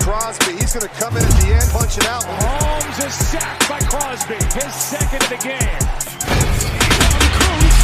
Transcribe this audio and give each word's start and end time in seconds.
Crosby. 0.00 0.52
He's 0.56 0.72
going 0.72 0.86
to 0.86 0.94
come 0.94 1.16
in 1.16 1.22
at 1.22 1.30
the 1.40 1.54
end, 1.54 1.70
punch 1.70 1.98
it 1.98 2.06
out. 2.06 2.24
Holmes 2.24 2.98
is 3.04 3.14
sacked 3.14 3.68
by 3.68 3.80
Crosby. 3.80 4.34
His 4.34 4.72
second 4.74 5.22
of 5.22 5.28
the 5.28 5.36
game. 5.36 5.84
Cruz. 7.36 7.76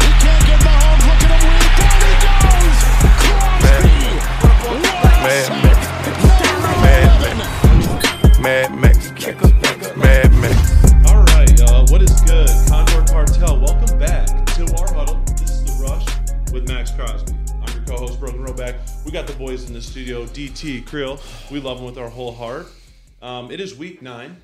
He 0.00 0.10
can't 0.20 0.44
get 0.46 0.60
Mahomes. 0.64 1.04
Look 1.06 1.20
at 1.24 1.30
him 1.30 1.42
weave. 1.48 1.74
Down 1.80 2.00
he 2.06 2.14
goes. 2.26 2.78
Crosby. 3.22 4.10
Mad 5.24 5.50
Max. 5.62 5.80
Mad 8.40 8.70
Max. 8.80 8.98
Mad 9.96 10.30
Max. 10.40 10.58
All 11.10 11.22
right, 11.24 11.50
y'all. 11.58 11.84
What 11.86 12.00
is 12.02 12.20
good? 12.22 12.48
Condor 12.68 13.04
Cartel. 13.12 13.60
Welcome 13.60 13.98
back 13.98 14.26
to 14.56 14.62
our 14.78 14.92
huddle. 14.94 15.20
This 15.36 15.50
is 15.50 15.64
the 15.64 15.72
Rush 15.84 16.06
with 16.52 16.66
Maxx 16.68 16.90
Crosby. 16.92 17.39
Co-host 17.90 18.20
Brogan 18.20 18.46
Roback. 18.46 19.04
We 19.04 19.10
got 19.10 19.26
the 19.26 19.32
boys 19.32 19.66
in 19.66 19.74
the 19.74 19.82
studio. 19.82 20.24
DT 20.26 20.84
Krill. 20.84 21.20
We 21.50 21.58
love 21.58 21.78
them 21.78 21.86
with 21.86 21.98
our 21.98 22.08
whole 22.08 22.32
heart. 22.32 22.68
Um, 23.20 23.50
it 23.50 23.60
is 23.60 23.76
week 23.76 24.00
nine, 24.00 24.36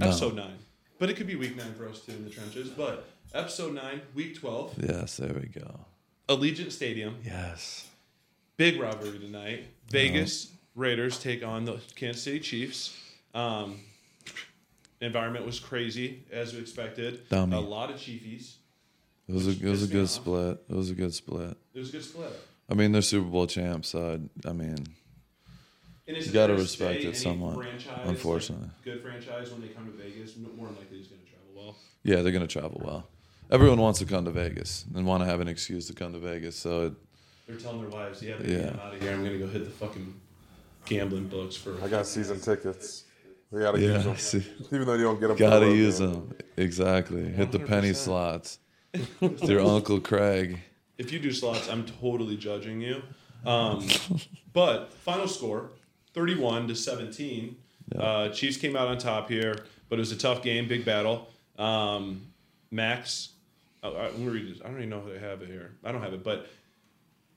episode 0.00 0.36
nine, 0.36 0.58
but 1.00 1.10
it 1.10 1.16
could 1.16 1.26
be 1.26 1.34
week 1.34 1.56
nine 1.56 1.74
for 1.74 1.88
us 1.88 2.02
too 2.02 2.12
in 2.12 2.22
the 2.22 2.30
trenches. 2.30 2.68
But 2.68 3.08
episode 3.34 3.74
nine, 3.74 4.00
week 4.14 4.38
twelve, 4.38 4.76
Yes, 4.80 5.16
there 5.16 5.32
we 5.34 5.48
go. 5.48 5.86
Allegiant 6.28 6.70
Stadium. 6.70 7.16
Yes. 7.24 7.88
Big 8.56 8.80
robbery 8.80 9.18
tonight. 9.18 9.64
Vegas 9.88 10.52
Raiders 10.76 11.18
take 11.18 11.44
on 11.44 11.64
the 11.64 11.80
Kansas 11.96 12.22
City 12.22 12.38
Chiefs. 12.38 12.96
Um, 13.34 13.80
environment 15.00 15.44
was 15.44 15.58
crazy 15.58 16.22
as 16.30 16.52
we 16.52 16.60
expected. 16.60 17.28
Dummy. 17.28 17.56
A 17.56 17.60
lot 17.60 17.90
of 17.90 17.96
Chiefies. 17.96 18.54
It 19.28 19.34
was 19.34 19.48
a, 19.48 19.50
it 19.50 19.64
was 19.64 19.82
a 19.82 19.88
good 19.88 20.04
off. 20.04 20.10
split. 20.10 20.62
It 20.70 20.76
was 20.76 20.90
a 20.90 20.94
good 20.94 21.12
split. 21.12 21.56
It 21.74 21.78
was 21.80 21.88
a 21.88 21.92
good 21.92 22.04
split. 22.04 22.40
I 22.72 22.74
mean, 22.74 22.92
they're 22.92 23.02
Super 23.02 23.28
Bowl 23.28 23.46
champs, 23.46 23.90
so 23.90 24.18
I, 24.44 24.48
I 24.48 24.52
mean, 24.54 24.70
And 26.08 26.16
is 26.18 26.26
You 26.26 26.32
gotta 26.32 26.54
respect 26.54 27.02
say 27.02 27.10
it 27.10 27.16
somewhat, 27.16 27.60
franchise, 27.60 28.00
unfortunately. 28.04 28.68
like, 28.68 28.84
good 28.84 29.02
franchise 29.02 29.50
when 29.52 29.60
they 29.60 29.68
come 29.68 29.84
to 29.84 29.92
Vegas, 29.92 30.36
more 30.56 30.66
than 30.68 30.76
likely 30.76 31.00
is 31.00 31.06
going 31.08 31.20
to 31.20 31.28
travel 31.30 31.52
well. 31.54 31.76
yeah, 32.02 32.22
they're 32.22 32.32
gonna 32.32 32.46
travel 32.46 32.80
well. 32.82 33.08
Everyone 33.50 33.78
wants 33.78 33.98
to 33.98 34.06
come 34.06 34.24
to 34.24 34.30
Vegas 34.30 34.86
and 34.94 35.06
want 35.06 35.22
to 35.22 35.26
have 35.26 35.40
an 35.40 35.48
excuse 35.48 35.86
to 35.88 35.92
come 35.92 36.14
to 36.14 36.18
Vegas. 36.18 36.56
So 36.56 36.86
it, 36.86 36.94
They're 37.46 37.56
telling 37.56 37.80
their 37.80 37.90
wives, 37.90 38.22
"Yeah, 38.22 38.36
baby, 38.38 38.52
Yeah. 38.52 38.70
I'm 38.70 38.80
out 38.86 38.94
of 38.94 39.00
here. 39.02 39.12
I'm 39.12 39.20
going 39.20 39.32
to 39.32 39.38
go 39.38 39.46
hit 39.48 39.64
the 39.66 39.70
fucking 39.70 40.14
gambling 40.86 41.26
books 41.26 41.54
for." 41.56 41.78
I 41.84 41.88
got 41.88 42.06
season 42.06 42.40
tickets. 42.40 43.04
We 43.50 43.60
gotta 43.60 43.78
yeah, 43.78 43.96
use 43.96 44.04
them, 44.04 44.16
see, 44.16 44.46
even 44.72 44.86
though 44.86 44.94
you 44.94 45.02
don't 45.02 45.20
get 45.20 45.28
them. 45.28 45.36
gotta 45.36 45.66
use 45.68 45.98
them 45.98 46.32
exactly. 46.56 47.22
Hit 47.28 47.52
the 47.52 47.58
penny 47.58 47.90
100%. 47.90 47.96
slots. 47.96 48.58
Their 49.20 49.60
Uncle 49.60 50.00
Craig. 50.00 50.58
If 51.02 51.12
you 51.12 51.18
do 51.18 51.32
slots, 51.32 51.68
I'm 51.68 51.84
totally 51.84 52.36
judging 52.36 52.80
you. 52.80 53.02
Um, 53.44 53.86
but 54.52 54.92
final 54.92 55.26
score, 55.26 55.70
31 56.14 56.68
to 56.68 56.76
17. 56.76 57.56
Uh, 57.96 58.28
Chiefs 58.28 58.56
came 58.56 58.76
out 58.76 58.86
on 58.86 58.98
top 58.98 59.28
here, 59.28 59.64
but 59.88 59.96
it 59.96 60.00
was 60.00 60.12
a 60.12 60.16
tough 60.16 60.42
game, 60.42 60.68
big 60.68 60.84
battle. 60.84 61.28
Um, 61.58 62.22
Max, 62.70 63.30
oh, 63.82 63.94
I, 63.94 64.06
I'm 64.08 64.24
read 64.24 64.48
this. 64.48 64.62
I 64.64 64.68
don't 64.68 64.78
even 64.78 64.90
know 64.90 65.02
if 65.06 65.20
I 65.20 65.26
have 65.26 65.42
it 65.42 65.48
here. 65.48 65.72
I 65.84 65.90
don't 65.90 66.02
have 66.02 66.14
it, 66.14 66.22
but 66.22 66.46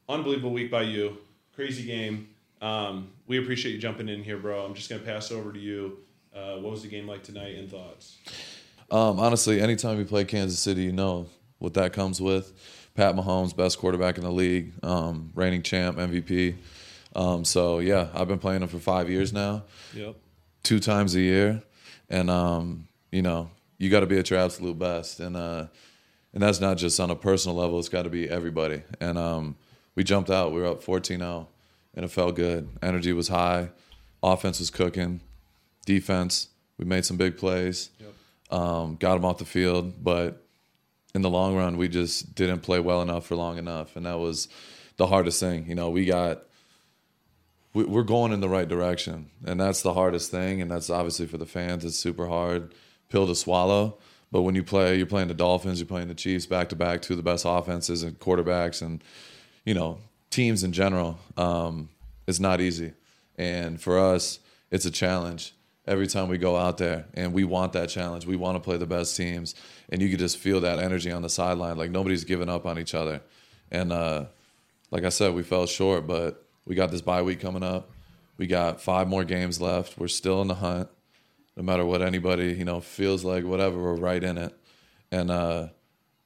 unbelievable 0.08 0.52
week 0.52 0.70
by 0.70 0.84
you. 0.84 1.18
Crazy 1.56 1.84
game. 1.84 2.30
Um, 2.62 3.10
we 3.28 3.40
appreciate 3.40 3.74
you 3.74 3.80
jumping 3.80 4.08
in 4.08 4.24
here, 4.24 4.38
bro. 4.38 4.64
I'm 4.64 4.76
just 4.76 4.90
gonna 4.90 5.02
pass 5.02 5.32
over 5.32 5.52
to 5.52 5.60
you. 5.60 5.98
Uh, 6.34 6.58
what 6.58 6.72
was 6.72 6.84
the 6.84 6.88
game 6.88 7.08
like 7.08 7.24
tonight 7.24 7.56
and 7.56 7.70
thoughts? 7.70 8.18
Um, 8.92 9.20
honestly, 9.20 9.60
anytime 9.60 9.98
you 9.98 10.06
play 10.06 10.24
Kansas 10.24 10.60
City, 10.60 10.84
you 10.84 10.92
know 10.92 11.28
what 11.60 11.74
that 11.74 11.94
comes 11.94 12.22
with. 12.22 12.54
Pat 12.96 13.16
Mahomes, 13.16 13.56
best 13.56 13.78
quarterback 13.78 14.18
in 14.18 14.24
the 14.24 14.32
league, 14.32 14.74
um, 14.84 15.32
reigning 15.36 15.62
champ, 15.62 15.98
MVP. 15.98 16.56
Um, 17.16 17.46
so 17.46 17.80
yeah, 17.80 18.08
I've 18.14 18.28
been 18.28 18.40
playing 18.40 18.62
him 18.62 18.68
for 18.70 18.80
five 18.80 19.10
years 19.10 19.32
now, 19.34 19.64
Yep. 19.94 20.16
two 20.64 20.80
times 20.80 21.16
a 21.16 21.20
year, 21.22 21.62
and 22.10 22.30
um, 22.30 22.88
you 23.12 23.22
know 23.22 23.50
you 23.78 23.90
got 23.90 24.00
to 24.02 24.06
be 24.06 24.18
at 24.18 24.30
your 24.30 24.40
absolute 24.40 24.78
best, 24.80 25.20
and 25.20 25.36
uh, 25.38 25.68
and 26.34 26.42
that's 26.44 26.60
not 26.60 26.78
just 26.78 27.00
on 27.00 27.10
a 27.12 27.16
personal 27.16 27.56
level. 27.58 27.80
It's 27.80 27.90
got 27.90 28.04
to 28.04 28.10
be 28.10 28.30
everybody. 28.30 28.82
And 29.00 29.18
um, 29.18 29.56
we 29.96 30.04
jumped 30.04 30.30
out. 30.30 30.52
We 30.52 30.60
were 30.60 30.68
up 30.68 30.84
14-0, 30.84 31.48
and 31.96 32.04
it 32.06 32.10
felt 32.10 32.36
good. 32.36 32.68
Energy 32.82 33.14
was 33.14 33.30
high, 33.30 33.70
offense 34.22 34.60
was 34.60 34.70
cooking, 34.70 35.22
defense. 35.86 36.50
We 36.78 36.84
made 36.86 37.06
some 37.06 37.16
big 37.18 37.38
plays 37.38 37.90
um, 38.52 38.98
got 38.98 39.16
him 39.16 39.24
off 39.26 39.38
the 39.38 39.46
field, 39.46 40.04
but 40.04 40.45
in 41.16 41.22
the 41.22 41.30
long 41.30 41.56
run, 41.56 41.78
we 41.78 41.88
just 41.88 42.36
didn't 42.36 42.60
play 42.60 42.80
well 42.82 43.02
enough 43.02 43.26
for 43.26 43.38
long 43.38 43.58
enough, 43.58 43.96
and 43.96 44.06
that 44.06 44.20
was 44.20 44.50
the 44.98 45.08
hardest 45.08 45.40
thing. 45.40 45.66
You 45.68 45.74
know, 45.74 45.90
we 45.90 46.06
got 46.06 46.44
we, 47.74 47.86
we're 47.86 48.04
going 48.04 48.34
in 48.34 48.42
the 48.42 48.50
right 48.50 48.68
direction, 48.68 49.30
and 49.46 49.58
that's 49.58 49.82
the 49.82 49.94
hardest 49.94 50.30
thing, 50.30 50.62
and 50.62 50.70
that's 50.70 50.90
obviously 50.90 51.26
for 51.26 51.38
the 51.38 51.46
fans. 51.46 51.86
It's 51.86 51.98
super 51.98 52.28
hard 52.28 52.74
pill 53.08 53.26
to 53.28 53.36
swallow. 53.36 53.98
But 54.30 54.42
when 54.42 54.56
you 54.56 54.64
play, 54.64 54.98
you're 54.98 55.06
playing 55.06 55.30
the 55.30 55.34
Dolphins, 55.34 55.80
you're 55.80 55.88
playing 55.88 56.10
the 56.10 56.16
Chiefs 56.16 56.46
back 56.46 56.68
to 56.70 56.76
back, 56.76 57.02
two 57.02 57.14
of 57.14 57.18
the 57.18 57.24
best 57.24 57.46
offenses 57.48 58.04
and 58.04 58.20
quarterbacks, 58.20 58.82
and 58.82 59.02
you 59.64 59.74
know 59.74 60.00
teams 60.32 60.66
in 60.66 60.74
general. 60.74 61.18
Um, 61.38 61.88
it's 62.28 62.42
not 62.42 62.60
easy, 62.60 62.92
and 63.38 63.80
for 63.82 63.98
us, 63.98 64.40
it's 64.70 64.86
a 64.86 64.92
challenge 64.92 65.54
every 65.88 66.08
time 66.08 66.28
we 66.28 66.38
go 66.38 66.56
out 66.56 66.78
there, 66.78 67.06
and 67.14 67.34
we 67.34 67.44
want 67.44 67.74
that 67.74 67.90
challenge. 67.90 68.26
We 68.26 68.36
want 68.36 68.56
to 68.56 68.60
play 68.60 68.78
the 68.78 68.86
best 68.86 69.16
teams, 69.16 69.56
and 69.90 70.02
you 70.02 70.10
could 70.10 70.20
just 70.20 70.38
feel 70.38 70.62
that 70.62 70.80
energy 70.80 71.12
on 71.12 71.22
the 71.22 71.30
sideline. 71.30 71.78
Like 71.78 71.92
nobody's 71.92 72.24
giving 72.24 72.50
up 72.50 72.66
on 72.66 72.80
each 72.80 72.94
other, 72.94 73.22
and 73.72 73.92
uh, 73.92 74.26
like 74.92 75.04
I 75.04 75.10
said, 75.10 75.34
we 75.34 75.44
fell 75.44 75.66
short, 75.66 76.08
but 76.08 76.46
we 76.66 76.76
got 76.76 76.92
this 76.92 77.02
bye 77.02 77.22
week 77.22 77.40
coming 77.40 77.64
up. 77.64 77.92
We 78.38 78.48
got 78.48 78.82
five 78.82 79.08
more 79.08 79.24
games 79.24 79.62
left. 79.62 79.98
We're 79.98 80.08
still 80.08 80.42
in 80.42 80.48
the 80.48 80.56
hunt. 80.56 80.90
No 81.56 81.64
matter 81.64 81.86
what 81.86 82.02
anybody, 82.02 82.54
you 82.54 82.66
know, 82.66 82.82
feels 82.82 83.24
like, 83.24 83.46
whatever, 83.46 83.82
we're 83.82 83.96
right 83.96 84.22
in 84.22 84.38
it. 84.38 84.54
And 85.12 85.32
uh, 85.32 85.68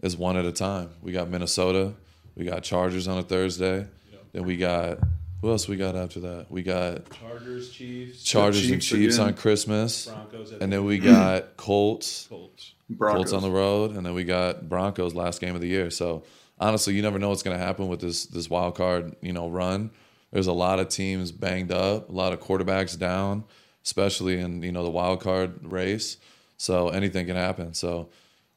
it's 0.01 0.15
one 0.15 0.37
at 0.37 0.45
a 0.45 0.51
time. 0.51 0.89
We 1.01 1.11
got 1.11 1.29
Minnesota. 1.29 1.93
We 2.35 2.45
got 2.45 2.63
Chargers 2.63 3.07
on 3.07 3.19
a 3.19 3.23
Thursday. 3.23 3.85
Then 4.31 4.45
we 4.45 4.57
got, 4.57 4.99
who 5.41 5.49
else 5.51 5.67
we 5.67 5.77
got 5.77 5.95
after 5.95 6.19
that? 6.21 6.47
We 6.49 6.63
got 6.63 7.09
Chargers, 7.11 7.69
Chiefs, 7.71 8.23
Chargers 8.23 8.69
and 8.69 8.81
Chiefs 8.81 8.87
Chiefs 8.87 9.15
again. 9.15 9.27
on 9.27 9.33
Christmas. 9.35 10.05
Broncos, 10.05 10.51
And 10.53 10.71
then 10.71 10.85
we 10.85 10.97
got 10.99 11.55
Colts. 11.57 12.27
Colts. 12.29 12.73
Colts 12.99 13.33
on 13.33 13.41
the 13.43 13.51
road, 13.51 13.91
and 13.91 14.05
then 14.05 14.13
we 14.15 14.23
got 14.23 14.67
Broncos 14.67 15.13
last 15.13 15.39
game 15.39 15.53
of 15.55 15.61
the 15.61 15.67
year. 15.67 15.89
So 15.91 16.23
honestly, 16.59 16.95
you 16.95 17.01
never 17.01 17.19
know 17.19 17.29
what's 17.29 17.43
going 17.43 17.57
to 17.57 17.63
happen 17.63 17.87
with 17.87 18.01
this 18.01 18.25
this 18.25 18.49
wild 18.49 18.75
card, 18.75 19.15
you 19.21 19.31
know, 19.33 19.47
run. 19.49 19.91
There's 20.31 20.47
a 20.47 20.53
lot 20.53 20.79
of 20.79 20.89
teams 20.89 21.31
banged 21.31 21.71
up, 21.71 22.09
a 22.09 22.11
lot 22.11 22.33
of 22.33 22.39
quarterbacks 22.39 22.97
down, 22.97 23.43
especially 23.85 24.39
in 24.39 24.63
you 24.63 24.71
know 24.71 24.83
the 24.83 24.89
wild 24.89 25.21
card 25.21 25.71
race. 25.71 26.17
So 26.57 26.89
anything 26.89 27.27
can 27.27 27.35
happen. 27.35 27.73
So 27.75 28.09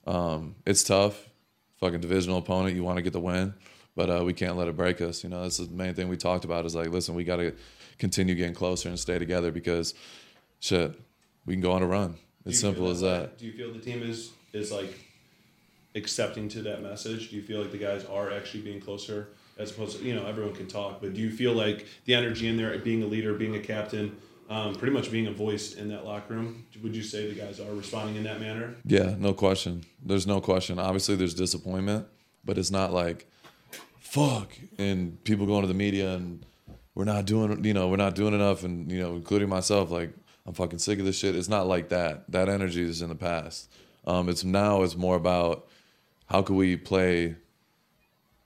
um, 0.07 0.57
it's 0.67 0.83
tough. 0.83 1.29
Fucking 1.77 2.01
divisional 2.01 2.39
opponent, 2.39 2.75
you 2.75 2.83
want 2.85 2.97
to 2.97 3.03
get 3.03 3.13
the 3.13 3.21
win, 3.21 3.55
but 3.95 4.11
uh, 4.11 4.23
we 4.25 4.33
can't 4.33 4.57
let 4.57 4.69
it 4.69 4.77
break 4.77 5.01
us. 5.01 5.23
You 5.23 5.31
know, 5.31 5.43
that's 5.43 5.59
the 5.59 5.69
main 5.69 5.95
thing 5.95 6.09
we 6.09 6.17
talked 6.17 6.45
about. 6.45 6.65
Is 6.65 6.75
like, 6.75 6.89
listen, 6.89 7.15
we 7.15 7.25
got 7.25 7.37
to 7.37 7.55
continue 7.99 8.35
getting 8.35 8.55
closer 8.55 8.89
and 8.89 8.99
stay 8.99 9.19
together 9.19 9.51
because, 9.51 9.95
shit, 10.61 10.99
we 11.47 11.55
can 11.55 11.61
go 11.61 11.73
on 11.73 11.83
a 11.83 11.87
run. 11.87 12.17
It's 12.45 12.61
simple 12.61 12.91
as 12.91 13.03
way? 13.03 13.11
that. 13.11 13.39
Do 13.39 13.47
you 13.47 13.53
feel 13.53 13.73
the 13.73 13.79
team 13.79 14.03
is 14.03 14.33
is 14.53 14.73
like 14.73 14.99
accepting 15.95 16.49
to 16.51 16.63
that 16.63 16.83
message? 16.83 17.31
Do 17.31 17.37
you 17.37 17.43
feel 17.43 17.61
like 17.61 17.73
the 17.73 17.79
guys 17.79 18.05
are 18.05 18.33
actually 18.33 18.63
being 18.63 18.81
closer 18.81 19.29
as 19.59 19.71
opposed 19.71 19.99
to 19.99 20.05
you 20.05 20.15
know 20.15 20.27
everyone 20.27 20.55
can 20.55 20.67
talk, 20.67 21.01
but 21.01 21.15
do 21.15 21.21
you 21.21 21.31
feel 21.31 21.53
like 21.53 21.87
the 22.05 22.15
energy 22.15 22.49
in 22.49 22.57
there, 22.57 22.77
being 22.79 23.03
a 23.03 23.07
leader, 23.07 23.35
being 23.35 23.57
a 23.57 23.61
captain, 23.61 24.17
um, 24.49 24.75
pretty 24.75 24.93
much 24.93 25.11
being 25.11 25.27
a 25.27 25.33
voice 25.33 25.75
in 25.75 25.89
that 25.89 26.05
locker 26.05 26.35
room? 26.35 26.67
Would 26.83 26.97
you 26.97 27.03
say 27.03 27.29
the 27.29 27.39
guys 27.39 27.61
are 27.61 27.73
responding 27.75 28.17
in 28.17 28.25
that 28.25 28.41
manner? 28.41 28.75
Yeah, 28.85 29.15
no 29.19 29.33
question. 29.35 29.85
There's 30.03 30.27
no 30.27 30.41
question. 30.41 30.79
Obviously, 30.79 31.17
there's 31.17 31.35
disappointment, 31.35 32.07
but 32.45 32.59
it's 32.59 32.71
not 32.71 32.93
like 32.93 33.31
fuck 34.13 34.53
and 34.77 35.25
people 35.25 35.47
going 35.47 35.63
to 35.63 35.67
the 35.69 35.73
media 35.73 36.15
and 36.15 36.45
we're 36.95 37.05
not 37.05 37.25
doing, 37.25 37.65
you 37.65 37.73
know, 37.73 37.89
we're 37.89 37.97
not 37.97 38.15
doing 38.15 38.35
enough, 38.35 38.63
and 38.63 38.93
you 38.93 39.01
know, 39.01 39.15
including 39.15 39.49
myself, 39.49 39.91
like 39.91 40.13
I'm 40.45 40.53
fucking 40.53 40.81
sick 40.81 40.99
of 40.99 41.07
this 41.07 41.17
shit. 41.17 41.35
It's 41.35 41.49
not 41.49 41.67
like 41.67 41.89
that. 41.89 42.31
That 42.31 42.51
energy 42.51 42.83
is 42.83 43.01
in 43.01 43.09
the 43.09 43.15
past. 43.15 43.73
Um, 44.07 44.29
it's 44.29 44.45
now. 44.45 44.83
It's 44.83 44.97
more 44.97 45.17
about 45.17 45.67
how 46.27 46.43
can 46.43 46.57
we 46.57 46.77
play 46.77 47.37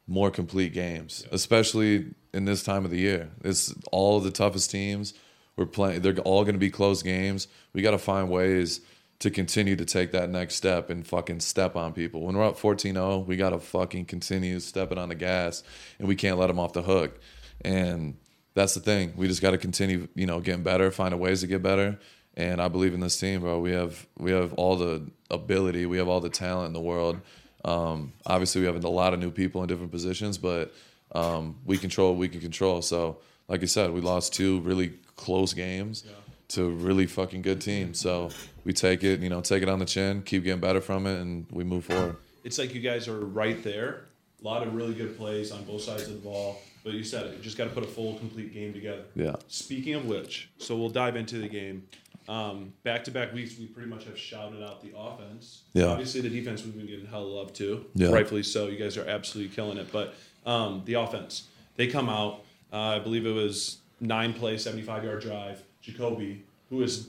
more 0.06 0.30
complete 0.30 0.72
games, 0.72 1.26
especially 1.32 2.14
in 2.32 2.44
this 2.44 2.62
time 2.62 2.84
of 2.84 2.92
the 2.92 3.00
year. 3.00 3.30
It's 3.42 3.74
all 3.90 4.20
the 4.20 4.30
toughest 4.30 4.70
teams. 4.70 5.14
We're 5.56 5.66
playing. 5.66 6.02
They're 6.02 6.16
all 6.18 6.44
going 6.44 6.54
to 6.54 6.60
be 6.60 6.70
close 6.70 7.02
games. 7.02 7.48
We 7.72 7.82
got 7.82 7.90
to 7.90 7.98
find 7.98 8.30
ways 8.30 8.82
to 9.18 9.30
continue 9.30 9.76
to 9.76 9.84
take 9.84 10.12
that 10.12 10.28
next 10.28 10.56
step 10.56 10.90
and 10.90 11.06
fucking 11.06 11.40
step 11.40 11.76
on 11.76 11.92
people. 11.92 12.22
When 12.22 12.36
we're 12.36 12.46
up 12.46 12.58
14-0, 12.58 13.26
we 13.26 13.36
got 13.36 13.50
to 13.50 13.58
fucking 13.58 14.04
continue 14.06 14.60
stepping 14.60 14.98
on 14.98 15.08
the 15.08 15.14
gas, 15.14 15.62
and 15.98 16.06
we 16.06 16.14
can't 16.14 16.38
let 16.38 16.48
them 16.48 16.58
off 16.58 16.74
the 16.74 16.82
hook. 16.82 17.18
And 17.62 18.16
that's 18.54 18.74
the 18.74 18.80
thing. 18.80 19.14
We 19.16 19.26
just 19.28 19.40
got 19.40 19.52
to 19.52 19.58
continue, 19.58 20.08
you 20.14 20.26
know, 20.26 20.40
getting 20.40 20.62
better, 20.62 20.90
finding 20.90 21.20
ways 21.20 21.40
to 21.40 21.46
get 21.46 21.62
better. 21.62 21.98
And 22.34 22.60
I 22.60 22.68
believe 22.68 22.92
in 22.92 23.00
this 23.00 23.18
team, 23.18 23.40
bro. 23.40 23.58
We 23.60 23.72
have 23.72 24.06
we 24.18 24.30
have 24.32 24.52
all 24.54 24.76
the 24.76 25.10
ability, 25.30 25.86
we 25.86 25.96
have 25.96 26.08
all 26.08 26.20
the 26.20 26.28
talent 26.28 26.68
in 26.68 26.72
the 26.74 26.80
world. 26.80 27.18
Um, 27.64 28.12
obviously, 28.26 28.60
we 28.60 28.66
have 28.66 28.84
a 28.84 28.88
lot 28.88 29.14
of 29.14 29.20
new 29.20 29.30
people 29.30 29.62
in 29.62 29.68
different 29.68 29.90
positions, 29.90 30.36
but 30.36 30.74
um, 31.12 31.56
we 31.64 31.78
control 31.78 32.10
what 32.10 32.18
we 32.18 32.28
can 32.28 32.40
control. 32.40 32.82
So 32.82 33.18
like 33.48 33.60
you 33.60 33.66
said, 33.66 33.92
we 33.92 34.00
lost 34.00 34.34
two 34.34 34.60
really 34.60 34.92
close 35.16 35.54
games 35.54 36.04
to 36.48 36.70
really 36.70 37.06
fucking 37.06 37.42
good 37.42 37.60
teams. 37.60 37.98
So 37.98 38.30
we 38.66 38.72
take 38.72 39.04
it, 39.04 39.20
you 39.20 39.30
know, 39.30 39.40
take 39.40 39.62
it 39.62 39.68
on 39.68 39.78
the 39.78 39.84
chin, 39.86 40.22
keep 40.22 40.42
getting 40.42 40.60
better 40.60 40.80
from 40.80 41.06
it, 41.06 41.20
and 41.20 41.46
we 41.50 41.62
move 41.62 41.84
forward. 41.84 42.16
It's 42.42 42.58
like 42.58 42.74
you 42.74 42.80
guys 42.80 43.06
are 43.06 43.20
right 43.20 43.62
there. 43.62 44.02
A 44.42 44.44
lot 44.44 44.66
of 44.66 44.74
really 44.74 44.92
good 44.92 45.16
plays 45.16 45.52
on 45.52 45.64
both 45.64 45.82
sides 45.82 46.02
of 46.02 46.14
the 46.14 46.18
ball. 46.18 46.60
But 46.84 46.94
you 46.94 47.02
said 47.02 47.26
it, 47.26 47.36
you 47.36 47.42
just 47.42 47.56
got 47.56 47.64
to 47.64 47.70
put 47.70 47.82
a 47.82 47.86
full, 47.86 48.14
complete 48.14 48.52
game 48.52 48.72
together. 48.72 49.02
Yeah. 49.16 49.36
Speaking 49.48 49.94
of 49.94 50.06
which, 50.06 50.50
so 50.58 50.76
we'll 50.76 50.88
dive 50.88 51.16
into 51.16 51.38
the 51.38 51.48
game. 51.48 51.88
Um, 52.28 52.72
back-to-back 52.82 53.32
weeks, 53.32 53.58
we 53.58 53.66
pretty 53.66 53.88
much 53.88 54.04
have 54.04 54.18
shouted 54.18 54.62
out 54.62 54.82
the 54.82 54.96
offense. 54.96 55.62
Yeah. 55.72 55.86
Obviously, 55.86 56.20
the 56.20 56.28
defense 56.28 56.64
we've 56.64 56.76
been 56.76 56.86
getting 56.86 57.06
hell 57.06 57.24
of 57.24 57.32
love 57.32 57.52
too. 57.52 57.86
Yeah. 57.94 58.10
Rightfully 58.10 58.42
so. 58.42 58.66
You 58.66 58.76
guys 58.76 58.96
are 58.96 59.08
absolutely 59.08 59.54
killing 59.54 59.78
it. 59.78 59.92
But 59.92 60.14
um, 60.44 60.82
the 60.84 60.94
offense, 60.94 61.48
they 61.76 61.86
come 61.86 62.08
out. 62.08 62.44
Uh, 62.72 62.78
I 62.78 62.98
believe 62.98 63.26
it 63.26 63.32
was 63.32 63.78
nine 64.00 64.32
play, 64.32 64.58
seventy-five 64.58 65.04
yard 65.04 65.22
drive. 65.22 65.62
Jacoby, 65.82 66.44
who 66.70 66.82
is 66.82 67.08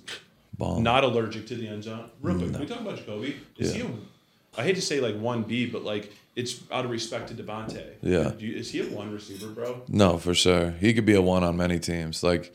Bomb. 0.58 0.84
not 0.84 1.04
allergic 1.04 1.46
to 1.48 1.56
the 1.56 1.68
end 1.68 1.84
zone. 1.84 2.10
Real 2.22 2.38
quick, 2.38 2.52
can 2.52 2.60
we 2.62 2.66
talk 2.66 2.82
about 2.82 2.98
Jacoby? 2.98 3.36
Is 3.58 3.76
Yeah. 3.76 3.84
he? 3.84 3.90
A, 3.90 4.62
I 4.62 4.64
hate 4.64 4.76
to 4.76 4.82
say 4.82 5.00
like 5.00 5.16
one 5.20 5.44
B, 5.44 5.66
but 5.68 5.84
like 5.84 6.12
it's 6.36 6.62
out 6.72 6.86
of 6.86 6.92
respect 6.92 7.28
to 7.30 7.34
Davante. 7.36 7.84
Yeah. 8.02 8.32
Do 8.38 8.46
you, 8.46 8.56
is 8.56 8.72
he 8.72 8.80
a 8.82 8.86
one 8.86 9.12
receiver, 9.12 9.48
bro? 9.48 9.82
No, 9.88 10.18
for 10.18 10.34
sure. 10.34 10.72
He 10.80 10.94
could 10.94 11.06
be 11.06 11.14
a 11.14 11.22
one 11.22 11.44
on 11.44 11.58
many 11.58 11.80
teams. 11.80 12.24
Like 12.24 12.54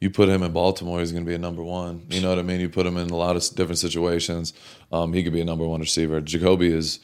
you 0.00 0.10
put 0.10 0.28
him 0.28 0.42
in 0.42 0.52
Baltimore, 0.52 1.00
he's 1.00 1.10
going 1.12 1.24
to 1.24 1.28
be 1.28 1.34
a 1.34 1.38
number 1.38 1.62
one. 1.62 2.06
You 2.10 2.20
know 2.20 2.28
what 2.28 2.38
I 2.38 2.42
mean? 2.42 2.60
You 2.60 2.68
put 2.68 2.86
him 2.86 2.96
in 2.96 3.10
a 3.10 3.16
lot 3.16 3.34
of 3.36 3.42
different 3.54 3.78
situations. 3.78 4.52
Um, 4.92 5.12
he 5.12 5.22
could 5.24 5.32
be 5.32 5.40
a 5.40 5.44
number 5.44 5.66
one 5.66 5.80
receiver. 5.80 6.20
Jacoby 6.20 6.68
is, 6.72 7.00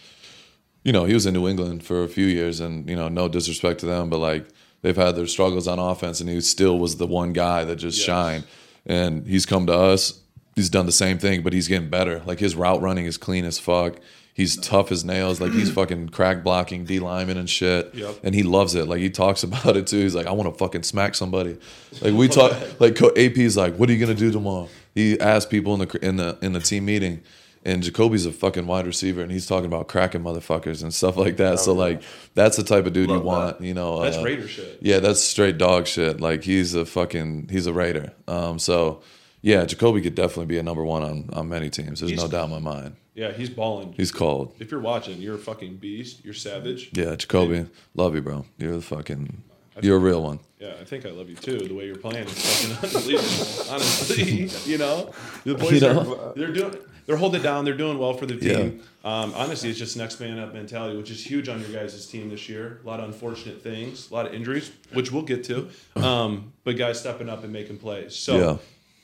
you 0.84 0.92
know, 0.92 1.04
he 1.04 1.14
was 1.14 1.24
in 1.26 1.34
New 1.34 1.48
England 1.48 1.82
for 1.84 2.02
a 2.04 2.08
few 2.08 2.26
years, 2.26 2.60
and 2.60 2.88
you 2.88 2.96
know, 2.96 3.08
no 3.08 3.28
disrespect 3.28 3.80
to 3.80 3.86
them, 3.86 4.10
but 4.10 4.18
like 4.18 4.46
they've 4.82 4.96
had 4.96 5.16
their 5.16 5.26
struggles 5.26 5.66
on 5.66 5.78
offense, 5.78 6.20
and 6.20 6.28
he 6.28 6.40
still 6.42 6.78
was 6.78 6.96
the 6.98 7.06
one 7.06 7.32
guy 7.32 7.64
that 7.64 7.76
just 7.76 7.96
Yes. 7.98 8.06
shined. 8.06 8.44
And 8.86 9.26
he's 9.26 9.46
come 9.46 9.66
to 9.66 9.72
us. 9.74 10.20
He's 10.54 10.70
done 10.70 10.86
the 10.86 10.92
same 10.92 11.18
thing, 11.18 11.42
but 11.42 11.52
he's 11.52 11.68
getting 11.68 11.88
better. 11.90 12.22
Like 12.26 12.38
his 12.38 12.54
route 12.54 12.80
running 12.80 13.06
is 13.06 13.16
clean 13.16 13.44
as 13.44 13.58
fuck. 13.58 13.96
He's 14.34 14.56
tough 14.56 14.90
as 14.90 15.04
nails. 15.04 15.40
Like 15.40 15.52
he's 15.52 15.70
fucking 15.80 16.08
crack 16.10 16.42
blocking 16.42 16.84
D 16.84 16.98
lineman 16.98 17.36
and 17.38 17.48
shit. 17.48 17.94
Yep. 17.94 18.16
And 18.24 18.34
he 18.34 18.42
loves 18.42 18.74
it. 18.74 18.86
Like 18.88 19.00
he 19.00 19.10
talks 19.10 19.42
about 19.48 19.76
it 19.76 19.86
too. 19.86 20.00
He's 20.00 20.14
like, 20.14 20.26
I 20.26 20.32
want 20.32 20.52
to 20.52 20.58
fucking 20.58 20.82
smack 20.82 21.14
somebody. 21.14 21.56
Like 22.00 22.14
we 22.14 22.28
talk. 22.28 22.52
Like 22.80 23.00
AP's 23.16 23.56
like, 23.56 23.76
what 23.76 23.88
are 23.88 23.92
you 23.92 24.00
gonna 24.00 24.18
do 24.18 24.30
tomorrow? 24.32 24.68
He 24.94 25.18
asked 25.20 25.50
people 25.50 25.74
in 25.80 25.88
the 25.88 25.98
in 26.06 26.16
the 26.16 26.38
in 26.42 26.52
the 26.52 26.60
team 26.60 26.84
meeting, 26.84 27.22
and 27.64 27.82
Jacoby's 27.82 28.26
a 28.26 28.32
fucking 28.32 28.66
wide 28.66 28.86
receiver, 28.86 29.22
and 29.22 29.30
he's 29.30 29.46
talking 29.46 29.66
about 29.66 29.86
cracking 29.88 30.22
motherfuckers 30.22 30.82
and 30.82 30.92
stuff 30.92 31.16
like 31.16 31.36
that. 31.38 31.60
So 31.60 31.72
like, 31.72 32.02
that's 32.34 32.56
the 32.56 32.64
type 32.64 32.86
of 32.86 32.92
dude 32.92 33.10
you 33.10 33.20
want. 33.20 33.60
You 33.60 33.74
know, 33.74 34.02
That's 34.02 34.16
uh, 34.18 34.22
Raider 34.22 34.48
shit. 34.48 34.78
yeah, 34.82 34.98
that's 34.98 35.20
straight 35.20 35.58
dog 35.58 35.86
shit. 35.86 36.20
Like 36.20 36.42
he's 36.44 36.74
a 36.74 36.84
fucking 36.84 37.48
he's 37.50 37.66
a 37.66 37.72
Raider. 37.72 38.12
Um, 38.28 38.58
so 38.58 39.02
yeah, 39.44 39.66
Jacoby 39.66 40.00
could 40.00 40.14
definitely 40.14 40.46
be 40.46 40.58
a 40.58 40.62
number 40.62 40.82
one 40.82 41.02
on 41.02 41.28
on 41.34 41.48
many 41.48 41.68
teams. 41.68 42.00
There's 42.00 42.16
no 42.16 42.28
doubt 42.28 42.46
in 42.46 42.50
my 42.50 42.58
mind. 42.58 42.96
Yeah, 43.14 43.30
he's 43.30 43.50
balling. 43.50 43.92
He's 43.96 44.10
cold. 44.10 44.54
if 44.58 44.70
you're 44.70 44.80
watching, 44.80 45.20
you're 45.20 45.36
a 45.36 45.38
fucking 45.38 45.76
beast. 45.76 46.24
You're 46.24 46.34
savage. 46.34 46.90
Yeah, 46.94 47.14
Jacoby, 47.14 47.66
love 47.94 48.14
you, 48.14 48.22
bro. 48.22 48.46
You're 48.58 48.76
the 48.76 48.82
fucking 48.82 49.42
you're 49.82 49.96
a 49.96 50.00
real 50.00 50.22
one. 50.22 50.40
Yeah, 50.58 50.74
I 50.80 50.84
think 50.84 51.04
I 51.04 51.10
love 51.10 51.28
you 51.28 51.36
too. 51.36 51.58
The 51.58 51.74
way 51.74 51.84
you're 51.86 51.96
playing 51.96 52.26
is 52.26 52.32
fucking 52.32 52.76
unbelievable. 52.96 53.70
Honestly, 53.70 54.50
you 54.72 54.78
know, 54.78 55.12
the 55.44 55.56
boys 55.56 55.82
You 55.82 55.88
are 55.88 56.32
they're 56.34 56.52
doing 56.52 56.76
they're 57.06 57.16
holding 57.18 57.42
it 57.42 57.44
down. 57.44 57.66
They're 57.66 57.76
doing 57.76 57.98
well 57.98 58.14
for 58.14 58.24
the 58.24 58.36
team. 58.36 58.80
Um, 59.04 59.34
honestly, 59.36 59.68
it's 59.68 59.78
just 59.78 59.94
next 59.98 60.20
man 60.20 60.38
up 60.38 60.54
mentality, 60.54 60.96
which 60.96 61.10
is 61.10 61.22
huge 61.22 61.50
on 61.50 61.60
your 61.60 61.68
guys' 61.68 62.06
team 62.06 62.30
this 62.30 62.48
year. 62.48 62.80
A 62.82 62.86
lot 62.86 62.98
of 62.98 63.06
unfortunate 63.06 63.62
things, 63.62 64.10
a 64.10 64.14
lot 64.14 64.24
of 64.26 64.32
injuries, 64.32 64.70
which 64.94 65.12
we'll 65.12 65.22
get 65.22 65.44
to. 65.44 65.68
Um, 65.96 66.52
but 66.64 66.76
guys 66.78 66.98
stepping 66.98 67.28
up 67.28 67.44
and 67.44 67.52
making 67.52 67.78
plays. 67.78 68.16
So 68.16 68.36
Yeah. 68.38 68.56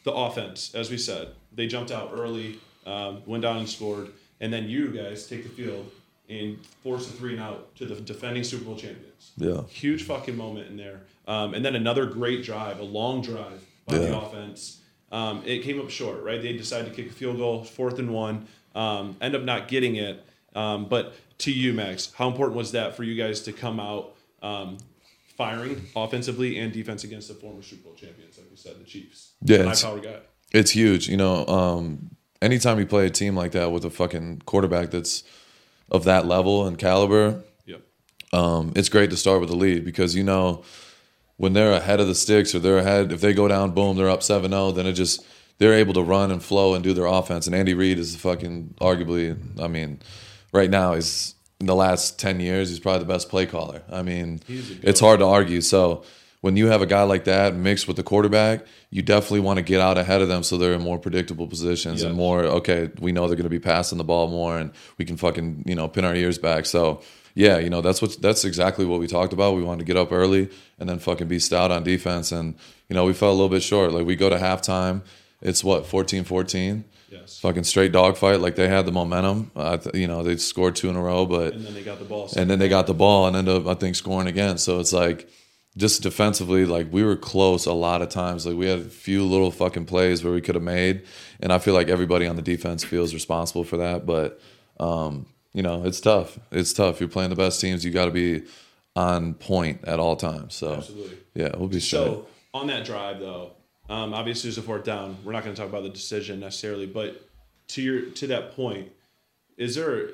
The 0.05 0.13
offense, 0.13 0.75
as 0.75 0.91
we 0.91 0.99
said, 0.99 1.29
they 1.53 1.67
jumped 1.67 1.91
out 1.91 2.11
early, 2.15 2.59
um, 2.87 3.23
went 3.27 3.43
down 3.43 3.59
and 3.59 3.69
scored, 3.69 4.09
and 4.41 4.53
then 4.53 4.69
you 4.69 4.89
guys 4.89 5.27
take 5.27 5.43
the 5.43 5.49
field 5.49 5.91
and 6.29 6.65
force 6.83 7.09
a 7.09 7.13
three 7.13 7.33
and 7.33 7.43
out 7.43 7.75
to 7.77 7.85
the 7.85 7.97
defending 7.97 8.45
Super 8.45 8.65
Bowl 8.65 8.77
champions. 8.77 9.33
Yeah. 9.37 9.63
Huge 9.69 10.05
fucking 10.05 10.37
moment 10.37 10.69
in 10.69 10.77
there. 10.77 11.01
Um, 11.27 11.55
and 11.55 11.65
then 11.65 11.75
another 11.75 12.07
great 12.07 12.45
drive, 12.45 12.79
a 12.79 12.85
long 12.85 13.21
drive 13.21 13.65
by 13.87 13.99
the 13.99 14.17
offense. 14.17 14.81
Um, 15.13 15.43
it 15.45 15.63
came 15.63 15.81
up 15.81 15.91
short, 15.91 16.23
right? 16.23 16.41
They 16.41 16.53
decided 16.53 16.89
to 16.89 16.95
kick 16.95 17.11
a 17.11 17.15
field 17.15 17.39
goal, 17.39 17.65
fourth 17.65 17.99
and 17.99 18.15
one, 18.15 18.47
um, 18.75 19.17
end 19.21 19.35
up 19.35 19.43
not 19.43 19.67
getting 19.67 19.97
it. 19.97 20.25
Um, 20.55 20.87
but 20.87 21.15
to 21.39 21.53
you, 21.53 21.73
Max, 21.73 22.13
how 22.15 22.29
important 22.29 22.57
was 22.57 22.73
that 22.73 22.97
for 22.97 23.03
you 23.03 23.21
guys 23.21 23.41
to 23.43 23.53
come 23.53 23.81
out 23.81 24.15
um, 24.43 24.79
firing 25.45 25.87
offensively 25.97 26.59
and 26.59 26.71
defense 26.71 27.03
against 27.03 27.29
the 27.29 27.35
former 27.35 27.63
Super 27.63 27.85
Bowl 27.85 27.95
champions, 27.95 28.37
like 28.37 28.47
we 28.51 28.57
said, 28.57 28.79
the 28.79 28.85
Chiefs? 28.85 29.33
Yeah, 29.43 29.59
high 29.59 29.63
it's- 29.63 29.83
power 29.83 29.99
guy. 29.99 30.17
It's 30.53 30.73
huge. 30.73 31.09
You 31.09 31.17
know, 31.17 31.47
um, 31.47 32.11
anytime 32.43 32.79
you 32.79 32.85
play 32.87 33.07
a 33.07 33.11
team 33.11 33.35
like 33.37 33.53
that 33.53 33.73
with 33.73 33.85
a 33.87 33.91
fucking 33.91 34.43
quarterback 34.45 34.91
that's 34.91 35.23
of 35.91 36.05
that 36.05 36.27
level 36.27 36.67
and 36.67 36.77
caliber, 36.77 37.43
Yep. 37.67 37.81
um, 38.35 38.73
it's 38.77 38.89
great 38.91 39.09
to 39.11 39.17
start 39.17 39.41
with 39.41 39.49
the 39.49 39.57
lead 39.57 39.85
because 39.85 40.15
you 40.15 40.25
know 40.25 40.63
when 41.39 41.53
they're 41.55 41.73
ahead 41.73 42.01
of 42.01 42.07
the 42.09 42.15
sticks 42.15 42.55
or 42.55 42.59
they're 42.59 42.79
ahead, 42.79 43.13
if 43.13 43.21
they 43.23 43.33
go 43.33 43.49
down, 43.49 43.71
boom, 43.71 43.97
they're 43.97 44.11
up 44.11 44.23
7 44.23 44.51
0, 44.51 44.73
then 44.73 44.87
it 44.87 44.93
just, 44.93 45.25
they're 45.59 45.73
able 45.73 45.95
to 45.95 46.03
run 46.03 46.31
and 46.31 46.43
flow 46.43 46.75
and 46.75 46.85
do 46.85 46.93
their 46.93 47.07
offense. 47.07 47.47
And 47.47 47.55
Andy 47.57 47.73
Reid 47.73 47.99
is 47.99 48.15
fucking 48.17 48.75
arguably, 48.81 49.39
I 49.59 49.69
mean, 49.69 50.01
right 50.53 50.69
now, 50.69 50.95
he's 50.95 51.35
in 51.61 51.67
the 51.67 51.75
last 51.77 52.19
10 52.19 52.41
years, 52.41 52.71
he's 52.71 52.81
probably 52.81 53.01
the 53.01 53.13
best 53.13 53.29
play 53.29 53.47
caller. 53.47 53.83
I 53.91 54.03
mean, 54.03 54.41
it's 54.83 55.01
hard 55.01 55.21
to 55.21 55.27
argue. 55.27 55.61
So, 55.61 56.05
when 56.41 56.57
you 56.57 56.69
have 56.69 56.81
a 56.81 56.87
guy 56.87 57.03
like 57.03 57.25
that 57.25 57.55
mixed 57.55 57.87
with 57.87 57.99
the 57.99 58.03
quarterback, 58.03 58.65
you 58.89 59.03
definitely 59.03 59.41
want 59.41 59.59
to 59.59 59.63
get 59.63 59.79
out 59.79 59.99
ahead 59.99 60.23
of 60.23 60.29
them 60.29 60.43
so 60.43 60.57
they're 60.57 60.73
in 60.73 60.81
more 60.81 60.99
predictable 60.99 61.47
positions 61.47 62.03
and 62.09 62.17
more 62.17 62.45
okay, 62.45 62.89
we 62.99 63.13
know 63.13 63.27
they're 63.27 63.37
going 63.37 63.45
to 63.45 63.51
be 63.51 63.61
passing 63.61 63.99
the 63.99 64.05
ball 64.05 64.27
more 64.27 64.57
and 64.57 64.73
we 64.97 65.05
can 65.05 65.19
fucking, 65.19 65.65
you 65.67 65.75
know, 65.75 65.87
pin 65.87 66.05
our 66.05 66.15
ears 66.15 66.39
back. 66.39 66.65
So, 66.65 67.03
yeah, 67.35 67.59
you 67.59 67.69
know, 67.69 67.83
that's 67.83 68.01
what 68.01 68.17
that's 68.23 68.47
exactly 68.47 68.87
what 68.87 69.01
we 69.01 69.07
talked 69.07 69.35
about. 69.35 69.55
We 69.55 69.63
wanted 69.63 69.81
to 69.81 69.85
get 69.85 69.99
up 69.99 70.13
early 70.13 70.49
and 70.79 70.89
then 70.89 70.99
fucking 70.99 71.29
be 71.29 71.39
stout 71.39 71.71
on 71.71 71.85
defense 71.85 72.33
and 72.33 72.55
you 72.89 72.97
know, 72.97 73.05
we 73.05 73.13
fell 73.13 73.31
a 73.31 73.37
little 73.37 73.51
bit 73.51 73.63
short. 73.63 73.93
Like 73.93 74.07
we 74.07 74.17
go 74.17 74.31
to 74.31 74.37
halftime, 74.37 75.03
it's 75.43 75.63
what, 75.63 75.85
14-14? 75.85 76.85
Fucking 77.39 77.65
straight 77.65 77.93
dogfight. 77.93 78.41
Like 78.41 78.57
they 78.57 78.69
had 78.69 78.87
the 78.87 78.93
momentum. 78.93 79.51
Uh, 79.57 79.79
you 79.95 80.07
know, 80.07 80.23
they 80.23 80.37
scored 80.37 80.77
two 80.77 80.89
in 80.91 80.97
a 80.97 81.01
row, 81.03 81.27
but 81.27 81.55
And 81.55 81.65
then 81.65 81.75
they 81.75 81.83
got 81.83 81.99
the 81.99 82.05
ball. 82.05 82.29
and 82.37 82.51
then 82.51 82.59
they 82.59 82.69
got 82.69 82.87
the 82.87 82.95
ball 82.95 83.27
and 83.27 83.37
ended 83.37 83.55
up 83.57 83.67
I 83.67 83.75
think 83.75 83.97
scoring 83.97 84.27
again. 84.29 84.59
So 84.59 84.81
it's 84.81 84.93
like 84.93 85.29
just 85.77 86.03
defensively, 86.03 86.65
like 86.67 86.93
we 86.93 87.05
were 87.05 87.17
close 87.17 87.67
a 87.67 87.73
lot 87.73 88.03
of 88.03 88.09
times. 88.09 88.45
Like 88.47 88.57
we 88.57 88.67
had 88.67 88.81
a 88.81 88.85
few 88.85 89.25
little 89.25 89.51
fucking 89.51 89.87
plays 89.87 90.25
where 90.25 90.33
we 90.33 90.41
could 90.41 90.57
have 90.57 90.65
made, 90.65 91.03
and 91.41 91.53
I 91.53 91.59
feel 91.59 91.75
like 91.75 91.89
everybody 91.89 92.27
on 92.27 92.37
the 92.37 92.43
defense 92.43 92.83
feels 92.85 93.15
responsible 93.15 93.65
for 93.65 93.77
that. 93.77 94.05
But 94.07 94.41
um, 94.81 95.27
you 95.53 95.63
know, 95.63 95.85
it's 95.85 96.01
tough. 96.01 96.39
It's 96.51 96.73
tough. 96.73 96.99
You're 97.01 97.09
playing 97.09 97.31
the 97.31 97.37
best 97.37 97.61
teams. 97.61 97.85
You 97.85 97.93
got 97.93 98.07
to 98.07 98.11
be 98.11 98.43
on 98.97 99.35
point 99.35 99.85
at 99.85 100.01
all 100.01 100.17
times. 100.17 100.55
So 100.55 100.75
Absolutely. 100.75 101.19
yeah, 101.35 101.51
we'll 101.57 101.69
be 101.69 101.79
straight. 101.81 102.01
So 102.01 102.27
on 102.53 102.67
that 102.67 102.85
drive, 102.85 103.21
though, 103.21 103.53
um, 103.91 104.15
obviously 104.15 104.49
there's 104.49 104.59
a 104.59 104.63
fourth 104.63 104.85
down. 104.85 105.19
We're 105.25 105.33
not 105.33 105.43
going 105.43 105.55
to 105.55 105.61
talk 105.61 105.69
about 105.69 105.83
the 105.83 105.91
decision 105.91 106.39
necessarily, 106.41 106.87
but 106.87 107.29
to 107.69 107.83
your 107.83 108.03
to 108.03 108.29
that 108.29 108.55
point, 108.55 108.91
is 109.57 109.75
there 109.75 110.11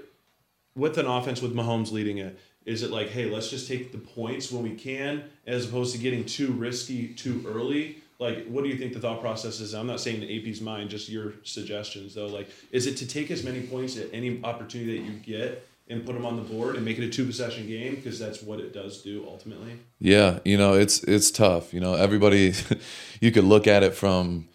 with 0.75 0.97
an 0.99 1.07
offense 1.07 1.43
with 1.43 1.55
Mahomes 1.55 1.93
leading 1.93 2.19
it? 2.19 2.39
Is 2.65 2.83
it 2.83 2.91
like, 2.91 3.11
hey, 3.11 3.27
let's 3.27 3.51
just 3.51 3.69
take 3.69 3.93
the 3.93 3.99
points 3.99 4.51
when 4.51 4.63
we 4.63 4.75
can, 4.75 5.25
as 5.47 5.67
opposed 5.67 5.95
to 5.95 6.01
getting 6.01 6.25
too 6.25 6.53
risky 6.53 7.09
too 7.09 7.45
early? 7.47 7.99
Like, 8.19 8.47
what 8.47 8.65
do 8.65 8.71
you 8.71 8.79
think 8.79 8.95
the 8.95 8.99
thought 8.99 9.21
process 9.21 9.61
is? 9.61 9.75
I'm 9.75 9.87
not 9.87 10.01
saying 10.01 10.21
the 10.21 10.49
AP's 10.49 10.63
mind, 10.63 10.89
just 10.89 11.11
your 11.11 11.35
suggestions 11.45 12.15
though. 12.15 12.27
Like, 12.27 12.49
is 12.73 12.87
it 12.87 12.97
to 12.97 13.07
take 13.07 13.31
as 13.31 13.45
many 13.45 13.61
points 13.61 13.99
at 13.99 14.09
any 14.13 14.43
opportunity 14.43 14.99
that 14.99 15.05
you 15.05 15.13
get 15.19 15.69
and 15.89 16.05
put 16.05 16.15
them 16.15 16.27
on 16.27 16.37
the 16.37 16.43
board 16.43 16.77
and 16.77 16.85
make 16.85 16.99
it 16.99 17.05
a 17.05 17.09
two 17.11 17.25
possession 17.25 17.67
game 17.67 17.95
because 17.95 18.19
that's 18.19 18.43
what 18.43 18.59
it 18.61 18.73
does 18.73 19.03
do 19.03 19.25
ultimately? 19.27 19.73
Yeah, 20.01 20.41
you 20.45 20.57
know, 20.57 20.75
it's 20.75 21.03
it's 21.05 21.31
tough. 21.31 21.73
You 21.73 21.81
know, 21.81 21.95
everybody 21.95 22.53
you 23.21 23.31
could 23.31 23.45
look 23.45 23.67
at 23.67 23.83
it 23.83 23.95
from 23.95 24.49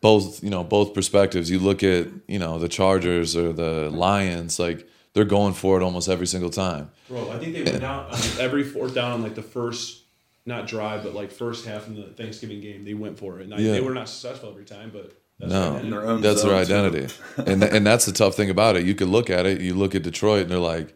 both, 0.00 0.42
you 0.42 0.50
know, 0.50 0.64
both 0.64 0.94
perspectives. 0.94 1.50
You 1.50 1.58
look 1.58 1.82
at, 1.82 2.08
you 2.26 2.38
know, 2.38 2.58
the 2.58 2.68
Chargers 2.68 3.36
or 3.36 3.52
the 3.52 3.90
Lions, 3.90 4.58
like 4.58 4.88
they're 5.12 5.24
going 5.24 5.52
for 5.54 5.78
it 5.80 5.82
almost 5.82 6.08
every 6.08 6.26
single 6.26 6.50
time. 6.50 6.90
Bro, 7.08 7.30
I 7.32 7.38
think 7.38 7.52
they 7.52 7.62
went 7.64 7.80
down 7.80 8.06
on 8.06 8.18
every 8.38 8.64
fourth 8.64 8.94
down 8.94 9.12
on 9.12 9.22
like 9.22 9.34
the 9.34 9.42
first, 9.42 10.02
not 10.46 10.66
drive, 10.66 11.02
but 11.02 11.14
like 11.14 11.30
first 11.32 11.66
half 11.66 11.86
in 11.86 11.96
the 11.96 12.04
Thanksgiving 12.04 12.60
game. 12.60 12.84
They 12.84 12.94
went 12.94 13.18
for 13.18 13.40
it. 13.40 13.44
And 13.44 13.54
I- 13.54 13.58
Yeah. 13.58 13.72
they 13.72 13.80
were 13.80 13.92
not 13.94 14.08
successful 14.08 14.48
every 14.50 14.64
time, 14.64 14.90
but 14.92 15.12
that's 15.40 15.52
No. 15.52 15.78
their 15.80 16.18
That's 16.18 16.42
their 16.42 16.54
identity. 16.54 17.12
and 17.36 17.60
th- 17.62 17.72
and 17.72 17.86
that's 17.86 18.06
the 18.06 18.12
tough 18.12 18.34
thing 18.36 18.50
about 18.50 18.76
it. 18.76 18.84
You 18.84 18.94
could 18.94 19.08
look 19.08 19.30
at 19.30 19.46
it, 19.46 19.60
you 19.60 19.74
look 19.74 19.94
at 19.94 20.02
Detroit 20.02 20.42
and 20.42 20.50
they're 20.50 20.58
like 20.58 20.94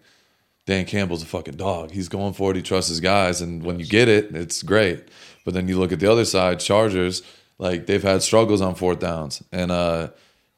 Dan 0.67 0.85
Campbell's 0.87 1.23
a 1.23 1.27
fucking 1.27 1.57
dog. 1.57 1.91
He's 1.91 2.09
going 2.09 2.33
for 2.35 2.51
it. 2.51 2.57
He 2.57 2.63
trusts 2.63 2.89
his 2.89 3.01
guys, 3.01 3.41
and 3.43 3.63
when 3.63 3.79
you 3.79 3.87
get 3.87 4.09
it, 4.09 4.35
it's 4.35 4.63
great. 4.63 5.09
But 5.45 5.53
then 5.55 5.69
you 5.69 5.79
look 5.79 5.93
at 5.93 6.01
the 6.01 6.11
other 6.11 6.25
side, 6.25 6.59
Chargers. 6.61 7.23
Like 7.59 7.87
they've 7.87 8.03
had 8.03 8.23
struggles 8.23 8.61
on 8.63 8.75
fourth 8.75 8.99
downs, 8.99 9.43
and 9.53 9.71
uh, 9.71 10.09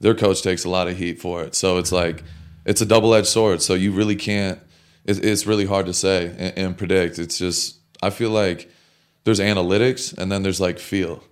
their 0.01 0.15
coach 0.15 0.43
takes 0.43 0.65
a 0.65 0.71
lot 0.71 0.87
of 0.89 0.97
heat 0.97 1.21
for 1.21 1.43
it. 1.43 1.55
So 1.55 1.79
it's 1.79 1.91
like 1.93 2.23
it's 2.65 2.81
a 2.81 2.87
double 2.87 3.15
edged 3.15 3.27
sword. 3.27 3.63
So 3.63 3.75
you 3.75 3.93
really 3.93 4.17
can't. 4.17 4.61
It's, 5.05 5.19
it's 5.19 5.47
really 5.47 5.67
hard 5.67 5.87
to 5.87 5.93
say 5.93 6.27
and, 6.39 6.59
and 6.59 6.79
predict. 6.79 7.19
It's 7.19 7.37
just 7.39 7.77
I 8.03 8.11
feel 8.11 8.31
like 8.31 8.71
there's 9.25 9.41
analytics 9.41 10.17
and 10.17 10.31
then 10.31 10.43
there's 10.45 10.61
like 10.61 10.79
feel. 10.79 11.23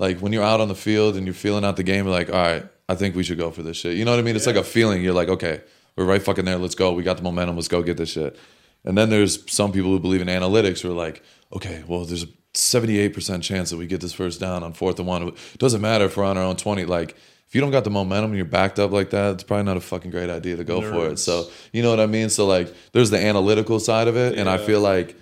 Like 0.00 0.18
when 0.20 0.32
you're 0.32 0.42
out 0.42 0.62
on 0.62 0.68
the 0.68 0.74
field 0.74 1.16
and 1.16 1.26
you're 1.26 1.34
feeling 1.34 1.62
out 1.62 1.76
the 1.76 1.82
game, 1.82 2.06
you're 2.06 2.14
like, 2.14 2.30
all 2.30 2.36
right, 2.36 2.66
I 2.88 2.94
think 2.94 3.14
we 3.14 3.22
should 3.22 3.36
go 3.36 3.50
for 3.50 3.62
this 3.62 3.76
shit. 3.76 3.98
You 3.98 4.06
know 4.06 4.12
what 4.12 4.18
I 4.18 4.22
mean? 4.22 4.34
It's 4.34 4.46
like 4.46 4.56
a 4.56 4.64
feeling. 4.64 5.04
You're 5.04 5.12
like, 5.12 5.28
okay, 5.28 5.60
we're 5.94 6.06
right 6.06 6.22
fucking 6.22 6.46
there. 6.46 6.56
Let's 6.56 6.74
go. 6.74 6.92
We 6.92 7.02
got 7.02 7.18
the 7.18 7.22
momentum. 7.22 7.56
Let's 7.56 7.68
go 7.68 7.82
get 7.82 7.98
this 7.98 8.08
shit. 8.10 8.38
And 8.82 8.96
then 8.96 9.10
there's 9.10 9.44
some 9.52 9.72
people 9.72 9.90
who 9.90 10.00
believe 10.00 10.22
in 10.22 10.28
analytics 10.28 10.80
who 10.80 10.90
are 10.90 10.94
like, 10.94 11.22
okay, 11.52 11.84
well, 11.86 12.06
there's 12.06 12.22
a 12.22 12.28
78% 12.54 13.42
chance 13.42 13.68
that 13.68 13.76
we 13.76 13.86
get 13.86 14.00
this 14.00 14.14
first 14.14 14.40
down 14.40 14.62
on 14.62 14.72
fourth 14.72 14.98
and 14.98 15.06
one. 15.06 15.28
It 15.28 15.58
doesn't 15.58 15.82
matter 15.82 16.06
if 16.06 16.16
we're 16.16 16.24
on 16.24 16.38
our 16.38 16.44
own 16.44 16.56
20. 16.56 16.86
Like, 16.86 17.10
if 17.46 17.54
you 17.54 17.60
don't 17.60 17.70
got 17.70 17.84
the 17.84 17.90
momentum 17.90 18.30
and 18.30 18.36
you're 18.36 18.46
backed 18.46 18.78
up 18.78 18.92
like 18.92 19.10
that, 19.10 19.34
it's 19.34 19.42
probably 19.42 19.64
not 19.64 19.76
a 19.76 19.80
fucking 19.80 20.10
great 20.10 20.30
idea 20.30 20.56
to 20.56 20.64
go 20.64 20.80
for 20.80 21.08
it. 21.08 21.18
So, 21.18 21.50
you 21.74 21.82
know 21.82 21.90
what 21.90 22.00
I 22.00 22.06
mean? 22.06 22.30
So, 22.30 22.46
like, 22.46 22.72
there's 22.92 23.10
the 23.10 23.18
analytical 23.18 23.80
side 23.80 24.08
of 24.08 24.16
it. 24.16 24.38
And 24.38 24.48
I 24.48 24.56
feel 24.56 24.80
like 24.80 25.14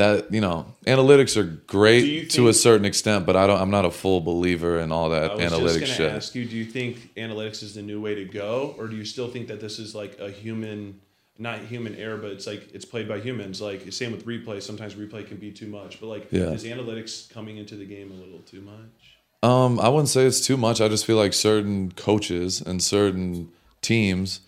that, 0.00 0.32
you 0.32 0.40
know, 0.40 0.66
analytics 0.86 1.36
are 1.36 1.44
great 1.44 2.30
to 2.30 2.48
a 2.48 2.54
certain 2.54 2.86
extent, 2.86 3.26
but 3.26 3.36
I 3.36 3.46
don't, 3.46 3.60
I'm 3.60 3.70
not 3.70 3.84
a 3.84 3.90
full 3.90 4.20
believer 4.20 4.80
in 4.80 4.90
all 4.92 5.10
that 5.10 5.30
I 5.30 5.34
was 5.34 5.52
analytics 5.52 5.78
just 5.80 5.96
shit. 5.96 6.12
ask 6.12 6.34
you: 6.34 6.44
Do 6.46 6.56
you 6.56 6.64
think 6.64 7.14
analytics 7.16 7.62
is 7.62 7.74
the 7.74 7.82
new 7.82 8.00
way 8.00 8.14
to 8.14 8.24
go, 8.24 8.74
or 8.78 8.88
do 8.88 8.96
you 8.96 9.04
still 9.04 9.28
think 9.30 9.48
that 9.48 9.60
this 9.60 9.78
is 9.78 9.94
like 9.94 10.18
a 10.18 10.30
human, 10.30 11.00
not 11.38 11.60
human 11.60 11.94
error, 11.96 12.16
but 12.16 12.30
it's 12.30 12.46
like 12.46 12.74
it's 12.74 12.84
played 12.86 13.06
by 13.08 13.20
humans? 13.20 13.60
Like 13.60 13.92
same 13.92 14.12
with 14.12 14.24
replay. 14.26 14.62
Sometimes 14.62 14.94
replay 14.94 15.26
can 15.26 15.36
be 15.36 15.50
too 15.52 15.66
much, 15.68 16.00
but 16.00 16.06
like 16.06 16.28
Yeah. 16.32 16.50
is 16.52 16.64
analytics 16.64 17.28
coming 17.30 17.58
into 17.58 17.76
the 17.76 17.84
game 17.84 18.10
a 18.10 18.14
little 18.14 18.40
too 18.40 18.62
much? 18.62 19.18
Um, 19.42 19.78
I 19.80 19.88
wouldn't 19.88 20.08
say 20.08 20.24
it's 20.26 20.40
too 20.40 20.56
much. 20.56 20.80
I 20.80 20.88
just 20.88 21.04
feel 21.06 21.16
like 21.16 21.32
certain 21.34 21.92
coaches 21.92 22.60
and 22.60 22.82
certain 22.82 23.48
teams 23.80 24.40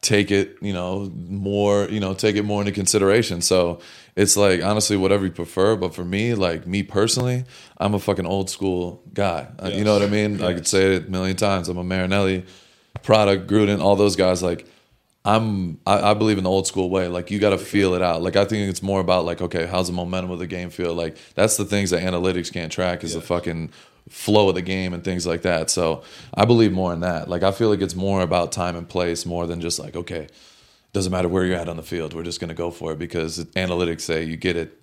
take 0.00 0.30
it, 0.30 0.56
you 0.60 0.72
know, 0.72 1.10
more, 1.16 1.88
you 1.88 1.98
know, 1.98 2.14
take 2.14 2.36
it 2.36 2.44
more 2.44 2.60
into 2.60 2.72
consideration. 2.72 3.40
So 3.40 3.80
it's 4.18 4.36
like 4.36 4.64
honestly 4.64 4.96
whatever 4.96 5.24
you 5.24 5.30
prefer. 5.30 5.76
But 5.76 5.94
for 5.94 6.04
me, 6.04 6.34
like 6.34 6.66
me 6.66 6.82
personally, 6.82 7.44
I'm 7.78 7.94
a 7.94 8.00
fucking 8.00 8.26
old 8.26 8.50
school 8.50 9.00
guy. 9.14 9.46
Uh, 9.62 9.68
You 9.68 9.84
know 9.84 9.92
what 9.92 10.02
I 10.02 10.08
mean? 10.08 10.42
I 10.42 10.54
could 10.54 10.66
say 10.66 10.96
it 10.96 11.06
a 11.06 11.10
million 11.10 11.36
times. 11.36 11.68
I'm 11.68 11.78
a 11.78 11.84
Marinelli 11.84 12.44
product, 13.04 13.48
Gruden, 13.48 13.80
all 13.80 13.94
those 13.94 14.16
guys. 14.16 14.42
Like 14.42 14.66
I'm, 15.24 15.78
I, 15.86 16.10
I 16.10 16.14
believe 16.14 16.36
in 16.36 16.42
the 16.42 16.50
old 16.50 16.66
school 16.66 16.90
way. 16.90 17.06
Like 17.06 17.30
you 17.30 17.38
got 17.38 17.50
to 17.50 17.58
feel 17.58 17.94
it 17.94 18.02
out. 18.02 18.20
Like 18.20 18.34
I 18.34 18.44
think 18.44 18.68
it's 18.68 18.82
more 18.82 18.98
about 19.00 19.24
like, 19.24 19.40
okay, 19.40 19.66
how's 19.66 19.86
the 19.86 19.92
momentum 19.92 20.32
of 20.32 20.40
the 20.40 20.48
game 20.48 20.70
feel? 20.70 20.94
Like 20.94 21.16
that's 21.36 21.56
the 21.56 21.64
things 21.64 21.90
that 21.90 22.02
analytics 22.02 22.52
can't 22.52 22.72
track 22.72 23.04
is 23.04 23.14
the 23.14 23.20
fucking 23.20 23.70
flow 24.08 24.48
of 24.48 24.56
the 24.56 24.62
game 24.62 24.92
and 24.94 25.04
things 25.04 25.28
like 25.28 25.42
that. 25.42 25.70
So 25.70 26.02
I 26.34 26.44
believe 26.44 26.72
more 26.72 26.92
in 26.92 27.00
that. 27.00 27.28
Like 27.28 27.44
I 27.44 27.52
feel 27.52 27.68
like 27.68 27.82
it's 27.82 27.94
more 27.94 28.22
about 28.22 28.50
time 28.50 28.74
and 28.74 28.88
place 28.88 29.24
more 29.24 29.46
than 29.46 29.60
just 29.60 29.78
like, 29.78 29.94
okay, 29.94 30.26
doesn't 30.98 31.12
matter 31.12 31.28
where 31.28 31.44
you're 31.44 31.56
at 31.56 31.68
on 31.68 31.76
the 31.76 31.82
field. 31.82 32.12
We're 32.12 32.24
just 32.24 32.40
going 32.40 32.48
to 32.48 32.54
go 32.54 32.70
for 32.70 32.92
it 32.92 32.98
because 32.98 33.44
analytics 33.54 34.00
say 34.02 34.24
you 34.24 34.36
get 34.36 34.56
it 34.56 34.82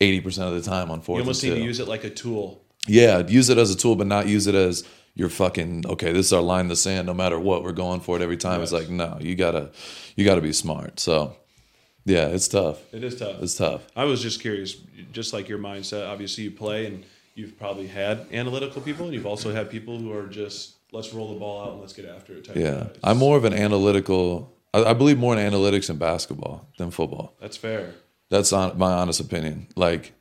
80% 0.00 0.48
of 0.48 0.54
the 0.54 0.62
time 0.62 0.90
on 0.90 1.02
fourth 1.02 1.18
You 1.18 1.22
almost 1.22 1.42
need 1.42 1.50
to 1.50 1.60
use 1.60 1.78
it 1.78 1.88
like 1.88 2.04
a 2.04 2.10
tool. 2.10 2.64
Yeah, 2.86 3.18
use 3.26 3.50
it 3.50 3.58
as 3.58 3.70
a 3.70 3.76
tool, 3.76 3.96
but 3.96 4.06
not 4.06 4.26
use 4.28 4.46
it 4.46 4.54
as 4.54 4.84
you're 5.14 5.28
fucking 5.28 5.84
okay. 5.86 6.12
This 6.12 6.26
is 6.26 6.32
our 6.32 6.42
line 6.42 6.62
in 6.62 6.68
the 6.68 6.76
sand. 6.76 7.06
No 7.06 7.14
matter 7.14 7.38
what, 7.38 7.62
we're 7.62 7.72
going 7.72 8.00
for 8.00 8.16
it 8.16 8.22
every 8.22 8.36
time. 8.36 8.62
It's 8.62 8.72
like 8.72 8.88
no, 8.88 9.18
you 9.20 9.34
gotta, 9.34 9.72
you 10.14 10.24
gotta 10.24 10.40
be 10.40 10.52
smart. 10.52 11.00
So, 11.00 11.36
yeah, 12.04 12.28
it's 12.28 12.48
tough. 12.48 12.78
It 12.94 13.02
is 13.02 13.16
tough. 13.16 13.42
It's 13.42 13.56
tough. 13.56 13.86
I 13.96 14.04
was 14.04 14.22
just 14.22 14.40
curious, 14.40 14.74
just 15.12 15.32
like 15.32 15.48
your 15.48 15.58
mindset. 15.58 16.08
Obviously, 16.08 16.44
you 16.44 16.50
play 16.50 16.86
and 16.86 17.04
you've 17.34 17.58
probably 17.58 17.88
had 17.88 18.26
analytical 18.30 18.80
people, 18.82 19.06
and 19.06 19.14
you've 19.14 19.26
also 19.26 19.52
had 19.52 19.70
people 19.70 19.98
who 19.98 20.12
are 20.12 20.26
just 20.26 20.76
let's 20.92 21.12
roll 21.12 21.32
the 21.32 21.40
ball 21.40 21.62
out 21.64 21.72
and 21.72 21.80
let's 21.80 21.92
get 21.92 22.06
after 22.06 22.34
it. 22.34 22.44
Type 22.44 22.56
Yeah. 22.56 22.88
I'm 23.02 23.18
more 23.18 23.36
of 23.36 23.44
an 23.44 23.52
analytical. 23.52 24.55
I, 24.76 24.90
I 24.90 24.92
believe 24.92 25.18
more 25.18 25.36
in 25.36 25.52
analytics 25.52 25.88
in 25.88 25.96
basketball 25.96 26.68
than 26.78 26.90
football. 26.90 27.34
That's 27.40 27.56
fair. 27.56 27.94
That's 28.28 28.52
on, 28.52 28.76
my 28.78 28.92
honest 28.92 29.20
opinion. 29.20 29.68
Like, 29.76 30.12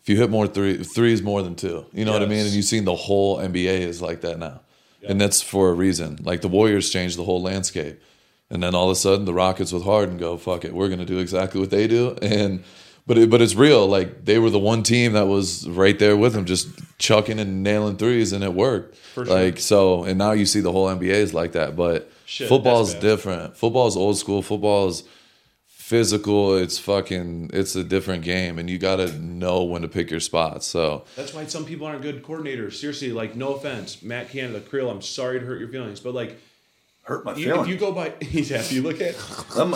if 0.00 0.08
you 0.08 0.16
hit 0.16 0.30
more 0.30 0.46
three, 0.46 0.82
three 0.84 1.12
is 1.12 1.22
more 1.22 1.42
than 1.42 1.54
two. 1.54 1.86
You 1.92 2.04
know 2.04 2.12
what 2.12 2.22
I 2.22 2.26
mean? 2.26 2.44
And 2.46 2.50
you've 2.50 2.64
seen 2.64 2.84
the 2.84 2.94
whole 2.94 3.38
NBA 3.38 3.80
is 3.80 4.00
like 4.00 4.22
that 4.22 4.38
now, 4.38 4.60
and 5.06 5.20
that's 5.20 5.42
for 5.42 5.70
a 5.70 5.72
reason. 5.72 6.18
Like 6.22 6.40
the 6.40 6.48
Warriors 6.48 6.90
changed 6.90 7.18
the 7.18 7.24
whole 7.24 7.42
landscape, 7.42 8.00
and 8.50 8.62
then 8.62 8.74
all 8.74 8.86
of 8.86 8.92
a 8.92 8.96
sudden 8.96 9.24
the 9.24 9.34
Rockets 9.34 9.72
with 9.72 9.84
Harden 9.84 10.16
go, 10.16 10.36
"Fuck 10.36 10.64
it, 10.64 10.72
we're 10.72 10.88
gonna 10.88 11.04
do 11.04 11.18
exactly 11.18 11.60
what 11.60 11.70
they 11.70 11.86
do." 11.86 12.16
And 12.22 12.64
but 13.08 13.18
it, 13.18 13.28
but 13.30 13.42
it's 13.42 13.56
real. 13.56 13.88
Like 13.88 14.24
they 14.24 14.38
were 14.38 14.50
the 14.50 14.58
one 14.60 14.84
team 14.84 15.14
that 15.14 15.26
was 15.26 15.68
right 15.68 15.98
there 15.98 16.16
with 16.16 16.34
them, 16.34 16.44
just 16.44 16.68
chucking 16.98 17.40
and 17.40 17.64
nailing 17.64 17.96
threes, 17.96 18.32
and 18.32 18.44
it 18.44 18.54
worked. 18.54 18.94
For 18.96 19.24
sure. 19.26 19.34
Like 19.34 19.58
so, 19.58 20.04
and 20.04 20.16
now 20.18 20.30
you 20.32 20.46
see 20.46 20.60
the 20.60 20.70
whole 20.70 20.86
NBA 20.86 21.10
is 21.10 21.34
like 21.34 21.52
that. 21.52 21.74
But 21.74 22.12
Shit, 22.26 22.48
football's 22.48 22.92
that's 22.92 23.02
bad. 23.02 23.08
different. 23.10 23.56
Football's 23.56 23.96
old 23.96 24.16
school. 24.18 24.42
Football's 24.42 25.02
physical. 25.66 26.54
It's 26.56 26.78
fucking. 26.78 27.50
It's 27.52 27.74
a 27.74 27.82
different 27.84 28.22
game, 28.24 28.58
and 28.58 28.68
you 28.68 28.78
got 28.78 28.96
to 28.96 29.12
know 29.18 29.62
when 29.64 29.82
to 29.82 29.88
pick 29.88 30.10
your 30.10 30.20
spots. 30.20 30.66
So 30.66 31.04
That's 31.16 31.32
why 31.34 31.46
some 31.46 31.64
people 31.64 31.86
aren't 31.86 32.02
good 32.02 32.22
coordinators. 32.22 32.74
Seriously, 32.74 33.12
like 33.12 33.34
no 33.36 33.54
offense, 33.54 34.02
Matt 34.02 34.30
Canada, 34.30 34.60
Creel. 34.60 34.90
I'm 34.90 35.02
sorry 35.02 35.40
to 35.40 35.46
hurt 35.46 35.58
your 35.58 35.68
feelings, 35.68 36.00
but 36.00 36.14
like 36.14 36.38
Hurt 37.04 37.24
my 37.24 37.34
you, 37.34 37.46
feelings. 37.46 37.66
if 37.68 37.72
you 37.72 37.78
go 37.78 37.92
by, 37.92 38.08
yeah, 38.20 38.58
if 38.58 38.70
you 38.70 38.82
look 38.82 39.00
at 39.00 39.14
I'm- 39.56 39.74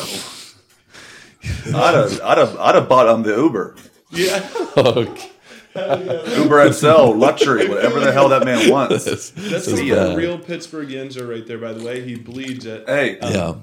I'd 1.45 1.95
have, 1.95 2.21
I'd 2.23 2.39
have, 2.39 2.57
I'd 2.59 2.75
have 2.77 2.89
bought 2.89 3.09
on 3.09 3.23
the 3.23 3.35
Uber, 3.37 3.77
yeah, 4.11 4.49
Uber 6.39 6.73
XL, 6.73 7.13
luxury, 7.15 7.69
whatever 7.69 8.01
the 8.01 8.13
hell 8.13 8.29
that 8.29 8.45
man 8.45 8.71
wants. 8.71 9.05
that's 9.05 9.31
This 9.31 9.67
the 9.67 9.73
is 9.73 9.91
bad. 9.91 10.17
real 10.17 10.39
Pittsburgh 10.39 10.89
Yinzer 10.89 11.29
right 11.29 11.47
there. 11.47 11.59
By 11.59 11.73
the 11.73 11.85
way, 11.85 12.03
he 12.03 12.15
bleeds 12.17 12.67
it. 12.67 12.85
Hey, 12.87 13.19
yeah, 13.23 13.55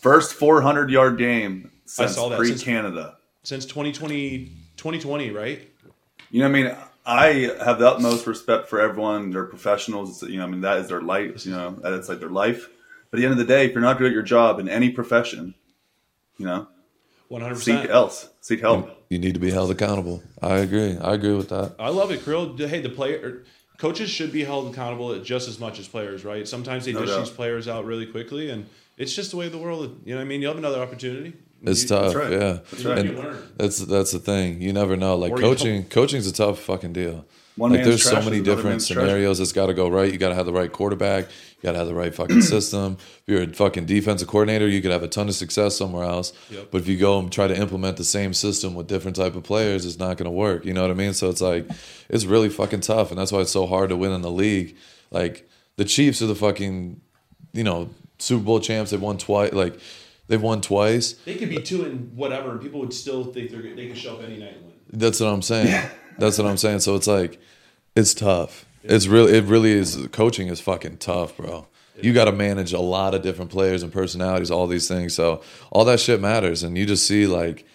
first 0.00 0.34
400 0.34 0.90
yard 0.90 1.18
game 1.18 1.70
I 1.74 1.78
since 1.86 2.14
saw 2.14 2.28
that. 2.30 2.38
pre 2.38 2.48
Since- 2.48 2.62
Canada. 2.64 3.16
since 3.42 3.64
2020, 3.66 4.50
2020, 4.76 5.30
right? 5.30 5.68
You 6.30 6.40
know, 6.40 6.48
what 6.48 6.56
I 6.58 6.62
mean, 6.62 6.76
I 7.04 7.54
have 7.64 7.78
the 7.78 7.90
utmost 7.90 8.26
respect 8.26 8.68
for 8.68 8.80
everyone. 8.80 9.30
They're 9.30 9.44
professionals. 9.44 10.22
You 10.22 10.38
know, 10.38 10.44
I 10.44 10.48
mean, 10.48 10.62
that 10.62 10.78
is 10.78 10.88
their 10.88 11.02
life. 11.02 11.44
You 11.44 11.52
know, 11.52 11.70
that 11.82 11.92
is 11.92 12.08
like 12.08 12.20
their 12.20 12.30
life. 12.30 12.68
But 13.10 13.18
at 13.18 13.20
the 13.20 13.24
end 13.26 13.32
of 13.32 13.38
the 13.38 13.44
day, 13.52 13.66
if 13.66 13.72
you're 13.72 13.82
not 13.82 13.98
good 13.98 14.06
at 14.06 14.12
your 14.14 14.22
job 14.22 14.58
in 14.58 14.66
any 14.70 14.88
profession, 14.88 15.54
you 16.38 16.46
know, 16.46 16.68
100. 17.32 17.56
seek 17.58 17.88
else, 17.90 18.28
seek 18.40 18.60
help. 18.60 19.04
you 19.10 19.18
need 19.18 19.34
to 19.34 19.40
be 19.40 19.50
held 19.50 19.70
accountable. 19.70 20.22
I 20.40 20.58
agree. 20.58 20.96
I 20.98 21.14
agree 21.14 21.34
with 21.34 21.48
that. 21.48 21.74
I 21.78 21.88
love 21.88 22.10
it, 22.10 22.20
Krill. 22.20 22.56
Hey, 22.68 22.80
the 22.80 22.88
player 22.90 23.20
er, 23.24 23.44
coaches 23.78 24.10
should 24.10 24.30
be 24.32 24.44
held 24.44 24.72
accountable 24.72 25.18
just 25.20 25.48
as 25.48 25.58
much 25.58 25.78
as 25.78 25.88
players, 25.88 26.24
right? 26.24 26.46
Sometimes 26.46 26.84
they 26.84 26.92
No 26.92 27.00
dish 27.00 27.10
doubt. 27.10 27.20
these 27.20 27.30
players 27.30 27.66
out 27.68 27.84
really 27.84 28.06
quickly, 28.06 28.50
and 28.50 28.66
it's 28.96 29.14
just 29.14 29.30
the 29.32 29.36
way 29.38 29.46
of 29.46 29.52
the 29.52 29.58
world. 29.58 30.00
You 30.04 30.12
know, 30.14 30.18
what 30.20 30.26
I 30.26 30.28
mean, 30.28 30.40
you 30.42 30.48
have 30.48 30.58
another 30.58 30.80
opportunity. 30.80 31.32
It's 31.64 31.82
You- 31.82 31.88
tough. 31.88 32.14
right. 32.14 32.32
Yeah, 32.32 32.58
That's 32.70 32.84
right. 32.84 32.98
And 32.98 33.08
You 33.10 33.16
learn. 33.16 33.36
that's 33.56 33.78
that's 33.78 34.10
the 34.12 34.18
thing. 34.18 34.60
You 34.60 34.72
never 34.72 34.96
know. 34.96 35.16
Like 35.16 35.32
Or 35.32 35.36
you 35.38 35.42
coaching, 35.42 35.84
coaching's 35.84 36.26
a 36.26 36.32
tough 36.32 36.58
fucking 36.60 36.92
deal. 36.92 37.24
One 37.56 37.72
like 37.72 37.84
there's 37.84 38.02
so 38.02 38.22
many 38.22 38.40
different 38.40 38.70
man's 38.70 38.86
treasure. 38.86 39.00
scenarios 39.00 39.38
that's 39.38 39.52
got 39.52 39.66
to 39.66 39.74
go 39.74 39.88
right. 39.88 40.10
You 40.10 40.18
got 40.18 40.30
to 40.30 40.34
have 40.34 40.46
the 40.46 40.54
right 40.54 40.72
quarterback. 40.72 41.26
You 41.26 41.62
got 41.62 41.72
to 41.72 41.78
have 41.78 41.86
the 41.86 41.94
right 41.94 42.14
fucking 42.14 42.40
system. 42.42 42.96
If 42.98 43.22
you're 43.26 43.42
a 43.42 43.48
fucking 43.48 43.84
defensive 43.84 44.26
coordinator, 44.26 44.66
you 44.66 44.80
could 44.80 44.90
have 44.90 45.02
a 45.02 45.08
ton 45.08 45.28
of 45.28 45.34
success 45.34 45.76
somewhere 45.76 46.04
else. 46.04 46.32
Yep. 46.50 46.68
But 46.70 46.80
if 46.80 46.88
you 46.88 46.96
go 46.96 47.18
and 47.18 47.30
try 47.30 47.48
to 47.48 47.54
implement 47.56 47.98
the 47.98 48.04
same 48.04 48.32
system 48.32 48.74
with 48.74 48.86
different 48.86 49.16
type 49.16 49.34
of 49.34 49.42
players, 49.42 49.84
it's 49.84 49.98
not 49.98 50.16
going 50.16 50.24
to 50.24 50.30
work. 50.30 50.64
You 50.64 50.72
know 50.72 50.80
what 50.80 50.90
I 50.90 50.94
mean? 50.94 51.12
So 51.12 51.28
it's 51.28 51.42
like 51.42 51.68
it's 52.08 52.24
really 52.24 52.48
fucking 52.48 52.80
tough, 52.80 53.10
and 53.10 53.20
that's 53.20 53.32
why 53.32 53.40
it's 53.40 53.52
so 53.52 53.66
hard 53.66 53.90
to 53.90 53.96
win 53.96 54.12
in 54.12 54.22
the 54.22 54.30
league. 54.30 54.74
Like 55.10 55.46
the 55.76 55.84
Chiefs 55.84 56.22
are 56.22 56.26
the 56.26 56.34
fucking, 56.34 57.02
you 57.52 57.64
know, 57.64 57.90
Super 58.18 58.44
Bowl 58.44 58.60
champs. 58.60 58.92
They've 58.92 59.00
won 59.00 59.18
twice. 59.18 59.52
Like 59.52 59.78
they've 60.26 60.40
won 60.40 60.62
twice. 60.62 61.12
They 61.12 61.34
could 61.34 61.50
be 61.50 61.60
two 61.60 61.84
and 61.84 62.16
whatever, 62.16 62.50
and 62.52 62.62
people 62.62 62.80
would 62.80 62.94
still 62.94 63.24
think 63.24 63.50
they're 63.50 63.60
they 63.60 63.88
can 63.88 63.94
show 63.94 64.16
up 64.16 64.22
any 64.22 64.38
night 64.38 64.54
and 64.54 64.64
win. 64.64 64.72
That's 64.90 65.20
what 65.20 65.28
I'm 65.28 65.42
saying. 65.42 65.90
That's 66.18 66.38
what 66.38 66.46
I'm 66.46 66.56
saying. 66.56 66.80
So 66.80 66.94
it's 66.96 67.06
like, 67.06 67.40
it's 67.94 68.14
tough. 68.14 68.66
It's 68.82 69.06
really, 69.06 69.36
it 69.36 69.44
really 69.44 69.72
is. 69.72 70.08
Coaching 70.12 70.48
is 70.48 70.60
fucking 70.60 70.98
tough, 70.98 71.36
bro. 71.36 71.66
You 72.00 72.12
got 72.12 72.24
to 72.24 72.32
manage 72.32 72.72
a 72.72 72.80
lot 72.80 73.14
of 73.14 73.22
different 73.22 73.50
players 73.50 73.82
and 73.82 73.92
personalities, 73.92 74.50
all 74.50 74.66
these 74.66 74.88
things. 74.88 75.14
So 75.14 75.42
all 75.70 75.84
that 75.84 76.00
shit 76.00 76.20
matters, 76.20 76.62
and 76.62 76.76
you 76.76 76.86
just 76.86 77.06
see 77.06 77.26
like 77.26 77.66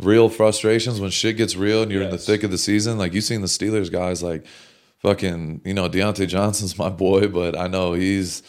real 0.00 0.28
frustrations 0.28 1.00
when 1.00 1.10
shit 1.10 1.36
gets 1.36 1.56
real 1.56 1.82
and 1.82 1.92
you're 1.92 2.02
in 2.02 2.10
the 2.10 2.18
thick 2.18 2.42
of 2.42 2.50
the 2.50 2.58
season. 2.58 2.98
Like 2.98 3.12
you 3.14 3.20
seen 3.20 3.42
the 3.42 3.46
Steelers 3.46 3.90
guys, 3.90 4.22
like 4.22 4.44
fucking, 4.98 5.62
you 5.64 5.74
know, 5.74 5.88
Diontae 5.88 6.28
Johnson's 6.28 6.78
my 6.78 6.88
boy, 6.88 7.28
but 7.28 7.58
I 7.58 7.68
know 7.68 7.92
he's, 7.92 8.42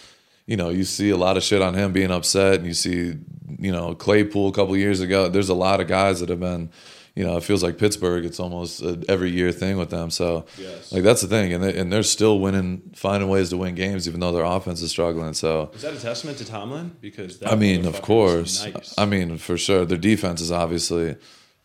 you 0.47 0.57
know, 0.57 0.69
you 0.69 0.83
see 0.83 1.09
a 1.09 1.17
lot 1.17 1.37
of 1.37 1.43
shit 1.43 1.61
on 1.61 1.75
him 1.75 1.93
being 1.93 2.11
upset, 2.11 2.55
and 2.55 2.65
you 2.65 2.73
see, 2.73 3.15
you 3.59 3.71
know, 3.71 3.95
Claypool 3.95 4.49
a 4.49 4.51
couple 4.51 4.75
years 4.75 4.99
ago. 4.99 5.29
There's 5.29 5.49
a 5.49 5.53
lot 5.53 5.79
of 5.79 5.87
guys 5.87 6.19
that 6.19 6.29
have 6.29 6.39
been, 6.39 6.71
you 7.15 7.23
know, 7.25 7.35
it 7.37 7.43
feels 7.43 7.61
like 7.61 7.77
Pittsburgh. 7.77 8.23
It's 8.25 8.39
almost 8.39 8.81
a 8.81 9.03
every 9.09 9.31
year 9.31 9.51
thing 9.51 9.77
with 9.77 9.89
them. 9.89 10.09
So, 10.09 10.45
Yes. 10.57 10.91
like 10.93 11.03
that's 11.03 11.21
the 11.21 11.27
thing, 11.27 11.51
and 11.53 11.61
they, 11.63 11.77
and 11.77 11.91
they're 11.91 12.03
still 12.03 12.39
winning, 12.39 12.81
finding 12.95 13.27
ways 13.29 13.49
to 13.49 13.57
win 13.57 13.75
games, 13.75 14.07
even 14.07 14.19
though 14.21 14.31
their 14.31 14.45
offense 14.45 14.81
is 14.81 14.91
struggling. 14.91 15.33
So, 15.33 15.71
Is 15.75 15.81
that 15.81 15.93
a 15.93 15.99
testament 15.99 16.37
to 16.37 16.45
Tomlin? 16.45 16.95
Because 17.01 17.39
that 17.39 17.51
I 17.51 17.55
mean, 17.55 17.85
of 17.85 18.01
course. 18.01 18.65
nice. 18.65 18.93
I 18.97 19.05
mean, 19.05 19.37
for 19.37 19.57
sure. 19.57 19.85
Their 19.85 19.97
defense 19.97 20.39
is 20.41 20.51
obviously 20.51 21.15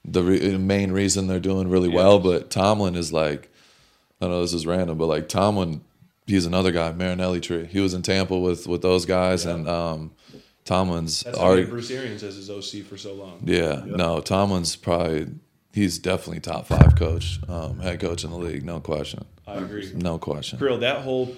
the 0.04 0.22
re- 0.22 0.56
main 0.58 0.90
reason 0.92 1.26
they're 1.26 1.40
doing 1.40 1.68
really 1.68 1.88
well. 1.88 2.18
But 2.18 2.50
Tomlin 2.50 2.96
is 2.96 3.12
like, 3.12 3.48
I 4.20 4.26
know 4.26 4.40
this 4.40 4.52
is 4.54 4.66
random, 4.66 4.98
but 4.98 5.06
like 5.06 5.28
Tomlin, 5.28 5.82
he's 6.26 6.46
another 6.46 6.72
guy, 6.72 6.90
Marinelli 6.92 7.40
tree. 7.40 7.66
He 7.66 7.78
was 7.80 7.94
in 7.94 8.02
Tampa 8.02 8.36
with 8.38 8.66
with 8.66 8.82
those 8.82 9.04
guys, 9.06 9.44
and 9.44 9.68
um, 9.68 10.10
Tomlin's 10.66 11.22
that's 11.22 11.38
how 11.38 11.44
our, 11.46 11.54
many 11.54 11.66
Bruce 11.66 11.90
Arians 11.90 12.22
as 12.22 12.36
his 12.36 12.50
OC 12.50 12.84
for 12.84 12.98
so 12.98 13.14
long. 13.14 13.40
yeah, 13.44 13.82
no, 13.86 14.20
Tomlin's 14.20 14.76
probably 14.76 15.28
he's 15.72 15.98
definitely 15.98 16.40
top 16.40 16.66
five 16.66 16.94
coach, 16.96 17.40
um, 17.48 17.78
head 17.80 18.00
coach 18.00 18.22
in 18.24 18.30
the 18.30 18.36
league, 18.36 18.64
no 18.64 18.80
question, 18.80 19.24
I 19.46 19.54
agree. 19.54 19.90
no 19.94 20.18
question. 20.18 20.58
Krill, 20.58 20.80
that 20.80 21.02
whole 21.02 21.34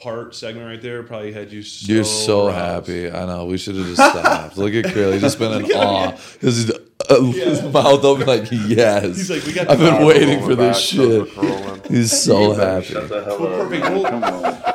part 0.00 0.34
segment 0.34 0.66
right 0.66 0.82
there 0.82 1.02
probably 1.04 1.32
had 1.32 1.52
you 1.52 1.62
so 1.62 1.92
You're 1.92 2.02
so 2.04 2.48
roused. 2.48 2.88
happy. 2.88 3.08
I 3.08 3.24
know. 3.24 3.46
We 3.46 3.56
should 3.56 3.76
have 3.76 3.86
just 3.86 4.02
stopped. 4.02 4.58
Look 4.58 4.74
at 4.74 4.86
Krill. 4.86 5.12
He's 5.12 5.20
just 5.22 5.38
been 5.38 5.52
in 5.64 5.70
awe. 5.72 6.16
His, 6.40 6.70
uh, 6.72 6.78
his 7.20 7.62
mouth 7.72 8.04
open 8.04 8.26
like 8.26 8.48
yes. 8.50 9.04
He's 9.16 9.30
like, 9.30 9.44
we 9.44 9.52
got 9.52 9.70
I've 9.70 9.78
been 9.78 10.06
waiting 10.06 10.40
for 10.44 10.54
this 10.54 10.92
back, 10.94 11.26
shit. 11.26 11.86
He's 11.90 12.12
so 12.22 12.52
happy. 12.52 12.86
Shut 12.86 13.08
the 13.08 13.24
hell 13.24 13.40
Well, 13.40 13.60
up. 13.62 13.68
perfect. 13.68 13.90
We'll- 13.90 14.72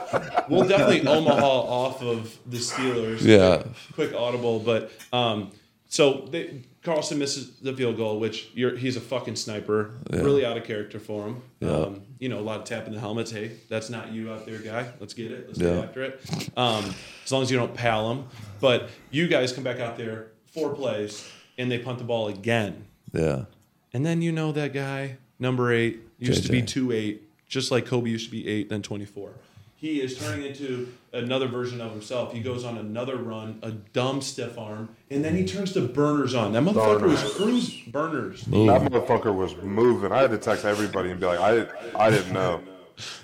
We'll 0.49 0.65
definitely 0.65 1.05
Omaha 1.05 1.45
off 1.45 2.01
of 2.01 2.37
the 2.45 2.55
Steelers. 2.57 3.21
Yeah. 3.21 3.63
Quick 3.93 4.13
audible, 4.13 4.59
but 4.59 4.91
um, 5.11 5.51
so 5.89 6.25
they, 6.31 6.61
Carlson 6.83 7.19
misses 7.19 7.57
the 7.59 7.73
field 7.73 7.97
goal, 7.97 8.17
which 8.17 8.49
you're, 8.53 8.77
he's 8.77 8.95
a 8.95 9.01
fucking 9.01 9.35
sniper. 9.35 9.95
Really 10.09 10.45
out 10.45 10.55
of 10.55 10.63
character 10.63 11.01
for 11.01 11.27
him. 11.27 11.41
Yeah. 11.59 11.69
Um, 11.71 12.01
you 12.19 12.29
know, 12.29 12.39
a 12.39 12.41
lot 12.41 12.59
of 12.59 12.63
tapping 12.63 12.93
the 12.93 12.99
helmets. 13.01 13.29
Hey, 13.29 13.57
that's 13.67 13.89
not 13.89 14.13
you 14.13 14.31
out 14.31 14.45
there, 14.45 14.59
guy. 14.59 14.89
Let's 15.01 15.13
get 15.13 15.33
it. 15.33 15.47
Let's 15.47 15.59
Yeah. 15.59 15.75
get 15.75 15.83
after 15.83 16.03
it. 16.03 16.21
Um, 16.55 16.95
as 17.25 17.31
long 17.33 17.41
as 17.43 17.51
you 17.51 17.57
don't 17.57 17.73
pal 17.73 18.09
him. 18.11 18.23
But 18.61 18.87
you 19.11 19.27
guys 19.27 19.51
come 19.51 19.65
back 19.65 19.81
out 19.81 19.97
there, 19.97 20.27
four 20.53 20.73
plays, 20.73 21.29
and 21.57 21.71
they 21.71 21.79
punt 21.79 21.97
the 21.97 22.03
ball 22.03 22.27
again. 22.27 22.85
Yeah. 23.11 23.45
And 23.93 24.05
then 24.05 24.21
you 24.21 24.31
know 24.31 24.51
that 24.51 24.73
guy, 24.73 25.17
number 25.39 25.71
eight, 25.71 25.99
used 26.19 26.45
to 26.45 26.51
be 26.51 26.61
two 26.61 26.91
eight, 26.91 27.23
just 27.47 27.71
like 27.71 27.85
Kobe 27.85 28.09
used 28.09 28.25
to 28.25 28.31
be 28.31 28.47
eight, 28.47 28.69
then 28.69 28.81
twenty 28.81 29.05
four. 29.05 29.31
He 29.75 30.01
is 30.01 30.17
turning 30.17 30.43
into 30.43 30.91
another 31.13 31.47
version 31.47 31.81
of 31.81 31.91
himself. 31.91 32.33
He 32.33 32.39
goes 32.39 32.65
on 32.65 32.79
another 32.79 33.15
run, 33.15 33.59
a 33.61 33.69
dumb 33.69 34.21
stiff 34.23 34.57
arm, 34.57 34.89
and 35.11 35.23
then 35.23 35.35
he 35.35 35.45
turns 35.45 35.73
to 35.73 35.81
burners 35.81 36.33
on. 36.33 36.51
That 36.53 36.63
motherfucker 36.63 37.03
was 37.03 37.33
cruise 37.35 37.81
burners. 37.81 38.41
That 38.41 38.51
motherfucker 38.51 39.35
was 39.35 39.55
moving. 39.57 40.11
I 40.11 40.21
had 40.21 40.31
to 40.31 40.39
text 40.39 40.65
everybody 40.65 41.11
and 41.11 41.19
be 41.19 41.27
like, 41.27 41.39
I, 41.39 41.67
I 41.95 42.09
didn't 42.09 42.33
know. 42.33 42.61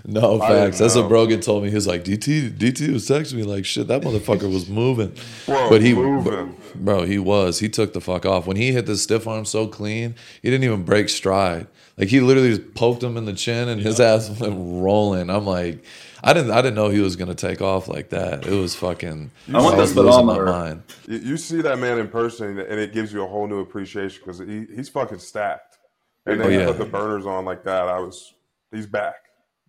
No 0.05 0.39
facts. 0.39 0.79
That's 0.79 0.95
what. 0.95 1.07
Brogan 1.09 1.41
told 1.41 1.63
me. 1.63 1.69
He 1.69 1.75
was 1.75 1.87
like, 1.87 2.03
DT, 2.03 2.51
DT 2.57 2.91
was 2.93 3.07
texting 3.07 3.33
me 3.35 3.43
like, 3.43 3.65
shit, 3.65 3.87
that 3.87 4.01
motherfucker 4.01 4.51
was 4.51 4.69
moving. 4.69 5.15
Bro, 5.45 5.69
but 5.69 5.81
he, 5.81 5.93
moving. 5.93 6.55
bro, 6.75 7.03
he 7.03 7.19
was. 7.19 7.59
He 7.59 7.69
took 7.69 7.93
the 7.93 8.01
fuck 8.01 8.25
off 8.25 8.47
when 8.47 8.57
he 8.57 8.71
hit 8.71 8.85
the 8.85 8.95
stiff 8.97 9.27
arm 9.27 9.45
so 9.45 9.67
clean. 9.67 10.15
He 10.41 10.49
didn't 10.49 10.63
even 10.63 10.83
break 10.83 11.09
stride. 11.09 11.67
Like 11.97 12.07
he 12.07 12.19
literally 12.21 12.55
just 12.55 12.73
poked 12.73 13.03
him 13.03 13.17
in 13.17 13.25
the 13.25 13.33
chin, 13.33 13.67
and 13.69 13.79
his 13.81 13.99
ass 13.99 14.29
went 14.39 14.55
rolling. 14.57 15.29
I'm 15.29 15.45
like, 15.45 15.83
I 16.23 16.33
didn't, 16.33 16.51
I 16.51 16.61
didn't 16.61 16.75
know 16.75 16.89
he 16.89 17.01
was 17.01 17.15
gonna 17.15 17.35
take 17.35 17.61
off 17.61 17.87
like 17.87 18.09
that. 18.09 18.47
It 18.47 18.51
was 18.59 18.73
fucking. 18.75 19.29
I 19.53 19.61
want 19.61 19.75
the 19.77 20.01
losing 20.01 20.25
my 20.25 20.39
mind. 20.39 20.83
You, 21.07 21.17
you 21.19 21.37
see 21.37 21.61
that 21.61 21.77
man 21.79 21.99
in 21.99 22.07
person, 22.07 22.57
and 22.59 22.79
it 22.79 22.93
gives 22.93 23.13
you 23.13 23.23
a 23.23 23.27
whole 23.27 23.47
new 23.47 23.59
appreciation 23.59 24.21
because 24.25 24.39
he, 24.39 24.65
he's 24.75 24.89
fucking 24.89 25.19
stacked. 25.19 25.77
And 26.25 26.41
oh, 26.41 26.43
then 26.43 26.47
Oh, 26.47 26.49
you 26.53 26.59
yeah. 26.61 26.67
put 26.67 26.77
the 26.79 26.85
burners 26.85 27.25
on 27.25 27.45
like 27.45 27.63
that. 27.65 27.87
I 27.89 27.99
was, 27.99 28.33
he's 28.71 28.87
back. 28.87 29.15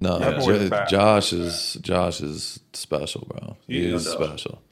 No, 0.05 0.17
is 0.39 0.71
J- 0.71 0.85
Josh 0.89 1.33
is 1.33 1.75
Josh 1.81 2.21
is 2.21 2.61
special, 2.73 3.27
bro. 3.29 3.57
He, 3.67 3.81
He 3.81 3.93
is 3.93 4.07
is. 4.07 4.13
special. 4.13 4.63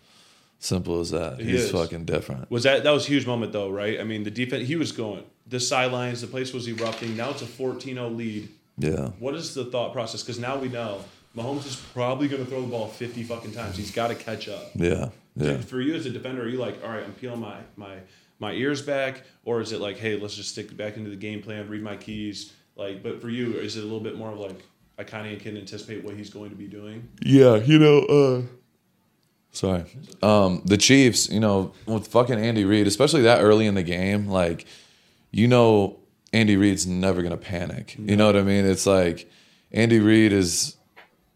Simple 0.59 1.01
as 1.01 1.11
that. 1.11 1.41
He 1.41 1.51
He's 1.51 1.65
is. 1.65 1.71
fucking 1.73 2.05
different. 2.05 2.51
Was 2.51 2.63
that 2.63 2.85
that 2.85 2.91
was 2.91 3.05
a 3.07 3.09
huge 3.09 3.27
moment 3.27 3.53
though, 3.53 3.69
right? 3.71 3.99
I 4.01 4.05
mean, 4.05 4.23
the 4.23 4.31
defense 4.31 4.69
he 4.69 4.77
was 4.77 4.93
going 4.93 5.25
the 5.47 5.61
sidelines, 5.61 6.21
the 6.21 6.27
place 6.27 6.53
was 6.53 6.67
erupting. 6.69 7.17
Now 7.17 7.31
it's 7.31 7.43
a 7.43 7.47
14-0 7.47 8.17
lead. 8.17 8.49
Yeah. 8.79 9.09
What 9.19 9.35
is 9.35 9.55
the 9.55 9.65
thought 9.67 9.93
process? 9.93 10.23
Because 10.23 10.39
now 10.39 10.57
we 10.57 10.69
know 10.69 11.05
Mahomes 11.37 11.67
is 11.67 11.77
probably 11.77 12.29
going 12.29 12.43
to 12.45 12.49
throw 12.51 12.63
the 12.63 12.69
ball 12.69 12.89
50 12.89 13.23
fucking 13.25 13.53
times. 13.53 13.77
He's 13.77 13.91
got 13.91 14.09
to 14.09 14.15
catch 14.15 14.49
up. 14.49 14.71
Yeah. 14.75 15.11
Yeah. 15.37 15.59
For 15.59 15.81
you 15.81 15.95
as 15.95 16.07
a 16.07 16.11
defender, 16.11 16.43
are 16.43 16.49
you 16.49 16.59
like, 16.59 16.83
all 16.85 16.91
right, 16.91 17.03
I'm 17.05 17.13
peeling 17.15 17.41
my 17.41 17.59
my 17.77 17.97
my 18.39 18.53
ears 18.53 18.83
back, 18.83 19.23
or 19.45 19.61
is 19.61 19.73
it 19.73 19.81
like, 19.81 19.99
hey, 19.99 20.19
let's 20.19 20.35
just 20.35 20.51
stick 20.51 20.77
back 20.77 20.97
into 20.97 21.11
the 21.11 21.17
game 21.17 21.43
plan, 21.43 21.69
read 21.69 21.83
my 21.83 21.97
keys? 21.97 22.53
Like, 22.77 23.03
but 23.03 23.21
for 23.21 23.29
you, 23.31 23.55
is 23.55 23.77
it 23.77 23.81
a 23.81 23.85
little 23.85 24.01
bit 24.01 24.17
more 24.17 24.31
of 24.31 24.39
like, 24.39 24.61
I 25.03 25.05
kind 25.05 25.35
of 25.35 25.43
can 25.43 25.57
anticipate 25.57 26.05
what 26.05 26.15
he's 26.15 26.31
going 26.31 26.51
to 26.51 26.57
be 26.57 26.69
doing? 26.69 27.09
Yeah, 27.25 27.57
you 27.57 27.77
know, 27.81 27.99
uh 28.03 28.43
sorry. 29.51 29.85
Um 30.23 30.63
the 30.65 30.77
Chiefs, 30.77 31.29
you 31.29 31.41
know, 31.41 31.73
with 31.87 32.07
fucking 32.07 32.39
Andy 32.39 32.65
Reid, 32.65 32.87
especially 32.87 33.23
that 33.23 33.43
early 33.43 33.67
in 33.67 33.75
the 33.75 33.83
game, 33.83 34.29
like 34.29 34.65
you 35.33 35.49
know 35.49 35.99
Andy 36.33 36.57
Reid's 36.57 36.87
never 36.87 37.21
going 37.21 37.33
to 37.33 37.37
panic. 37.37 37.97
You 37.99 38.15
know 38.15 38.27
what 38.27 38.37
I 38.37 38.43
mean? 38.43 38.65
It's 38.65 38.87
like 38.87 39.29
Andy 39.73 39.99
Reid 39.99 40.33
is 40.33 40.77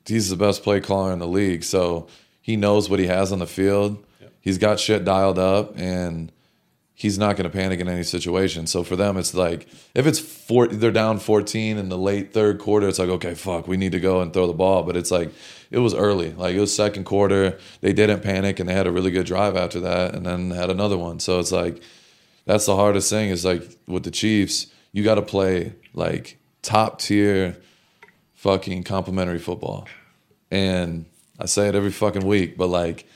he's 0.07 0.31
the 0.31 0.37
best 0.37 0.63
play 0.63 0.79
caller 0.79 1.13
in 1.13 1.19
the 1.19 1.27
league, 1.27 1.65
so 1.65 2.07
he 2.41 2.55
knows 2.55 2.89
what 2.89 3.01
he 3.01 3.09
has 3.09 3.33
on 3.33 3.41
the 3.41 3.47
field. 3.49 4.05
He's 4.41 4.59
got 4.59 4.79
shit 4.79 5.05
dialed 5.05 5.41
up 5.41 5.77
and 5.77 6.31
he's 6.99 7.19
not 7.19 7.37
going 7.37 7.49
to 7.49 7.55
panic 7.55 7.79
in 7.79 7.89
any 7.89 8.03
situation. 8.03 8.67
So 8.67 8.83
for 8.83 8.97
them, 8.97 9.19
it's 9.19 9.35
like 9.35 9.69
if 9.95 10.07
it's 10.07 10.19
four, 10.19 10.67
they're 10.67 10.91
down 10.91 11.19
14 11.21 11.77
in 11.77 11.91
the 11.91 11.99
late 11.99 12.33
third 12.33 12.59
quarter. 12.59 12.89
It's 12.89 12.99
like 12.99 13.11
okay, 13.11 13.35
fuck, 13.35 13.69
we 13.69 13.77
need 13.77 13.93
to 13.93 14.01
go 14.01 14.23
and 14.23 14.33
throw 14.33 14.47
the 14.47 14.55
ball. 14.55 14.83
But 14.83 14.97
it's 14.97 15.11
like 15.11 15.31
it 15.71 15.79
was 15.79 15.95
early, 15.95 16.33
like 16.33 16.57
it 16.57 16.61
was 16.61 16.75
second 16.75 17.05
quarter. 17.05 17.59
They 17.83 17.93
didn't 17.93 18.23
panic 18.23 18.59
and 18.59 18.69
they 18.69 18.75
had 18.75 18.87
a 18.87 18.93
really 18.93 19.11
good 19.11 19.27
drive 19.27 19.57
after 19.57 19.79
that, 19.81 20.15
and 20.15 20.27
then 20.27 20.51
had 20.51 20.71
another 20.71 20.97
one. 20.97 21.21
So 21.21 21.39
it's 21.39 21.53
like 21.53 21.81
that's 22.47 22.67
the 22.67 22.75
hardest 22.77 23.11
thing 23.11 23.29
is 23.29 23.45
like 23.45 23.63
with 23.87 24.05
the 24.05 24.11
Chiefs, 24.11 24.69
you 24.93 25.05
got 25.05 25.17
to 25.17 25.23
play 25.23 25.75
like 25.93 26.39
top 26.63 26.99
tier 26.99 27.59
fucking 28.35 28.85
complimentary 28.85 29.39
football. 29.39 29.87
And 30.51 31.05
I 31.39 31.47
say 31.47 31.69
it 31.69 31.75
every 31.75 31.91
fucking 31.91 32.27
week, 32.27 32.57
but 32.57 32.69
like 32.69 33.07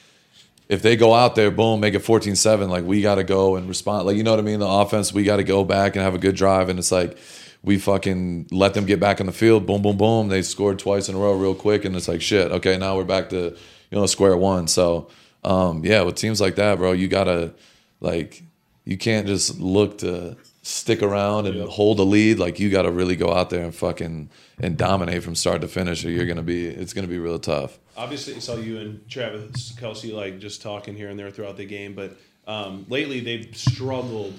if 0.70 0.82
they 0.82 0.94
go 0.94 1.12
out 1.12 1.34
there, 1.34 1.50
boom, 1.50 1.80
make 1.80 1.94
it 1.94 1.98
14 1.98 2.36
7, 2.36 2.70
like 2.70 2.84
we 2.84 3.02
got 3.02 3.16
to 3.16 3.24
go 3.24 3.56
and 3.56 3.68
respond. 3.68 4.06
Like, 4.06 4.16
you 4.16 4.22
know 4.22 4.30
what 4.30 4.38
I 4.38 4.44
mean? 4.44 4.60
The 4.60 4.68
offense, 4.68 5.12
we 5.12 5.24
got 5.24 5.38
to 5.38 5.44
go 5.44 5.64
back 5.64 5.96
and 5.96 6.04
have 6.04 6.14
a 6.14 6.18
good 6.18 6.36
drive. 6.36 6.68
And 6.68 6.78
it's 6.78 6.92
like, 6.92 7.18
we 7.64 7.76
fucking 7.76 8.46
let 8.52 8.74
them 8.74 8.86
get 8.86 9.00
back 9.00 9.18
in 9.18 9.26
the 9.26 9.32
field. 9.32 9.66
Boom, 9.66 9.82
boom, 9.82 9.96
boom. 9.96 10.28
They 10.28 10.42
scored 10.42 10.78
twice 10.78 11.08
in 11.08 11.16
a 11.16 11.18
row 11.18 11.32
real 11.32 11.56
quick. 11.56 11.84
And 11.84 11.96
it's 11.96 12.06
like, 12.06 12.22
shit, 12.22 12.52
okay, 12.52 12.78
now 12.78 12.96
we're 12.96 13.02
back 13.02 13.30
to, 13.30 13.36
you 13.36 13.98
know, 13.98 14.06
square 14.06 14.36
one. 14.36 14.68
So, 14.68 15.08
um, 15.42 15.84
yeah, 15.84 16.02
with 16.02 16.14
teams 16.14 16.40
like 16.40 16.54
that, 16.54 16.78
bro, 16.78 16.92
you 16.92 17.08
got 17.08 17.24
to, 17.24 17.52
like, 17.98 18.44
you 18.84 18.96
can't 18.96 19.26
just 19.26 19.58
look 19.58 19.98
to 19.98 20.36
stick 20.62 21.02
around 21.02 21.46
and 21.46 21.68
hold 21.68 21.98
a 22.00 22.02
lead. 22.02 22.38
Like, 22.38 22.60
you 22.60 22.70
got 22.70 22.82
to 22.82 22.90
really 22.90 23.16
go 23.16 23.32
out 23.32 23.50
there 23.50 23.64
and 23.64 23.74
fucking 23.74 24.30
and 24.58 24.76
dominate 24.76 25.22
from 25.22 25.34
start 25.34 25.60
to 25.62 25.68
finish, 25.68 26.04
or 26.04 26.10
you're 26.10 26.26
going 26.26 26.36
to 26.36 26.42
be, 26.42 26.66
it's 26.66 26.92
going 26.92 27.06
to 27.06 27.10
be 27.10 27.18
real 27.18 27.38
tough. 27.38 27.78
Obviously, 27.96 28.34
I 28.34 28.38
saw 28.40 28.56
you 28.56 28.78
and 28.78 29.08
Travis 29.08 29.72
Kelce 29.72 30.12
like 30.12 30.38
just 30.38 30.60
talking 30.62 30.94
here 30.96 31.08
and 31.08 31.18
there 31.18 31.30
throughout 31.30 31.56
the 31.56 31.64
game, 31.64 31.94
but 31.94 32.16
um, 32.46 32.84
lately 32.88 33.20
they've 33.20 33.48
struggled 33.56 34.34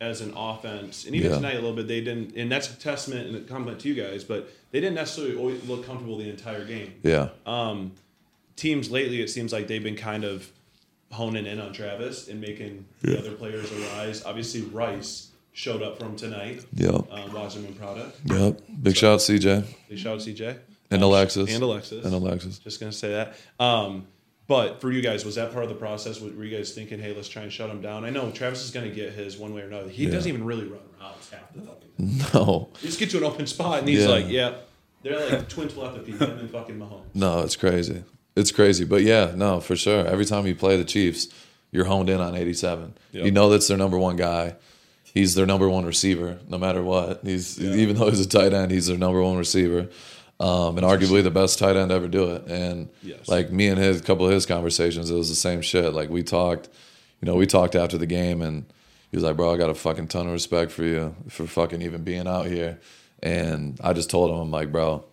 as 0.00 0.20
an 0.20 0.32
offense, 0.36 1.06
and 1.06 1.14
even 1.14 1.30
Yeah. 1.30 1.36
tonight 1.36 1.52
a 1.52 1.60
little 1.60 1.74
bit 1.74 1.88
they 1.88 2.00
didn't. 2.00 2.36
And 2.36 2.50
that's 2.52 2.70
a 2.70 2.76
testament 2.76 3.28
and 3.28 3.36
a 3.36 3.40
compliment 3.40 3.80
to 3.82 3.88
you 3.88 3.94
guys, 3.94 4.22
but 4.22 4.50
they 4.70 4.80
didn't 4.80 4.96
necessarily 4.96 5.36
always 5.36 5.64
look 5.68 5.86
comfortable 5.86 6.18
the 6.18 6.28
entire 6.28 6.64
game. 6.64 6.94
Yeah. 7.02 7.28
Um, 7.46 7.92
teams 8.56 8.90
lately, 8.90 9.22
it 9.22 9.30
seems 9.30 9.52
like 9.52 9.66
they've 9.66 9.82
been 9.82 9.96
kind 9.96 10.24
of 10.24 10.50
honing 11.10 11.46
in 11.46 11.60
on 11.60 11.72
Travis 11.72 12.28
and 12.28 12.40
making 12.40 12.84
the 13.02 13.18
other 13.18 13.32
players 13.32 13.72
arise. 13.72 14.24
Obviously, 14.24 14.62
Rice 14.62 15.28
showed 15.54 15.82
up 15.82 15.98
from 15.98 16.16
tonight. 16.16 16.64
Yep. 16.74 16.94
Um, 17.10 17.30
product. 17.78 18.20
Yep. 18.26 18.60
Big 18.82 18.96
shout 18.96 19.14
out 19.14 19.18
CJ 19.20 19.64
Big 19.88 19.98
shout 19.98 20.14
out 20.14 20.18
CJ 20.20 20.58
and 20.90 21.02
Alexis. 21.02 21.52
and 21.54 21.62
Alexis 21.62 22.04
And 22.04 22.12
Alexis. 22.12 22.58
Just 22.58 22.78
gonna 22.80 22.92
say 22.92 23.12
that. 23.12 23.36
Um, 23.58 24.06
but 24.46 24.80
for 24.82 24.92
you 24.92 25.00
guys, 25.00 25.24
was 25.24 25.36
that 25.36 25.52
part 25.52 25.64
of 25.64 25.70
the 25.70 25.76
process? 25.76 26.20
Were 26.20 26.44
you 26.44 26.54
guys 26.54 26.72
thinking, 26.72 26.98
"Hey, 27.00 27.14
let's 27.14 27.28
try 27.28 27.42
and 27.42 27.50
shut 27.52 27.70
him 27.70 27.80
down"? 27.80 28.04
I 28.04 28.10
know 28.10 28.30
Travis 28.30 28.62
is 28.62 28.70
gonna 28.70 28.90
get 28.90 29.12
his 29.14 29.38
one 29.38 29.54
way 29.54 29.62
or 29.62 29.66
another. 29.68 29.88
He 29.88 30.04
doesn't 30.06 30.28
even 30.28 30.44
really 30.44 30.64
run 30.66 30.80
routes 31.00 31.30
half 31.30 31.50
the 31.54 31.62
fucking. 31.62 31.80
No. 32.34 32.68
He 32.80 32.88
just 32.88 32.98
gets 32.98 33.12
to 33.12 33.18
an 33.18 33.24
open 33.24 33.46
spot 33.46 33.78
and 33.78 33.88
he's 33.88 34.02
Yeah. 34.02 34.08
like, 34.08 34.26
"Yeah." 34.28 34.54
They're 35.02 35.30
like 35.30 35.48
twin 35.50 35.68
telepathy, 35.68 36.12
him 36.12 36.38
and 36.38 36.50
fucking 36.50 36.78
Mahomes. 36.78 37.02
No, 37.14 37.40
it's 37.40 37.56
crazy. 37.56 38.02
It's 38.36 38.50
crazy. 38.50 38.84
But 38.84 39.02
yeah, 39.02 39.32
no, 39.36 39.60
for 39.60 39.76
sure. 39.76 40.06
Every 40.06 40.24
time 40.24 40.46
you 40.46 40.54
play 40.54 40.76
the 40.78 40.84
Chiefs, 40.84 41.28
you're 41.70 41.84
honed 41.84 42.08
in 42.10 42.20
on 42.20 42.34
87. 42.34 42.94
Yep. 43.12 43.24
You 43.26 43.30
know 43.30 43.48
that's 43.50 43.68
their 43.68 43.76
number 43.76 43.98
one 43.98 44.16
guy. 44.16 44.56
He's 45.14 45.34
their 45.36 45.46
number 45.46 45.68
one 45.68 45.86
receiver, 45.86 46.40
no 46.48 46.58
matter 46.58 46.82
what. 46.82 47.20
He's 47.22 47.60
even 47.62 47.96
though 47.96 48.10
he's 48.10 48.20
a 48.20 48.28
tight 48.28 48.52
end, 48.52 48.70
he's 48.72 48.88
their 48.88 48.98
number 48.98 49.22
one 49.22 49.36
receiver. 49.38 49.88
Um, 50.40 50.76
and 50.76 50.84
arguably 50.84 51.22
the 51.22 51.30
best 51.30 51.60
tight 51.60 51.76
end 51.76 51.90
to 51.90 51.94
ever 51.94 52.08
do 52.08 52.32
it. 52.32 52.46
And 52.48 52.88
Yes. 53.02 53.28
like 53.28 53.52
me 53.52 53.68
and 53.68 53.78
his 53.78 54.00
couple 54.00 54.26
of 54.26 54.32
his 54.32 54.44
conversations, 54.46 55.08
it 55.08 55.14
was 55.14 55.28
the 55.28 55.36
same 55.36 55.62
shit. 55.62 55.94
Like 55.94 56.10
we 56.10 56.24
talked, 56.24 56.68
you 57.22 57.26
know, 57.26 57.36
we 57.36 57.46
talked 57.46 57.76
after 57.76 57.96
the 57.96 58.06
game 58.06 58.42
and 58.42 58.64
he 59.12 59.16
was 59.16 59.22
like, 59.22 59.36
Bro, 59.36 59.54
I 59.54 59.56
got 59.56 59.70
a 59.70 59.74
fucking 59.74 60.08
ton 60.08 60.26
of 60.26 60.32
respect 60.32 60.72
for 60.72 60.82
you 60.82 61.14
for 61.28 61.46
fucking 61.46 61.80
even 61.82 62.02
being 62.02 62.26
out 62.26 62.46
here. 62.46 62.80
And 63.22 63.78
I 63.82 63.92
just 63.92 64.10
told 64.10 64.30
him, 64.30 64.36
I'm 64.36 64.50
like, 64.50 64.70
bro, 64.72 65.04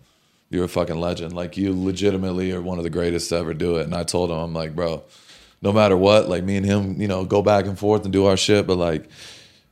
you're 0.50 0.66
a 0.66 0.68
fucking 0.68 1.00
legend. 1.00 1.34
Like 1.34 1.56
you 1.56 1.72
legitimately 1.80 2.52
are 2.52 2.60
one 2.62 2.78
of 2.80 2.84
the 2.84 2.90
greatest 2.90 3.30
to 3.30 3.38
ever 3.38 3.54
do 3.54 3.78
it. 3.78 3.84
And 3.84 3.94
I 3.96 4.04
told 4.04 4.32
him, 4.32 4.38
I'm 4.38 4.54
like, 4.54 4.76
bro, 4.76 5.04
no 5.62 5.72
matter 5.72 5.96
what, 5.96 6.28
like 6.28 6.44
me 6.44 6.58
and 6.58 6.66
him, 6.66 7.00
you 7.00 7.08
know, 7.08 7.24
go 7.24 7.42
back 7.44 7.68
and 7.68 7.78
forth 7.80 8.04
and 8.04 8.12
do 8.12 8.26
our 8.26 8.36
shit. 8.36 8.66
But 8.68 8.78
like, 8.80 9.08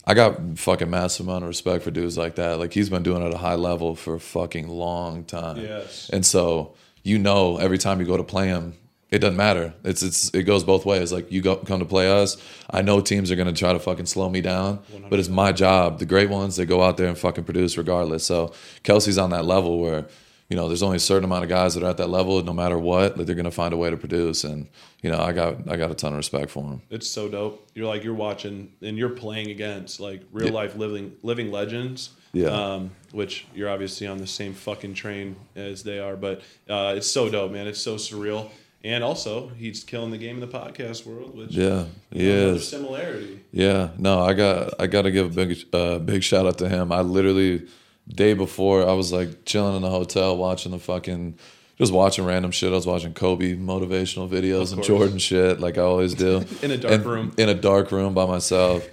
I 0.10 0.16
got 0.16 0.58
fucking 0.58 0.90
massive 0.90 1.28
amount 1.28 1.44
of 1.44 1.50
respect 1.50 1.84
for 1.84 1.92
dudes 1.92 2.18
like 2.18 2.34
that. 2.36 2.58
Like 2.58 2.74
he's 2.74 2.90
been 2.90 3.04
doing 3.04 3.22
it 3.22 3.28
at 3.28 3.34
a 3.36 3.38
high 3.38 3.54
level 3.54 3.94
for 3.94 4.16
a 4.16 4.20
fucking 4.20 4.68
long 4.68 5.24
time. 5.24 5.58
Yes. 5.58 6.10
And 6.12 6.26
so 6.26 6.74
you 7.04 7.20
know, 7.20 7.58
every 7.58 7.78
time 7.78 8.00
you 8.00 8.08
go 8.08 8.18
to 8.18 8.24
play 8.24 8.48
him, 8.48 8.74
it 9.12 9.20
doesn't 9.20 9.38
matter. 9.38 9.72
It's 9.84 10.02
it's 10.02 10.34
it 10.34 10.44
goes 10.44 10.64
both 10.64 10.84
ways. 10.84 11.14
Like 11.14 11.32
you 11.32 11.42
go 11.42 11.58
come 11.58 11.78
to 11.78 11.86
play 11.86 12.10
us. 12.12 12.38
I 12.72 12.82
know 12.82 13.02
teams 13.02 13.30
are 13.30 13.36
gonna 13.36 13.54
try 13.54 13.72
to 13.72 13.80
fucking 13.80 14.08
slow 14.08 14.30
me 14.30 14.42
down, 14.42 14.80
but 15.12 15.20
it's 15.20 15.30
my 15.30 15.52
job. 15.52 16.00
The 16.00 16.08
great 16.08 16.32
ones 16.32 16.56
they 16.56 16.66
go 16.66 16.82
out 16.82 16.98
there 16.98 17.08
and 17.08 17.18
fucking 17.18 17.44
produce 17.44 17.78
regardless. 17.78 18.26
So 18.26 18.54
Kelce's 18.84 19.20
on 19.20 19.30
that 19.30 19.46
level 19.46 19.80
where 19.80 20.08
you 20.50 20.56
know 20.58 20.68
there's 20.68 20.84
only 20.84 20.98
a 20.98 21.00
certain 21.00 21.24
amount 21.26 21.44
of 21.44 21.50
guys 21.50 21.76
that 21.76 21.84
are 21.84 21.90
at 21.90 21.98
that 21.98 22.10
level. 22.10 22.42
No 22.44 22.54
matter 22.54 22.78
what, 22.78 23.18
like 23.18 23.26
they're 23.28 23.36
gonna 23.36 23.52
find 23.52 23.74
a 23.74 23.78
way 23.78 23.90
to 23.90 23.98
produce. 23.98 24.44
And 24.44 24.68
you 25.02 25.12
know 25.12 25.20
I 25.20 25.32
got 25.32 25.70
I 25.70 25.78
got 25.78 25.92
a 25.92 25.96
ton 25.96 26.14
of 26.14 26.18
respect 26.18 26.50
for 26.52 26.64
him. 26.64 26.82
It's 26.90 27.08
so 27.10 27.30
dope. 27.30 27.68
You're 27.76 27.88
like 27.88 28.04
you're 28.04 28.14
watching 28.16 28.72
and 28.82 28.98
you're 28.98 29.10
playing 29.10 29.50
against 29.52 30.00
like 30.00 30.22
real 30.32 30.48
Yeah. 30.48 30.54
life 30.54 30.76
living 30.76 31.14
living 31.24 31.52
legends. 31.52 32.10
Yeah. 32.34 32.50
Um, 32.50 32.92
which 33.12 33.48
you're 33.56 33.70
obviously 33.70 34.06
on 34.06 34.20
the 34.20 34.28
same 34.28 34.54
fucking 34.54 34.94
train 34.94 35.36
as 35.56 35.82
they 35.84 35.98
are, 35.98 36.16
but 36.16 36.42
uh, 36.70 36.94
it's 36.96 37.10
so 37.10 37.28
dope, 37.30 37.52
man. 37.52 37.66
It's 37.66 37.82
so 37.82 37.96
surreal. 37.96 38.50
And 38.84 39.04
also, 39.04 39.50
he's 39.58 39.84
killing 39.84 40.12
the 40.12 40.18
game 40.18 40.36
in 40.36 40.40
the 40.40 40.48
podcast 40.48 41.06
world, 41.08 41.36
which 41.36 41.52
Yeah, 41.52 41.86
he 42.12 42.24
you 42.24 42.30
know, 42.30 42.40
another 42.44 42.56
is. 42.58 42.68
similarity. 42.70 43.40
Yeah, 43.52 43.90
no, 43.98 44.22
I 44.22 44.34
got 44.34 44.80
I 44.80 44.88
got 44.88 45.02
to 45.02 45.12
give 45.12 45.26
a 45.26 45.46
big 45.46 45.58
uh, 45.74 46.00
big 46.00 46.24
shout 46.24 46.46
out 46.46 46.58
to 46.60 46.70
him. 46.70 46.92
I 46.92 47.02
literally 47.02 47.68
day 48.10 48.34
before 48.34 48.88
I 48.88 48.94
was 48.94 49.12
like 49.12 49.46
chilling 49.46 49.76
in 49.76 49.82
the 49.82 49.90
hotel 49.90 50.36
watching 50.38 50.72
the 50.72 50.80
fucking 50.80 51.38
just 51.78 51.94
watching 51.94 52.26
random 52.26 52.52
shit. 52.52 52.72
I 52.72 52.76
was 52.76 52.86
watching 52.88 53.14
Kobe 53.14 53.56
motivational 53.56 54.28
videos 54.30 54.74
and. 54.74 54.84
Jordan 54.84 55.18
shit 55.18 55.60
like 55.60 55.78
I 55.78 55.82
always 55.82 56.14
do 56.14 56.44
In 56.62 56.72
a 56.72 56.78
dark 56.78 56.94
And- 56.94 57.06
room. 57.06 57.32
In 57.38 57.50
a 57.50 57.54
dark 57.54 57.92
room 57.92 58.14
by 58.14 58.26
myself. 58.26 58.88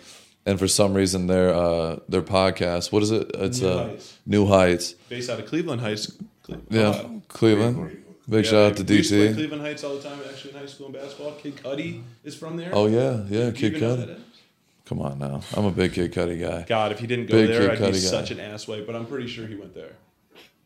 And 0.49 0.61
for 0.61 0.69
some 0.69 0.95
reason 0.95 1.27
their 1.27 1.53
uh 1.53 1.99
their 2.09 2.23
podcast, 2.23 2.93
what 2.93 3.03
is 3.03 3.11
it? 3.11 3.31
It's 3.35 3.61
New 3.61 3.69
uh 3.69 3.87
Heights. 3.89 4.19
New 4.27 4.47
Heights. 4.47 4.93
Based 5.09 5.29
out 5.31 5.41
of 5.41 5.47
Cleveland 5.47 5.81
Heights. 5.81 6.13
Cle- 6.45 6.63
Yeah, 6.71 6.89
Ohio. 6.91 7.23
Cleveland. 7.27 8.03
Big 8.29 8.45
Yeah, 8.45 8.51
shout 8.51 8.71
out 8.73 8.77
to 8.77 8.85
we 8.85 8.97
used 8.99 9.11
play 9.11 9.29
DT. 9.29 9.35
Cleveland 9.35 9.63
Heights 9.63 9.83
all 9.85 9.97
the 9.97 10.03
time, 10.03 10.19
actually, 10.29 10.53
in 10.53 10.59
high 10.59 10.67
school 10.67 10.87
and 10.87 10.95
basketball. 10.95 11.33
Kid 11.33 11.57
Cudi 11.57 12.03
is 12.25 12.37
from 12.37 12.57
there. 12.57 12.71
Oh 12.73 12.87
yeah, 12.87 13.25
yeah, 13.29 13.51
Kid 13.51 13.75
even 13.77 13.81
Cudi. 13.89 14.21
That 14.87 14.93
is? 14.95 14.99
Come 14.99 15.01
on 15.01 15.19
now. 15.19 15.41
I'm 15.55 15.65
a 15.65 15.71
big 15.71 15.93
Kid 15.93 16.13
Cudi 16.13 16.41
guy. 16.41 16.65
God, 16.67 16.93
if 16.93 16.99
he 17.01 17.07
didn't 17.07 17.27
go 17.27 17.33
Big 17.35 17.49
there, 17.49 17.61
Kid 17.71 17.83
I'd 17.83 17.87
be 17.93 17.93
guy. 17.93 17.99
such 17.99 18.31
an 18.31 18.39
asswipe. 18.39 18.87
But 18.87 18.95
I'm 18.97 19.07
pretty 19.07 19.27
sure 19.29 19.47
he 19.47 19.55
went 19.55 19.75
there. 19.75 19.93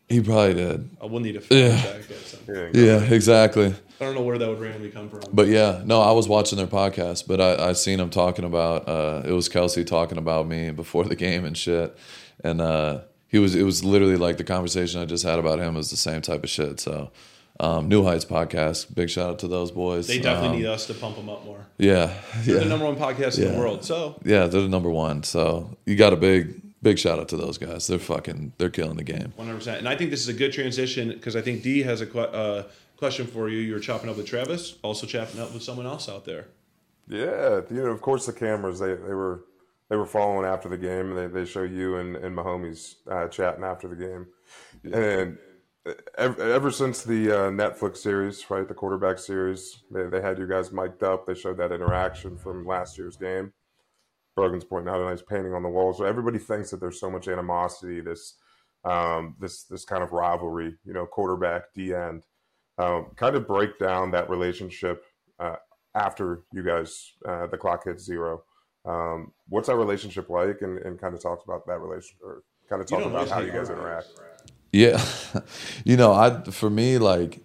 He 0.09 0.19
probably 0.21 0.55
did. 0.55 0.89
I 1.01 1.05
will 1.05 1.21
need 1.21 1.41
to 1.41 1.55
Yeah. 1.55 1.77
fact 1.77 2.09
check 2.09 2.17
at 2.17 2.25
some 2.25 2.39
point. 2.41 2.75
Yeah. 2.75 2.99
Yeah, 2.99 3.13
exactly. 3.13 3.67
I 3.67 4.03
don't 4.05 4.13
know 4.15 4.21
where 4.23 4.37
that 4.37 4.49
would 4.49 4.59
randomly 4.59 4.89
come 4.89 5.09
from. 5.09 5.21
But 5.31 5.47
yeah, 5.47 5.81
no, 5.85 6.01
I 6.01 6.11
was 6.11 6.27
watching 6.27 6.57
their 6.57 6.67
podcast, 6.67 7.27
but 7.27 7.39
I, 7.39 7.69
I 7.69 7.73
seen 7.73 7.99
him 7.99 8.09
talking 8.09 8.43
about 8.43 8.89
uh 8.89 9.21
it 9.25 9.31
was 9.31 9.47
Kelce 9.47 9.85
talking 9.87 10.17
about 10.17 10.47
me 10.47 10.71
before 10.71 11.05
the 11.05 11.15
game 11.15 11.45
and 11.45 11.57
shit. 11.57 11.95
And 12.43 12.59
uh 12.59 13.01
he 13.29 13.39
was 13.39 13.55
it 13.55 13.63
was 13.63 13.83
literally 13.85 14.17
like 14.17 14.35
the 14.37 14.43
conversation 14.43 14.99
I 15.01 15.05
just 15.05 15.23
had 15.23 15.39
about 15.39 15.59
him 15.59 15.75
was 15.75 15.89
the 15.91 15.97
same 15.97 16.21
type 16.21 16.43
of 16.43 16.49
shit. 16.49 16.79
So 16.81 17.11
um 17.61 17.87
New 17.87 18.03
Heights 18.03 18.25
podcast, 18.25 18.93
big 18.93 19.09
shout 19.09 19.29
out 19.29 19.39
to 19.39 19.47
those 19.47 19.71
boys. 19.71 20.07
they 20.07 20.19
definitely 20.19 20.57
Um, 20.57 20.61
need 20.63 20.65
us 20.67 20.87
to 20.87 20.93
pump 20.93 21.15
them 21.15 21.29
up 21.29 21.45
more. 21.45 21.65
Yeah. 21.77 22.13
They're 22.43 22.59
the 22.59 22.65
number 22.65 22.85
one 22.85 22.95
podcast 22.97 23.37
in 23.39 23.53
the 23.53 23.59
world. 23.59 23.85
So 23.85 24.19
Yeah, 24.25 24.47
they're 24.47 24.61
the 24.61 24.67
number 24.69 24.89
one. 24.89 25.23
So 25.23 25.77
you 25.85 25.95
got 25.95 26.11
a 26.13 26.17
big 26.17 26.61
big 26.81 26.97
shout 26.97 27.19
out 27.19 27.29
to 27.29 27.37
those 27.37 27.57
guys. 27.59 27.85
They're 27.87 27.99
fucking 27.99 28.53
they're 28.57 28.69
killing 28.71 28.97
the 28.97 29.03
game. 29.03 29.33
100%. 29.37 29.77
And 29.77 29.87
I 29.87 29.95
think 29.95 30.09
this 30.09 30.21
is 30.21 30.27
a 30.27 30.33
good 30.33 30.51
transition 30.51 31.09
because 31.09 31.35
I 31.35 31.41
think 31.41 31.61
D 31.61 31.83
has 31.83 32.01
a 32.01 32.07
que- 32.07 32.19
uh, 32.43 32.63
question 32.97 33.27
for 33.27 33.49
you. 33.49 33.59
You 33.59 33.73
were 33.73 33.79
chopping 33.79 34.09
up 34.09 34.17
with 34.17 34.25
Travis, 34.25 34.75
also 34.83 35.05
chopping 35.05 35.39
up 35.39 35.53
with 35.53 35.61
someone 35.63 35.85
else 35.85 36.09
out 36.09 36.25
there. 36.25 36.47
Yeah, 37.07 37.61
you 37.69 37.83
know, 37.83 37.91
of 37.91 38.01
course, 38.01 38.25
the 38.25 38.33
cameras 38.33 38.79
they, 38.79 38.93
they 38.95 39.13
were 39.13 39.43
they 39.89 39.97
were 39.97 40.05
following 40.05 40.45
after 40.45 40.69
the 40.69 40.77
game. 40.77 41.13
They 41.15 41.27
they 41.27 41.45
show 41.45 41.63
you 41.63 41.97
and 41.97 42.15
and 42.15 42.35
Mahomes 42.35 42.95
uh, 43.09 43.27
chatting 43.27 43.63
after 43.63 43.87
the 43.87 43.95
game, 43.95 44.27
and 44.91 45.37
ever, 46.17 46.41
ever 46.41 46.71
since 46.71 47.03
the 47.03 47.31
uh, 47.31 47.49
Netflix 47.49 47.97
series, 47.97 48.49
right, 48.49 48.67
the 48.67 48.73
quarterback 48.73 49.19
series, 49.19 49.83
they 49.91 50.05
they 50.05 50.21
had 50.21 50.37
you 50.37 50.47
guys 50.47 50.71
mic'd 50.71 51.03
up. 51.03 51.25
They 51.25 51.33
showed 51.33 51.57
that 51.57 51.71
interaction 51.71 52.37
from 52.37 52.65
last 52.65 52.97
year's 52.97 53.17
game. 53.17 53.53
Brogan's 54.35 54.63
pointing 54.63 54.93
out 54.93 55.01
a 55.01 55.05
nice 55.05 55.21
painting 55.21 55.53
on 55.53 55.63
the 55.63 55.69
wall. 55.69 55.93
So 55.93 56.05
everybody 56.05 56.39
thinks 56.39 56.71
that 56.71 56.79
there's 56.79 56.99
so 56.99 57.09
much 57.09 57.27
animosity, 57.27 58.01
this 58.01 58.35
um, 58.83 59.35
this 59.39 59.63
this 59.63 59.85
kind 59.85 60.03
of 60.03 60.11
rivalry, 60.11 60.77
you 60.85 60.93
know, 60.93 61.05
quarterback 61.05 61.73
D 61.73 61.93
end. 61.93 62.25
Um, 62.77 63.11
kind 63.15 63.35
of 63.35 63.47
break 63.47 63.77
down 63.77 64.11
that 64.11 64.29
relationship 64.29 65.03
uh, 65.39 65.57
after 65.93 66.43
you 66.53 66.63
guys 66.63 67.13
uh, 67.27 67.47
the 67.47 67.57
clock 67.57 67.83
hits 67.83 68.03
zero. 68.03 68.43
Um, 68.85 69.33
what's 69.49 69.67
that 69.67 69.75
relationship 69.75 70.29
like, 70.29 70.61
and, 70.61 70.79
and 70.79 70.99
kind 70.99 71.13
of 71.13 71.21
talk 71.21 71.43
about 71.43 71.67
that 71.67 71.79
relationship, 71.79 72.17
or 72.23 72.43
kind 72.67 72.81
of 72.81 72.87
talk 72.87 73.05
about 73.05 73.29
how 73.29 73.39
you 73.39 73.51
guys 73.51 73.69
interact. 73.69 74.07
Yeah. 74.71 75.03
you 75.83 75.97
know, 75.97 76.13
I 76.13 76.41
for 76.51 76.69
me 76.69 76.97
like 76.97 77.39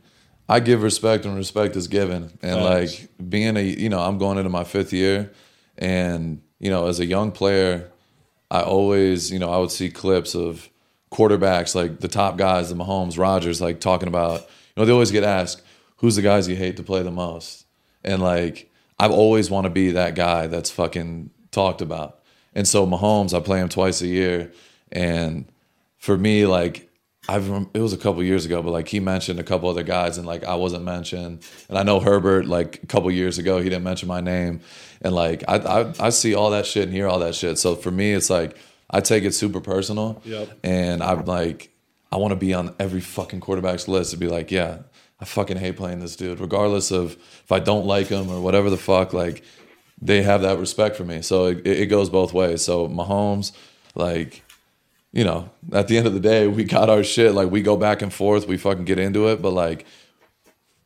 I 0.48 0.60
give 0.60 0.82
respect 0.82 1.24
and 1.24 1.36
respect 1.36 1.76
is 1.76 1.88
given. 1.88 2.38
And 2.42 2.62
like 2.62 3.08
being 3.28 3.56
a 3.56 3.60
you 3.60 3.88
know, 3.88 4.00
I'm 4.00 4.18
going 4.18 4.38
into 4.38 4.50
my 4.50 4.64
fifth 4.64 4.92
year 4.92 5.32
and 5.78 6.42
you 6.58 6.70
know, 6.70 6.86
as 6.86 7.00
a 7.00 7.06
young 7.06 7.32
player, 7.32 7.90
I 8.50 8.62
always, 8.62 9.30
you 9.30 9.38
know, 9.38 9.50
I 9.50 9.58
would 9.58 9.70
see 9.70 9.90
clips 9.90 10.34
of 10.34 10.70
quarterbacks 11.10 11.74
like 11.74 12.00
the 12.00 12.08
top 12.08 12.36
guys, 12.36 12.70
the 12.70 12.76
Mahomes, 12.76 13.18
Rodgers, 13.18 13.60
like 13.60 13.80
talking 13.80 14.08
about, 14.08 14.40
you 14.40 14.46
know, 14.76 14.84
they 14.84 14.92
always 14.92 15.10
get 15.10 15.24
asked, 15.24 15.62
who's 15.96 16.16
the 16.16 16.22
guys 16.22 16.48
you 16.48 16.56
hate 16.56 16.76
to 16.76 16.82
play 16.82 17.02
the 17.02 17.10
most? 17.10 17.66
And 18.04 18.22
like 18.22 18.70
I've 18.98 19.10
always 19.10 19.50
want 19.50 19.64
to 19.64 19.70
be 19.70 19.90
that 19.92 20.14
guy 20.14 20.46
that's 20.46 20.70
fucking 20.70 21.30
talked 21.50 21.80
about. 21.82 22.20
And 22.54 22.66
so 22.66 22.86
Mahomes, 22.86 23.36
I 23.36 23.40
play 23.40 23.60
him 23.60 23.68
twice 23.68 24.00
a 24.00 24.06
year 24.06 24.52
and 24.92 25.46
for 25.98 26.16
me, 26.16 26.46
like 26.46 26.88
I've 27.28 27.48
rem- 27.50 27.70
it 27.74 27.80
was 27.80 27.92
a 27.92 27.96
couple 27.96 28.22
years 28.22 28.46
ago, 28.46 28.62
but 28.62 28.70
like 28.70 28.88
he 28.88 29.00
mentioned 29.00 29.40
a 29.40 29.42
couple 29.42 29.68
other 29.68 29.82
guys, 29.82 30.16
and 30.18 30.26
like 30.26 30.44
I 30.44 30.54
wasn't 30.54 30.84
mentioned. 30.84 31.42
And 31.68 31.76
I 31.78 31.82
know 31.82 31.98
Herbert, 32.00 32.46
like 32.46 32.82
a 32.82 32.86
couple 32.86 33.10
years 33.10 33.38
ago, 33.38 33.58
he 33.58 33.64
didn't 33.68 33.84
mention 33.84 34.08
my 34.08 34.20
name, 34.20 34.60
and 35.02 35.14
like 35.14 35.42
I, 35.48 35.56
I 35.56 35.92
I 35.98 36.10
see 36.10 36.34
all 36.34 36.50
that 36.50 36.66
shit 36.66 36.84
and 36.84 36.92
hear 36.92 37.08
all 37.08 37.18
that 37.20 37.34
shit. 37.34 37.58
So 37.58 37.74
for 37.74 37.90
me, 37.90 38.12
it's 38.12 38.30
like 38.30 38.56
I 38.90 39.00
take 39.00 39.24
it 39.24 39.32
super 39.34 39.60
personal, 39.60 40.22
Yep. 40.24 40.58
and 40.62 41.02
I'm 41.02 41.24
like 41.24 41.70
I 42.12 42.18
want 42.18 42.30
to 42.32 42.36
be 42.36 42.54
on 42.54 42.74
every 42.78 43.00
fucking 43.00 43.40
quarterback's 43.40 43.88
list 43.88 44.12
to 44.12 44.16
be 44.16 44.28
like, 44.28 44.52
yeah, 44.52 44.78
I 45.20 45.24
fucking 45.24 45.56
hate 45.56 45.76
playing 45.76 45.98
this 45.98 46.14
dude, 46.14 46.38
regardless 46.38 46.92
of 46.92 47.12
if 47.42 47.50
I 47.50 47.58
don't 47.58 47.86
like 47.86 48.06
him 48.06 48.30
or 48.30 48.40
whatever 48.40 48.70
the 48.70 48.76
fuck. 48.76 49.12
Like 49.12 49.42
they 50.00 50.22
have 50.22 50.42
that 50.42 50.58
respect 50.60 50.94
for 50.94 51.04
me, 51.04 51.22
so 51.22 51.46
it, 51.46 51.66
it 51.66 51.86
goes 51.86 52.08
both 52.08 52.32
ways. 52.32 52.62
So 52.62 52.86
Mahomes, 52.88 53.50
like 53.96 54.44
you 55.16 55.24
know, 55.24 55.48
at 55.72 55.88
the 55.88 55.96
end 55.96 56.06
of 56.06 56.12
the 56.12 56.20
day, 56.20 56.46
we 56.46 56.62
got 56.62 56.90
our 56.90 57.02
shit. 57.02 57.32
Like 57.32 57.50
we 57.50 57.62
go 57.62 57.74
back 57.74 58.02
and 58.02 58.12
forth, 58.12 58.46
we 58.46 58.58
fucking 58.58 58.84
get 58.84 58.98
into 58.98 59.28
it, 59.28 59.40
but 59.40 59.54
like 59.54 59.86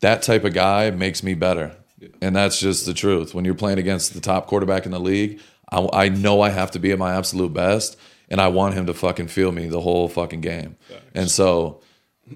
that 0.02 0.22
type 0.22 0.44
of 0.44 0.54
guy 0.54 0.92
makes 0.92 1.24
me 1.24 1.34
better. 1.34 1.74
And 2.22 2.36
that's 2.36 2.60
just 2.60 2.86
the 2.86 2.94
truth. 2.94 3.34
When 3.34 3.44
you're 3.44 3.54
playing 3.54 3.80
against 3.80 4.14
the 4.14 4.20
top 4.20 4.46
quarterback 4.46 4.86
in 4.86 4.92
the 4.92 5.00
league, 5.00 5.40
I, 5.72 5.88
I 5.92 6.08
know 6.10 6.42
I 6.42 6.50
have 6.50 6.70
to 6.70 6.78
be 6.78 6.92
at 6.92 6.98
my 6.98 7.12
absolute 7.12 7.52
best, 7.52 7.96
and 8.28 8.40
I 8.40 8.46
want 8.48 8.74
him 8.74 8.86
to 8.86 8.94
fucking 8.94 9.26
feel 9.26 9.50
me 9.50 9.66
the 9.66 9.80
whole 9.80 10.08
fucking 10.08 10.42
game. 10.42 10.76
And 11.12 11.28
so 11.28 11.80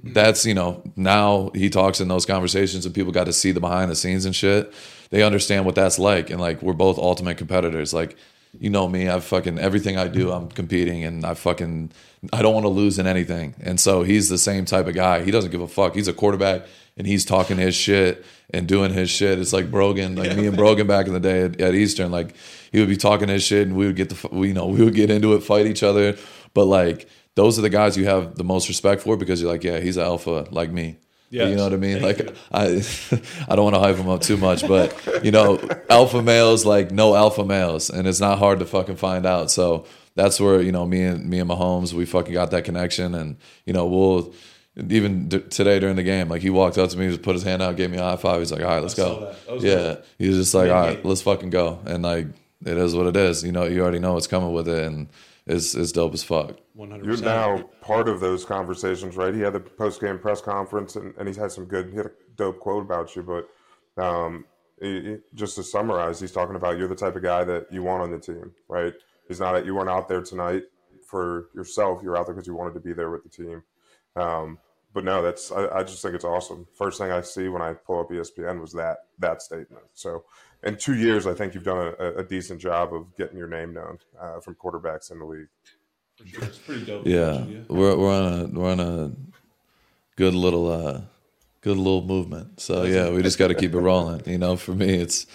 that's 0.03 0.45
you 0.45 0.55
know 0.55 0.83
now 0.97 1.53
he 1.55 1.71
talks 1.71 2.01
in 2.01 2.09
those 2.09 2.27
conversations 2.27 2.85
and 2.85 2.93
people 2.93 3.13
got 3.13 3.25
to 3.25 3.33
see 3.33 3.53
the 3.53 3.61
behind 3.61 3.89
the 3.89 3.95
scenes 3.95 4.25
and 4.25 4.35
shit 4.35 4.75
they 5.11 5.23
understand 5.23 5.65
what 5.65 5.77
that's 5.77 6.01
like 6.01 6.31
and 6.31 6.41
like 6.41 6.61
we're 6.63 6.73
both 6.73 6.99
ultimate 6.99 7.39
competitors 7.39 7.95
like 7.95 8.17
you 8.61 8.71
know 8.71 8.89
me 8.89 9.09
i 9.09 9.19
fucking 9.21 9.59
everything 9.59 9.97
i 9.97 10.09
do 10.09 10.31
i'm 10.31 10.49
competing 10.49 11.05
and 11.05 11.25
i 11.25 11.35
fucking 11.35 11.91
i 12.33 12.43
don't 12.43 12.55
want 12.55 12.65
to 12.65 12.71
lose 12.71 12.99
in 12.99 13.07
anything. 13.07 13.55
And 13.61 13.79
so 13.79 14.03
he's 14.03 14.29
the 14.29 14.39
same 14.39 14.65
type 14.65 14.87
of 14.87 14.95
guy. 14.95 15.23
He 15.23 15.31
doesn't 15.31 15.51
give 15.51 15.61
a 15.61 15.69
fuck. 15.69 15.95
He's 15.95 16.09
a 16.09 16.13
quarterback 16.13 16.67
and 16.97 17.07
he's 17.07 17.25
talking 17.25 17.57
his 17.57 17.75
shit 17.75 18.25
and 18.51 18.67
doing 18.67 18.93
his 18.93 19.11
shit. 19.11 19.39
It's 19.39 19.53
like 19.53 19.71
brogan 19.71 20.17
like 20.17 20.37
me 20.37 20.47
and 20.47 20.57
brogan 20.57 20.87
back 20.87 21.07
in 21.07 21.13
the 21.13 21.21
day 21.21 21.43
at, 21.43 21.61
at 21.61 21.75
eastern 21.75 22.11
like 22.11 22.35
he 22.73 22.81
would 22.81 22.89
be 22.89 22.97
talking 22.97 23.29
his 23.29 23.43
shit 23.43 23.67
and 23.67 23.77
we 23.77 23.87
would 23.87 23.97
get 23.97 24.09
the 24.09 24.15
fu- 24.15 24.45
you 24.45 24.55
know 24.55 24.67
we 24.67 24.83
would 24.85 24.95
get 24.95 25.11
into 25.11 25.35
it 25.35 25.43
fight 25.43 25.67
each 25.67 25.83
other. 25.83 26.17
But 26.55 26.67
like 26.67 27.09
those 27.35 27.59
are 27.59 27.63
the 27.63 27.71
guys 27.71 27.97
you 27.97 28.07
have 28.07 28.37
the 28.37 28.45
most 28.45 28.69
respect 28.69 29.03
for 29.03 29.17
because 29.17 29.43
you're 29.43 29.51
like, 29.51 29.65
yeah, 29.65 29.81
he's 29.81 29.97
an 29.97 30.05
alpha 30.05 30.47
like 30.51 30.71
me. 30.71 30.99
Yes. 31.35 31.51
You 31.51 31.57
know 31.57 31.65
what 31.65 31.73
I 31.73 31.77
mean? 31.79 31.99
Thank 32.01 32.19
like. 32.19 32.37
I 32.53 32.65
I 33.49 33.57
don't 33.57 33.65
want 33.65 33.75
to 33.75 33.81
hype 33.81 33.97
him 33.97 34.09
up 34.09 34.21
too 34.21 34.37
much, 34.37 34.67
but 34.69 35.25
you 35.25 35.33
know, 35.33 35.59
alpha 35.91 36.23
males 36.23 36.65
like 36.65 36.93
no 36.93 37.17
alpha 37.17 37.45
males 37.45 37.91
and 37.91 38.07
it's 38.07 38.21
not 38.21 38.39
hard 38.39 38.61
to 38.61 38.65
fucking 38.65 38.95
find 38.97 39.27
out. 39.27 39.51
So 39.51 39.85
that's 40.15 40.39
where, 40.39 40.63
you 40.63 40.71
know, 40.71 40.87
me 40.87 41.03
and 41.03 41.29
me 41.29 41.41
and 41.41 41.51
Mahomes, 41.51 41.93
we 41.93 42.07
fucking 42.07 42.33
got 42.33 42.53
that 42.53 42.65
connection 42.65 43.17
and 43.17 43.37
you 43.67 43.73
know, 43.73 43.85
we'll 43.87 44.33
even 44.77 45.29
d- 45.29 45.41
today 45.41 45.81
during 45.81 45.97
the 45.97 46.05
game, 46.05 46.29
like 46.29 46.41
he 46.43 46.51
walked 46.51 46.79
up 46.79 46.91
to 46.91 46.97
me, 46.97 47.07
he 47.07 47.11
just 47.11 47.23
put 47.23 47.35
his 47.35 47.43
hand 47.43 47.63
out, 47.63 47.75
gave 47.75 47.91
me 47.91 47.99
a 47.99 48.03
high 48.03 48.17
five. 48.17 48.39
He's 48.41 48.53
like, 48.53 48.63
"All 48.63 48.69
right, 48.69 48.83
let's 48.83 48.95
go." 48.95 49.35
Yeah, 49.59 49.75
dope. 49.75 50.05
he 50.19 50.27
just 50.27 50.55
like, 50.55 50.71
"All 50.71 50.87
right, 50.87 51.05
let's 51.05 51.23
fucking 51.23 51.51
go." 51.51 51.81
And 51.85 52.05
like, 52.05 52.27
it 52.65 52.77
is 52.77 52.95
what 52.95 53.07
it 53.07 53.17
is. 53.17 53.43
You 53.43 53.51
know, 53.53 53.65
you 53.65 53.83
already 53.83 53.99
know 53.99 54.15
what's 54.15 54.27
coming 54.27 54.53
with 54.53 54.69
it, 54.69 54.87
and 54.87 55.09
it's 55.47 55.75
it's 55.75 55.93
dope 55.93 56.15
as 56.15 56.23
fuck. 56.23 56.57
100%. 56.77 57.05
You're 57.05 57.17
now 57.19 57.59
part 57.81 58.09
of 58.09 58.21
those 58.21 58.45
conversations, 58.45 59.17
right? 59.17 59.35
He 59.35 59.41
had 59.41 59.53
the 59.53 59.61
post 59.61 60.01
game 60.01 60.19
press 60.19 60.41
conference, 60.41 60.97
and, 60.97 61.15
and 61.19 61.29
he's 61.29 61.37
had 61.37 61.53
some 61.53 61.67
good, 61.67 61.91
he 61.91 61.97
had 61.97 62.07
a 62.07 62.13
dope 62.37 62.61
quote 62.61 62.83
about 62.83 63.15
you. 63.15 63.23
But 63.23 64.03
um, 64.03 64.47
he- 64.81 65.01
he- 65.03 65.17
just 65.35 65.57
to 65.57 65.63
summarize, 65.63 66.19
he's 66.19 66.33
talking 66.33 66.57
about 66.57 66.79
you're 66.79 66.89
the 66.89 66.95
type 66.97 67.17
of 67.17 67.23
guy 67.23 67.45
that 67.45 67.71
you 67.71 67.83
want 67.83 68.03
on 68.03 68.11
the 68.11 68.19
team, 68.19 68.53
right? 68.69 68.95
He's 69.29 69.41
not 69.41 69.53
that 69.53 69.65
you 69.67 69.75
weren't 69.75 69.91
out 69.91 70.09
there 70.09 70.23
tonight 70.23 70.65
for 71.07 71.49
yourself. 71.55 72.03
You're 72.03 72.17
out 72.17 72.27
there 72.27 72.35
because 72.35 72.47
you 72.47 72.55
wanted 72.55 72.75
to 72.75 72.81
be 72.81 72.93
there 72.93 73.11
with 73.11 73.23
the 73.23 73.29
team. 73.29 73.63
Um, 74.17 74.59
but 74.95 75.05
no, 75.05 75.23
that's 75.23 75.51
I, 75.53 75.69
I 75.69 75.83
just 75.83 76.01
think 76.03 76.15
it's 76.15 76.25
awesome. 76.25 76.67
First 76.75 76.99
thing 76.99 77.11
I 77.11 77.21
see 77.21 77.49
when 77.49 77.61
I 77.63 77.73
pull 77.75 78.01
up 78.01 78.11
ESPN 78.11 78.61
was 78.61 78.73
that 78.75 78.99
that 79.19 79.43
statement. 79.43 79.85
So 79.93 80.25
in 80.65 80.77
two 80.77 80.95
years, 80.95 81.27
I 81.27 81.35
think 81.35 81.55
you've 81.55 81.65
done 81.65 81.95
a, 81.99 82.15
a 82.17 82.25
decent 82.25 82.61
job 82.61 82.95
of 82.95 83.15
getting 83.17 83.37
your 83.37 83.49
name 83.49 83.75
known 83.75 83.99
uh, 84.21 84.41
from 84.41 84.55
quarterbacks 84.55 85.11
in 85.11 85.19
the 85.19 85.25
league. 85.25 85.49
For 86.17 86.27
sure. 86.27 86.45
It's 86.45 86.59
pretty 86.59 86.85
dope. 86.85 87.07
Yeah, 87.07 87.39
actually, 87.39 87.65
we're 87.69 87.97
we're 87.97 88.13
on 88.15 88.33
a 88.33 88.47
we're 88.47 88.71
on 88.71 88.81
a 88.81 89.13
good 90.17 90.35
little 90.35 90.71
uh 90.71 91.01
good 91.61 91.77
little 91.77 92.05
movement. 92.05 92.61
So 92.61 92.85
yeah, 92.85 93.11
we 93.11 93.23
just 93.23 93.39
got 93.39 93.49
to 93.49 93.55
keep 93.63 93.75
it 93.75 93.79
rolling. 93.81 94.23
You 94.27 94.39
know, 94.39 94.57
for 94.57 94.73
me, 94.73 94.95
it's 94.95 95.27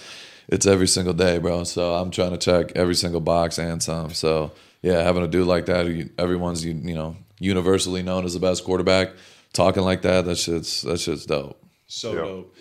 it's 0.47 0.65
every 0.65 0.87
single 0.87 1.13
day, 1.13 1.37
bro. 1.37 1.63
So 1.65 1.93
I'm 1.95 2.11
trying 2.11 2.31
to 2.31 2.37
check 2.37 2.71
every 2.75 2.95
single 2.95 3.21
box 3.21 3.59
and 3.59 3.83
some. 3.83 4.13
So 4.13 4.51
yeah, 4.81 5.03
having 5.03 5.23
a 5.23 5.27
dude 5.27 5.47
like 5.47 5.65
that, 5.65 6.09
everyone's 6.17 6.63
you 6.63 6.73
you 6.73 6.95
know 6.95 7.17
universally 7.39 8.01
known 8.03 8.25
as 8.25 8.33
the 8.33 8.39
best 8.39 8.63
quarterback, 8.63 9.09
talking 9.53 9.83
like 9.83 10.01
that, 10.03 10.25
that 10.25 10.37
shit's 10.37 10.81
that 10.83 10.99
shit's 10.99 11.25
dope. 11.25 11.61
So 11.87 12.13
Yeah. 12.13 12.21
dope. 12.21 12.55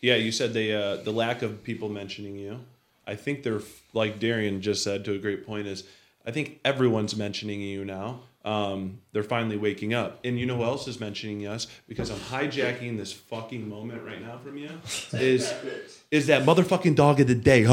Yeah, 0.00 0.16
you 0.16 0.32
said 0.32 0.54
the 0.54 0.72
uh, 0.72 0.96
the 0.96 1.12
lack 1.12 1.42
of 1.42 1.62
people 1.62 1.88
mentioning 1.88 2.36
you. 2.36 2.60
I 3.06 3.16
think 3.16 3.42
they're 3.42 3.60
like 3.92 4.18
Darian 4.18 4.62
just 4.62 4.82
said 4.82 5.04
to 5.04 5.12
a 5.12 5.18
great 5.18 5.46
point 5.46 5.66
is 5.66 5.84
I 6.24 6.30
think 6.30 6.60
everyone's 6.64 7.16
mentioning 7.16 7.60
you 7.60 7.84
now. 7.84 8.20
Um, 8.44 9.00
they're 9.12 9.22
finally 9.22 9.56
waking 9.56 9.92
up, 9.94 10.20
and 10.24 10.38
you 10.38 10.46
know 10.46 10.56
who 10.56 10.64
else 10.64 10.86
is 10.86 11.00
mentioning 11.00 11.46
us 11.46 11.66
because 11.88 12.10
I'm 12.10 12.18
hijacking 12.18 12.96
this 12.96 13.12
fucking 13.12 13.68
moment 13.68 14.02
right 14.04 14.22
now 14.22 14.38
from 14.38 14.56
you. 14.56 14.70
Is 15.12 15.52
is 16.10 16.26
that 16.28 16.44
motherfucking 16.44 16.94
dog 16.94 17.20
of 17.20 17.26
the 17.26 17.34
day? 17.34 17.64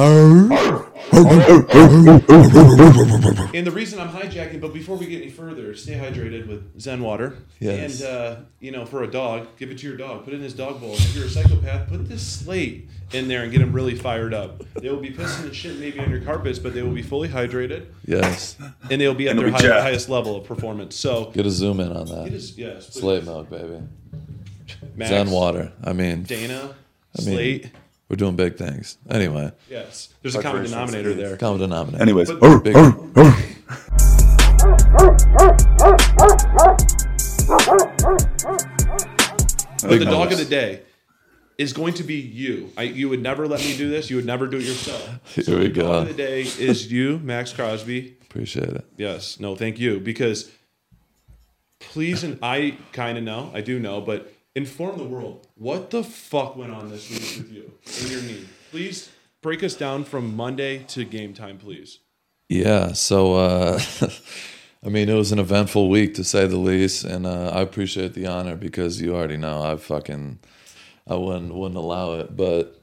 And 3.54 3.66
the 3.66 3.72
reason 3.74 4.00
I'm 4.00 4.10
hijacking, 4.10 4.62
but 4.62 4.74
before 4.74 4.98
we 4.98 5.08
get 5.08 5.22
any 5.22 5.32
further, 5.32 5.76
stay 5.76 5.94
hydrated 5.94 6.48
with 6.48 6.80
Zen 6.80 7.02
water. 7.02 7.38
Yes. 7.60 8.02
And 8.02 8.10
uh, 8.10 8.36
you 8.60 8.72
know, 8.72 8.86
for 8.86 9.04
a 9.04 9.08
dog, 9.10 9.48
give 9.58 9.72
it 9.72 9.80
to 9.80 9.88
your 9.88 9.98
dog. 9.98 10.24
Put 10.24 10.34
it 10.34 10.38
in 10.38 10.44
his 10.44 10.54
dog 10.54 10.80
bowl. 10.80 10.94
If 10.94 11.16
you're 11.16 11.26
a 11.26 11.30
psychopath, 11.30 11.90
put 11.90 12.08
this 12.10 12.26
slate 12.26 12.90
in 13.14 13.28
there 13.28 13.44
and 13.44 13.52
get 13.52 13.62
him 13.62 13.72
really 13.72 13.96
fired 13.96 14.34
up. 14.34 14.64
They 14.76 14.90
will 14.90 15.00
be 15.00 15.12
pissing 15.12 15.46
and 15.46 15.56
shit 15.56 15.80
maybe 15.80 16.00
on 16.00 16.10
your 16.10 16.22
carpets, 16.22 16.60
but 16.60 16.74
they 16.74 16.82
will 16.82 16.92
be 16.92 17.02
fully 17.02 17.30
hydrated 17.30 17.86
Yes, 18.06 18.58
and 18.90 19.02
they'll 19.02 19.14
be 19.14 19.28
at 19.28 19.38
And 19.38 19.40
their 19.40 19.52
high, 19.52 19.82
highest 19.82 20.10
level 20.10 20.36
of 20.36 20.46
performance. 20.46 20.96
So 20.96 21.27
get 21.34 21.46
a 21.46 21.52
zoom 21.52 21.80
in 21.80 21.92
on 21.92 22.08
it 22.08 22.10
that. 22.10 22.28
is 22.34 22.58
yes. 22.58 22.86
please. 22.90 23.00
Slate 23.02 23.24
milk, 23.26 23.50
baby. 23.50 23.82
Max, 24.96 25.10
Zen 25.10 25.30
water. 25.32 25.72
I 25.84 25.94
mean, 25.94 26.24
Dana, 26.24 26.76
I 27.18 27.22
mean, 27.26 27.36
Slate. 27.36 27.72
we're 28.10 28.16
doing 28.18 28.36
big 28.36 28.58
things. 28.58 28.98
Anyway, 29.10 29.52
Yes, 29.70 30.14
there's 30.22 30.36
a 30.36 30.42
common 30.42 30.64
denominator 30.64 31.14
there. 31.14 31.38
common 31.38 31.60
denominator. 31.62 32.02
Anyways, 32.02 32.32
But- 32.32 32.64
Big, 32.64 32.76
But 39.82 40.00
the 40.00 40.06
dog 40.06 40.32
of 40.32 40.38
the 40.38 40.46
day 40.46 40.82
is 41.58 41.74
going 41.74 41.94
to 41.96 42.04
be 42.04 42.16
you. 42.16 42.72
I, 42.78 42.84
you 42.84 43.10
would 43.10 43.22
never 43.22 43.48
let 43.48 43.60
me 43.62 43.78
do 43.78 43.90
this. 43.90 44.10
You 44.10 44.16
would 44.18 44.26
never 44.26 44.48
do 44.48 44.58
it 44.58 44.64
yourself. 44.64 45.20
Here 45.36 45.58
we 45.60 45.70
go. 45.70 45.84
The 45.84 45.84
dog 45.84 46.02
of 46.02 46.08
go. 46.08 46.12
the 46.14 46.18
day 46.18 46.42
is 46.42 46.92
you, 46.92 47.20
Maxx 47.20 47.54
Crosby. 47.54 48.18
Appreciate 48.24 48.70
it. 48.70 48.86
Yes. 48.98 49.40
No, 49.40 49.56
thank 49.56 49.80
you. 49.80 50.00
Because 50.00 50.52
please, 51.80 52.24
and 52.24 52.40
I 52.42 52.78
kind 52.92 53.18
of 53.18 53.24
know, 53.24 53.52
I 53.54 53.62
do 53.62 53.80
know, 53.80 54.02
but 54.02 54.34
inform 54.56 54.98
the 54.98 55.04
world. 55.04 55.48
What 55.56 55.92
the 55.92 56.04
fuck 56.04 56.56
went 56.56 56.74
on 56.74 56.90
this 56.90 57.10
week 57.10 57.38
with 57.38 57.52
you 57.52 57.72
and 58.02 58.12
your 58.12 58.22
knee? 58.22 58.48
Please 58.72 59.10
break 59.42 59.64
us 59.64 59.76
down 59.76 60.04
from 60.04 60.36
Monday 60.36 60.80
to 60.90 61.06
game 61.06 61.34
time, 61.34 61.58
please. 61.58 62.00
Yeah, 62.50 62.94
so 62.94 63.36
uh, 63.36 63.80
I 64.86 64.90
mean, 64.90 65.10
it 65.10 65.14
was 65.14 65.32
an 65.32 65.40
eventful 65.40 65.90
week 65.90 66.16
to 66.16 66.24
say 66.24 66.48
the 66.48 66.58
least, 66.58 67.04
and 67.04 67.26
uh, 67.26 67.50
I 67.50 67.62
appreciate 67.62 68.14
the 68.14 68.28
honor 68.28 68.56
because 68.56 69.02
you 69.02 69.16
already 69.16 69.38
know 69.38 69.62
I 69.62 69.76
fucking 69.76 70.40
I 71.06 71.16
wouldn't 71.16 71.54
wouldn't 71.54 71.78
allow 71.78 72.14
it, 72.14 72.36
but 72.36 72.82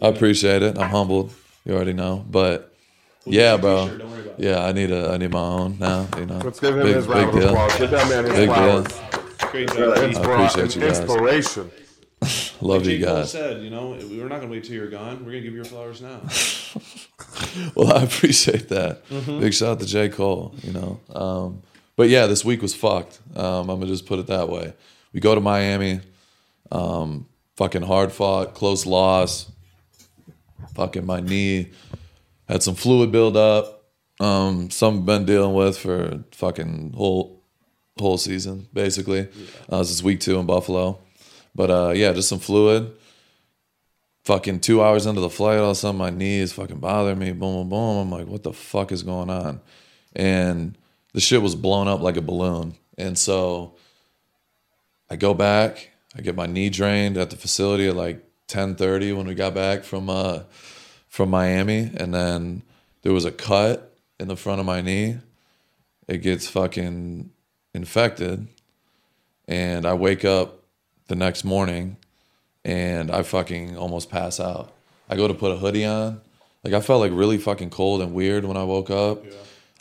I 0.00 0.08
appreciate 0.08 0.62
it. 0.62 0.78
I'm 0.78 0.90
humbled. 0.90 1.32
You 1.64 1.74
already 1.74 1.92
know, 1.92 2.24
but 2.28 2.73
yeah, 3.26 3.52
get 3.52 3.56
you 3.56 3.60
bro. 3.62 3.98
don't 3.98 4.10
worry 4.10 4.20
about. 4.22 4.40
Yeah, 4.40 4.64
I 4.64 4.72
need 4.72 4.90
a 4.90 5.10
I 5.10 5.16
need 5.16 5.30
my 5.30 5.38
own 5.40 5.78
now. 5.78 6.06
You 6.18 6.26
know, 6.26 6.38
Let's 6.38 6.60
give 6.60 6.76
him 6.76 6.82
Big- 6.84 6.96
his 6.96 7.06
round 7.06 7.32
big 7.32 7.34
of 7.34 7.40
deal. 7.40 7.50
applause. 7.50 7.78
Give 7.78 7.90
that 7.90 8.08
man 8.08 8.24
his 8.24 8.34
Big 8.34 8.48
deal. 8.48 8.54
flowers. 8.84 9.50
Great 9.50 9.68
job. 9.68 9.78
I 9.78 10.42
appreciate 10.44 10.74
you 10.76 10.80
guys. 10.82 10.98
Inspiration. 11.00 11.70
Love 12.60 12.82
J. 12.84 12.96
you 12.96 13.04
Cole 13.04 13.16
guys. 13.16 13.30
said, 13.32 13.62
you 13.62 13.68
know, 13.70 13.90
we're 13.90 14.22
not 14.28 14.36
going 14.40 14.42
to 14.42 14.48
wait 14.48 14.64
till 14.64 14.74
you're 14.74 14.88
gone. 14.88 15.18
We're 15.24 15.32
going 15.32 15.34
to 15.34 15.40
give 15.42 15.52
you 15.52 15.56
your 15.56 15.64
flowers 15.64 16.00
now. 16.00 16.20
Well, 17.74 17.92
I 17.92 18.02
appreciate 18.04 18.68
that. 18.68 19.06
Mm-hmm. 19.08 19.40
Big 19.40 19.54
shout 19.54 19.68
out 19.70 19.80
to 19.80 19.86
J. 19.86 20.08
Cole, 20.08 20.54
you 20.62 20.72
know. 20.72 21.00
Um, 21.14 21.62
but 21.96 22.08
yeah, 22.08 22.26
this 22.26 22.44
week 22.44 22.62
was 22.62 22.74
fucked. 22.74 23.18
Um, 23.36 23.68
I'm 23.70 23.78
gonna 23.80 23.86
just 23.86 24.06
put 24.06 24.18
it 24.20 24.28
that 24.28 24.48
way. 24.48 24.72
We 25.12 25.18
go 25.20 25.34
to 25.34 25.40
Miami, 25.40 26.00
um, 26.70 27.26
fucking 27.56 27.82
hard 27.82 28.12
fought, 28.12 28.54
close 28.54 28.86
loss. 28.86 29.50
Fucking 30.74 31.04
my 31.06 31.20
knee 31.20 31.70
had 32.48 32.62
some 32.62 32.74
fluid 32.74 33.12
build 33.12 33.36
up. 33.36 33.82
Um, 34.20 34.70
some 34.70 35.04
been 35.04 35.24
dealing 35.24 35.54
with 35.54 35.76
for 35.78 36.24
fucking 36.32 36.92
whole 36.96 37.42
whole 37.98 38.18
season, 38.18 38.68
basically. 38.72 39.28
Uh, 39.68 39.78
this 39.78 39.90
is 39.90 40.02
week 40.02 40.20
two 40.20 40.38
in 40.38 40.46
Buffalo. 40.46 40.98
But 41.54 41.70
uh, 41.70 41.92
yeah, 41.94 42.12
just 42.12 42.28
some 42.28 42.40
fluid 42.40 42.92
fucking 44.24 44.60
two 44.60 44.82
hours 44.82 45.06
into 45.06 45.20
the 45.20 45.30
flight, 45.30 45.58
all 45.58 45.66
of 45.66 45.70
a 45.72 45.74
sudden 45.74 45.98
my 45.98 46.10
knee 46.10 46.38
is 46.38 46.52
fucking 46.52 46.78
bothering 46.78 47.18
me. 47.18 47.32
Boom, 47.32 47.68
boom, 47.68 47.68
boom. 47.68 47.98
I'm 47.98 48.10
like, 48.10 48.26
what 48.26 48.42
the 48.42 48.52
fuck 48.52 48.90
is 48.90 49.02
going 49.02 49.30
on? 49.30 49.60
And 50.16 50.76
the 51.12 51.20
shit 51.20 51.42
was 51.42 51.54
blown 51.54 51.88
up 51.88 52.00
like 52.00 52.16
a 52.16 52.22
balloon. 52.22 52.74
And 52.96 53.18
so 53.18 53.74
I 55.10 55.16
go 55.16 55.34
back, 55.34 55.90
I 56.16 56.22
get 56.22 56.36
my 56.36 56.46
knee 56.46 56.70
drained 56.70 57.16
at 57.16 57.30
the 57.30 57.36
facility 57.36 57.88
at 57.88 57.96
like 57.96 58.24
10:30 58.48 59.16
when 59.16 59.26
we 59.26 59.34
got 59.34 59.54
back 59.54 59.84
from 59.84 60.08
uh 60.10 60.40
from 61.14 61.30
Miami, 61.30 61.92
and 61.96 62.12
then 62.12 62.60
there 63.02 63.12
was 63.12 63.24
a 63.24 63.30
cut 63.30 63.96
in 64.18 64.26
the 64.26 64.34
front 64.34 64.58
of 64.58 64.66
my 64.66 64.80
knee. 64.80 65.16
It 66.08 66.22
gets 66.22 66.48
fucking 66.48 67.30
infected, 67.72 68.48
and 69.46 69.86
I 69.86 69.94
wake 69.94 70.24
up 70.24 70.64
the 71.06 71.14
next 71.14 71.44
morning 71.44 71.98
and 72.64 73.12
I 73.12 73.22
fucking 73.22 73.78
almost 73.78 74.10
pass 74.10 74.40
out. 74.40 74.72
I 75.08 75.14
go 75.14 75.28
to 75.28 75.34
put 75.34 75.52
a 75.52 75.56
hoodie 75.56 75.84
on. 75.84 76.20
Like 76.64 76.74
I 76.74 76.80
felt 76.80 76.98
like 76.98 77.12
really 77.12 77.38
fucking 77.38 77.70
cold 77.70 78.02
and 78.02 78.12
weird 78.12 78.44
when 78.44 78.56
I 78.56 78.64
woke 78.64 78.90
up. 78.90 79.22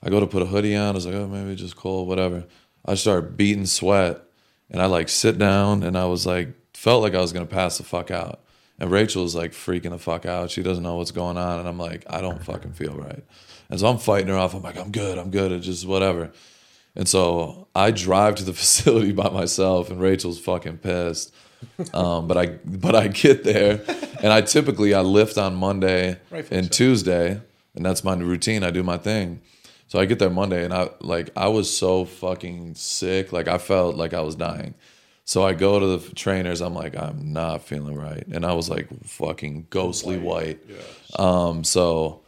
I 0.03 0.11
go 0.11 0.19
to 0.19 0.27
put 0.27 0.43
a 0.43 0.45
hoodie 0.45 0.75
on. 0.75 0.89
I 0.89 0.91
was 0.91 1.07
like, 1.07 1.15
oh, 1.15 1.27
maybe 1.27 1.55
just 1.55 1.75
cold, 1.75 2.07
whatever. 2.07 2.43
I 2.85 2.93
start 2.93 3.35
beating 3.35 3.65
sweat, 3.65 4.21
and 4.69 4.79
I 4.79 4.85
like 4.85 5.09
sit 5.09 5.39
down, 5.39 5.81
and 5.81 5.97
I 5.97 6.05
was 6.05 6.27
like, 6.27 6.49
felt 6.75 7.01
like 7.01 7.15
I 7.15 7.21
was 7.21 7.33
gonna 7.33 7.47
pass 7.47 7.79
the 7.79 7.83
fuck 7.83 8.11
out. 8.11 8.42
And 8.83 8.91
Rachel's 8.91 9.33
like 9.33 9.53
freaking 9.53 9.91
the 9.91 9.97
fuck 9.97 10.25
out. 10.25 10.51
She 10.51 10.61
doesn't 10.61 10.83
know 10.83 10.97
what's 10.97 11.11
going 11.11 11.37
on, 11.37 11.59
and 11.59 11.69
I'm 11.69 11.77
like, 11.77 12.03
I 12.09 12.19
don't 12.19 12.43
fucking 12.43 12.73
feel 12.73 12.93
right. 12.93 13.23
And 13.69 13.79
so 13.79 13.87
I'm 13.87 13.97
fighting 13.97 14.27
her 14.27 14.35
off. 14.35 14.53
I'm 14.53 14.61
like, 14.61 14.77
I'm 14.77 14.91
good, 14.91 15.17
I'm 15.17 15.31
good. 15.31 15.53
It's 15.53 15.65
just 15.65 15.87
whatever. 15.87 16.33
And 16.93 17.07
so 17.07 17.69
I 17.73 17.91
drive 17.91 18.35
to 18.35 18.43
the 18.43 18.51
facility 18.61 19.13
by 19.13 19.29
myself, 19.29 19.89
and 19.89 20.01
Rachel's 20.01 20.37
fucking 20.37 20.79
pissed. 20.79 21.33
Um, 21.93 22.27
but 22.27 22.37
I 22.37 22.45
but 22.65 22.93
I 22.93 23.07
get 23.07 23.45
there, 23.45 23.79
and 24.21 24.33
I 24.33 24.41
typically 24.41 24.93
I 24.93 24.99
lift 24.99 25.37
on 25.37 25.55
Monday 25.55 26.19
Rightfully 26.29 26.59
and. 26.59 26.69
Tuesday, 26.69 27.39
and 27.75 27.85
that's 27.85 28.03
my 28.03 28.15
routine. 28.15 28.65
I 28.65 28.71
do 28.71 28.83
my 28.83 28.97
thing. 28.97 29.39
So 29.87 29.97
I 29.97 30.03
get 30.03 30.19
there 30.19 30.29
Monday, 30.29 30.65
and 30.65 30.73
I 30.73 30.89
like 30.99 31.29
I 31.37 31.47
was 31.47 31.73
so 31.73 32.03
fucking 32.03 32.75
sick, 32.75 33.31
like 33.31 33.47
I 33.47 33.59
felt 33.59 33.95
like 33.95 34.13
I 34.13 34.19
was 34.19 34.35
dying. 34.35 34.73
So 35.25 35.43
I 35.43 35.53
go 35.53 35.79
to 35.79 35.97
the 35.97 36.15
trainers. 36.15 36.61
I'm 36.61 36.73
like, 36.73 36.97
I'm 36.97 37.31
not 37.31 37.63
feeling 37.63 37.95
right, 37.95 38.25
and 38.27 38.45
I 38.45 38.53
was 38.53 38.69
like 38.69 38.87
fucking 39.05 39.67
ghostly 39.69 40.17
white. 40.17 40.59
Um, 41.17 41.63
so 41.63 42.21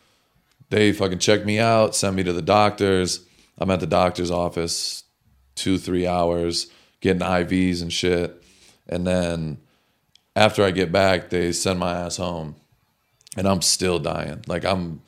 they 0.70 0.92
fucking 0.92 1.20
check 1.20 1.46
me 1.46 1.60
out, 1.60 1.96
send 1.96 2.16
me 2.16 2.24
to 2.24 2.34
the 2.34 2.42
doctors. 2.42 3.26
I'm 3.58 3.72
at 3.72 3.80
the 3.80 3.88
doctor's 3.88 4.32
office 4.32 5.04
two, 5.56 5.78
three 5.78 6.06
hours 6.06 6.68
getting 7.02 7.22
IVs 7.22 7.82
and 7.82 7.92
shit. 7.92 8.44
And 8.88 9.06
then 9.08 9.58
after 10.36 10.64
I 10.64 10.72
get 10.72 10.92
back, 10.92 11.30
they 11.30 11.52
send 11.52 11.80
my 11.80 11.94
ass 11.94 12.18
home. 12.18 12.56
And 13.38 13.48
I'm 13.48 13.62
still 13.62 14.00
dying. 14.00 14.44
Like 14.48 14.64
I'm 14.64 15.02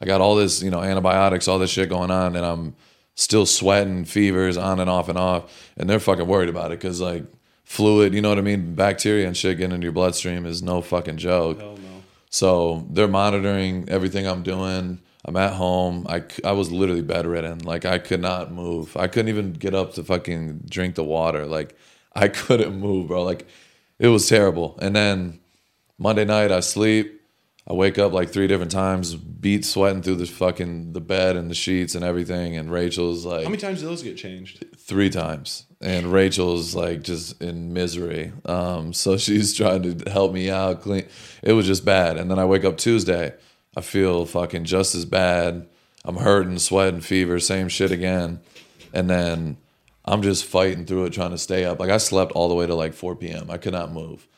I 0.00 0.06
got 0.06 0.20
all 0.20 0.36
this, 0.36 0.62
you 0.62 0.70
know, 0.70 0.80
antibiotics, 0.80 1.48
all 1.48 1.58
this 1.58 1.70
shit 1.70 1.88
going 1.88 2.10
on, 2.10 2.36
and 2.36 2.44
I'm 2.44 2.76
still 3.14 3.46
sweating, 3.46 4.04
fevers 4.04 4.56
on 4.56 4.80
and 4.80 4.90
off 4.90 5.08
and 5.08 5.18
off. 5.18 5.72
And 5.76 5.88
they're 5.88 6.00
fucking 6.00 6.26
worried 6.26 6.48
about 6.48 6.72
it 6.72 6.80
because 6.80 7.00
like 7.00 7.24
fluid, 7.64 8.14
you 8.14 8.20
know 8.22 8.28
what 8.28 8.38
I 8.38 8.42
mean? 8.42 8.74
Bacteria 8.74 9.26
and 9.26 9.36
shit 9.36 9.58
getting 9.58 9.74
into 9.74 9.84
your 9.84 9.92
bloodstream 9.92 10.46
is 10.46 10.62
no 10.62 10.80
fucking 10.80 11.16
joke. 11.16 11.58
Hell 11.58 11.76
no. 11.76 12.02
So 12.30 12.86
they're 12.90 13.08
monitoring 13.08 13.88
everything 13.88 14.26
I'm 14.26 14.42
doing. 14.42 15.00
I'm 15.24 15.36
at 15.36 15.54
home. 15.54 16.06
I, 16.08 16.24
I 16.44 16.52
was 16.52 16.70
literally 16.70 17.00
bedridden. 17.02 17.60
Like 17.60 17.84
I 17.84 17.98
could 17.98 18.20
not 18.20 18.52
move. 18.52 18.96
I 18.96 19.06
couldn't 19.08 19.28
even 19.30 19.52
get 19.54 19.74
up 19.74 19.94
to 19.94 20.04
fucking 20.04 20.64
drink 20.68 20.96
the 20.96 21.04
water. 21.04 21.46
Like 21.46 21.76
I 22.14 22.28
couldn't 22.40 22.78
move, 22.78 23.08
bro. 23.08 23.22
Like 23.22 23.46
it 23.98 24.08
was 24.08 24.28
terrible. 24.28 24.78
And 24.82 24.94
then 24.94 25.40
Monday 25.98 26.24
night 26.24 26.52
I 26.52 26.60
sleep. 26.60 27.22
I 27.66 27.72
wake 27.72 27.98
up 27.98 28.12
like 28.12 28.28
three 28.30 28.46
different 28.46 28.72
times, 28.72 29.14
beat 29.14 29.64
sweating 29.64 30.02
through 30.02 30.16
the 30.16 30.26
fucking 30.26 30.92
the 30.92 31.00
bed 31.00 31.34
and 31.34 31.50
the 31.50 31.54
sheets 31.54 31.94
and 31.94 32.04
everything. 32.04 32.58
And 32.58 32.70
Rachel's 32.70 33.24
like 33.24 33.44
How 33.44 33.48
many 33.48 33.56
times 33.60 33.80
do 33.80 33.86
those 33.86 34.02
get 34.02 34.18
changed? 34.18 34.62
three 34.76 35.08
times 35.08 35.64
and 35.84 36.06
rachel's 36.12 36.74
like 36.74 37.02
just 37.02 37.40
in 37.42 37.72
misery. 37.72 38.32
Um, 38.44 38.92
so 38.92 39.16
she's 39.24 39.54
trying 39.54 39.82
to 39.82 40.10
help 40.10 40.32
me 40.32 40.50
out 40.50 40.82
clean. 40.82 41.06
It 41.42 41.52
was 41.52 41.66
just 41.66 41.84
bad. 41.84 42.16
And 42.16 42.30
then 42.30 42.38
i 42.38 42.44
wake 42.44 42.64
up 42.64 42.76
tuesday. 42.76 43.34
I 43.76 43.80
feel 43.80 44.24
fucking 44.24 44.64
just 44.64 44.94
as 44.94 45.04
bad. 45.04 45.66
I'm 46.04 46.16
hurting 46.16 46.58
sweating 46.58 47.00
fever 47.00 47.38
same 47.38 47.68
shit 47.68 47.90
again. 47.92 48.40
And 48.92 49.08
then 49.10 49.58
i'm 50.06 50.20
just 50.20 50.44
fighting 50.44 50.84
through 50.84 51.06
it 51.06 51.12
trying 51.12 51.30
to 51.30 51.38
stay 51.38 51.64
up. 51.64 51.78
Like 51.80 51.90
i 51.90 51.98
slept 51.98 52.32
all 52.32 52.48
the 52.48 52.54
way 52.54 52.66
to 52.66 52.74
like 52.74 52.94
4 52.94 53.16
p.m 53.16 53.50
i 53.50 53.58
could 53.58 53.72
not 53.72 53.92
move. 53.92 54.26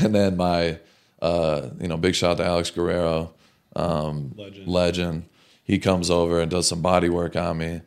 And 0.00 0.14
then 0.14 0.36
my 0.36 0.78
uh, 1.20 1.68
you 1.80 1.86
know 1.86 1.96
big 1.96 2.14
shout 2.14 2.38
to 2.38 2.44
alex 2.44 2.70
guerrero 2.70 3.32
um, 3.76 4.32
Legend. 4.36 4.68
legend. 4.68 5.24
He 5.64 5.78
comes 5.78 6.10
over 6.10 6.40
and 6.40 6.50
does 6.50 6.66
some 6.66 6.82
body 6.82 7.08
work 7.08 7.36
on 7.36 7.58
me 7.58 7.82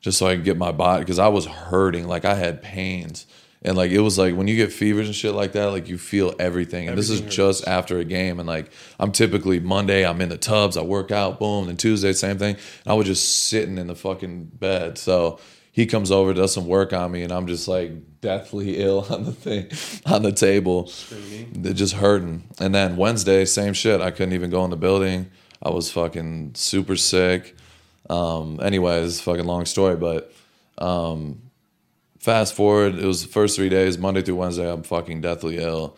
just 0.00 0.18
so 0.18 0.26
I 0.26 0.34
can 0.34 0.44
get 0.44 0.56
my 0.56 0.72
body 0.72 1.04
because 1.04 1.18
I 1.18 1.28
was 1.28 1.46
hurting, 1.46 2.06
like 2.08 2.24
I 2.24 2.34
had 2.34 2.62
pains, 2.62 3.26
and 3.62 3.76
like 3.76 3.90
it 3.90 4.00
was 4.00 4.18
like 4.18 4.34
when 4.34 4.48
you 4.48 4.56
get 4.56 4.72
fevers 4.72 5.06
and 5.06 5.14
shit 5.14 5.34
like 5.34 5.52
that, 5.52 5.66
like 5.66 5.88
you 5.88 5.98
feel 5.98 6.34
everything. 6.38 6.88
And 6.88 6.96
this 6.96 7.10
is 7.10 7.20
Everything 7.20 7.36
just 7.36 7.68
after 7.68 7.98
a 7.98 8.04
game, 8.04 8.38
and 8.38 8.48
like 8.48 8.72
I'm 8.98 9.12
typically 9.12 9.60
Monday, 9.60 10.06
I'm 10.06 10.20
in 10.20 10.28
the 10.30 10.38
tubs, 10.38 10.76
I 10.76 10.82
work 10.82 11.10
out, 11.10 11.38
boom, 11.38 11.68
and 11.68 11.78
Tuesday 11.78 12.12
same 12.12 12.38
thing. 12.38 12.56
And 12.84 12.92
I 12.92 12.94
was 12.94 13.06
just 13.06 13.48
sitting 13.48 13.78
in 13.78 13.86
the 13.86 13.94
fucking 13.94 14.46
bed, 14.54 14.96
so 14.98 15.38
he 15.72 15.86
comes 15.86 16.10
over, 16.10 16.34
does 16.34 16.52
some 16.52 16.66
work 16.66 16.92
on 16.92 17.12
me, 17.12 17.22
and 17.22 17.32
I'm 17.32 17.46
just 17.46 17.68
like 17.68 18.20
deathly 18.20 18.76
ill 18.82 19.06
on 19.10 19.24
the 19.24 19.32
thing, 19.32 19.68
on 20.06 20.22
the 20.22 20.32
table, 20.32 20.86
Screaming. 20.86 21.74
just 21.74 21.94
hurting. 21.94 22.44
And 22.58 22.74
then 22.74 22.96
Wednesday, 22.96 23.44
same 23.44 23.74
shit. 23.74 24.00
I 24.00 24.10
couldn't 24.10 24.32
even 24.34 24.50
go 24.50 24.64
in 24.64 24.70
the 24.70 24.76
building. 24.76 25.30
I 25.62 25.70
was 25.70 25.92
fucking 25.92 26.52
super 26.54 26.96
sick. 26.96 27.54
Um, 28.10 28.58
anyways, 28.60 29.20
fucking 29.20 29.44
long 29.44 29.66
story, 29.66 29.94
but 29.94 30.32
um, 30.78 31.42
fast 32.18 32.54
forward, 32.54 32.96
it 32.96 33.04
was 33.04 33.22
the 33.22 33.28
first 33.28 33.54
three 33.54 33.68
days, 33.68 33.98
Monday 33.98 34.20
through 34.20 34.34
Wednesday, 34.34 34.70
I'm 34.70 34.82
fucking 34.82 35.20
deathly 35.20 35.58
ill. 35.58 35.96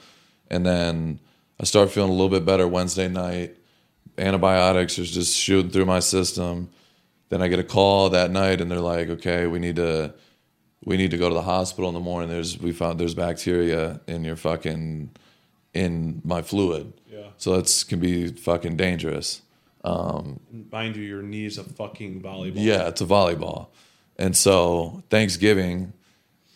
And 0.51 0.67
then 0.67 1.21
I 1.59 1.65
start 1.65 1.91
feeling 1.91 2.11
a 2.11 2.13
little 2.13 2.29
bit 2.29 2.45
better 2.45 2.69
Wednesday 2.69 3.09
night. 3.09 3.57
Antibiotics 4.19 4.99
are 4.99 5.05
just 5.05 5.35
shooting 5.35 5.71
through 5.71 5.87
my 5.87 6.01
system. 6.01 6.69
Then 7.31 7.41
I 7.41 7.49
get 7.49 7.59
a 7.59 7.65
call 7.65 8.11
that 8.11 8.31
night 8.31 8.61
and 8.61 8.71
they're 8.71 8.79
like, 8.79 9.09
okay, 9.09 9.47
we 9.47 9.59
need 9.59 9.77
to 9.77 10.13
we 10.85 10.97
need 10.97 11.13
to 11.13 11.17
go 11.17 11.29
to 11.29 11.35
the 11.35 11.43
hospital 11.43 11.89
in 11.89 11.95
the 11.95 12.01
morning. 12.01 12.29
There's 12.29 12.59
we 12.59 12.73
found 12.73 13.01
there's 13.01 13.15
bacteria 13.15 14.01
in 14.07 14.23
your 14.23 14.37
fucking 14.37 15.11
in 15.73 16.21
my 16.25 16.43
fluid. 16.43 16.93
Yeah. 17.11 17.29
So 17.39 17.57
that's 17.57 17.85
can 17.85 18.01
be 18.01 18.29
fucking 18.29 18.77
dangerous. 18.77 19.41
Um, 19.85 20.41
Mind 20.71 20.97
you, 20.97 21.03
your 21.03 21.23
knee's 21.23 21.59
a 21.59 21.65
fucking 21.65 22.23
volleyball. 22.23 22.53
Yeah, 22.57 22.89
it's 22.89 23.01
a 23.01 23.07
volleyball. 23.07 23.69
And 24.19 24.37
so 24.37 25.03
Thanksgiving, 25.11 25.93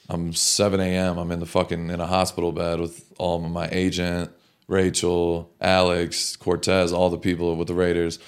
I'm 0.09 0.33
7 0.33 0.79
a.m. 0.81 1.19
I'm 1.19 1.31
in 1.33 1.41
the 1.41 1.47
fucking 1.47 1.91
in 1.91 2.01
a 2.01 2.07
hospital 2.07 2.53
bed 2.53 2.81
with 2.81 3.12
all 3.19 3.41
my 3.41 3.69
agent, 3.73 4.31
Rachel, 4.69 5.51
Alex, 5.61 6.37
Cortez, 6.37 6.93
all 6.93 7.11
the 7.11 7.19
people 7.19 7.57
with 7.57 7.69
the 7.69 7.75
Raiders, 7.75 8.19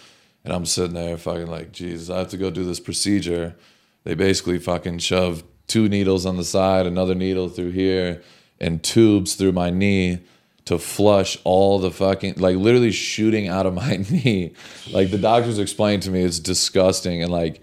and 0.45 0.53
I'm 0.53 0.67
sitting 0.67 0.95
there 0.95 1.17
fucking 1.17 1.49
like, 1.49 1.73
Jesus, 1.73 2.11
I 2.11 2.19
have 2.19 2.29
to 2.29 2.37
go 2.37 2.51
do 2.51 2.65
this 2.65 2.81
procedure. 2.81 3.57
They 4.05 4.15
basically 4.15 4.59
fucking 4.59 4.99
shove 4.99 5.43
two 5.67 5.89
needles 5.89 6.25
on 6.25 6.37
the 6.37 6.45
side, 6.45 6.87
another 6.87 7.15
needle 7.15 7.49
through 7.49 7.73
here, 7.73 8.23
and 8.61 8.83
tubes 8.83 9.35
through 9.35 9.53
my 9.53 9.71
knee 9.71 10.21
to 10.69 10.79
flush 10.79 11.39
all 11.45 11.79
the 11.79 11.91
fucking 11.91 12.35
like 12.37 12.57
literally 12.57 12.93
shooting 12.93 13.49
out 13.49 13.65
of 13.65 13.73
my 13.73 13.97
knee. 14.11 14.53
Like 14.93 15.11
the 15.11 15.17
doctors 15.17 15.59
explained 15.59 16.03
to 16.03 16.11
me, 16.11 16.21
it's 16.23 16.39
disgusting. 16.39 17.23
And 17.23 17.33
like 17.33 17.63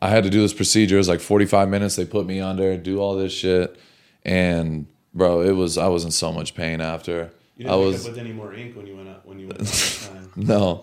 I 0.00 0.08
had 0.08 0.24
to 0.24 0.30
do 0.30 0.40
this 0.40 0.54
procedure. 0.54 0.94
It 0.94 0.98
was 0.98 1.08
like 1.08 1.20
45 1.20 1.68
minutes. 1.68 1.96
They 1.96 2.06
put 2.06 2.24
me 2.24 2.40
under, 2.40 2.74
do 2.78 2.98
all 2.98 3.14
this 3.14 3.32
shit. 3.32 3.78
And 4.24 4.86
bro, 5.12 5.42
it 5.42 5.52
was 5.52 5.76
I 5.76 5.88
was 5.88 6.06
in 6.06 6.10
so 6.10 6.32
much 6.32 6.54
pain 6.54 6.80
after. 6.80 7.30
You 7.58 7.64
didn't 7.64 7.72
I 7.72 7.76
was 7.76 8.06
up 8.06 8.12
with 8.12 8.18
any 8.18 8.32
more 8.32 8.54
ink 8.54 8.74
when 8.74 8.86
you 8.86 8.96
went 8.96 9.10
out 9.10 9.26
when 9.26 9.38
you 9.38 9.48
went 9.48 9.60
out 9.60 9.66
time. 10.14 10.32
no, 10.34 10.82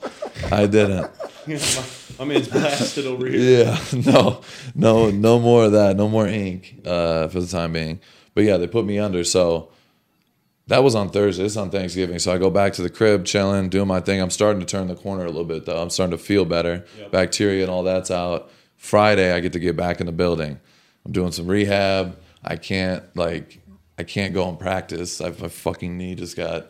I 0.51 0.67
didn't. 0.67 1.09
my, 1.47 1.83
my 2.19 2.25
man's 2.25 2.49
blasted 2.49 3.07
over 3.07 3.25
here. 3.25 3.65
Yeah, 3.65 4.01
no, 4.05 4.41
no, 4.75 5.09
no 5.09 5.39
more 5.39 5.65
of 5.65 5.71
that. 5.71 5.95
No 5.97 6.07
more 6.07 6.27
ink 6.27 6.81
uh, 6.85 7.29
for 7.29 7.41
the 7.41 7.47
time 7.47 7.73
being. 7.73 7.99
But 8.35 8.43
yeah, 8.43 8.57
they 8.57 8.67
put 8.67 8.85
me 8.85 8.99
under. 8.99 9.23
So 9.23 9.69
that 10.67 10.83
was 10.83 10.95
on 10.95 11.09
Thursday. 11.09 11.43
It's 11.43 11.57
on 11.57 11.69
Thanksgiving. 11.69 12.19
So 12.19 12.31
I 12.33 12.37
go 12.37 12.49
back 12.49 12.73
to 12.73 12.81
the 12.81 12.89
crib, 12.89 13.25
chilling, 13.25 13.69
doing 13.69 13.87
my 13.87 13.99
thing. 13.99 14.21
I'm 14.21 14.29
starting 14.29 14.59
to 14.61 14.65
turn 14.65 14.87
the 14.87 14.95
corner 14.95 15.23
a 15.23 15.27
little 15.27 15.43
bit 15.43 15.65
though. 15.65 15.81
I'm 15.81 15.89
starting 15.89 16.17
to 16.17 16.23
feel 16.23 16.45
better. 16.45 16.85
Yep. 16.97 17.11
Bacteria 17.11 17.63
and 17.63 17.71
all 17.71 17.83
that's 17.83 18.11
out. 18.11 18.49
Friday, 18.77 19.33
I 19.33 19.39
get 19.39 19.53
to 19.53 19.59
get 19.59 19.75
back 19.75 19.99
in 19.99 20.05
the 20.05 20.11
building. 20.11 20.59
I'm 21.05 21.11
doing 21.11 21.31
some 21.31 21.47
rehab. 21.47 22.17
I 22.43 22.55
can't 22.55 23.03
like, 23.15 23.61
I 23.97 24.03
can't 24.03 24.33
go 24.33 24.47
and 24.47 24.59
practice. 24.59 25.21
I, 25.21 25.29
my 25.29 25.47
fucking 25.47 25.97
knee 25.97 26.15
just 26.15 26.37
got 26.37 26.67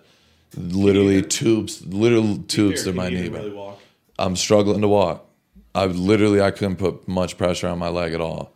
literally 0.55 1.21
tubes, 1.21 1.85
literal 1.85 2.37
tubes 2.37 2.83
through 2.83 2.93
my 2.93 3.09
knee. 3.09 3.29
really 3.29 3.51
walk? 3.51 3.79
I'm 4.17 4.35
struggling 4.35 4.81
to 4.81 4.87
walk. 4.87 5.25
I 5.75 5.85
literally 5.85 6.41
I 6.41 6.51
couldn't 6.51 6.75
put 6.75 7.07
much 7.07 7.37
pressure 7.37 7.67
on 7.67 7.79
my 7.79 7.89
leg 7.89 8.13
at 8.13 8.21
all. 8.21 8.53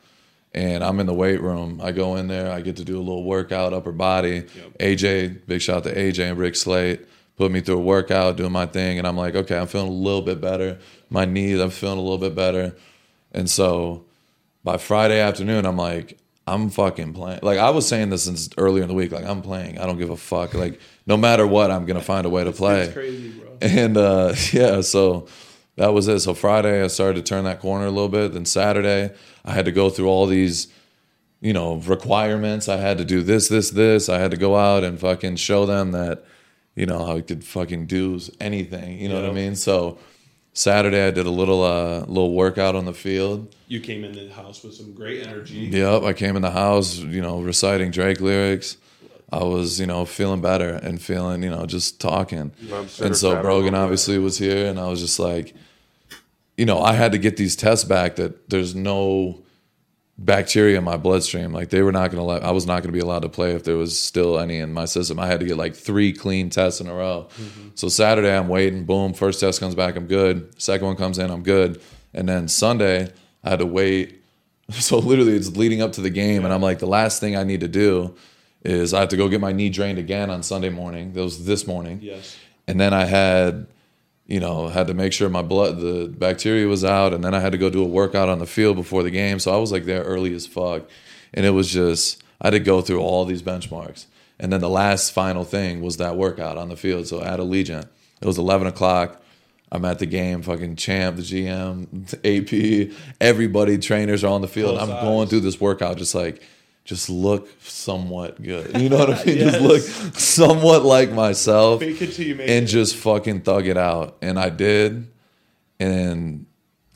And 0.58 0.84
I'm 0.84 1.00
in 1.00 1.06
the 1.06 1.14
weight 1.14 1.40
room. 1.40 1.80
I 1.84 1.92
go 1.92 2.16
in 2.16 2.28
there. 2.28 2.52
I 2.52 2.62
get 2.62 2.78
to 2.78 2.84
do 2.84 2.98
a 2.98 3.00
little 3.00 3.24
workout, 3.24 3.74
upper 3.74 3.92
body. 3.92 4.42
AJ, 4.80 5.46
big 5.46 5.62
shout 5.62 5.78
out 5.78 5.84
to 5.84 5.96
AJ 5.96 6.32
and 6.32 6.38
Rick 6.38 6.56
Slate, 6.56 7.08
put 7.36 7.52
me 7.52 7.62
through 7.62 7.78
a 7.78 7.82
workout, 7.82 8.38
doing 8.38 8.52
my 8.52 8.66
thing, 8.66 8.98
and 8.98 9.08
I'm 9.08 9.16
like, 9.16 9.36
okay, 9.36 9.56
I'm 9.56 9.68
feeling 9.68 9.90
a 9.90 9.92
little 9.92 10.24
bit 10.24 10.42
better. 10.42 10.80
My 11.12 11.26
knees, 11.26 11.60
I'm 11.60 11.70
feeling 11.70 12.00
a 12.00 12.02
little 12.02 12.18
bit 12.18 12.34
better. 12.34 12.76
And 13.34 13.48
so 13.48 14.06
by 14.64 14.78
Friday 14.78 15.20
afternoon, 15.20 15.68
I'm 15.68 15.78
like, 15.78 16.18
I'm 16.48 16.72
fucking 16.72 17.14
playing. 17.14 17.42
Like 17.44 17.60
I 17.60 17.70
was 17.70 17.88
saying 17.88 18.10
this 18.10 18.24
since 18.24 18.50
earlier 18.58 18.82
in 18.82 18.90
the 18.90 18.96
week. 18.96 19.12
Like 19.12 19.26
I'm 19.26 19.44
playing. 19.44 19.78
I 19.78 19.86
don't 19.86 20.00
give 20.00 20.10
a 20.10 20.18
fuck. 20.18 20.56
Like 20.56 20.80
no 21.06 21.18
matter 21.18 21.46
what, 21.46 21.70
I'm 21.70 21.86
gonna 21.86 22.02
find 22.02 22.26
a 22.26 22.30
way 22.30 22.44
to 22.44 22.52
play. 22.52 22.90
Crazy, 22.92 23.30
bro. 23.30 23.58
And 23.62 23.96
uh, 23.96 24.34
yeah, 24.52 24.82
so 24.82 25.28
that 25.78 25.94
was 25.94 26.08
it. 26.08 26.20
So 26.20 26.34
Friday, 26.34 26.84
I 26.84 26.88
started 26.88 27.24
to 27.26 27.30
turn 27.30 27.46
that 27.46 27.60
corner 27.60 27.86
a 27.86 27.92
little 27.92 28.10
bit. 28.10 28.34
Then 28.34 28.46
Saturday, 28.46 29.12
I 29.46 29.52
had 29.54 29.66
to 29.66 29.72
go 29.72 29.90
through 29.90 30.08
all 30.08 30.26
these, 30.26 30.68
you 31.40 31.54
know, 31.54 31.76
requirements. 31.76 32.68
I 32.68 32.78
had 32.78 32.98
to 32.98 33.06
do 33.06 33.22
this, 33.22 33.48
this, 33.48 33.70
this. 33.70 34.10
I 34.10 34.20
had 34.20 34.32
to 34.32 34.38
go 34.38 34.58
out 34.58 34.84
and 34.84 35.00
fucking 35.00 35.38
show 35.38 35.66
them 35.66 35.92
that, 35.92 36.26
you 36.76 36.86
know, 36.86 37.16
I 37.16 37.22
could 37.22 37.44
fucking 37.44 37.86
do 37.86 38.20
anything. 38.40 39.00
You 39.00 39.10
know 39.10 39.22
what 39.22 39.30
I 39.30 39.34
mean? 39.34 39.56
So 39.56 39.98
Saturday, 40.54 41.08
I 41.08 41.12
did 41.12 41.28
a 41.28 41.32
little, 41.32 41.64
uh, 41.64 42.00
little 42.02 42.34
workout 42.34 42.76
on 42.76 42.86
the 42.86 42.94
field. 42.94 43.56
You 43.68 43.80
came 43.80 44.04
in 44.04 44.14
the 44.14 44.34
house 44.34 44.64
with 44.64 44.74
some 44.74 44.94
great 44.94 45.26
energy. 45.26 45.60
Yep, 45.60 46.04
I 46.04 46.14
came 46.14 46.36
in 46.36 46.42
the 46.42 46.52
house, 46.52 46.98
you 46.98 47.22
know, 47.22 47.42
reciting 47.42 47.92
Drake 47.92 48.20
lyrics. 48.20 48.78
I 49.32 49.44
was, 49.44 49.80
you 49.80 49.86
know, 49.86 50.06
feeling 50.06 50.42
better 50.42 50.70
and 50.70 51.02
feeling, 51.02 51.44
you 51.44 51.50
know, 51.50 51.66
just 51.66 52.00
talking. 52.00 52.52
And 53.02 53.16
so 53.16 53.42
Brogan 53.42 53.76
obviously 53.76 54.18
was 54.18 54.38
here, 54.38 54.68
and 54.68 54.80
I 54.80 54.88
was 54.88 55.02
just 55.02 55.20
like, 55.20 55.54
you 56.58 56.66
know, 56.66 56.80
I 56.82 56.94
had 56.94 57.12
to 57.14 57.18
get 57.18 57.38
these 57.38 57.56
tests 57.56 57.86
back 57.86 58.16
that 58.18 58.50
there's 58.50 58.76
no 58.76 59.44
bacteria 60.18 60.78
in 60.80 60.84
my 60.84 60.98
bloodstream. 60.98 61.54
Like 61.54 61.70
they 61.70 61.84
were 61.84 61.92
not 61.92 62.10
going 62.10 62.18
to 62.20 62.24
let, 62.24 62.44
I 62.44 62.50
was 62.52 62.66
not 62.66 62.82
going 62.82 62.92
to 62.92 62.92
be 62.92 63.00
allowed 63.00 63.22
to 63.22 63.30
play 63.30 63.52
if 63.54 63.64
there 63.64 63.78
was 63.78 64.00
still 64.00 64.40
any 64.40 64.58
in 64.58 64.74
my 64.74 64.86
system. 64.86 65.20
I 65.20 65.28
had 65.28 65.40
to 65.42 65.46
get 65.46 65.58
like 65.58 65.76
three 65.76 66.12
clean 66.12 66.50
tests 66.50 66.82
in 66.82 66.88
a 66.88 66.94
row. 66.94 67.28
Mm-hmm. 67.40 67.70
So 67.76 67.88
Saturday 67.88 68.36
I'm 68.36 68.48
waiting, 68.48 68.86
boom, 68.86 69.14
first 69.14 69.40
test 69.40 69.60
comes 69.60 69.76
back, 69.76 69.96
I'm 69.96 70.08
good. 70.08 70.60
Second 70.60 70.88
one 70.88 70.96
comes 70.96 71.20
in, 71.20 71.30
I'm 71.30 71.44
good. 71.44 71.80
And 72.16 72.28
then 72.28 72.48
Sunday 72.48 73.12
I 73.44 73.50
had 73.52 73.60
to 73.60 73.66
wait. 73.66 74.16
So 74.72 74.98
literally 75.00 75.32
it's 75.34 75.56
leading 75.56 75.82
up 75.82 75.94
to 75.94 76.02
the 76.02 76.10
game, 76.10 76.44
and 76.44 76.54
I'm 76.54 76.62
like, 76.62 76.80
the 76.80 76.88
last 76.88 77.22
thing 77.22 77.38
I 77.38 77.44
need 77.44 77.62
to 77.62 77.70
do 77.70 78.18
is 78.64 78.94
I 78.94 79.00
have 79.00 79.08
to 79.10 79.16
go 79.16 79.30
get 79.30 79.40
my 79.40 79.54
knee 79.54 79.70
drained 79.70 79.98
again 79.98 80.30
on 80.30 80.44
Sunday 80.44 80.68
morning. 80.68 81.14
That 81.14 81.22
was 81.22 81.46
this 81.46 81.66
morning 81.66 82.00
Yes. 82.02 82.36
and 82.68 82.78
then 82.78 82.94
I 82.94 83.06
had, 83.06 83.68
you 84.28 84.42
know, 84.42 84.68
had 84.68 84.88
to 84.88 84.94
make 84.94 85.14
sure 85.14 85.30
my 85.30 85.42
blood, 85.42 85.80
the 85.80 86.14
bacteria 86.16 86.68
was 86.68 86.84
out, 86.84 87.14
and 87.14 87.24
then 87.24 87.34
I 87.34 87.40
had 87.40 87.54
to 87.54 87.58
go 87.58 87.70
do 87.70 87.82
a 87.82 87.88
workout 87.88 88.28
on 88.28 88.40
the 88.40 88.46
field 88.46 88.76
before 88.76 89.02
the 89.02 89.10
game. 89.10 89.40
So 89.40 89.54
I 89.54 89.58
was 89.58 89.72
like 89.72 89.86
there 89.86 90.04
early 90.04 90.34
as 90.34 90.46
fuck, 90.46 90.84
and 91.34 91.46
it 91.46 91.52
was 91.52 91.72
just 91.72 92.22
I 92.42 92.48
had 92.48 92.52
to 92.52 92.60
go 92.60 92.82
through 92.82 93.00
all 93.00 93.24
these 93.24 93.42
benchmarks, 93.42 94.06
and 94.38 94.52
then 94.52 94.60
the 94.60 94.70
last 94.70 95.12
final 95.12 95.46
thing 95.46 95.82
was 95.82 95.98
that 95.98 96.18
workout 96.18 96.58
on 96.58 96.68
the 96.68 96.76
field. 96.76 97.08
So 97.08 97.22
at 97.22 97.40
Allegiant, 97.40 97.88
it 98.22 98.26
was 98.26 98.38
eleven 98.38 98.68
o'clock. 98.68 99.22
I'm 99.70 99.84
at 99.84 100.00
the 100.00 100.06
game, 100.06 100.44
fucking 100.44 100.78
champ, 100.78 101.18
the 101.18 101.24
GM, 101.24 101.90
AP, 102.24 102.96
everybody, 103.22 103.78
trainers 103.78 104.24
are 104.24 104.32
on 104.32 104.42
the 104.42 104.48
field. 104.48 104.78
I'm 104.78 104.88
going 104.88 105.28
through 105.28 105.42
this 105.42 105.60
workout, 105.60 105.98
just 105.98 106.16
like, 106.16 106.42
just 106.88 107.10
look 107.10 107.50
somewhat 107.62 108.42
good. 108.42 108.80
You 108.82 108.88
know 108.90 108.98
what 109.00 109.10
I 109.10 109.26
mean? 109.26 109.40
Just 109.40 109.60
look 109.60 109.82
somewhat 110.18 110.86
like 110.86 111.12
myself 111.12 111.82
Fake 111.82 112.02
it 112.02 112.14
till 112.14 112.26
you 112.26 112.36
make 112.36 112.50
and 112.50 112.64
it. 112.64 112.68
just 112.68 112.96
fucking 112.96 113.42
thug 113.42 113.68
it 113.68 113.78
out. 113.78 114.18
And 114.22 114.40
I 114.40 114.50
did. 114.50 115.12
And 115.82 116.46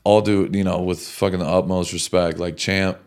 I'll 0.04 0.22
do, 0.22 0.44
it, 0.44 0.54
you 0.54 0.64
know, 0.64 0.80
with 0.80 0.98
fucking 1.06 1.40
the 1.40 1.46
utmost 1.46 1.92
respect, 1.92 2.38
like 2.38 2.56
Champ 2.56 2.98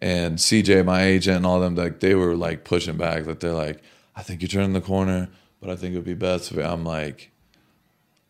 and 0.00 0.38
CJ, 0.38 0.86
my 0.86 1.04
agent, 1.04 1.36
and 1.36 1.46
all 1.46 1.60
them, 1.60 1.74
like 1.74 2.00
they 2.00 2.14
were 2.14 2.34
like 2.34 2.64
pushing 2.64 2.96
back. 2.96 3.26
That 3.26 3.40
they're 3.40 3.52
like, 3.52 3.82
I 4.16 4.22
think 4.22 4.40
you're 4.40 4.48
turning 4.48 4.72
the 4.72 4.80
corner, 4.80 5.28
but 5.60 5.68
I 5.68 5.76
think 5.76 5.92
it 5.92 5.96
would 5.96 6.06
be 6.06 6.14
best 6.14 6.50
if 6.50 6.58
I'm 6.58 6.84
like, 6.84 7.30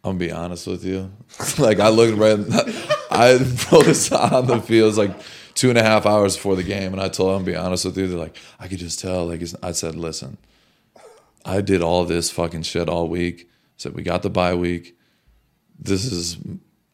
I'm 0.03 0.19
gonna 0.19 0.19
be 0.19 0.33
honest 0.33 0.67
with 0.67 0.85
you. 0.85 1.13
like 1.59 1.79
I 1.79 1.89
looked 1.91 2.19
right, 2.19 2.39
I 3.11 3.35
wrote 3.73 3.85
this 3.87 4.11
on 4.11 4.47
the 4.47 4.61
field. 4.61 4.83
It 4.83 4.87
was 4.87 4.99
like 4.99 5.17
two 5.55 5.69
and 5.69 5.79
a 5.79 5.83
half 5.83 6.07
hours 6.07 6.37
before 6.37 6.57
the 6.57 6.63
game, 6.63 6.93
and 6.93 7.01
I 7.01 7.09
told 7.09 7.37
them, 7.37 7.45
"Be 7.45 7.57
honest 7.57 7.85
with 7.85 7.97
you." 7.97 8.07
They're 8.07 8.19
like, 8.19 8.37
"I 8.59 8.69
could 8.69 8.79
just 8.79 8.99
tell." 8.99 9.27
Like 9.27 9.43
I 9.63 9.73
said, 9.73 9.95
"Listen, 9.97 10.37
I 11.45 11.61
did 11.61 11.83
all 11.83 12.05
this 12.05 12.31
fucking 12.31 12.63
shit 12.63 12.89
all 12.89 13.09
week." 13.09 13.43
I 13.43 13.77
said 13.77 13.95
we 13.95 14.03
got 14.03 14.23
the 14.23 14.31
bye 14.31 14.55
week. 14.55 14.97
This 15.79 16.11
is 16.11 16.39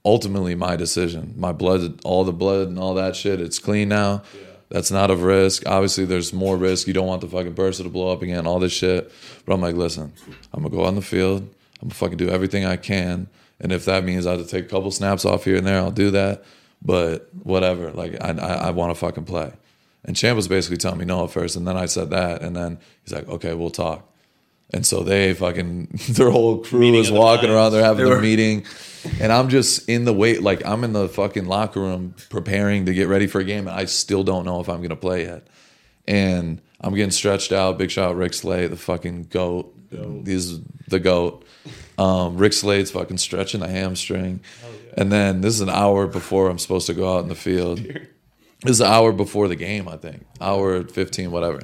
ultimately 0.05 0.55
my 0.55 0.77
decision. 0.77 1.35
My 1.37 1.53
blood, 1.53 2.01
all 2.05 2.25
the 2.25 2.33
blood 2.33 2.69
and 2.69 2.79
all 2.79 2.95
that 2.95 3.17
shit, 3.17 3.41
it's 3.41 3.59
clean 3.59 3.89
now. 3.89 4.23
That's 4.71 4.91
not 4.91 5.11
of 5.11 5.23
risk. 5.23 5.65
Obviously, 5.67 6.05
there's 6.05 6.33
more 6.33 6.57
risk. 6.57 6.87
You 6.87 6.93
don't 6.93 7.07
want 7.07 7.21
the 7.23 7.29
fucking 7.29 7.55
bursa 7.55 7.83
to 7.83 7.89
blow 7.89 8.13
up 8.13 8.23
again, 8.23 8.47
all 8.47 8.61
this 8.61 8.73
shit. 8.73 9.11
But 9.45 9.53
I'm 9.55 9.61
like, 9.61 9.75
listen, 9.75 10.13
I'm 10.53 10.63
gonna 10.63 10.75
go 10.75 10.85
on 10.85 10.95
the 10.95 11.03
field. 11.03 11.43
I'm 11.83 11.89
gonna 11.89 11.95
fucking 11.95 12.19
do 12.19 12.29
everything 12.29 12.65
I 12.65 12.77
can. 12.77 13.27
And 13.61 13.73
if 13.73 13.85
that 13.87 14.05
means 14.05 14.27
I 14.27 14.33
have 14.33 14.43
to 14.43 14.47
take 14.47 14.67
a 14.67 14.69
couple 14.69 14.91
snaps 14.91 15.25
off 15.25 15.45
here 15.45 15.57
and 15.57 15.67
there, 15.67 15.79
I'll 15.79 15.91
do 15.91 16.11
that. 16.13 16.45
But 16.83 17.29
whatever, 17.43 17.91
like 17.93 18.17
I, 18.23 18.31
I, 18.31 18.53
I 18.55 18.71
want 18.71 18.91
to 18.91 18.95
fucking 18.95 19.25
play. 19.25 19.53
And 20.05 20.17
Champ 20.17 20.35
was 20.37 20.49
basically 20.49 20.79
telling 20.79 20.99
me 20.99 21.05
no 21.05 21.25
at 21.25 21.31
first, 21.31 21.57
and 21.57 21.69
then 21.69 21.77
I 21.77 21.85
said 21.87 22.11
that, 22.11 22.41
and 22.43 22.57
then 22.57 22.79
he's 23.05 23.13
like, 23.13 23.29
okay, 23.29 23.53
we'll 23.53 23.69
talk. 23.71 24.07
And 24.73 24.87
so 24.87 25.03
they 25.03 25.35
fucking 25.35 25.89
their 26.11 26.31
whole 26.31 26.59
crew 26.65 26.81
Meeting 26.81 27.01
is 27.01 27.11
walking 27.11 27.51
around. 27.51 27.73
They're 27.73 27.83
having 27.85 28.05
They 28.05 28.11
the 28.11 28.17
were- 28.17 28.23
meeting, 28.23 28.65
and 29.21 29.31
I'm 29.33 29.49
just 29.51 29.89
in 29.91 30.05
the 30.07 30.15
wait. 30.15 30.43
Like 30.43 30.65
I'm 30.65 30.85
in 30.85 30.93
the 30.95 31.09
fucking 31.09 31.47
locker 31.47 31.81
room 31.81 32.15
preparing 32.31 32.87
to 32.87 32.95
get 32.95 33.09
ready 33.09 33.27
for 33.27 33.41
a 33.41 33.45
game, 33.45 33.69
and 33.69 33.77
I 33.77 33.85
still 33.85 34.23
don't 34.25 34.45
know 34.47 34.61
if 34.61 34.69
I'm 34.71 34.81
gonna 34.81 34.97
play 34.97 35.25
yet. 35.25 35.47
And 36.09 36.63
I'm 36.81 36.95
getting 36.95 37.11
stretched 37.11 37.53
out. 37.53 37.77
Big 37.79 37.91
shot, 37.91 38.17
Rick 38.17 38.33
Slade, 38.33 38.71
the 38.71 38.77
fucking 38.77 39.25
goat. 39.25 39.75
He's 40.25 40.61
the 40.89 41.01
goat. 41.01 41.45
Um, 41.99 42.37
Rick 42.39 42.53
Slade's 42.55 42.91
fucking 42.93 43.19
stretching 43.19 43.61
the 43.61 43.69
hamstring, 43.69 44.41
and 44.97 45.11
then 45.11 45.41
this 45.41 45.55
is 45.55 45.61
an 45.61 45.71
hour 45.71 46.07
before 46.07 46.49
I'm 46.49 46.59
supposed 46.59 46.87
to 46.87 46.95
go 46.95 47.17
out 47.17 47.23
in 47.23 47.29
the 47.29 47.35
field. 47.35 47.81
This 48.63 48.73
is 48.73 48.81
an 48.83 48.89
hour 48.89 49.11
before 49.13 49.49
the 49.49 49.57
game, 49.57 49.89
I 49.89 49.97
think. 49.97 50.27
Hour 50.39 50.85
15, 50.85 51.31
whatever. 51.31 51.61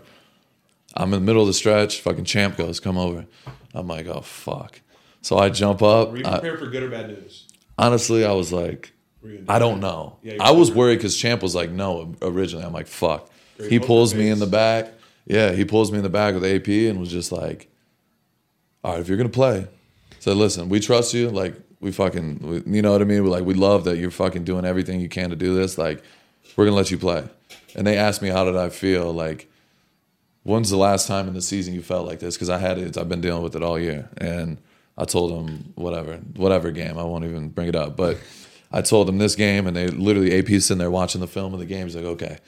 I'm 0.94 1.12
in 1.12 1.20
the 1.20 1.26
middle 1.26 1.42
of 1.42 1.46
the 1.46 1.52
stretch. 1.52 2.00
Fucking 2.00 2.24
champ 2.24 2.56
goes, 2.56 2.80
come 2.80 2.96
over. 2.96 3.26
I'm 3.74 3.86
like, 3.86 4.06
oh 4.06 4.22
fuck. 4.22 4.80
So 5.20 5.36
I 5.36 5.50
jump 5.50 5.82
up. 5.82 6.12
Were 6.12 6.16
you 6.16 6.24
I- 6.24 6.38
prepared 6.38 6.58
for 6.58 6.66
good 6.68 6.82
or 6.82 6.88
bad 6.88 7.08
news? 7.08 7.48
honestly, 7.78 8.24
I 8.24 8.32
was 8.32 8.50
like, 8.50 8.94
Were 9.22 9.28
you 9.28 9.34
gonna 9.36 9.46
do 9.46 9.52
I 9.52 9.58
don't 9.58 9.80
know. 9.80 10.16
Yeah, 10.22 10.38
I 10.40 10.52
was 10.52 10.72
worried 10.72 10.96
because 10.96 11.18
champ 11.18 11.42
was 11.42 11.54
like, 11.54 11.70
no, 11.70 12.14
originally. 12.22 12.64
I'm 12.64 12.72
like, 12.72 12.86
fuck. 12.86 13.28
Great 13.58 13.70
he 13.72 13.78
pulls 13.78 14.14
me 14.14 14.20
face. 14.22 14.32
in 14.32 14.38
the 14.38 14.46
back. 14.46 14.94
Yeah, 15.26 15.52
he 15.52 15.66
pulls 15.66 15.92
me 15.92 15.98
in 15.98 16.02
the 16.02 16.08
back 16.08 16.32
with 16.32 16.46
AP 16.46 16.66
and 16.68 16.98
was 16.98 17.10
just 17.10 17.30
like, 17.30 17.70
all 18.82 18.92
right, 18.92 19.00
if 19.02 19.08
you're 19.08 19.18
gonna 19.18 19.28
play, 19.28 19.66
said, 20.18 20.38
listen, 20.38 20.70
we 20.70 20.80
trust 20.80 21.12
you. 21.12 21.28
Like 21.28 21.56
we 21.86 21.92
fucking, 21.92 22.38
we, 22.40 22.76
you 22.76 22.82
know 22.82 22.90
what 22.90 23.00
I 23.00 23.04
mean? 23.04 23.22
We 23.22 23.30
like 23.30 23.44
we 23.44 23.54
love 23.54 23.84
that 23.84 23.96
you're 23.96 24.10
fucking 24.10 24.42
doing 24.42 24.64
everything 24.64 25.00
you 25.00 25.08
can 25.08 25.30
to 25.30 25.36
do 25.36 25.54
this. 25.54 25.78
Like 25.78 26.02
we're 26.56 26.64
gonna 26.64 26.76
let 26.76 26.90
you 26.90 26.98
play. 26.98 27.28
And 27.76 27.86
they 27.86 27.96
asked 27.96 28.20
me 28.20 28.28
how 28.28 28.44
did 28.44 28.56
I 28.56 28.70
feel. 28.70 29.12
Like 29.12 29.48
when's 30.42 30.68
the 30.68 30.76
last 30.76 31.06
time 31.06 31.28
in 31.28 31.34
the 31.34 31.40
season 31.40 31.74
you 31.74 31.82
felt 31.82 32.04
like 32.04 32.18
this? 32.18 32.34
Because 32.34 32.50
I 32.50 32.58
had 32.58 32.78
it. 32.78 32.98
I've 32.98 33.08
been 33.08 33.20
dealing 33.20 33.44
with 33.44 33.54
it 33.54 33.62
all 33.62 33.78
year. 33.78 34.08
And 34.18 34.58
I 34.98 35.04
told 35.04 35.30
them 35.30 35.72
whatever, 35.76 36.16
whatever 36.34 36.72
game. 36.72 36.98
I 36.98 37.04
won't 37.04 37.24
even 37.24 37.50
bring 37.50 37.68
it 37.68 37.76
up. 37.76 37.96
But 37.96 38.18
I 38.72 38.82
told 38.82 39.06
them 39.06 39.18
this 39.18 39.36
game, 39.36 39.66
and 39.66 39.76
they 39.76 39.86
literally 39.86 40.36
AP 40.36 40.48
sitting 40.60 40.78
there 40.78 40.90
watching 40.90 41.20
the 41.20 41.28
film 41.28 41.54
of 41.54 41.60
the 41.60 41.66
game. 41.66 41.86
He's 41.86 41.94
like, 41.94 42.04
okay. 42.04 42.38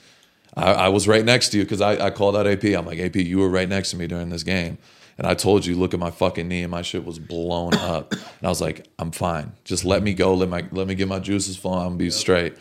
I, 0.55 0.73
I 0.73 0.89
was 0.89 1.07
right 1.07 1.23
next 1.23 1.49
to 1.49 1.57
you 1.57 1.63
because 1.63 1.79
I, 1.79 2.07
I 2.07 2.09
called 2.09 2.35
out 2.35 2.45
AP. 2.45 2.65
I'm 2.65 2.85
like, 2.85 2.99
AP, 2.99 3.15
you 3.15 3.39
were 3.39 3.49
right 3.49 3.69
next 3.69 3.91
to 3.91 3.97
me 3.97 4.07
during 4.07 4.29
this 4.29 4.43
game. 4.43 4.79
And 5.19 5.27
I 5.27 5.33
told 5.33 5.65
you, 5.65 5.75
look 5.75 5.93
at 5.93 5.99
my 5.99 6.11
fucking 6.11 6.47
knee, 6.47 6.63
and 6.63 6.71
my 6.71 6.81
shit 6.81 7.03
was 7.03 7.19
blown 7.19 7.73
up. 7.73 8.13
And 8.13 8.21
I 8.41 8.47
was 8.47 8.61
like, 8.61 8.87
I'm 8.97 9.11
fine. 9.11 9.51
Just 9.65 9.83
let 9.83 10.01
me 10.01 10.13
go. 10.13 10.33
Let 10.33 10.47
my 10.47 10.63
let 10.71 10.87
me 10.87 10.95
get 10.95 11.09
my 11.09 11.19
juices 11.19 11.57
flowing. 11.57 11.85
I'm 11.85 11.97
be 11.97 12.09
straight. 12.09 12.55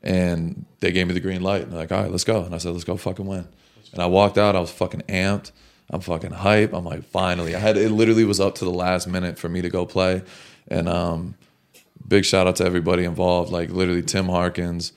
And 0.00 0.64
they 0.78 0.92
gave 0.92 1.08
me 1.08 1.14
the 1.14 1.18
green 1.18 1.42
light. 1.42 1.62
And 1.62 1.72
they're 1.72 1.80
like, 1.80 1.90
all 1.90 2.02
right, 2.02 2.10
let's 2.12 2.22
go. 2.22 2.44
And 2.44 2.54
I 2.54 2.58
said, 2.58 2.70
let's 2.70 2.84
go 2.84 2.96
fucking 2.96 3.26
win. 3.26 3.48
And 3.92 4.00
I 4.00 4.06
walked 4.06 4.38
out. 4.38 4.54
I 4.54 4.60
was 4.60 4.70
fucking 4.70 5.02
amped. 5.08 5.50
I'm 5.90 6.00
fucking 6.00 6.30
hype. 6.30 6.72
I'm 6.72 6.84
like, 6.84 7.04
finally. 7.04 7.56
I 7.56 7.58
had 7.58 7.76
it. 7.76 7.90
Literally 7.90 8.24
was 8.24 8.38
up 8.38 8.54
to 8.56 8.64
the 8.64 8.70
last 8.70 9.08
minute 9.08 9.36
for 9.36 9.48
me 9.48 9.60
to 9.62 9.68
go 9.68 9.84
play. 9.84 10.22
And 10.68 10.88
um, 10.88 11.34
big 12.06 12.24
shout 12.24 12.46
out 12.46 12.56
to 12.56 12.64
everybody 12.64 13.02
involved. 13.02 13.50
Like 13.50 13.70
literally 13.70 14.02
Tim 14.02 14.26
Harkins, 14.26 14.92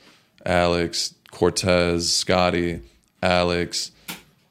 Alex, 0.46 1.16
Cortez, 1.32 2.14
Scotty, 2.14 2.82
Alex, 3.24 3.92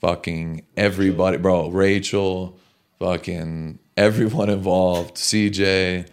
fucking 0.01 0.65
everybody, 0.77 1.37
bro. 1.39 1.69
Rachel, 1.71 2.59
fucking 2.99 3.79
everyone 3.97 4.51
involved. 4.51 5.17
CJ, 5.17 6.09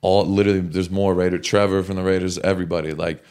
all 0.00 0.24
literally. 0.24 0.60
There's 0.60 0.90
more 0.90 1.14
Raider. 1.14 1.38
Trevor 1.38 1.82
from 1.82 1.96
the 1.96 2.02
Raiders. 2.02 2.38
Everybody 2.38 2.92
like 2.92 3.22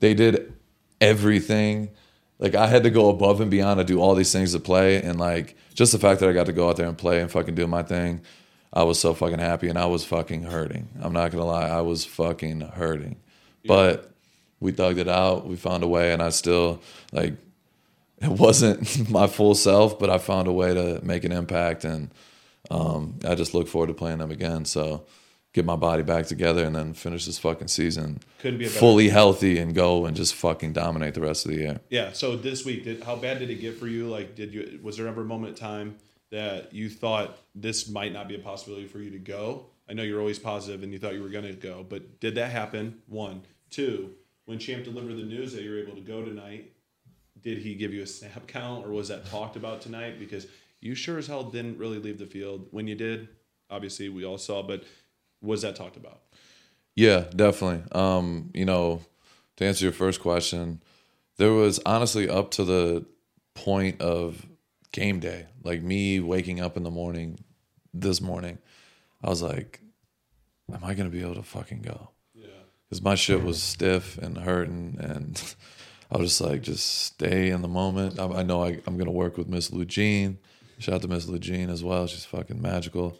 they 0.00 0.14
did 0.14 0.52
everything. 1.00 1.90
Like 2.38 2.54
I 2.54 2.66
had 2.66 2.82
to 2.82 2.90
go 2.90 3.08
above 3.08 3.40
and 3.40 3.50
beyond 3.50 3.78
to 3.78 3.84
do 3.84 4.00
all 4.00 4.14
these 4.14 4.32
things 4.32 4.52
to 4.52 4.60
play, 4.60 5.02
and 5.02 5.18
like 5.18 5.56
just 5.74 5.92
the 5.92 5.98
fact 5.98 6.20
that 6.20 6.28
I 6.28 6.32
got 6.32 6.46
to 6.46 6.52
go 6.52 6.68
out 6.68 6.76
there 6.76 6.88
and 6.88 6.98
play 6.98 7.20
and 7.20 7.30
fucking 7.30 7.54
do 7.54 7.66
my 7.66 7.82
thing, 7.82 8.20
I 8.72 8.82
was 8.82 8.98
so 9.00 9.14
fucking 9.14 9.38
happy, 9.38 9.68
and 9.68 9.78
I 9.78 9.86
was 9.86 10.04
fucking 10.04 10.42
hurting. 10.42 10.88
I'm 11.00 11.12
not 11.12 11.32
gonna 11.32 11.46
lie, 11.46 11.68
I 11.68 11.80
was 11.80 12.04
fucking 12.04 12.60
hurting, 12.60 13.16
but 13.64 14.12
we 14.60 14.72
thugged 14.72 14.98
it 14.98 15.08
out. 15.08 15.46
We 15.46 15.56
found 15.56 15.82
a 15.82 15.88
way, 15.88 16.12
and 16.12 16.22
I 16.22 16.28
still 16.28 16.82
like 17.12 17.34
it 18.20 18.30
wasn't 18.30 19.10
my 19.10 19.26
full 19.26 19.54
self, 19.54 19.98
but 19.98 20.10
I 20.10 20.18
found 20.18 20.48
a 20.48 20.52
way 20.52 20.74
to 20.74 21.00
make 21.04 21.24
an 21.24 21.32
impact, 21.32 21.84
and 21.84 22.10
um, 22.70 23.18
I 23.26 23.34
just 23.34 23.54
look 23.54 23.68
forward 23.68 23.88
to 23.88 23.94
playing 23.94 24.18
them 24.18 24.30
again. 24.30 24.64
So 24.64 25.06
get 25.56 25.64
my 25.64 25.76
body 25.76 26.02
back 26.02 26.26
together 26.26 26.64
and 26.64 26.76
then 26.76 26.92
finish 26.92 27.24
this 27.24 27.38
fucking 27.38 27.66
season 27.66 28.20
Couldn't 28.40 28.58
be 28.58 28.66
a 28.66 28.68
better 28.68 28.78
fully 28.78 29.08
healthy 29.08 29.58
and 29.58 29.74
go 29.74 30.04
and 30.04 30.14
just 30.14 30.34
fucking 30.34 30.74
dominate 30.74 31.14
the 31.14 31.22
rest 31.22 31.46
of 31.46 31.52
the 31.52 31.56
year. 31.56 31.80
Yeah. 31.88 32.12
So 32.12 32.36
this 32.36 32.66
week, 32.66 32.84
did 32.84 33.02
how 33.02 33.16
bad 33.16 33.38
did 33.38 33.48
it 33.48 33.54
get 33.54 33.78
for 33.78 33.86
you? 33.86 34.06
Like, 34.06 34.34
did 34.34 34.52
you 34.52 34.78
was 34.82 34.98
there 34.98 35.08
ever 35.08 35.22
a 35.22 35.24
moment 35.24 35.50
in 35.50 35.54
time 35.56 35.96
that 36.30 36.74
you 36.74 36.90
thought 36.90 37.38
this 37.54 37.88
might 37.88 38.12
not 38.12 38.28
be 38.28 38.34
a 38.34 38.38
possibility 38.38 38.86
for 38.86 38.98
you 38.98 39.10
to 39.10 39.18
go? 39.18 39.66
I 39.88 39.94
know 39.94 40.02
you're 40.02 40.20
always 40.20 40.38
positive 40.38 40.82
and 40.82 40.92
you 40.92 40.98
thought 40.98 41.14
you 41.14 41.22
were 41.22 41.30
going 41.30 41.44
to 41.44 41.52
go, 41.52 41.86
but 41.88 42.20
did 42.20 42.34
that 42.34 42.50
happen? 42.50 43.00
One, 43.06 43.42
two. 43.70 44.12
When 44.44 44.58
Champ 44.58 44.84
delivered 44.84 45.16
the 45.16 45.22
news 45.22 45.52
that 45.54 45.62
you 45.62 45.70
were 45.70 45.78
able 45.78 45.94
to 45.94 46.00
go 46.00 46.22
tonight, 46.22 46.72
did 47.46 47.58
he 47.58 47.76
give 47.76 47.94
you 47.94 48.02
a 48.02 48.06
snap 48.08 48.48
count 48.48 48.84
or 48.84 48.90
was 48.90 49.06
that 49.06 49.24
talked 49.26 49.54
about 49.54 49.80
tonight? 49.80 50.18
Because 50.18 50.48
you 50.80 50.96
sure 50.96 51.16
as 51.16 51.28
hell 51.28 51.44
didn't 51.44 51.78
really 51.78 52.00
leave 52.00 52.18
the 52.18 52.26
field. 52.26 52.66
When 52.72 52.88
you 52.88 52.96
did, 52.96 53.28
obviously 53.70 54.08
we 54.08 54.24
all 54.24 54.36
saw, 54.36 54.64
but 54.64 54.82
was 55.40 55.62
that 55.62 55.76
talked 55.76 55.96
about? 55.96 56.22
Yeah, 56.96 57.26
definitely. 57.36 57.84
Um, 57.92 58.50
you 58.52 58.64
know, 58.64 59.02
to 59.58 59.64
answer 59.64 59.84
your 59.84 59.92
first 59.92 60.20
question, 60.20 60.82
there 61.36 61.52
was 61.52 61.78
honestly 61.86 62.28
up 62.28 62.50
to 62.52 62.64
the 62.64 63.06
point 63.54 64.00
of 64.00 64.44
game 64.90 65.20
day, 65.20 65.46
like 65.62 65.82
me 65.82 66.18
waking 66.18 66.60
up 66.60 66.76
in 66.76 66.82
the 66.82 66.90
morning 66.90 67.38
this 67.94 68.20
morning, 68.20 68.58
I 69.22 69.28
was 69.28 69.40
like, 69.40 69.80
am 70.74 70.82
I 70.82 70.94
going 70.94 71.08
to 71.08 71.16
be 71.16 71.22
able 71.22 71.36
to 71.36 71.44
fucking 71.44 71.82
go? 71.82 72.08
Yeah. 72.34 72.48
because 72.88 73.02
my 73.02 73.14
shit 73.14 73.44
was 73.44 73.62
stiff 73.62 74.18
and 74.18 74.36
hurting, 74.36 74.96
and 74.98 75.40
I 76.10 76.18
was 76.18 76.30
just 76.30 76.40
like, 76.40 76.62
just 76.62 76.86
stay 77.04 77.50
in 77.50 77.62
the 77.62 77.68
moment. 77.68 78.18
I, 78.20 78.26
I 78.26 78.42
know 78.42 78.62
I, 78.62 78.80
I'm 78.86 78.96
gonna 78.96 79.10
work 79.10 79.36
with 79.36 79.48
Miss 79.48 79.70
Lugene. 79.70 80.36
Shout 80.78 80.96
out 80.96 81.02
to 81.02 81.08
Miss 81.08 81.26
Lugene 81.26 81.70
as 81.70 81.82
well. 81.82 82.06
She's 82.06 82.24
fucking 82.24 82.60
magical. 82.60 83.18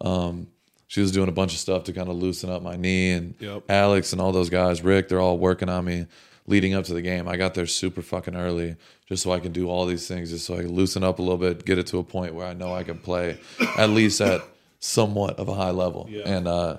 Um, 0.00 0.48
she 0.86 1.00
was 1.00 1.10
doing 1.12 1.28
a 1.28 1.32
bunch 1.32 1.52
of 1.52 1.58
stuff 1.58 1.84
to 1.84 1.92
kind 1.92 2.08
of 2.08 2.16
loosen 2.16 2.48
up 2.50 2.62
my 2.62 2.76
knee, 2.76 3.12
and 3.12 3.34
Yep. 3.40 3.64
Alex 3.70 4.12
and 4.12 4.20
all 4.22 4.32
those 4.32 4.50
guys, 4.50 4.82
Rick, 4.82 5.08
they're 5.08 5.20
all 5.20 5.38
working 5.38 5.68
on 5.68 5.84
me 5.84 6.06
leading 6.46 6.72
up 6.74 6.84
to 6.84 6.94
the 6.94 7.02
game. 7.02 7.28
I 7.28 7.36
got 7.36 7.52
there 7.54 7.66
super 7.66 8.00
fucking 8.00 8.34
early 8.34 8.76
just 9.06 9.22
so 9.22 9.32
I 9.32 9.40
can 9.40 9.52
do 9.52 9.68
all 9.68 9.84
these 9.86 10.06
things, 10.08 10.30
just 10.30 10.46
so 10.46 10.54
I 10.54 10.58
can 10.62 10.72
loosen 10.72 11.02
up 11.04 11.18
a 11.18 11.22
little 11.22 11.36
bit, 11.38 11.64
get 11.66 11.78
it 11.78 11.86
to 11.88 11.98
a 11.98 12.04
point 12.04 12.34
where 12.34 12.46
I 12.46 12.54
know 12.54 12.74
I 12.74 12.84
can 12.84 12.98
play 12.98 13.38
at 13.76 13.90
least 13.90 14.20
at 14.22 14.42
somewhat 14.80 15.38
of 15.38 15.48
a 15.48 15.54
high 15.54 15.70
level. 15.70 16.06
Yeah. 16.10 16.22
And 16.26 16.46
uh, 16.48 16.78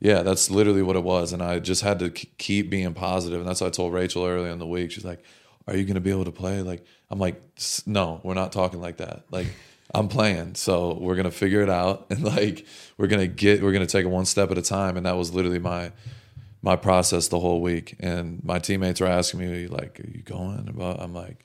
yeah, 0.00 0.22
that's 0.22 0.50
literally 0.50 0.82
what 0.82 0.96
it 0.96 1.04
was. 1.04 1.32
And 1.32 1.42
I 1.42 1.58
just 1.58 1.82
had 1.82 1.98
to 1.98 2.10
k- 2.10 2.28
keep 2.38 2.70
being 2.70 2.94
positive. 2.94 3.38
And 3.38 3.48
that's 3.48 3.60
what 3.60 3.68
I 3.68 3.70
told 3.70 3.92
Rachel 3.92 4.24
earlier 4.24 4.50
in 4.50 4.58
the 4.58 4.66
week. 4.66 4.90
She's 4.90 5.04
like, 5.04 5.22
Are 5.66 5.76
you 5.76 5.84
going 5.84 5.94
to 5.94 6.00
be 6.00 6.10
able 6.10 6.24
to 6.24 6.32
play? 6.32 6.62
Like, 6.62 6.84
I'm 7.10 7.18
like, 7.18 7.40
No, 7.86 8.20
we're 8.24 8.34
not 8.34 8.50
talking 8.50 8.80
like 8.80 8.96
that. 8.96 9.24
Like, 9.30 9.46
I'm 9.94 10.08
playing. 10.08 10.54
So 10.54 10.94
we're 10.94 11.16
going 11.16 11.24
to 11.24 11.30
figure 11.30 11.62
it 11.62 11.68
out. 11.70 12.06
And 12.10 12.24
like, 12.24 12.66
we're 12.96 13.08
going 13.08 13.20
to 13.20 13.26
get, 13.28 13.62
we're 13.62 13.72
going 13.72 13.86
to 13.86 13.90
take 13.90 14.06
it 14.06 14.08
one 14.08 14.24
step 14.24 14.50
at 14.50 14.56
a 14.58 14.62
time. 14.62 14.96
And 14.96 15.04
that 15.04 15.16
was 15.16 15.34
literally 15.34 15.58
my, 15.58 15.92
my 16.62 16.76
process 16.76 17.28
the 17.28 17.38
whole 17.38 17.60
week. 17.60 17.96
And 18.00 18.42
my 18.42 18.58
teammates 18.58 19.00
were 19.00 19.06
asking 19.06 19.40
me, 19.40 19.66
like, 19.66 20.00
Are 20.00 20.08
you 20.08 20.22
going? 20.22 20.66
I'm 20.98 21.12
like, 21.12 21.44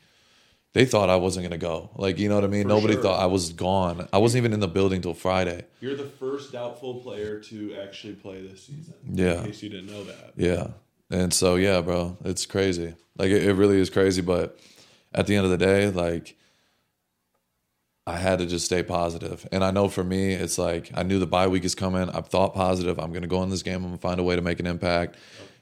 they 0.76 0.84
thought 0.84 1.09
I 1.09 1.15
wasn't 1.15 1.45
gonna 1.45 1.57
go. 1.57 1.89
Like, 1.95 2.19
you 2.19 2.28
know 2.28 2.36
what 2.36 2.43
I 2.43 2.47
mean? 2.47 2.67
Nobody 2.67 2.95
sure. 2.95 3.03
thought 3.03 3.21
I 3.21 3.28
was 3.28 3.53
gone. 3.53 4.09
I 4.11 4.17
wasn't 4.17 4.41
even 4.41 4.51
in 4.51 4.59
the 4.59 4.67
building 4.67 4.99
till 4.99 5.13
Friday. 5.13 5.63
You're 5.80 5.95
the 5.95 6.03
first 6.03 6.51
doubtful 6.51 6.95
player 6.95 7.39
to 7.39 7.78
actually 7.82 8.15
play 8.15 8.45
this 8.45 8.65
season. 8.65 8.93
Yeah. 9.09 9.39
In 9.39 9.45
case 9.45 9.63
you 9.63 9.69
didn't 9.69 9.88
know 9.88 10.03
that. 10.03 10.34
Yeah. 10.36 10.67
And 11.09 11.34
so 11.34 11.55
yeah, 11.55 11.80
bro, 11.80 12.17
it's 12.26 12.45
crazy. 12.45 12.93
Like 13.17 13.30
it, 13.30 13.45
it 13.45 13.53
really 13.53 13.80
is 13.80 13.89
crazy. 13.89 14.21
But 14.21 14.59
at 15.13 15.28
the 15.28 15.38
end 15.38 15.45
of 15.45 15.51
the 15.51 15.57
day, 15.57 15.89
like 15.89 16.36
I 18.05 18.17
had 18.17 18.39
to 18.39 18.45
just 18.45 18.65
stay 18.65 18.84
positive. 18.84 19.47
And 19.53 19.63
I 19.63 19.71
know 19.71 19.88
for 19.88 20.03
me, 20.03 20.34
it's 20.34 20.57
like 20.57 20.91
I 20.93 21.03
knew 21.03 21.19
the 21.19 21.26
bye 21.26 21.47
week 21.47 21.63
is 21.63 21.73
coming. 21.73 22.09
I've 22.09 22.28
thought 22.28 22.53
positive. 22.53 22.99
I'm 22.99 23.13
gonna 23.13 23.28
go 23.28 23.41
in 23.43 23.49
this 23.49 23.63
game. 23.63 23.76
I'm 23.76 23.84
gonna 23.84 23.97
find 23.97 24.19
a 24.19 24.23
way 24.23 24.36
to 24.36 24.41
make 24.41 24.59
an 24.59 24.67
impact, 24.67 25.15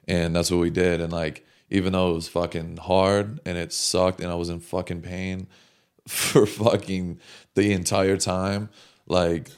and 0.08 0.36
that's 0.36 0.50
what 0.50 0.60
we 0.60 0.72
did. 0.72 1.02
And 1.02 1.14
like 1.14 1.46
even 1.74 1.94
though 1.94 2.12
it 2.12 2.14
was 2.14 2.28
fucking 2.30 2.78
hard 2.78 3.40
and 3.46 3.58
it 3.58 3.74
sucked 3.74 4.22
and 4.22 4.32
I 4.32 4.36
was 4.36 4.50
in 4.50 4.60
fucking 4.60 5.02
pain 5.02 5.48
for 6.08 6.46
fucking 6.46 7.20
the 7.56 7.74
entire 7.74 8.16
time, 8.16 8.70
like 9.08 9.50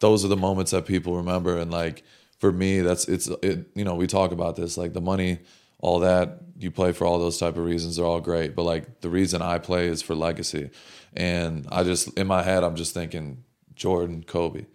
those 0.00 0.24
are 0.24 0.28
the 0.28 0.36
moments 0.36 0.72
that 0.72 0.84
people 0.84 1.16
remember. 1.16 1.56
And 1.56 1.70
like 1.70 2.04
for 2.38 2.52
me, 2.52 2.80
that's 2.80 3.08
it's 3.08 3.28
it. 3.42 3.70
You 3.74 3.84
know, 3.84 3.94
we 3.94 4.06
talk 4.06 4.32
about 4.32 4.54
this 4.54 4.76
like 4.76 4.92
the 4.92 5.00
money, 5.00 5.38
all 5.78 6.00
that 6.00 6.40
you 6.58 6.70
play 6.70 6.92
for 6.92 7.06
all 7.06 7.18
those 7.18 7.38
type 7.38 7.56
of 7.56 7.64
reasons. 7.64 7.96
They're 7.96 8.04
all 8.04 8.20
great, 8.20 8.54
but 8.54 8.64
like 8.64 9.00
the 9.00 9.08
reason 9.08 9.40
I 9.40 9.58
play 9.58 9.88
is 9.88 10.02
for 10.02 10.14
legacy. 10.14 10.70
And 11.14 11.66
I 11.72 11.84
just 11.84 12.08
in 12.18 12.26
my 12.26 12.42
head, 12.42 12.64
I'm 12.64 12.76
just 12.76 12.92
thinking 12.92 13.44
Jordan, 13.74 14.24
Kobe. 14.24 14.66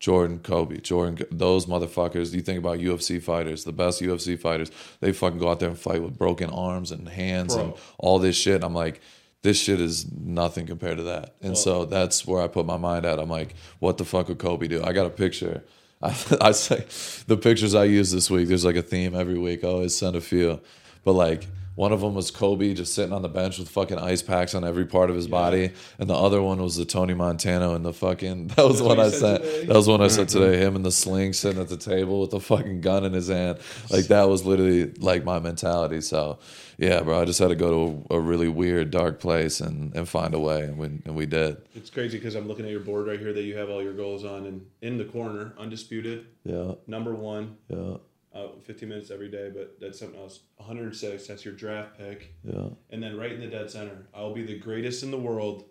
Jordan, 0.00 0.38
Kobe, 0.38 0.78
Jordan, 0.78 1.26
those 1.30 1.66
motherfuckers. 1.66 2.32
You 2.32 2.40
think 2.40 2.58
about 2.58 2.78
UFC 2.78 3.20
fighters, 3.20 3.64
the 3.64 3.72
best 3.72 4.00
UFC 4.00 4.38
fighters, 4.38 4.70
they 5.00 5.12
fucking 5.12 5.38
go 5.38 5.50
out 5.50 5.60
there 5.60 5.68
and 5.68 5.78
fight 5.78 6.02
with 6.02 6.16
broken 6.16 6.50
arms 6.50 6.92
and 6.92 7.08
hands 7.08 7.54
Bro. 7.54 7.64
and 7.64 7.74
all 7.98 8.18
this 8.18 8.36
shit. 8.36 8.62
I'm 8.62 8.74
like, 8.74 9.00
this 9.42 9.60
shit 9.60 9.80
is 9.80 10.10
nothing 10.12 10.66
compared 10.66 10.98
to 10.98 11.04
that. 11.04 11.34
And 11.42 11.56
so 11.56 11.84
that's 11.84 12.26
where 12.26 12.42
I 12.42 12.48
put 12.48 12.66
my 12.66 12.76
mind 12.76 13.06
at. 13.06 13.18
I'm 13.18 13.30
like, 13.30 13.54
what 13.78 13.98
the 13.98 14.04
fuck 14.04 14.28
would 14.28 14.38
Kobe 14.38 14.68
do? 14.68 14.82
I 14.82 14.92
got 14.92 15.06
a 15.06 15.10
picture. 15.10 15.64
I, 16.02 16.14
I 16.40 16.52
say 16.52 16.84
the 17.26 17.36
pictures 17.36 17.74
I 17.74 17.84
use 17.84 18.12
this 18.12 18.30
week, 18.30 18.48
there's 18.48 18.64
like 18.64 18.76
a 18.76 18.82
theme 18.82 19.14
every 19.14 19.38
week. 19.38 19.64
I 19.64 19.68
always 19.68 19.96
send 19.96 20.14
a 20.14 20.20
few. 20.20 20.60
But 21.04 21.12
like, 21.12 21.46
one 21.78 21.92
of 21.92 22.00
them 22.00 22.12
was 22.12 22.32
Kobe 22.32 22.74
just 22.74 22.92
sitting 22.92 23.12
on 23.12 23.22
the 23.22 23.28
bench 23.28 23.56
with 23.56 23.68
fucking 23.68 24.00
ice 24.00 24.20
packs 24.20 24.52
on 24.52 24.64
every 24.64 24.84
part 24.84 25.10
of 25.10 25.16
his 25.16 25.28
body, 25.28 25.70
and 26.00 26.10
the 26.10 26.14
other 26.14 26.42
one 26.42 26.60
was 26.60 26.74
the 26.74 26.84
Tony 26.84 27.14
Montana 27.14 27.70
and 27.74 27.84
the 27.84 27.92
fucking. 27.92 28.48
That 28.58 28.66
was 28.66 28.66
That's 28.66 28.78
the 28.80 28.84
one 28.88 28.96
what 28.96 29.06
I 29.06 29.10
said 29.10 29.42
today? 29.42 29.66
That 29.66 29.76
was 29.76 29.88
what 29.88 30.00
I 30.00 30.08
said 30.08 30.26
mm-hmm. 30.26 30.40
today. 30.40 30.58
Him 30.58 30.74
and 30.74 30.84
the 30.84 30.90
sling 30.90 31.32
sitting 31.34 31.60
at 31.60 31.68
the 31.68 31.76
table 31.76 32.20
with 32.20 32.30
the 32.30 32.40
fucking 32.40 32.80
gun 32.80 33.04
in 33.04 33.12
his 33.12 33.28
hand. 33.28 33.60
Like 33.90 34.06
that 34.06 34.28
was 34.28 34.44
literally 34.44 34.90
like 34.94 35.22
my 35.22 35.38
mentality. 35.38 36.00
So 36.00 36.40
yeah, 36.78 37.00
bro, 37.02 37.20
I 37.20 37.24
just 37.24 37.38
had 37.38 37.48
to 37.48 37.56
go 37.56 37.70
to 37.70 38.14
a, 38.14 38.16
a 38.16 38.20
really 38.20 38.48
weird, 38.48 38.90
dark 38.90 39.20
place 39.20 39.60
and 39.60 39.94
and 39.94 40.08
find 40.08 40.32
a 40.32 40.38
way, 40.38 40.62
and 40.62 40.78
we 40.78 40.86
and 40.86 41.14
we 41.14 41.26
did. 41.26 41.58
It's 41.74 41.90
crazy 41.90 42.18
because 42.18 42.34
I'm 42.36 42.48
looking 42.48 42.64
at 42.64 42.70
your 42.70 42.80
board 42.80 43.06
right 43.06 43.20
here 43.20 43.32
that 43.32 43.42
you 43.42 43.56
have 43.56 43.68
all 43.68 43.82
your 43.82 43.94
goals 43.94 44.24
on, 44.24 44.46
and 44.46 44.66
in 44.80 44.96
the 44.98 45.04
corner, 45.04 45.54
undisputed, 45.58 46.26
Yeah, 46.44 46.72
number 46.86 47.14
one, 47.14 47.56
yeah, 47.68 47.98
uh, 48.38 48.48
15 48.64 48.88
minutes 48.88 49.10
every 49.10 49.28
day, 49.28 49.50
but 49.54 49.78
that's 49.80 49.98
something 49.98 50.18
else. 50.20 50.40
106, 50.56 51.26
that's 51.26 51.44
your 51.44 51.54
draft 51.54 51.98
pick. 51.98 52.34
yeah. 52.44 52.68
And 52.90 53.02
then 53.02 53.16
right 53.16 53.32
in 53.32 53.40
the 53.40 53.46
dead 53.46 53.70
center, 53.70 54.06
I 54.14 54.20
will 54.22 54.34
be 54.34 54.44
the 54.44 54.58
greatest 54.58 55.02
in 55.02 55.10
the 55.10 55.18
world 55.18 55.64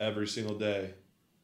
every 0.00 0.26
single 0.26 0.56
day. 0.58 0.94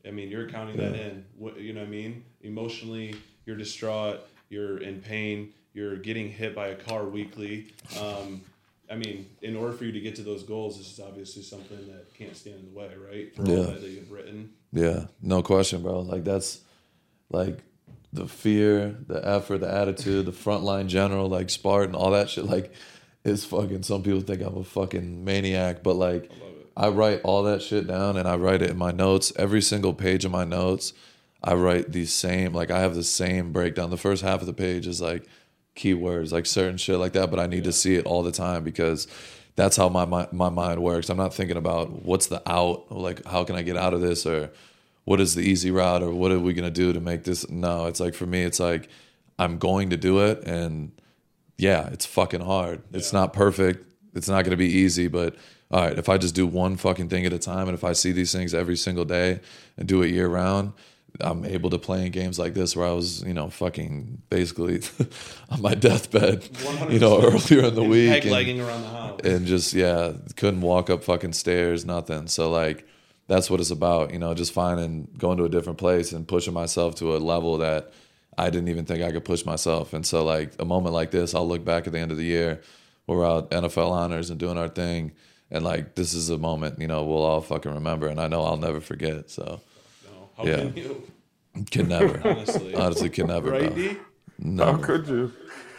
I 0.06 0.10
mean, 0.10 0.28
you're 0.28 0.48
counting 0.48 0.76
that 0.76 0.94
in. 0.94 1.24
What, 1.36 1.60
you 1.60 1.72
know 1.72 1.80
what 1.80 1.88
I 1.88 1.90
mean? 1.90 2.24
Emotionally, 2.42 3.14
you're 3.46 3.56
distraught, 3.56 4.20
you're 4.48 4.78
in 4.78 5.00
pain, 5.00 5.52
you're 5.74 5.96
getting 5.96 6.28
hit 6.30 6.54
by 6.54 6.68
a 6.68 6.74
car 6.76 7.04
weekly. 7.04 7.74
Um, 8.00 8.40
I 8.90 8.96
mean, 8.96 9.28
in 9.42 9.54
order 9.54 9.72
for 9.72 9.84
you 9.84 9.92
to 9.92 10.00
get 10.00 10.14
to 10.16 10.22
those 10.22 10.42
goals, 10.44 10.78
this 10.78 10.90
is 10.92 11.00
obviously 11.00 11.42
something 11.42 11.76
that 11.88 12.14
can't 12.14 12.34
stand 12.36 12.56
in 12.60 12.72
the 12.72 12.78
way, 12.78 12.90
right? 13.10 13.34
For 13.36 13.42
Yeah. 13.42 13.74
that 13.78 13.82
you've 13.82 14.10
written. 14.10 14.52
Yeah, 14.72 15.06
no 15.20 15.42
question, 15.42 15.82
bro. 15.82 16.00
Like 16.00 16.24
that's 16.24 16.60
like 17.30 17.58
the 18.12 18.26
fear, 18.26 18.96
the 19.06 19.26
effort, 19.26 19.58
the 19.58 19.72
attitude, 19.72 20.26
the 20.26 20.32
frontline 20.32 20.86
general, 20.86 21.28
like 21.28 21.50
Spartan, 21.50 21.94
all 21.94 22.10
that 22.12 22.30
shit. 22.30 22.44
Like 22.44 22.72
it's 23.24 23.44
fucking. 23.44 23.82
Some 23.82 24.02
people 24.02 24.20
think 24.20 24.42
I'm 24.42 24.56
a 24.56 24.64
fucking 24.64 25.24
maniac, 25.24 25.82
but 25.82 25.94
like 25.94 26.30
I 26.76 26.88
write 26.88 27.20
all 27.24 27.42
that 27.44 27.62
shit 27.62 27.86
down 27.86 28.16
and 28.16 28.28
I 28.28 28.36
write 28.36 28.62
it 28.62 28.70
in 28.70 28.78
my 28.78 28.92
notes. 28.92 29.32
Every 29.36 29.60
single 29.60 29.92
page 29.92 30.24
of 30.24 30.30
my 30.30 30.44
notes, 30.44 30.92
I 31.42 31.54
write 31.54 31.92
the 31.92 32.06
same. 32.06 32.54
Like 32.54 32.70
I 32.70 32.80
have 32.80 32.94
the 32.94 33.02
same 33.02 33.52
breakdown. 33.52 33.90
The 33.90 33.96
first 33.96 34.22
half 34.22 34.40
of 34.40 34.46
the 34.46 34.54
page 34.54 34.86
is 34.86 35.00
like 35.00 35.26
keywords, 35.76 36.32
like 36.32 36.46
certain 36.46 36.78
shit 36.78 36.98
like 36.98 37.12
that. 37.12 37.30
But 37.30 37.40
I 37.40 37.46
need 37.46 37.64
to 37.64 37.72
see 37.72 37.96
it 37.96 38.06
all 38.06 38.22
the 38.22 38.32
time 38.32 38.64
because 38.64 39.06
that's 39.56 39.76
how 39.76 39.88
my, 39.88 40.04
my 40.04 40.28
my 40.30 40.48
mind 40.48 40.82
works. 40.82 41.10
I'm 41.10 41.16
not 41.16 41.34
thinking 41.34 41.56
about 41.56 42.04
what's 42.04 42.28
the 42.28 42.40
out, 42.48 42.92
like 42.92 43.24
how 43.26 43.44
can 43.44 43.56
I 43.56 43.62
get 43.62 43.76
out 43.76 43.92
of 43.92 44.00
this, 44.00 44.24
or 44.24 44.50
what 45.08 45.20
is 45.20 45.34
the 45.34 45.40
easy 45.42 45.70
route, 45.70 46.02
or 46.02 46.10
what 46.12 46.30
are 46.32 46.38
we 46.38 46.52
gonna 46.52 46.70
do 46.70 46.92
to 46.92 47.00
make 47.00 47.24
this. 47.24 47.48
No, 47.48 47.86
it's 47.86 48.00
like 48.00 48.14
for 48.14 48.26
me, 48.26 48.42
it's 48.42 48.60
like 48.60 48.88
I'm 49.38 49.58
going 49.58 49.90
to 49.90 49.96
do 49.96 50.18
it, 50.20 50.44
and 50.46 50.92
yeah, 51.56 51.88
it's 51.94 52.06
fucking 52.06 52.40
hard. 52.42 52.82
It's 52.92 53.12
not 53.12 53.32
perfect. 53.32 53.86
It's 54.14 54.28
not 54.28 54.44
gonna 54.44 54.56
be 54.56 54.70
easy, 54.84 55.08
but 55.08 55.34
all 55.70 55.80
right, 55.80 55.98
if 55.98 56.08
I 56.08 56.18
just 56.18 56.34
do 56.34 56.46
one 56.46 56.76
fucking 56.76 57.08
thing 57.08 57.24
at 57.26 57.32
a 57.32 57.38
time, 57.38 57.68
and 57.68 57.74
if 57.74 57.84
I 57.84 57.92
see 57.94 58.12
these 58.12 58.32
things 58.32 58.52
every 58.54 58.76
single 58.76 59.04
day 59.04 59.40
and 59.76 59.88
do 59.88 60.02
it 60.02 60.10
year 60.10 60.28
round. 60.28 60.72
I'm 61.20 61.44
able 61.46 61.70
to 61.70 61.78
play 61.78 62.04
in 62.06 62.12
games 62.12 62.38
like 62.38 62.52
this 62.54 62.76
where 62.76 62.86
I 62.86 62.92
was, 62.92 63.22
you 63.24 63.32
know, 63.34 63.48
fucking 63.48 64.22
basically 64.30 64.82
on 65.50 65.62
my 65.62 65.74
deathbed, 65.74 66.46
you 66.90 66.98
know, 67.00 67.20
earlier 67.22 67.64
in 67.64 67.74
the 67.74 67.80
And 67.80 67.90
week. 67.90 68.26
And- 68.26 68.60
around 68.60 68.82
the 68.82 68.88
house. 68.88 69.20
and 69.24 69.46
just 69.46 69.72
yeah 69.72 70.12
couldn't 70.36 70.60
walk 70.60 70.90
up 70.90 71.02
fucking 71.02 71.32
stairs 71.32 71.84
nothing 71.86 72.28
so 72.28 72.50
like 72.50 72.86
that's 73.28 73.48
what 73.50 73.60
it's 73.60 73.70
about 73.70 74.12
you 74.12 74.18
know 74.18 74.34
just 74.34 74.52
finding 74.52 75.08
going 75.18 75.38
to 75.38 75.44
a 75.44 75.48
different 75.48 75.78
place 75.78 76.12
and 76.12 76.26
pushing 76.26 76.54
myself 76.54 76.94
to 76.96 77.16
a 77.16 77.18
level 77.18 77.58
that 77.58 77.92
i 78.36 78.50
didn't 78.50 78.68
even 78.68 78.84
think 78.84 79.02
i 79.02 79.12
could 79.12 79.24
push 79.24 79.44
myself 79.46 79.92
and 79.92 80.06
so 80.06 80.24
like 80.24 80.52
a 80.58 80.64
moment 80.64 80.94
like 80.94 81.12
this 81.12 81.34
i'll 81.34 81.46
look 81.48 81.64
back 81.64 81.86
at 81.86 81.92
the 81.92 81.98
end 81.98 82.10
of 82.10 82.16
the 82.18 82.24
year 82.24 82.60
we're 83.06 83.26
out 83.26 83.50
nfl 83.52 83.90
honors 83.90 84.30
and 84.30 84.40
doing 84.40 84.58
our 84.58 84.68
thing 84.68 85.12
and 85.50 85.64
like 85.64 85.94
this 85.94 86.14
is 86.14 86.30
a 86.30 86.38
moment 86.38 86.78
you 86.80 86.88
know 86.88 87.04
we'll 87.04 87.22
all 87.22 87.40
fucking 87.40 87.72
remember 87.72 88.08
and 88.08 88.20
i 88.20 88.26
know 88.26 88.42
i'll 88.42 88.56
never 88.56 88.80
forget 88.80 89.30
so 89.30 89.60
No, 90.04 90.30
how 90.36 90.44
Yeah. 90.44 90.56
can 90.56 90.76
you? 90.76 91.02
can 91.70 91.88
never 91.88 92.20
Honestly. 92.24 92.74
honestly 92.74 93.10
can 93.10 93.26
never 93.28 93.50
Right, 93.50 93.68
bro. 93.74 93.74
D? 93.76 93.96
How 94.58 94.76
could 94.76 95.08
you? 95.08 95.32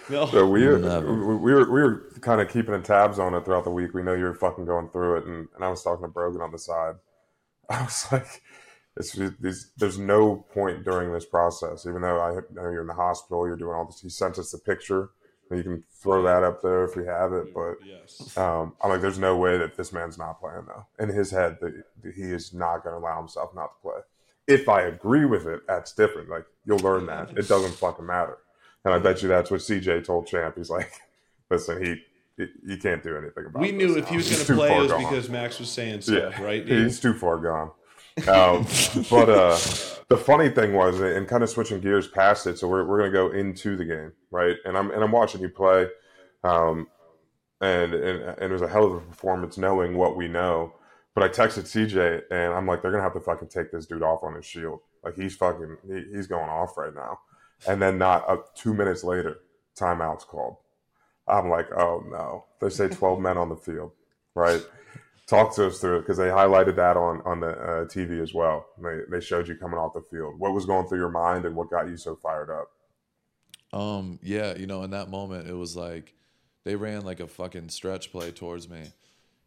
No. 0.09 0.25
So 0.25 0.45
we 0.47 0.65
Never. 0.65 1.13
we 1.13 1.35
we 1.37 1.53
were 1.53 1.71
we 1.71 1.81
were 1.81 2.11
kind 2.21 2.41
of 2.41 2.49
keeping 2.49 2.81
tabs 2.83 3.19
on 3.19 3.33
it 3.35 3.45
throughout 3.45 3.63
the 3.63 3.69
week. 3.69 3.93
We 3.93 4.01
know 4.03 4.13
you 4.13 4.23
were 4.25 4.33
fucking 4.33 4.65
going 4.65 4.89
through 4.89 5.17
it, 5.17 5.25
and, 5.25 5.47
and 5.55 5.63
I 5.63 5.69
was 5.69 5.83
talking 5.83 6.03
to 6.03 6.07
Brogan 6.11 6.41
on 6.41 6.51
the 6.51 6.57
side. 6.57 6.95
I 7.79 7.83
was 7.83 8.07
like, 8.11 8.41
it's 8.97 9.13
these, 9.39 9.71
there's 9.77 9.97
no 9.99 10.45
point 10.53 10.83
during 10.83 11.13
this 11.13 11.25
process, 11.25 11.85
even 11.85 12.01
though 12.01 12.19
I 12.19 12.31
know 12.53 12.69
you're 12.69 12.81
in 12.81 12.87
the 12.87 12.93
hospital, 12.93 13.47
you're 13.47 13.55
doing 13.55 13.75
all 13.75 13.85
this. 13.85 14.01
He 14.01 14.09
sent 14.09 14.37
us 14.37 14.51
the 14.51 14.57
picture, 14.57 15.09
and 15.49 15.57
you 15.57 15.63
can 15.63 15.83
throw 16.01 16.23
that 16.23 16.43
up 16.43 16.61
there 16.61 16.83
if 16.83 16.95
we 16.95 17.05
have 17.05 17.31
it. 17.33 17.53
But 17.53 17.75
Yes. 17.85 18.35
um, 18.37 18.73
I'm 18.83 18.89
like, 18.89 19.01
there's 19.01 19.19
no 19.19 19.37
way 19.37 19.57
that 19.57 19.75
this 19.77 19.93
man's 19.93 20.17
not 20.17 20.39
playing 20.41 20.65
though. 20.67 20.85
In 21.01 21.09
his 21.09 21.31
head, 21.31 21.57
that 21.61 21.83
that 22.01 22.13
he 22.13 22.23
is 22.23 22.53
not 22.53 22.83
going 22.83 22.95
to 22.95 22.99
allow 22.99 23.19
himself 23.19 23.53
not 23.55 23.67
to 23.75 23.81
play. 23.81 23.99
If 24.47 24.67
I 24.67 24.81
agree 24.81 25.25
with 25.25 25.45
it, 25.45 25.61
that's 25.67 25.93
different. 25.93 26.29
Like 26.29 26.45
you'll 26.65 26.79
learn 26.79 27.05
that 27.05 27.37
it 27.37 27.47
doesn't 27.47 27.73
fucking 27.75 28.05
matter. 28.05 28.37
And 28.83 28.93
I 28.93 28.97
bet 28.97 29.21
you 29.21 29.27
that's 29.29 29.51
what 29.51 29.59
CJ 29.61 30.03
told 30.05 30.25
Champ. 30.27 30.55
He's 30.57 30.69
like, 30.69 30.91
listen, 31.51 31.83
he 31.83 32.01
he 32.67 32.77
can't 32.77 33.03
do 33.03 33.17
anything 33.17 33.45
about. 33.47 33.63
It. 33.63 33.71
We 33.71 33.77
knew 33.77 33.97
if 33.97 34.05
now. 34.05 34.11
he 34.11 34.17
was 34.17 34.29
going 34.29 34.45
to 34.45 34.53
play, 34.53 34.75
it 34.75 34.81
was 34.81 34.91
gone." 34.91 35.03
because 35.03 35.29
Maxx 35.29 35.59
was 35.59 35.69
saying 35.69 36.01
so, 36.01 36.13
yeah, 36.13 36.41
right? 36.41 36.65
D? 36.65 36.83
he's 36.83 36.99
too 36.99 37.13
far 37.13 37.37
gone. 37.37 37.71
Um, 38.27 38.65
but 39.09 39.29
uh, 39.29 39.57
the 40.09 40.17
funny 40.17 40.49
thing 40.49 40.73
was, 40.73 40.99
and 40.99 41.27
kind 41.27 41.43
of 41.43 41.49
switching 41.49 41.79
gears 41.79 42.07
past 42.07 42.47
it, 42.47 42.57
so 42.57 42.67
we're, 42.67 42.85
we're 42.85 42.99
going 42.99 43.11
to 43.11 43.17
go 43.17 43.31
into 43.31 43.77
the 43.77 43.85
game, 43.85 44.11
right? 44.31 44.57
And 44.65 44.77
I'm 44.77 44.91
and 44.91 45.03
I'm 45.03 45.11
watching 45.11 45.41
you 45.41 45.49
play, 45.49 45.87
um, 46.43 46.87
and, 47.61 47.93
and 47.93 48.21
and 48.21 48.41
it 48.41 48.51
was 48.51 48.61
a 48.61 48.67
hell 48.67 48.85
of 48.85 48.93
a 48.93 48.99
performance, 48.99 49.57
knowing 49.57 49.95
what 49.95 50.17
we 50.17 50.27
know. 50.27 50.73
But 51.15 51.23
I 51.23 51.29
texted 51.29 51.63
CJ, 51.63 52.23
and 52.31 52.53
I'm 52.53 52.65
like, 52.65 52.81
they're 52.81 52.91
going 52.91 53.01
to 53.01 53.03
have 53.03 53.13
to 53.13 53.19
fucking 53.19 53.49
take 53.49 53.71
this 53.71 53.85
dude 53.85 54.03
off 54.03 54.23
on 54.23 54.35
his 54.35 54.45
shield. 54.45 54.79
Like 55.03 55.15
he's 55.15 55.35
fucking, 55.35 55.77
he, 55.87 56.15
he's 56.15 56.27
going 56.27 56.49
off 56.49 56.77
right 56.77 56.93
now. 56.93 57.19
And 57.67 57.81
then 57.81 57.97
not 57.97 58.29
uh, 58.29 58.37
two 58.55 58.73
minutes 58.73 59.03
later, 59.03 59.39
timeout's 59.77 60.23
called. 60.23 60.57
I'm 61.29 61.49
like, 61.49 61.67
oh 61.77 62.03
no. 62.09 62.45
They 62.61 62.69
say 62.69 62.87
12 62.89 63.19
men 63.19 63.37
on 63.37 63.49
the 63.49 63.55
field, 63.55 63.91
right? 64.35 64.61
Talk 65.27 65.55
to 65.55 65.67
us 65.67 65.79
through 65.79 65.97
it 65.97 66.01
because 66.01 66.17
they 66.17 66.25
highlighted 66.25 66.75
that 66.77 66.97
on 66.97 67.21
on 67.23 67.39
the 67.39 67.49
uh, 67.49 67.85
TV 67.85 68.21
as 68.21 68.33
well. 68.33 68.65
They 68.81 69.01
they 69.11 69.19
showed 69.19 69.47
you 69.47 69.55
coming 69.55 69.77
off 69.77 69.93
the 69.93 70.01
field. 70.01 70.39
What 70.39 70.53
was 70.53 70.65
going 70.65 70.87
through 70.87 70.99
your 70.99 71.11
mind 71.11 71.45
and 71.45 71.55
what 71.55 71.69
got 71.69 71.87
you 71.87 71.97
so 71.97 72.15
fired 72.15 72.49
up? 72.49 72.71
Um, 73.71 74.19
yeah, 74.23 74.57
you 74.57 74.65
know, 74.65 74.83
in 74.83 74.91
that 74.91 75.09
moment, 75.09 75.47
it 75.47 75.53
was 75.53 75.75
like 75.75 76.15
they 76.63 76.75
ran 76.75 77.05
like 77.05 77.19
a 77.19 77.27
fucking 77.27 77.69
stretch 77.69 78.11
play 78.11 78.31
towards 78.31 78.67
me, 78.67 78.91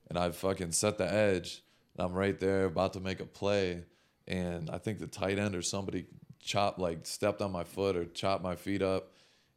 and 0.09 0.19
I 0.19 0.31
fucking 0.31 0.73
set 0.73 0.99
the 0.99 1.13
edge. 1.13 1.63
And 1.97 2.07
I'm 2.07 2.15
right 2.15 2.39
there 2.39 2.67
about 2.67 2.93
to 2.95 3.01
make 3.01 3.21
a 3.21 3.27
play, 3.27 3.85
and 4.29 4.71
I 4.71 4.79
think 4.79 5.01
the 5.01 5.09
tight 5.09 5.39
end 5.39 5.57
or 5.57 5.63
somebody 5.63 6.07
chopped 6.41 6.79
like 6.79 7.07
stepped 7.07 7.43
on 7.43 7.53
my 7.53 7.65
foot 7.65 7.97
or 7.97 8.05
chopped 8.05 8.45
my 8.45 8.55
feet 8.55 8.83
up, 8.83 9.11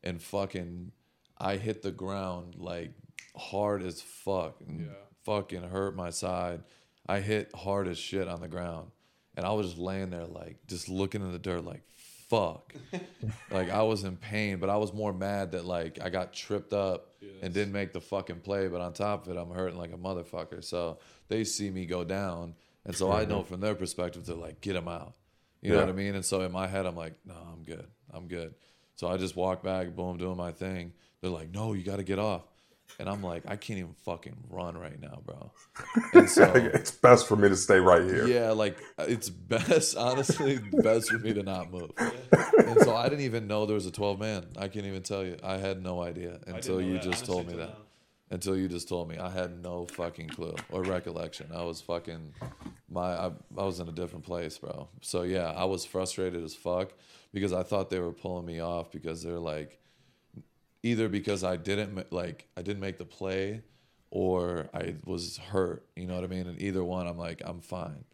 and 0.03 0.21
fucking 0.21 0.91
I 1.37 1.57
hit 1.57 1.81
the 1.81 1.91
ground 1.91 2.55
like 2.57 2.91
hard 3.35 3.83
as 3.83 4.01
fuck 4.01 4.61
and 4.67 4.89
fucking 5.23 5.63
hurt 5.63 5.95
my 5.95 6.09
side. 6.09 6.61
I 7.07 7.19
hit 7.19 7.53
hard 7.53 7.87
as 7.87 7.97
shit 7.97 8.27
on 8.27 8.41
the 8.41 8.47
ground, 8.47 8.91
and 9.35 9.45
I 9.45 9.51
was 9.51 9.67
just 9.67 9.77
laying 9.77 10.09
there 10.09 10.25
like 10.25 10.57
just 10.67 10.89
looking 10.89 11.21
in 11.21 11.31
the 11.31 11.39
dirt 11.39 11.63
like 11.63 11.83
fuck. 12.29 12.73
like 13.51 13.69
I 13.69 13.83
was 13.83 14.03
in 14.03 14.17
pain, 14.17 14.57
but 14.57 14.69
I 14.69 14.77
was 14.77 14.93
more 14.93 15.13
mad 15.13 15.51
that 15.51 15.65
like 15.65 15.99
I 16.01 16.09
got 16.09 16.33
tripped 16.33 16.73
up 16.73 17.13
and 17.41 17.53
didn't 17.53 17.73
make 17.73 17.93
the 17.93 18.01
fucking 18.01 18.41
play. 18.41 18.67
But 18.67 18.81
on 18.81 18.93
top 18.93 19.25
of 19.27 19.35
it, 19.35 19.39
I'm 19.39 19.51
hurting 19.51 19.77
like 19.77 19.93
a 19.93 19.97
motherfucker. 19.97 20.63
So 20.63 20.99
they 21.27 21.43
see 21.43 21.69
me 21.69 21.85
go 21.85 22.03
down, 22.03 22.55
And 22.85 22.95
so 22.95 23.11
I 23.11 23.25
know 23.25 23.43
from 23.49 23.61
their 23.61 23.75
perspective, 23.75 24.25
they're 24.25 24.35
like, 24.35 24.61
get 24.61 24.75
him 24.75 24.87
out. 24.87 25.13
You 25.61 25.71
know 25.71 25.79
what 25.79 25.89
I 25.89 25.93
mean? 25.93 26.13
And 26.13 26.23
so 26.23 26.41
in 26.41 26.51
my 26.51 26.67
head, 26.67 26.85
I'm 26.85 26.95
like, 26.95 27.15
no, 27.25 27.33
I'm 27.33 27.63
good. 27.63 27.87
I'm 28.13 28.27
good. 28.27 28.53
So 28.97 29.07
I 29.07 29.17
just 29.17 29.35
walk 29.35 29.63
back, 29.63 29.95
boom, 29.95 30.17
doing 30.17 30.37
my 30.37 30.51
thing. 30.51 30.93
They're 31.21 31.31
like, 31.31 31.53
no, 31.53 31.73
you 31.73 31.83
got 31.83 31.97
to 31.97 32.03
get 32.03 32.19
off. 32.19 32.43
And 32.99 33.09
I'm 33.09 33.21
like, 33.21 33.43
I 33.47 33.55
can't 33.55 33.79
even 33.79 33.93
fucking 34.05 34.35
run 34.49 34.77
right 34.77 34.99
now, 34.99 35.21
bro. 35.25 35.51
And 36.13 36.29
so, 36.29 36.51
it's 36.55 36.91
best 36.91 37.27
for 37.27 37.35
me 37.35 37.49
to 37.49 37.55
stay 37.55 37.79
right 37.79 38.03
here. 38.03 38.27
yeah, 38.27 38.51
like 38.51 38.77
it's 38.99 39.29
best, 39.29 39.97
honestly, 39.97 40.59
best 40.71 41.11
for 41.11 41.19
me 41.19 41.33
to 41.33 41.43
not 41.43 41.71
move. 41.71 41.91
And 41.97 42.79
so 42.81 42.95
I 42.95 43.09
didn't 43.09 43.25
even 43.25 43.47
know 43.47 43.65
there 43.65 43.75
was 43.75 43.85
a 43.85 43.91
12 43.91 44.19
man. 44.19 44.45
I 44.57 44.67
can't 44.69 44.85
even 44.85 45.03
tell 45.03 45.25
you. 45.25 45.37
I 45.43 45.57
had 45.57 45.83
no 45.83 46.01
idea 46.01 46.39
until 46.47 46.81
you 46.81 46.93
that, 46.93 47.01
just 47.01 47.25
told 47.25 47.47
me 47.47 47.53
that. 47.53 47.57
till 47.57 47.67
now. 47.67 47.81
Until 48.31 48.57
you 48.57 48.67
just 48.67 48.89
told 48.89 49.07
me, 49.09 49.17
I 49.17 49.29
had 49.29 49.61
no 49.61 49.85
fucking 49.85 50.29
clue 50.29 50.55
or 50.71 50.83
recollection. 50.83 51.51
I 51.53 51.63
was 51.63 51.81
fucking 51.81 52.33
my 52.89 53.13
I, 53.13 53.31
I 53.57 53.63
was 53.63 53.79
in 53.79 53.87
a 53.87 53.91
different 53.91 54.25
place, 54.25 54.57
bro. 54.57 54.87
So 55.01 55.23
yeah, 55.23 55.51
I 55.51 55.65
was 55.65 55.85
frustrated 55.85 56.43
as 56.43 56.55
fuck 56.55 56.91
because 57.33 57.53
I 57.53 57.63
thought 57.63 57.89
they 57.89 57.99
were 57.99 58.13
pulling 58.13 58.45
me 58.45 58.61
off 58.61 58.91
because 58.91 59.21
they're 59.21 59.39
like 59.39 59.79
either 60.85 61.09
because 61.09 61.43
I 61.43 61.57
didn't 61.57 62.13
like 62.13 62.47
I 62.55 62.61
didn't 62.61 62.79
make 62.79 62.97
the 62.97 63.05
play 63.05 63.63
or 64.11 64.69
I 64.73 64.95
was 65.03 65.37
hurt. 65.37 65.85
You 65.95 66.05
know 66.05 66.15
what 66.15 66.23
I 66.23 66.27
mean? 66.27 66.47
And 66.47 66.61
either 66.61 66.83
one, 66.83 67.07
I'm 67.07 67.17
like 67.17 67.41
I'm 67.43 67.59
fine. 67.59 68.05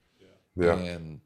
Yeah. 0.56 0.76
And 0.76 1.20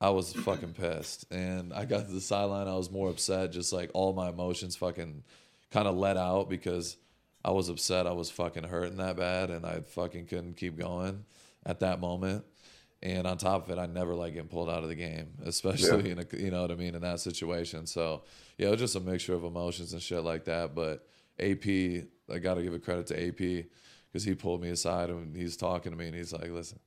I 0.00 0.10
was 0.10 0.32
fucking 0.32 0.74
pissed. 0.74 1.24
And 1.32 1.72
I 1.72 1.84
got 1.86 2.06
to 2.06 2.12
the 2.12 2.20
sideline. 2.20 2.68
I 2.68 2.76
was 2.76 2.90
more 2.90 3.08
upset. 3.08 3.52
Just 3.52 3.72
like 3.72 3.90
all 3.94 4.12
my 4.12 4.28
emotions 4.28 4.76
fucking 4.76 5.24
kind 5.70 5.88
of 5.88 5.96
let 5.96 6.16
out 6.16 6.50
because 6.50 6.96
I 7.44 7.50
was 7.50 7.68
upset. 7.68 8.06
I 8.06 8.12
was 8.12 8.30
fucking 8.30 8.64
hurting 8.64 8.98
that 8.98 9.16
bad 9.16 9.50
and 9.50 9.64
I 9.64 9.80
fucking 9.80 10.26
couldn't 10.26 10.56
keep 10.56 10.78
going 10.78 11.24
at 11.64 11.80
that 11.80 12.00
moment. 12.00 12.44
And 13.02 13.26
on 13.26 13.36
top 13.36 13.66
of 13.66 13.76
it, 13.76 13.80
I 13.80 13.86
never 13.86 14.14
like 14.14 14.34
getting 14.34 14.48
pulled 14.48 14.70
out 14.70 14.84
of 14.84 14.88
the 14.88 14.94
game, 14.94 15.32
especially 15.44 16.10
in 16.10 16.18
a, 16.20 16.26
you 16.36 16.50
know 16.50 16.62
what 16.62 16.70
I 16.70 16.76
mean, 16.76 16.94
in 16.94 17.02
that 17.02 17.20
situation. 17.20 17.86
So 17.86 18.22
yeah, 18.58 18.68
it 18.68 18.70
was 18.72 18.80
just 18.80 18.96
a 18.96 19.00
mixture 19.00 19.34
of 19.34 19.44
emotions 19.44 19.92
and 19.92 20.00
shit 20.00 20.22
like 20.22 20.44
that. 20.44 20.74
But 20.74 21.06
AP, 21.40 21.66
I 22.32 22.38
got 22.38 22.54
to 22.54 22.62
give 22.62 22.74
a 22.74 22.78
credit 22.78 23.06
to 23.08 23.28
AP 23.28 23.66
because 24.12 24.24
he 24.24 24.34
pulled 24.34 24.60
me 24.60 24.70
aside 24.70 25.10
and 25.10 25.36
he's 25.36 25.56
talking 25.56 25.90
to 25.90 25.98
me 25.98 26.06
and 26.06 26.14
he's 26.14 26.32
like, 26.32 26.50
listen, 26.50 26.78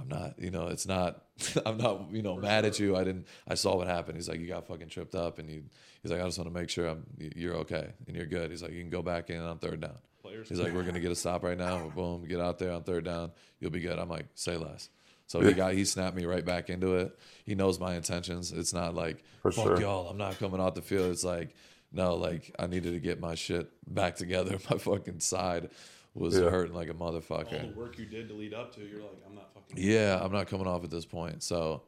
I'm 0.00 0.08
not, 0.08 0.38
you 0.38 0.50
know, 0.50 0.68
it's 0.68 0.86
not, 0.86 1.24
I'm 1.66 1.76
not, 1.76 2.10
you 2.10 2.22
know, 2.22 2.36
mad 2.36 2.64
at 2.64 2.78
you. 2.78 2.96
I 2.96 3.04
didn't, 3.04 3.26
I 3.46 3.54
saw 3.54 3.76
what 3.76 3.86
happened. 3.88 4.16
He's 4.16 4.28
like, 4.28 4.40
you 4.40 4.46
got 4.46 4.66
fucking 4.66 4.88
tripped 4.88 5.14
up, 5.14 5.38
and 5.38 5.50
you, 5.50 5.64
he's 6.02 6.12
like, 6.12 6.20
I 6.20 6.24
just 6.24 6.38
want 6.38 6.52
to 6.52 6.58
make 6.58 6.70
sure 6.70 6.86
I'm, 6.88 7.04
you're 7.18 7.56
okay 7.56 7.88
and 8.06 8.16
you're 8.16 8.26
good. 8.26 8.50
He's 8.50 8.62
like, 8.62 8.72
you 8.72 8.80
can 8.80 8.90
go 8.90 9.02
back 9.02 9.30
in 9.30 9.40
on 9.40 9.58
third 9.58 9.80
down. 9.80 9.98
Players. 10.22 10.48
He's 10.48 10.60
like, 10.60 10.72
we're 10.72 10.82
gonna 10.82 11.00
get 11.00 11.12
a 11.12 11.16
stop 11.16 11.44
right 11.44 11.56
now. 11.56 11.88
Boom, 11.94 12.24
get 12.26 12.40
out 12.40 12.58
there 12.58 12.72
on 12.72 12.82
third 12.82 13.04
down. 13.04 13.32
You'll 13.60 13.70
be 13.70 13.80
good. 13.80 13.98
I'm 13.98 14.08
like, 14.08 14.26
say 14.34 14.56
less. 14.56 14.88
So 15.28 15.40
he 15.40 15.52
got, 15.52 15.74
he 15.74 15.84
snapped 15.84 16.16
me 16.16 16.24
right 16.24 16.44
back 16.44 16.70
into 16.70 16.96
it. 16.96 17.16
He 17.44 17.54
knows 17.54 17.78
my 17.78 17.94
intentions. 17.94 18.50
It's 18.50 18.72
not 18.72 18.94
like, 18.94 19.22
For 19.42 19.52
fuck 19.52 19.64
sure. 19.64 19.80
y'all, 19.80 20.08
I'm 20.08 20.16
not 20.16 20.38
coming 20.38 20.58
off 20.58 20.74
the 20.74 20.82
field. 20.82 21.12
It's 21.12 21.22
like, 21.22 21.54
no, 21.92 22.14
like 22.16 22.50
I 22.58 22.66
needed 22.66 22.94
to 22.94 22.98
get 22.98 23.20
my 23.20 23.34
shit 23.34 23.70
back 23.86 24.16
together. 24.16 24.58
My 24.70 24.78
fucking 24.78 25.20
side 25.20 25.68
was 26.14 26.36
Yeah. 26.36 26.48
hurting 26.50 26.74
like 26.74 26.88
a 26.88 26.92
all 26.92 27.12
motherfucker. 27.12 27.72
the 27.72 27.78
work 27.78 27.98
you 27.98 28.06
did 28.06 28.28
to 28.28 28.34
lead 28.34 28.54
up 28.54 28.74
to, 28.74 28.80
you're 28.80 29.00
like, 29.02 29.22
I'm 29.26 29.34
not 29.34 29.52
fucking. 29.54 29.76
Yeah, 29.76 30.18
I'm 30.20 30.32
not 30.32 30.48
coming 30.48 30.66
off 30.66 30.82
at 30.82 30.90
this 30.90 31.04
point. 31.04 31.42
So, 31.42 31.82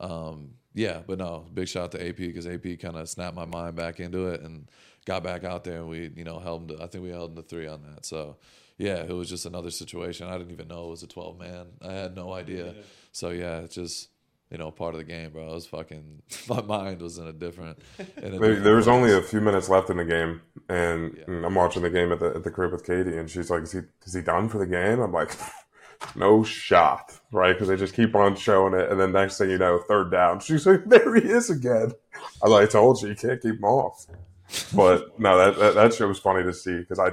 um, 0.00 0.54
yeah, 0.74 1.00
but 1.06 1.18
no, 1.18 1.44
big 1.54 1.68
shout 1.68 1.84
out 1.84 1.92
to 1.92 2.08
AP 2.08 2.16
because 2.16 2.46
AP 2.46 2.78
kind 2.80 2.96
of 2.96 3.08
snapped 3.08 3.36
my 3.36 3.44
mind 3.46 3.76
back 3.76 4.00
into 4.00 4.28
it 4.28 4.40
and 4.42 4.70
got 5.06 5.22
back 5.22 5.44
out 5.44 5.64
there 5.64 5.78
and 5.80 5.88
we, 5.88 6.10
you 6.16 6.24
know, 6.24 6.38
held 6.38 6.62
him 6.70 6.76
to, 6.78 6.82
I 6.82 6.86
think 6.86 7.04
we 7.04 7.10
held 7.10 7.30
him 7.30 7.36
to 7.36 7.42
three 7.42 7.66
on 7.66 7.82
that. 7.82 8.04
So, 8.06 8.36
yeah, 8.78 8.96
it 8.96 9.12
was 9.12 9.28
just 9.28 9.46
another 9.46 9.70
situation. 9.70 10.28
I 10.28 10.36
didn't 10.36 10.52
even 10.52 10.68
know 10.68 10.86
it 10.86 10.90
was 10.90 11.02
a 11.02 11.06
12 11.06 11.38
man. 11.38 11.66
I 11.82 11.92
had 11.92 12.14
no 12.14 12.32
idea. 12.32 12.74
So, 13.12 13.30
yeah, 13.30 13.60
it's 13.60 13.74
just, 13.74 14.10
you 14.50 14.58
know, 14.58 14.70
part 14.70 14.94
of 14.94 14.98
the 14.98 15.04
game, 15.04 15.30
bro. 15.30 15.48
I 15.48 15.54
was 15.54 15.66
fucking, 15.66 16.22
my 16.48 16.60
mind 16.60 17.00
was 17.00 17.16
in 17.18 17.26
a 17.26 17.32
different, 17.32 17.78
in 17.98 18.04
a 18.06 18.20
There, 18.20 18.30
different 18.30 18.64
there 18.64 18.76
was 18.76 18.88
only 18.88 19.12
a 19.12 19.22
few 19.22 19.40
minutes 19.40 19.68
left 19.68 19.88
in 19.88 19.96
the 19.96 20.04
game, 20.04 20.42
and, 20.68 21.16
and 21.26 21.44
I'm 21.44 21.54
watching 21.54 21.82
the 21.82 21.90
game 21.90 22.12
at 22.12 22.20
the 22.20 22.34
at 22.34 22.44
the 22.44 22.50
crib 22.50 22.72
with 22.72 22.86
Katie, 22.86 23.16
and 23.16 23.30
she's 23.30 23.50
like, 23.50 23.62
"Is 23.62 23.72
he 23.72 23.80
is 24.04 24.14
he 24.14 24.20
done 24.20 24.48
for 24.48 24.58
the 24.58 24.66
game?" 24.66 25.00
I'm 25.00 25.12
like, 25.12 25.32
"No 26.14 26.44
shot, 26.44 27.18
right?" 27.32 27.54
Because 27.54 27.68
they 27.68 27.76
just 27.76 27.94
keep 27.94 28.14
on 28.14 28.36
showing 28.36 28.74
it, 28.74 28.90
and 28.90 29.00
then 29.00 29.12
next 29.12 29.38
thing 29.38 29.50
you 29.50 29.58
know, 29.58 29.80
third 29.88 30.10
down. 30.10 30.40
She's 30.40 30.66
like, 30.66 30.84
"There 30.86 31.14
he 31.14 31.22
is 31.22 31.50
again." 31.50 31.92
I 32.42 32.48
like, 32.48 32.68
I 32.68 32.70
told 32.70 33.02
you, 33.02 33.08
you 33.08 33.16
can't 33.16 33.40
keep 33.40 33.56
him 33.56 33.64
off. 33.64 34.06
But 34.74 35.18
no, 35.18 35.36
that 35.38 35.58
that, 35.58 35.74
that 35.74 35.94
shit 35.94 36.06
was 36.06 36.18
funny 36.18 36.44
to 36.44 36.52
see 36.52 36.78
because 36.78 37.00
I 37.00 37.10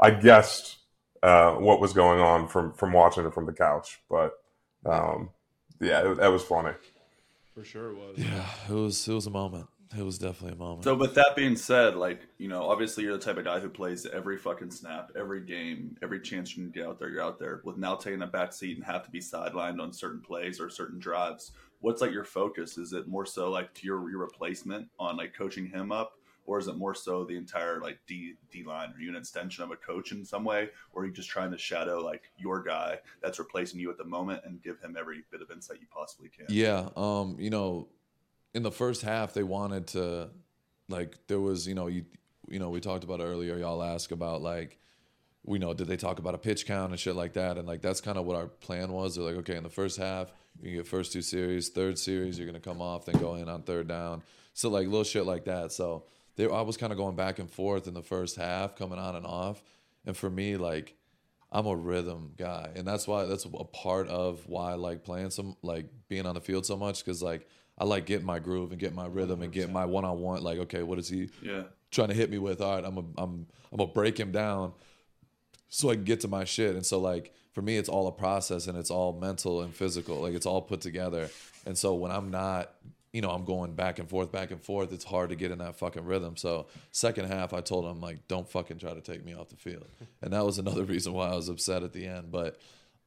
I 0.00 0.10
guessed 0.10 0.78
uh, 1.22 1.52
what 1.54 1.80
was 1.80 1.92
going 1.92 2.20
on 2.20 2.48
from 2.48 2.72
from 2.72 2.92
watching 2.92 3.24
it 3.24 3.34
from 3.34 3.46
the 3.46 3.52
couch, 3.52 4.00
but 4.10 4.32
um, 4.84 5.30
yeah, 5.80 6.10
it, 6.10 6.16
that 6.18 6.28
was 6.28 6.42
funny. 6.42 6.72
For 7.54 7.64
sure 7.64 7.90
it 7.90 7.96
was. 7.96 8.18
Yeah, 8.18 8.46
it 8.68 8.72
was, 8.72 9.06
it 9.06 9.12
was 9.12 9.26
a 9.26 9.30
moment. 9.30 9.66
It 9.96 10.02
was 10.02 10.16
definitely 10.16 10.56
a 10.56 10.58
moment. 10.58 10.84
So, 10.84 10.94
with 10.94 11.14
that 11.16 11.36
being 11.36 11.54
said, 11.54 11.96
like 11.96 12.22
you 12.38 12.48
know, 12.48 12.62
obviously 12.62 13.04
you're 13.04 13.12
the 13.12 13.22
type 13.22 13.36
of 13.36 13.44
guy 13.44 13.60
who 13.60 13.68
plays 13.68 14.06
every 14.06 14.38
fucking 14.38 14.70
snap, 14.70 15.12
every 15.14 15.42
game, 15.42 15.96
every 16.02 16.20
chance 16.20 16.56
you 16.56 16.62
can 16.62 16.70
get 16.70 16.86
out 16.86 16.98
there, 16.98 17.10
you're 17.10 17.22
out 17.22 17.38
there. 17.38 17.60
With 17.64 17.76
now 17.76 17.96
taking 17.96 18.22
a 18.22 18.26
back 18.26 18.54
seat 18.54 18.76
and 18.76 18.86
have 18.86 19.04
to 19.04 19.10
be 19.10 19.20
sidelined 19.20 19.82
on 19.82 19.92
certain 19.92 20.22
plays 20.22 20.60
or 20.60 20.70
certain 20.70 20.98
drives, 20.98 21.52
what's 21.80 22.00
like 22.00 22.12
your 22.12 22.24
focus? 22.24 22.78
Is 22.78 22.94
it 22.94 23.06
more 23.06 23.26
so 23.26 23.50
like 23.50 23.74
to 23.74 23.86
your, 23.86 24.08
your 24.08 24.20
replacement 24.20 24.88
on 24.98 25.18
like 25.18 25.34
coaching 25.34 25.66
him 25.66 25.92
up, 25.92 26.14
or 26.44 26.58
is 26.58 26.68
it 26.68 26.76
more 26.76 26.94
so 26.94 27.24
the 27.24 27.36
entire 27.36 27.80
like 27.80 27.98
D 28.06 28.34
D 28.50 28.64
line? 28.64 28.92
Are 28.96 29.00
you 29.00 29.10
an 29.10 29.16
extension 29.16 29.62
of 29.64 29.70
a 29.70 29.76
coach 29.76 30.12
in 30.12 30.24
some 30.24 30.44
way, 30.44 30.70
or 30.92 31.02
are 31.02 31.06
you 31.06 31.12
just 31.12 31.28
trying 31.28 31.50
to 31.52 31.58
shadow 31.58 32.00
like 32.00 32.30
your 32.36 32.62
guy 32.62 32.98
that's 33.22 33.38
replacing 33.38 33.80
you 33.80 33.90
at 33.90 33.98
the 33.98 34.04
moment 34.04 34.42
and 34.44 34.62
give 34.62 34.80
him 34.80 34.96
every 34.98 35.24
bit 35.30 35.42
of 35.42 35.50
insight 35.50 35.78
you 35.80 35.86
possibly 35.90 36.28
can? 36.28 36.46
Yeah, 36.48 36.88
um, 36.96 37.36
you 37.38 37.50
know, 37.50 37.88
in 38.54 38.62
the 38.62 38.72
first 38.72 39.02
half 39.02 39.34
they 39.34 39.42
wanted 39.42 39.86
to 39.88 40.30
like 40.88 41.16
there 41.28 41.40
was, 41.40 41.66
you 41.66 41.74
know, 41.74 41.86
you 41.86 42.04
you 42.48 42.58
know, 42.58 42.70
we 42.70 42.80
talked 42.80 43.04
about 43.04 43.20
earlier, 43.20 43.56
y'all 43.56 43.82
asked 43.82 44.12
about 44.12 44.42
like 44.42 44.78
we 45.44 45.58
know 45.58 45.74
did 45.74 45.88
they 45.88 45.96
talk 45.96 46.18
about 46.18 46.34
a 46.34 46.38
pitch 46.38 46.66
count 46.66 46.92
and 46.92 47.00
shit 47.00 47.16
like 47.16 47.32
that 47.32 47.58
and 47.58 47.66
like 47.66 47.82
that's 47.82 48.00
kind 48.00 48.18
of 48.18 48.24
what 48.24 48.36
our 48.36 48.46
plan 48.46 48.92
was. 48.92 49.16
They're 49.16 49.24
like, 49.24 49.36
okay, 49.36 49.56
in 49.56 49.62
the 49.62 49.70
first 49.70 49.98
half, 49.98 50.32
you 50.60 50.68
can 50.68 50.74
get 50.78 50.86
first 50.86 51.12
two 51.12 51.22
series, 51.22 51.68
third 51.68 51.98
series 51.98 52.38
you're 52.38 52.50
to 52.52 52.60
come 52.60 52.82
off 52.82 53.06
then 53.06 53.18
go 53.18 53.34
in 53.36 53.48
on 53.48 53.62
third 53.62 53.88
down. 53.88 54.22
So 54.54 54.68
like 54.68 54.86
little 54.86 55.04
shit 55.04 55.24
like 55.24 55.46
that. 55.46 55.72
So 55.72 56.04
they 56.36 56.48
I 56.48 56.62
was 56.62 56.76
kind 56.76 56.92
of 56.92 56.98
going 56.98 57.16
back 57.16 57.38
and 57.38 57.50
forth 57.50 57.86
in 57.86 57.94
the 57.94 58.02
first 58.02 58.36
half, 58.36 58.76
coming 58.76 58.98
on 58.98 59.16
and 59.16 59.26
off. 59.26 59.62
And 60.06 60.16
for 60.16 60.30
me 60.30 60.56
like 60.56 60.94
I'm 61.54 61.66
a 61.66 61.76
rhythm 61.76 62.32
guy, 62.38 62.70
and 62.74 62.86
that's 62.86 63.06
why 63.06 63.26
that's 63.26 63.44
a 63.44 63.48
part 63.64 64.08
of 64.08 64.46
why 64.46 64.72
I 64.72 64.74
like 64.74 65.04
playing 65.04 65.30
some 65.30 65.56
like 65.62 65.86
being 66.08 66.24
on 66.26 66.34
the 66.34 66.40
field 66.40 66.64
so 66.64 66.76
much 66.76 67.04
because 67.04 67.22
like 67.22 67.46
I 67.78 67.84
like 67.84 68.06
getting 68.06 68.26
my 68.26 68.38
groove 68.38 68.70
and 68.70 68.80
getting 68.80 68.96
my 68.96 69.06
rhythm 69.06 69.42
and 69.42 69.52
getting 69.52 69.72
my 69.72 69.84
one 69.84 70.04
on 70.04 70.18
one. 70.20 70.42
Like, 70.42 70.58
okay, 70.60 70.82
what 70.82 70.98
is 70.98 71.08
he 71.08 71.28
Yeah. 71.42 71.64
trying 71.90 72.08
to 72.08 72.14
hit 72.14 72.30
me 72.30 72.38
with? 72.38 72.60
All 72.60 72.74
right, 72.76 72.84
I'm 72.84 72.96
a, 72.96 73.00
I'm 73.18 73.46
I'm 73.70 73.78
gonna 73.78 73.92
break 73.92 74.18
him 74.18 74.32
down 74.32 74.72
so 75.68 75.90
I 75.90 75.94
can 75.94 76.04
get 76.04 76.20
to 76.20 76.28
my 76.28 76.44
shit. 76.44 76.74
And 76.74 76.84
so 76.86 76.98
like 76.98 77.34
for 77.52 77.60
me, 77.62 77.76
it's 77.76 77.88
all 77.88 78.06
a 78.08 78.12
process 78.12 78.66
and 78.66 78.78
it's 78.78 78.90
all 78.90 79.12
mental 79.12 79.60
and 79.60 79.74
physical. 79.74 80.20
Like 80.20 80.34
it's 80.34 80.46
all 80.46 80.62
put 80.62 80.80
together. 80.80 81.28
And 81.66 81.76
so 81.76 81.94
when 81.94 82.10
I'm 82.10 82.30
not, 82.30 82.72
you 83.12 83.20
know, 83.20 83.30
I'm 83.30 83.44
going 83.44 83.74
back 83.74 83.98
and 83.98 84.08
forth, 84.08 84.32
back 84.32 84.50
and 84.50 84.62
forth. 84.62 84.92
It's 84.92 85.04
hard 85.04 85.30
to 85.30 85.36
get 85.36 85.50
in 85.50 85.58
that 85.58 85.76
fucking 85.76 86.04
rhythm. 86.04 86.36
So 86.36 86.66
second 86.92 87.26
half, 87.26 87.52
I 87.52 87.60
told 87.60 87.84
him 87.84 88.00
like, 88.00 88.26
don't 88.26 88.48
fucking 88.48 88.78
try 88.78 88.94
to 88.94 89.02
take 89.02 89.24
me 89.24 89.34
off 89.34 89.50
the 89.50 89.56
field. 89.56 89.86
And 90.22 90.32
that 90.32 90.44
was 90.44 90.58
another 90.58 90.84
reason 90.84 91.12
why 91.12 91.28
I 91.28 91.34
was 91.34 91.48
upset 91.48 91.82
at 91.82 91.92
the 91.92 92.06
end. 92.06 92.30
But 92.30 92.58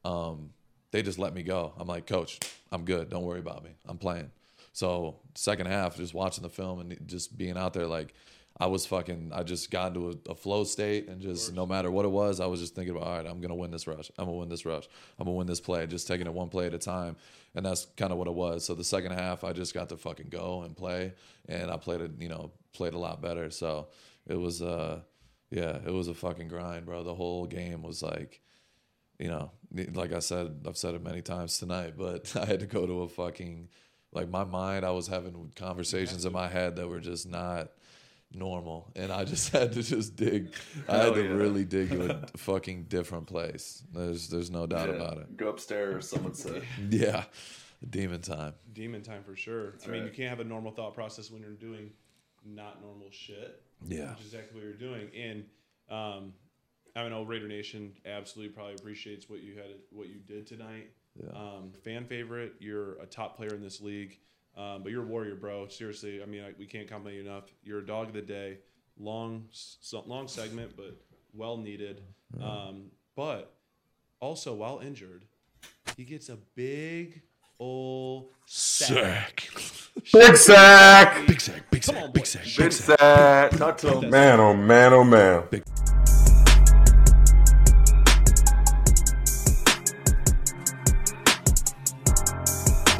um, 0.04 0.50
they 0.92 1.02
just 1.02 1.18
let 1.18 1.34
me 1.34 1.42
go. 1.42 1.72
I'm 1.76 1.88
like, 1.88 2.06
coach, 2.06 2.38
I'm 2.70 2.84
good. 2.84 3.10
Don't 3.10 3.24
worry 3.24 3.40
about 3.40 3.64
me. 3.64 3.70
I'm 3.86 3.98
playing. 3.98 4.30
So 4.72 5.16
second 5.34 5.66
half, 5.66 5.96
just 5.96 6.14
watching 6.14 6.42
the 6.42 6.50
film 6.50 6.80
and 6.80 6.96
just 7.06 7.36
being 7.36 7.56
out 7.56 7.72
there, 7.72 7.86
like 7.86 8.14
I 8.58 8.66
was 8.66 8.86
fucking. 8.86 9.32
I 9.34 9.42
just 9.42 9.70
got 9.70 9.88
into 9.88 10.10
a, 10.10 10.30
a 10.30 10.34
flow 10.34 10.64
state 10.64 11.08
and 11.08 11.20
just 11.20 11.52
no 11.52 11.66
matter 11.66 11.90
what 11.90 12.04
it 12.04 12.10
was, 12.10 12.40
I 12.40 12.46
was 12.46 12.60
just 12.60 12.74
thinking 12.74 12.96
about, 12.96 13.06
all 13.06 13.16
right, 13.16 13.26
I'm 13.26 13.40
gonna 13.40 13.54
win 13.54 13.70
this 13.70 13.86
rush. 13.86 14.10
I'm 14.18 14.26
gonna 14.26 14.38
win 14.38 14.48
this 14.48 14.64
rush. 14.64 14.84
I'm 15.18 15.26
gonna 15.26 15.36
win 15.36 15.46
this 15.46 15.60
play. 15.60 15.86
Just 15.86 16.06
taking 16.06 16.26
it 16.26 16.32
one 16.32 16.48
play 16.48 16.66
at 16.66 16.74
a 16.74 16.78
time, 16.78 17.16
and 17.54 17.66
that's 17.66 17.86
kind 17.96 18.12
of 18.12 18.18
what 18.18 18.28
it 18.28 18.34
was. 18.34 18.64
So 18.64 18.74
the 18.74 18.84
second 18.84 19.12
half, 19.12 19.44
I 19.44 19.52
just 19.52 19.74
got 19.74 19.88
to 19.90 19.96
fucking 19.96 20.28
go 20.30 20.62
and 20.62 20.76
play, 20.76 21.12
and 21.48 21.70
I 21.70 21.76
played 21.76 22.00
it, 22.00 22.12
you 22.18 22.28
know, 22.28 22.52
played 22.72 22.94
a 22.94 22.98
lot 22.98 23.20
better. 23.20 23.50
So 23.50 23.88
it 24.26 24.36
was, 24.36 24.62
uh, 24.62 25.00
yeah, 25.50 25.78
it 25.86 25.92
was 25.92 26.08
a 26.08 26.14
fucking 26.14 26.48
grind, 26.48 26.86
bro. 26.86 27.02
The 27.02 27.14
whole 27.14 27.46
game 27.46 27.82
was 27.82 28.02
like 28.02 28.40
you 29.18 29.28
know, 29.28 29.50
like 29.94 30.12
I 30.12 30.18
said, 30.18 30.64
I've 30.66 30.76
said 30.76 30.94
it 30.94 31.02
many 31.02 31.22
times 31.22 31.58
tonight, 31.58 31.94
but 31.96 32.34
I 32.40 32.44
had 32.44 32.60
to 32.60 32.66
go 32.66 32.86
to 32.86 33.02
a 33.02 33.08
fucking, 33.08 33.68
like 34.12 34.28
my 34.28 34.44
mind, 34.44 34.84
I 34.84 34.90
was 34.90 35.06
having 35.06 35.52
conversations 35.56 36.24
in 36.24 36.32
my 36.32 36.48
head 36.48 36.76
that 36.76 36.88
were 36.88 37.00
just 37.00 37.28
not 37.28 37.70
normal. 38.32 38.90
And 38.96 39.10
I 39.12 39.24
just 39.24 39.48
had 39.52 39.72
to 39.72 39.82
just 39.82 40.16
dig, 40.16 40.52
I 40.88 40.92
had 40.96 41.02
Hell 41.02 41.14
to 41.14 41.22
yeah. 41.24 41.30
really 41.30 41.64
dig 41.64 41.90
to 41.90 42.10
a 42.22 42.26
fucking 42.36 42.84
different 42.84 43.26
place. 43.26 43.82
There's, 43.92 44.28
there's 44.28 44.50
no 44.50 44.66
doubt 44.66 44.88
Yeah. 44.88 44.94
about 44.96 45.18
it. 45.18 45.36
Go 45.36 45.48
upstairs, 45.48 46.08
someone 46.08 46.32
would 46.32 46.36
say. 46.36 46.62
Yeah. 46.90 47.24
Demon 47.90 48.22
time. 48.22 48.54
Demon 48.72 49.02
time 49.02 49.22
for 49.22 49.36
sure. 49.36 49.74
I 49.86 49.90
mean, 49.90 50.04
you 50.04 50.10
can't 50.10 50.30
have 50.30 50.40
a 50.40 50.44
normal 50.44 50.72
thought 50.72 50.94
process 50.94 51.30
when 51.30 51.42
you're 51.42 51.52
doing 51.52 51.90
not 52.44 52.80
normal 52.82 53.08
shit. 53.10 53.62
Yeah. 53.86 54.10
Which 54.12 54.20
is 54.20 54.26
exactly 54.26 54.54
what 54.54 54.64
you're 54.64 54.72
doing. 54.72 55.10
And 55.14 55.44
um, 55.90 56.32
I 56.96 57.06
know 57.08 57.22
Raider 57.22 57.46
Nation 57.48 57.92
absolutely 58.06 58.54
probably 58.54 58.74
appreciates 58.74 59.28
what 59.28 59.42
you 59.42 59.56
had, 59.56 59.66
what 59.90 60.08
you 60.08 60.16
did 60.26 60.46
tonight. 60.46 60.90
Yeah. 61.22 61.30
Um, 61.38 61.72
fan 61.84 62.06
favorite. 62.06 62.54
You're 62.60 62.94
a 62.94 63.06
top 63.06 63.36
player 63.36 63.54
in 63.54 63.62
this 63.62 63.80
league. 63.82 64.18
Um, 64.56 64.82
but 64.82 64.90
you're 64.90 65.02
a 65.02 65.06
warrior, 65.06 65.34
bro. 65.34 65.68
Seriously, 65.68 66.22
I 66.22 66.26
mean, 66.26 66.42
I, 66.42 66.52
we 66.58 66.66
can't 66.66 66.88
compliment 66.88 67.22
you 67.22 67.30
enough. 67.30 67.44
You're 67.62 67.80
a 67.80 67.86
dog 67.86 68.08
of 68.08 68.14
the 68.14 68.22
day. 68.22 68.58
Long, 68.98 69.48
so, 69.50 70.02
long 70.06 70.28
segment, 70.28 70.72
but 70.76 70.96
well 71.34 71.58
needed. 71.58 72.00
Um, 72.42 72.90
but 73.14 73.54
also, 74.20 74.54
while 74.54 74.78
injured, 74.78 75.26
he 75.96 76.04
gets 76.04 76.30
a 76.30 76.38
big 76.54 77.20
old 77.60 78.30
sack. 78.46 79.48
Big 80.12 80.36
sack. 80.36 81.26
Big 81.26 81.40
sack, 81.40 81.70
big 81.70 81.82
sack, 81.82 81.96
on, 81.96 82.12
big 82.12 82.22
boy. 82.22 82.26
sack, 82.26 82.44
Big 82.44 82.56
big 82.56 82.72
sack. 82.72 82.98
sack. 82.98 83.50
Talk 83.52 83.78
to. 83.78 84.02
Man, 84.02 84.38
oh 84.40 84.52
man, 84.54 84.92
oh 84.92 85.02
man. 85.02 85.44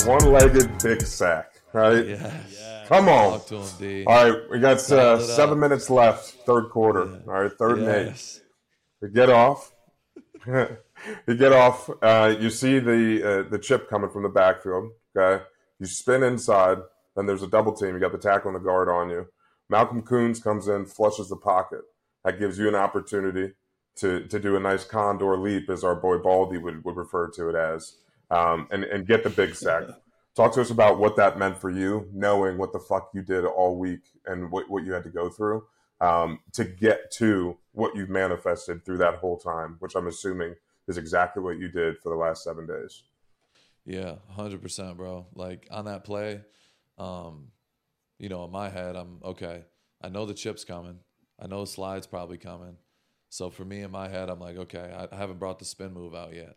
One-legged 0.07 0.83
big 0.83 1.03
sack, 1.03 1.61
right? 1.73 2.07
Yes. 2.07 2.87
Come 2.87 3.09
on. 3.09 3.41
Talk 3.41 3.47
to 3.49 3.57
him, 3.57 3.69
D. 3.81 4.05
All 4.07 4.31
right, 4.31 4.51
we 4.51 4.61
got 4.61 4.79
uh, 4.93 4.97
Dial 4.97 5.17
up. 5.17 5.21
seven 5.23 5.59
minutes 5.59 5.91
left, 5.91 6.27
third 6.47 6.71
quarter. 6.71 7.21
All 7.27 7.43
right, 7.43 7.53
third 7.53 7.81
and 7.81 7.89
eight. 7.89 8.07
Yes. 8.07 8.41
You 9.03 9.09
get 9.09 9.31
off. 9.31 9.75
you 10.47 11.35
get 11.37 11.53
off. 11.53 11.91
Uh, 12.01 12.37
you 12.39 12.51
see 12.51 12.79
the 12.79 13.47
uh, 13.47 13.51
the 13.51 13.59
chip 13.59 13.91
coming 13.91 14.09
from 14.09 14.23
the 14.23 14.29
backfield. 14.29 14.93
Okay, 15.17 15.43
you 15.81 15.87
spin 15.87 16.23
inside. 16.23 16.79
Then 17.17 17.27
there's 17.27 17.43
a 17.43 17.49
double 17.49 17.73
team. 17.73 17.95
You 17.95 17.99
got 17.99 18.13
the 18.13 18.19
tackle 18.19 18.55
and 18.55 18.61
the 18.61 18.65
guard 18.65 18.89
on 18.89 19.11
you. 19.11 19.27
Malcolm 19.69 20.03
Koonce 20.03 20.41
comes 20.41 20.69
in, 20.69 20.87
flushes 20.87 21.31
the 21.31 21.37
pocket. 21.37 21.81
That 22.25 22.39
gives 22.39 22.59
you 22.59 22.69
an 22.69 22.77
opportunity 22.77 23.55
to 23.97 24.27
to 24.29 24.39
do 24.39 24.55
a 24.55 24.61
nice 24.61 24.85
condor 24.85 25.37
leap, 25.37 25.69
as 25.69 25.83
our 25.83 25.97
boy 25.97 26.19
Baldy 26.19 26.59
would, 26.59 26.85
would 26.85 26.97
refer 26.97 27.29
to 27.31 27.49
it 27.49 27.57
as, 27.57 27.97
um, 28.31 28.69
and 28.71 28.85
and 28.85 29.07
get 29.07 29.25
the 29.25 29.31
big 29.31 29.55
sack. 29.55 29.85
Talk 30.37 30.53
to 30.53 30.61
us 30.61 30.69
about 30.69 30.99
what 30.99 31.17
that 31.17 31.39
meant 31.39 31.57
for 31.57 31.71
you, 31.71 32.11
knowing 32.13 32.59
what 32.59 32.75
the 32.75 32.79
fuck 32.79 33.09
you 33.15 33.23
did 33.23 33.47
all 33.47 33.79
week 33.79 34.03
and 34.27 34.51
what, 34.51 34.69
what 34.69 34.85
you 34.85 34.93
had 34.93 35.03
to 35.05 35.09
go 35.09 35.31
through 35.31 35.65
um, 36.01 36.41
to 36.53 36.65
get 36.65 37.11
to 37.13 37.57
what 37.73 37.97
you've 37.97 38.11
manifested 38.11 38.85
through 38.85 38.99
that 38.99 39.17
whole 39.17 39.39
time, 39.39 39.77
which 39.79 39.95
I'm 39.95 40.07
assuming 40.07 40.55
is 40.89 40.99
exactly 40.99 41.43
what 41.43 41.59
you 41.59 41.69
did 41.69 41.99
for 41.99 42.11
the 42.11 42.17
last 42.17 42.45
seven 42.45 42.67
days. 42.67 43.03
Yeah, 43.85 44.17
hundred 44.31 44.63
percent, 44.63 44.97
bro. 44.97 45.27
Like 45.35 45.69
on 45.71 45.87
that 45.87 46.05
play, 46.05 46.43
um, 46.99 47.49
you 48.19 48.29
know, 48.29 48.45
in 48.45 48.51
my 48.51 48.69
head, 48.69 48.97
I'm 48.97 49.21
okay. 49.25 49.65
I 50.03 50.09
know 50.09 50.27
the 50.27 50.35
chip's 50.35 50.65
coming. 50.65 50.99
I 51.41 51.47
know 51.47 51.61
the 51.61 51.67
slide's 51.67 52.07
probably 52.07 52.39
coming. 52.39 52.77
So 53.29 53.51
for 53.51 53.65
me, 53.65 53.83
in 53.83 53.91
my 53.91 54.09
head, 54.09 54.31
I'm 54.31 54.41
like, 54.41 54.57
okay, 54.57 54.93
I, 54.97 55.15
I 55.15 55.19
haven't 55.19 55.39
brought 55.39 55.59
the 55.59 55.65
spin 55.65 55.93
move 55.93 56.15
out 56.15 56.35
yet. 56.35 56.57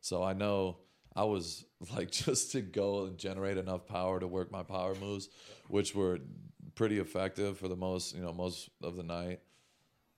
So 0.00 0.22
I 0.22 0.32
know 0.32 0.78
I 1.14 1.24
was 1.24 1.64
like 1.94 2.10
just 2.24 2.52
to 2.52 2.60
go 2.60 3.06
and 3.06 3.18
generate 3.18 3.58
enough 3.58 3.86
power 3.86 4.20
to 4.20 4.26
work 4.26 4.50
my 4.50 4.62
power 4.62 4.94
moves, 4.94 5.28
which 5.68 5.94
were 5.94 6.20
pretty 6.74 6.98
effective 6.98 7.58
for 7.58 7.68
the 7.68 7.76
most, 7.76 8.14
you 8.14 8.22
know, 8.22 8.32
most 8.32 8.70
of 8.82 8.96
the 8.96 9.02
night. 9.02 9.40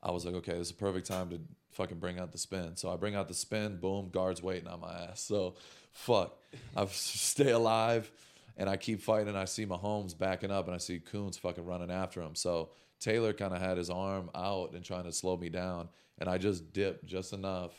I 0.03 0.11
was 0.11 0.25
like, 0.25 0.35
okay, 0.37 0.53
this 0.53 0.69
is 0.69 0.71
a 0.73 0.75
perfect 0.75 1.07
time 1.07 1.31
to 1.31 1.41
fucking 1.73 1.99
bring 1.99 2.19
out 2.19 2.33
the 2.33 2.39
spin. 2.39 2.77
So 2.77 2.91
I 2.93 2.97
bring 2.97 3.15
out 3.15 3.29
the 3.29 3.35
spin, 3.35 3.79
boom, 3.79 4.11
guards 4.11 4.43
waiting 4.43 4.69
on 4.69 4.81
my 4.81 4.93
ass. 4.93 5.21
So 5.21 5.55
fuck, 5.93 6.37
I 6.77 6.87
stay 6.87 7.51
alive 7.51 8.11
and 8.57 8.69
I 8.69 8.77
keep 8.77 9.01
fighting. 9.01 9.29
And 9.29 9.39
I 9.39 9.45
see 9.45 9.65
Mahomes 9.65 10.17
backing 10.17 10.51
up 10.51 10.67
and 10.67 10.75
I 10.75 10.79
see 10.79 11.01
Koonce 11.01 11.39
fucking 11.39 11.65
running 11.65 11.91
after 11.91 12.21
him. 12.21 12.35
So 12.35 12.71
Taylor 13.01 13.33
kind 13.33 13.55
of 13.55 13.61
had 13.61 13.79
his 13.79 13.91
arm 13.91 14.31
out 14.35 14.73
and 14.73 14.85
trying 14.85 15.05
to 15.05 15.13
slow 15.13 15.37
me 15.37 15.49
down. 15.49 15.89
And 16.19 16.29
I 16.29 16.39
just 16.39 16.73
dipped 16.73 17.07
just 17.07 17.33
enough 17.33 17.73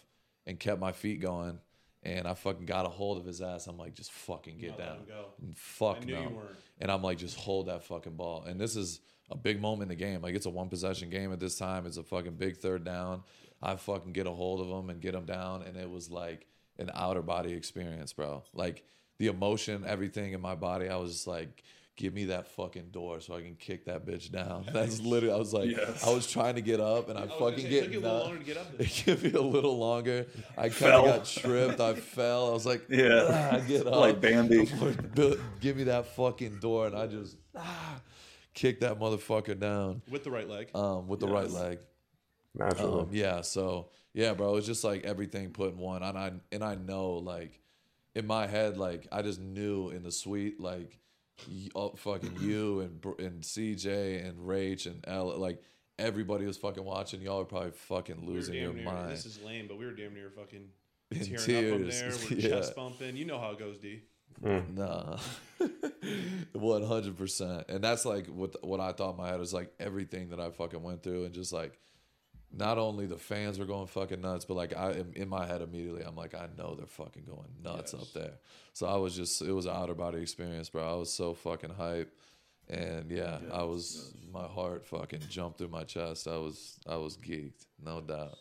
and 0.46 0.60
kept 0.60 0.80
my 0.80 0.92
feet 0.92 1.22
going. 1.22 1.60
And 2.04 2.28
I 2.28 2.34
fucking 2.34 2.66
got 2.66 2.86
a 2.86 2.90
hold 2.90 3.18
of 3.18 3.26
his 3.26 3.42
ass. 3.42 3.68
I'm 3.68 3.78
like, 3.78 3.94
just 3.94 4.12
fucking 4.12 4.58
get 4.58 4.72
Not 4.72 4.78
down. 4.80 4.98
And 5.42 5.58
Fuck 5.58 6.06
no. 6.06 6.42
And 6.82 6.92
I'm 6.92 7.02
like, 7.02 7.18
just 7.18 7.38
hold 7.38 7.68
that 7.68 7.84
fucking 7.84 8.16
ball. 8.16 8.44
And 8.44 8.60
this 8.60 8.76
is 8.76 9.00
a 9.32 9.38
big 9.38 9.62
moment 9.62 9.84
in 9.92 9.98
the 9.98 10.04
game. 10.04 10.22
Like 10.22 10.36
it's 10.36 10.46
a 10.46 10.50
one 10.50 10.70
possession 10.70 11.10
game 11.10 11.32
at 11.32 11.40
this 11.40 11.58
time. 11.58 11.86
It's 11.86 11.98
a 11.98 12.04
fucking 12.04 12.36
big 12.36 12.58
third 12.58 12.84
down. 12.84 13.24
I 13.62 13.78
fucking 13.78 14.12
get 14.12 14.28
a 14.28 14.32
hold 14.32 14.60
of 14.60 14.68
him 14.68 14.90
and 14.90 15.02
get 15.02 15.16
him 15.16 15.26
down, 15.26 15.64
and 15.64 15.78
it 15.78 15.90
was 15.90 16.10
like 16.10 16.48
an 16.78 16.92
outer 16.94 17.22
body 17.22 17.54
experience, 17.54 18.12
bro. 18.12 18.44
Like 18.54 18.84
the 19.20 19.28
emotion, 19.28 19.86
everything 19.88 20.34
in 20.34 20.42
my 20.42 20.56
body. 20.56 20.90
I 20.90 20.98
was 20.98 21.14
just 21.14 21.28
like, 21.28 21.64
give 21.96 22.14
me 22.14 22.26
that 22.26 22.48
fucking 22.48 22.90
door 22.92 23.22
so 23.22 23.36
I 23.36 23.42
can 23.42 23.56
kick 23.56 23.86
that 23.86 24.06
bitch 24.06 24.32
down. 24.32 24.66
That's 24.74 25.00
literally. 25.00 25.34
I 25.34 25.38
was 25.38 25.54
like, 25.54 25.70
Yes. 25.70 26.06
I 26.06 26.12
was 26.14 26.26
trying 26.28 26.56
to 26.56 26.62
get 26.62 26.80
up, 26.80 27.10
and 27.10 27.18
I, 27.18 27.24
I 27.24 27.28
fucking 27.28 27.40
gonna 27.40 27.62
say, 27.62 27.70
get 27.70 27.84
it 27.84 27.92
took 27.92 27.94
you 27.94 28.00
a 28.00 28.02
little 28.02 28.20
longer 28.24 28.38
to 28.40 28.44
get 28.44 28.58
up 28.58 28.72
there. 28.78 28.86
It 28.88 28.92
took 28.92 29.24
me 29.24 29.32
a 29.34 29.42
little 29.42 29.78
longer. 29.78 30.26
I 30.58 30.70
kind 30.70 30.94
of 30.94 31.06
got 31.06 31.26
tripped. 31.26 31.80
I 31.80 31.94
fell. 32.16 32.50
I 32.50 32.54
was 32.54 32.66
like, 32.66 32.86
Yeah. 32.90 33.28
"Ah," 33.30 33.56
I 33.56 33.60
get 33.62 33.86
up 33.88 33.96
Like 33.96 34.20
Bambi. 34.22 34.68
Bill, 35.14 35.36
give 35.60 35.78
me 35.78 35.84
that 35.86 36.08
fucking 36.16 36.58
door, 36.60 36.88
and 36.88 36.96
I 36.98 37.08
just 37.08 37.38
ah, 37.56 38.02
kick 38.54 38.80
that 38.82 39.00
motherfucker 39.00 39.60
down 39.60 40.02
with 40.10 40.24
the 40.24 40.32
right 40.32 40.50
leg. 40.50 40.70
um, 40.76 41.08
with 41.08 41.20
the 41.20 41.28
right 41.28 41.50
leg. 41.50 41.80
Naturally. 42.56 43.02
Um, 43.02 43.10
yeah, 43.12 43.42
so 43.42 43.90
yeah, 44.14 44.34
bro, 44.34 44.56
it's 44.58 44.68
just 44.68 44.84
like 44.84 45.06
everything 45.06 45.50
put 45.52 45.72
in 45.74 45.78
one, 45.80 46.04
and 46.04 46.18
I 46.18 46.32
and 46.52 46.64
I 46.64 46.76
know 46.76 47.14
like 47.14 47.60
in 48.16 48.28
my 48.28 48.46
head, 48.46 48.78
like 48.78 49.08
I 49.12 49.22
just 49.24 49.40
knew 49.40 49.90
in 49.90 50.04
the 50.04 50.12
suite, 50.12 50.60
like 50.60 51.00
y- 51.48 51.70
oh, 51.76 51.90
fucking 51.96 52.38
you 52.42 52.80
and 52.82 53.04
and 53.20 53.42
CJ 53.44 54.28
and 54.28 54.40
Rach 54.40 54.86
and 54.86 55.04
L, 55.08 55.38
like 55.38 55.62
everybody 56.00 56.46
was 56.46 56.58
fucking 56.58 56.84
watching. 56.84 57.22
Y'all 57.22 57.42
are 57.42 57.46
probably 57.46 57.72
fucking 57.72 58.26
We 58.26 58.34
losing 58.34 58.56
your 58.56 58.74
near, 58.74 58.84
mind. 58.86 59.12
This 59.12 59.26
is 59.26 59.42
lame, 59.44 59.68
but 59.68 59.78
we 59.78 59.86
were 59.86 59.92
damn 59.92 60.14
near 60.14 60.30
fucking 60.30 60.70
In 61.12 61.38
tearing 61.38 61.74
up 61.84 61.88
up 61.88 61.94
there. 61.94 62.12
We're 62.30 62.38
Yeah. 62.38 62.50
chest 62.50 62.76
bumping. 62.76 63.16
You 63.16 63.26
know 63.26 63.40
how 63.40 63.52
it 63.52 63.60
goes, 63.60 63.78
D. 63.78 64.02
Hmm. 64.42 64.60
Nah, 64.76 65.18
one 66.54 66.84
hundred 66.84 67.18
percent. 67.18 67.66
And 67.70 67.84
that's 67.84 68.06
like 68.06 68.28
what 68.28 68.64
what 68.66 68.80
I 68.80 68.92
thought 68.92 69.12
in 69.12 69.18
my 69.18 69.30
head 69.30 69.40
is 69.40 69.54
like 69.54 69.72
everything 69.80 70.30
that 70.30 70.40
I 70.40 70.50
fucking 70.50 70.82
went 70.82 71.04
through, 71.04 71.26
and 71.26 71.34
just 71.34 71.54
like 71.54 71.78
not 72.56 72.78
only 72.78 73.06
the 73.08 73.18
fans 73.18 73.58
were 73.58 73.66
going 73.66 73.88
fucking 73.88 74.22
nuts, 74.22 74.46
but 74.46 74.54
like 74.56 74.76
I 74.76 74.92
in- 74.92 75.14
in 75.16 75.30
my 75.30 75.46
head 75.46 75.62
immediately, 75.62 76.04
I'm 76.04 76.16
like, 76.16 76.36
I 76.36 76.48
know 76.58 76.76
they're 76.76 76.86
fucking 76.86 77.24
going 77.26 77.50
nuts 77.64 77.94
up 77.94 78.12
there. 78.14 78.34
So 78.74 78.86
I 78.88 78.96
was 78.98 79.16
just, 79.16 79.42
it 79.42 79.52
was 79.52 79.66
an 79.66 79.74
outer 79.76 79.96
body 79.96 80.22
experience, 80.22 80.70
bro. 80.70 80.88
I 80.90 80.96
was 80.96 81.12
so 81.12 81.34
fucking 81.34 81.72
hype, 81.72 82.14
and 82.70 83.10
yeah, 83.12 83.40
I 83.52 83.64
was, 83.64 84.14
my 84.32 84.46
heart 84.48 84.86
fucking 84.86 85.22
jumped 85.30 85.58
through 85.58 85.70
my 85.70 85.84
chest. 85.84 86.28
I 86.28 86.38
was, 86.38 86.80
I 86.88 86.96
was 86.98 87.18
geeked, 87.18 87.66
no 87.84 88.02
doubt. 88.02 88.38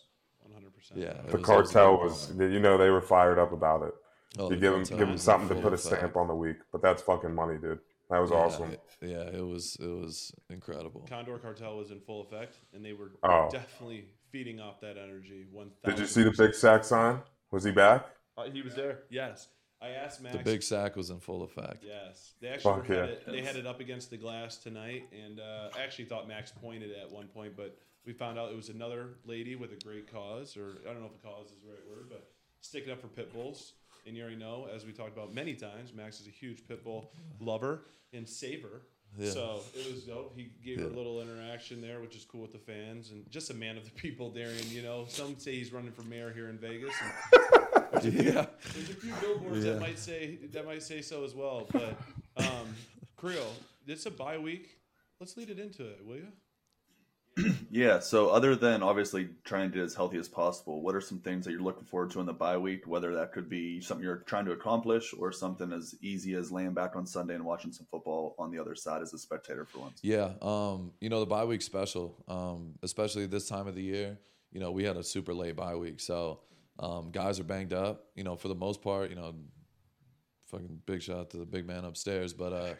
100%. 0.46 0.92
Yeah, 0.96 1.12
the 1.14 1.22
was- 1.22 1.32
it 1.32 1.36
was 1.38 1.46
cartel 1.46 1.96
was, 1.98 2.32
you 2.38 2.60
know, 2.60 2.76
they 2.76 2.90
were 2.90 3.00
fired 3.00 3.38
up 3.38 3.52
about 3.52 3.82
it. 3.82 3.94
Oh, 4.38 4.50
you 4.50 4.56
give 4.56 4.72
them, 4.72 4.84
give 4.98 5.08
them 5.08 5.18
something 5.18 5.48
to 5.48 5.54
put 5.56 5.72
a 5.72 5.74
effect. 5.74 5.96
stamp 5.96 6.16
on 6.16 6.26
the 6.28 6.34
week, 6.34 6.56
but 6.72 6.80
that's 6.82 7.02
fucking 7.02 7.34
money, 7.34 7.58
dude. 7.58 7.78
That 8.12 8.20
was 8.20 8.30
Yeah, 8.30 8.36
awesome. 8.36 8.70
it- 8.72 8.80
yeah, 9.00 9.22
it 9.22 9.40
was, 9.40 9.76
it 9.80 9.86
was 9.88 10.34
incredible. 10.50 11.06
Condor 11.08 11.38
Cartel 11.38 11.78
was 11.78 11.90
in 11.90 12.00
full 12.00 12.20
effect, 12.20 12.58
and 12.74 12.84
they 12.84 12.92
were 12.92 13.12
Oh. 13.22 13.48
definitely 13.50 14.04
feeding 14.30 14.60
off 14.60 14.80
that 14.80 14.98
energy. 14.98 15.46
One. 15.50 15.72
Did 15.82 15.98
you 15.98 16.04
see 16.06 16.22
the 16.22 16.30
big 16.30 16.54
sack 16.54 16.84
sign? 16.84 17.22
Was 17.50 17.64
he 17.64 17.70
back? 17.70 18.06
Uh, 18.36 18.50
he 18.50 18.60
was 18.60 18.74
there. 18.74 19.04
Yes. 19.08 19.48
I 19.80 19.88
asked 19.90 20.20
Maxx. 20.22 20.36
The 20.36 20.44
big 20.44 20.62
sack 20.62 20.94
was 20.94 21.08
in 21.08 21.20
full 21.20 21.42
effect. 21.42 21.84
Yes, 21.84 22.34
they 22.40 22.48
actually 22.48 22.74
Fuck 22.74 22.86
had 22.86 22.96
yeah. 22.96 23.04
it. 23.14 23.26
They 23.26 23.40
had 23.42 23.56
it 23.56 23.66
up 23.66 23.80
against 23.80 24.10
the 24.10 24.18
glass 24.18 24.58
tonight, 24.58 25.08
and 25.12 25.40
uh, 25.40 25.70
I 25.74 25.80
actually 25.82 26.04
thought 26.04 26.28
Maxx 26.28 26.52
pointed 26.52 26.92
at 26.92 27.10
one 27.10 27.28
point, 27.28 27.56
but 27.56 27.76
we 28.04 28.12
found 28.12 28.38
out 28.38 28.52
it 28.52 28.56
was 28.56 28.68
another 28.68 29.14
lady 29.24 29.56
with 29.56 29.72
a 29.72 29.82
great 29.84 30.06
cause, 30.12 30.56
or 30.56 30.82
I 30.88 30.92
don't 30.92 31.00
know 31.00 31.06
if 31.12 31.14
a 31.14 31.26
cause 31.26 31.46
is 31.50 31.62
the 31.62 31.68
right 31.70 31.84
word, 31.88 32.08
but 32.10 32.30
sticking 32.60 32.92
up 32.92 33.00
for 33.00 33.08
pit 33.08 33.32
bulls. 33.32 33.72
And 34.06 34.16
you 34.16 34.22
already 34.22 34.36
know, 34.38 34.66
as 34.74 34.84
we 34.84 34.92
talked 34.92 35.16
about 35.16 35.32
many 35.34 35.54
times, 35.54 35.92
Maxx 35.94 36.20
is 36.20 36.26
a 36.26 36.30
huge 36.30 36.66
pit 36.66 36.82
bull 36.84 37.12
lover 37.40 37.82
and 38.12 38.28
saver. 38.28 38.82
Yeah. 39.18 39.30
So 39.30 39.60
it 39.74 39.92
was 39.92 40.04
dope. 40.04 40.32
He 40.36 40.50
gave 40.64 40.80
her 40.80 40.86
a 40.86 40.90
little 40.90 41.20
interaction 41.20 41.80
there, 41.82 42.00
which 42.00 42.16
is 42.16 42.24
cool 42.24 42.40
with 42.40 42.52
the 42.52 42.58
fans, 42.58 43.10
and 43.10 43.30
just 43.30 43.50
a 43.50 43.54
man 43.54 43.76
of 43.76 43.84
the 43.84 43.90
people, 43.90 44.30
Darian. 44.30 44.64
You 44.70 44.82
know, 44.82 45.04
some 45.06 45.38
say 45.38 45.54
he's 45.54 45.72
running 45.72 45.92
for 45.92 46.02
mayor 46.02 46.32
here 46.32 46.48
in 46.48 46.56
Vegas. 46.58 46.94
And 47.92 48.04
Yeah. 48.14 48.46
there's 48.74 48.90
a 48.90 48.94
few 48.94 49.12
billboards 49.20 49.64
Yeah. 49.64 49.72
that 49.74 49.80
might 49.80 49.98
say 49.98 50.38
that 50.52 50.64
might 50.64 50.82
say 50.82 51.02
so 51.02 51.24
as 51.24 51.34
well. 51.34 51.68
But 51.70 51.94
um, 52.38 52.74
Creel, 53.16 53.52
it's 53.86 54.06
a 54.06 54.10
bye 54.10 54.38
week. 54.38 54.78
Let's 55.20 55.36
lead 55.36 55.50
it 55.50 55.58
into 55.58 55.84
it, 55.86 56.00
will 56.04 56.16
you? 56.16 56.28
Yeah. 57.70 58.00
So, 58.00 58.28
other 58.28 58.54
than 58.54 58.82
obviously 58.82 59.30
trying 59.44 59.70
to 59.70 59.78
get 59.78 59.84
as 59.84 59.94
healthy 59.94 60.18
as 60.18 60.28
possible, 60.28 60.82
what 60.82 60.94
are 60.94 61.00
some 61.00 61.18
things 61.20 61.46
that 61.46 61.52
you're 61.52 61.62
looking 61.62 61.84
forward 61.84 62.10
to 62.10 62.20
in 62.20 62.26
the 62.26 62.32
bye 62.32 62.58
week? 62.58 62.86
Whether 62.86 63.14
that 63.14 63.32
could 63.32 63.48
be 63.48 63.80
something 63.80 64.04
you're 64.04 64.18
trying 64.18 64.44
to 64.44 64.52
accomplish, 64.52 65.14
or 65.18 65.32
something 65.32 65.72
as 65.72 65.94
easy 66.02 66.34
as 66.34 66.52
laying 66.52 66.74
back 66.74 66.96
on 66.96 67.06
Sunday 67.06 67.34
and 67.34 67.44
watching 67.44 67.72
some 67.72 67.86
football 67.90 68.34
on 68.38 68.50
the 68.50 68.58
other 68.58 68.74
side 68.74 69.00
as 69.00 69.14
a 69.14 69.18
spectator 69.18 69.64
for 69.64 69.78
once. 69.78 70.00
Yeah, 70.02 70.32
um, 70.42 70.92
you 71.00 71.08
know 71.08 71.20
the 71.20 71.26
bye 71.26 71.44
week 71.44 71.62
special, 71.62 72.14
um, 72.28 72.74
especially 72.82 73.26
this 73.26 73.48
time 73.48 73.66
of 73.66 73.74
the 73.74 73.82
year. 73.82 74.18
You 74.52 74.60
know 74.60 74.70
we 74.70 74.84
had 74.84 74.98
a 74.98 75.02
super 75.02 75.32
late 75.32 75.56
bye 75.56 75.76
week, 75.76 76.00
so 76.00 76.40
um, 76.78 77.10
guys 77.10 77.40
are 77.40 77.44
banged 77.44 77.72
up. 77.72 78.04
You 78.14 78.24
know 78.24 78.36
for 78.36 78.48
the 78.48 78.54
most 78.54 78.82
part, 78.82 79.08
you 79.08 79.16
know, 79.16 79.34
fucking 80.50 80.80
big 80.84 81.00
shout 81.00 81.16
out 81.16 81.30
to 81.30 81.38
the 81.38 81.46
big 81.46 81.66
man 81.66 81.86
upstairs, 81.86 82.34
but 82.34 82.52
uh, 82.52 82.74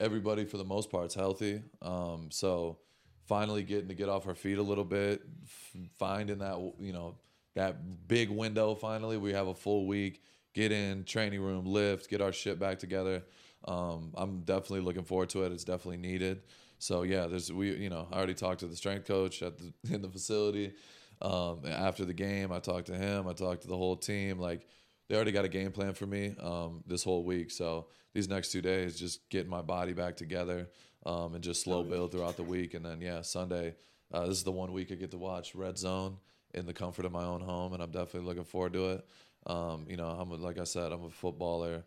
everybody 0.00 0.44
for 0.44 0.56
the 0.56 0.64
most 0.64 0.90
part's 0.90 1.14
healthy. 1.14 1.62
Um, 1.80 2.30
so 2.32 2.78
finally 3.26 3.62
getting 3.62 3.88
to 3.88 3.94
get 3.94 4.08
off 4.08 4.26
our 4.26 4.34
feet 4.34 4.58
a 4.58 4.62
little 4.62 4.84
bit, 4.84 5.22
finding 5.98 6.38
that 6.38 6.58
you 6.78 6.92
know 6.92 7.16
that 7.54 8.08
big 8.08 8.30
window. 8.30 8.74
Finally, 8.74 9.16
we 9.16 9.32
have 9.32 9.48
a 9.48 9.54
full 9.54 9.86
week. 9.86 10.22
get 10.54 10.70
in 10.70 11.04
training 11.04 11.40
room, 11.40 11.64
lift, 11.66 12.08
get 12.08 12.20
our 12.20 12.32
shit 12.32 12.58
back 12.58 12.78
together. 12.78 13.22
Um, 13.66 14.12
I'm 14.14 14.40
definitely 14.40 14.80
looking 14.80 15.04
forward 15.04 15.30
to 15.30 15.44
it. 15.44 15.52
It's 15.52 15.64
definitely 15.64 15.96
needed. 15.96 16.42
So 16.78 17.02
yeah, 17.02 17.26
there's 17.26 17.52
we 17.52 17.74
you 17.76 17.90
know 17.90 18.08
I 18.12 18.16
already 18.16 18.34
talked 18.34 18.60
to 18.60 18.66
the 18.66 18.76
strength 18.76 19.06
coach 19.06 19.42
at 19.42 19.58
the 19.58 19.72
in 19.94 20.02
the 20.02 20.08
facility. 20.08 20.72
Um, 21.22 21.60
after 21.66 22.04
the 22.04 22.12
game, 22.12 22.52
I 22.52 22.58
talked 22.58 22.88
to 22.88 22.96
him. 22.96 23.26
I 23.28 23.32
talked 23.32 23.62
to 23.62 23.68
the 23.68 23.76
whole 23.76 23.96
team. 23.96 24.38
Like 24.38 24.66
they 25.08 25.14
already 25.14 25.32
got 25.32 25.44
a 25.44 25.48
game 25.48 25.72
plan 25.72 25.94
for 25.94 26.06
me 26.06 26.34
um, 26.40 26.82
this 26.86 27.04
whole 27.04 27.24
week. 27.24 27.50
So 27.50 27.86
these 28.12 28.28
next 28.28 28.52
two 28.52 28.62
days, 28.62 28.98
just 28.98 29.28
getting 29.28 29.50
my 29.50 29.62
body 29.62 29.92
back 29.92 30.16
together 30.16 30.68
um, 31.06 31.34
and 31.34 31.42
just 31.44 31.62
slow 31.62 31.82
build 31.82 32.12
throughout 32.12 32.36
the 32.36 32.42
week. 32.42 32.74
And 32.74 32.84
then 32.84 33.00
yeah, 33.00 33.22
Sunday. 33.22 33.74
Uh, 34.12 34.26
this 34.26 34.36
is 34.38 34.44
the 34.44 34.52
one 34.52 34.72
week 34.72 34.92
I 34.92 34.94
get 34.94 35.10
to 35.10 35.18
watch 35.18 35.54
Red 35.54 35.76
Zone 35.78 36.18
in 36.52 36.66
the 36.66 36.72
comfort 36.72 37.04
of 37.04 37.10
my 37.12 37.24
own 37.24 37.40
home, 37.40 37.72
and 37.72 37.82
I'm 37.82 37.90
definitely 37.90 38.28
looking 38.28 38.44
forward 38.44 38.72
to 38.74 38.90
it. 38.90 39.06
Um, 39.46 39.86
you 39.88 39.96
know, 39.96 40.06
I'm 40.06 40.30
a, 40.30 40.36
like 40.36 40.58
I 40.58 40.64
said, 40.64 40.92
I'm 40.92 41.04
a 41.04 41.10
footballer, 41.10 41.84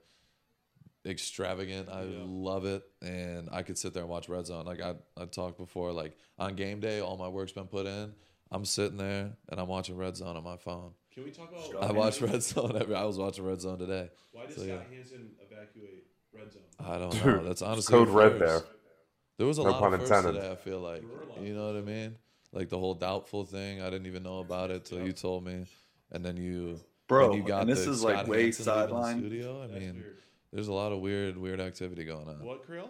extravagant. 1.05 1.89
I 1.89 2.01
love 2.03 2.65
it, 2.65 2.84
and 3.01 3.49
I 3.51 3.63
could 3.63 3.78
sit 3.78 3.93
there 3.93 4.03
and 4.03 4.09
watch 4.09 4.30
Red 4.30 4.45
Zone. 4.45 4.65
Like 4.65 4.82
I, 4.82 4.95
I 5.15 5.26
talked 5.26 5.57
before, 5.57 5.91
like 5.91 6.18
on 6.38 6.55
game 6.55 6.80
day, 6.80 6.99
all 6.99 7.18
my 7.18 7.28
work's 7.28 7.51
been 7.51 7.68
put 7.68 7.86
in. 7.86 8.13
I'm 8.51 8.63
sitting 8.65 8.97
there 8.97 9.32
and 9.49 9.59
I'm 9.59 9.68
watching 9.68 9.97
Red 9.97 10.15
Zone 10.15 10.38
on 10.38 10.43
my 10.43 10.55
phone. 10.55 10.91
Can 11.13 11.26
we 11.26 11.32
talk 11.32 11.51
about 11.51 11.84
I 11.84 11.91
watch 11.91 12.22
Red 12.22 12.41
Zone 12.43 12.78
every. 12.80 12.95
I 12.95 13.03
was 13.03 13.18
watching 13.18 13.43
Red 13.45 13.59
Zone 13.59 13.78
today. 13.78 14.09
why 14.32 14.45
did 14.45 14.55
So, 14.55 14.63
Scott 14.65 14.86
yeah. 14.89 14.95
Hanson 14.97 15.32
evacuate 15.41 16.05
red 16.34 16.51
zone? 16.53 16.61
I 16.80 16.97
don't 16.97 17.26
know. 17.26 17.43
That's 17.43 17.61
honestly 17.61 17.91
code 17.91 18.07
red 18.09 18.38
first. 18.39 18.65
there. 18.65 18.74
There 19.38 19.45
was 19.47 19.57
a 19.59 19.63
No 19.63 19.71
lot 19.71 19.79
pun 19.79 19.93
of 19.93 20.07
firsts 20.07 20.25
today. 20.25 20.51
I 20.51 20.55
feel 20.55 20.79
like 20.79 21.03
you 21.41 21.53
know 21.53 21.67
what 21.67 21.75
I 21.75 21.81
mean. 21.81 22.15
Like 22.51 22.69
the 22.69 22.77
whole 22.79 22.95
doubtful 22.95 23.45
thing. 23.45 23.81
I 23.81 23.89
didn't 23.89 24.07
even 24.07 24.23
know 24.23 24.39
about 24.39 24.71
it 24.71 24.85
till 24.85 25.05
you 25.05 25.13
told 25.13 25.45
me, 25.45 25.65
and 26.11 26.25
then 26.25 26.38
you, 26.38 26.79
Bro, 27.07 27.29
when 27.29 27.38
you 27.38 27.43
got 27.43 27.61
and 27.61 27.69
this 27.69 27.85
the 27.85 27.91
is, 27.91 28.03
like, 28.03 28.27
way 28.27 28.43
Hanson 28.45 28.65
leaving 28.65 28.79
the 28.81 28.88
sideline. 28.88 29.19
Studio. 29.19 29.63
I 29.63 29.67
That's 29.67 29.79
mean, 29.79 29.93
weird. 29.95 30.17
there's 30.51 30.67
a 30.69 30.73
lot 30.73 30.91
of 30.91 30.99
weird, 31.01 31.38
weird 31.38 31.59
activity 31.59 32.03
going 32.03 32.27
on. 32.27 32.43
What, 32.43 32.65
Creel? 32.65 32.89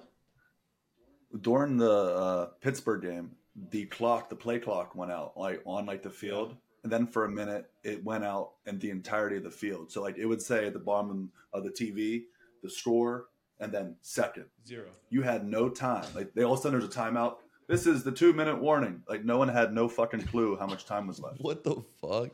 during 1.42 1.78
the 1.78 1.92
uh, 1.92 2.46
Pittsburgh 2.62 3.02
game, 3.02 3.32
the 3.72 3.86
clock, 3.86 4.30
the 4.30 4.36
play 4.36 4.60
clock 4.60 4.96
went 4.96 5.12
out 5.12 5.38
like 5.38 5.62
on 5.66 5.86
like 5.86 6.04
the 6.04 6.10
field, 6.10 6.56
and 6.84 6.92
then 6.92 7.08
for 7.08 7.26
a 7.26 7.30
minute 7.30 7.70
it 7.84 8.04
went 8.04 8.24
out 8.24 8.52
in 8.66 8.80
the 8.80 8.90
entirety 8.90 9.38
of 9.38 9.44
the 9.44 9.52
field. 9.52 9.92
So 9.92 10.02
like 10.02 10.18
it 10.18 10.26
would 10.26 10.42
say 10.42 10.68
at 10.68 10.74
the 10.74 10.80
bottom 10.80 11.32
of 11.54 11.64
the 11.64 11.70
TV 11.72 12.24
the 12.64 12.70
score 12.70 13.26
and 13.60 13.72
then 13.72 13.96
second. 14.02 14.46
Zero. 14.66 14.88
You 15.10 15.22
had 15.22 15.48
no 15.48 15.70
time. 15.70 16.06
Like 16.16 16.34
they 16.34 16.44
all 16.44 16.54
of 16.54 16.60
a 16.60 16.62
sudden 16.62 16.80
there's 16.80 16.94
a 16.94 16.98
timeout. 16.98 17.38
This 17.68 17.86
is 17.86 18.04
the 18.04 18.14
two 18.14 18.32
minute 18.32 18.62
warning. 18.62 19.04
Like 19.10 19.26
no 19.26 19.38
one 19.38 19.50
had 19.50 19.74
no 19.74 19.90
fucking 19.90 20.24
clue 20.24 20.56
how 20.58 20.68
much 20.68 20.86
time 20.86 21.06
was 21.06 21.20
left. 21.20 21.42
What 21.42 21.66
the 21.66 21.84
fuck? 22.02 22.30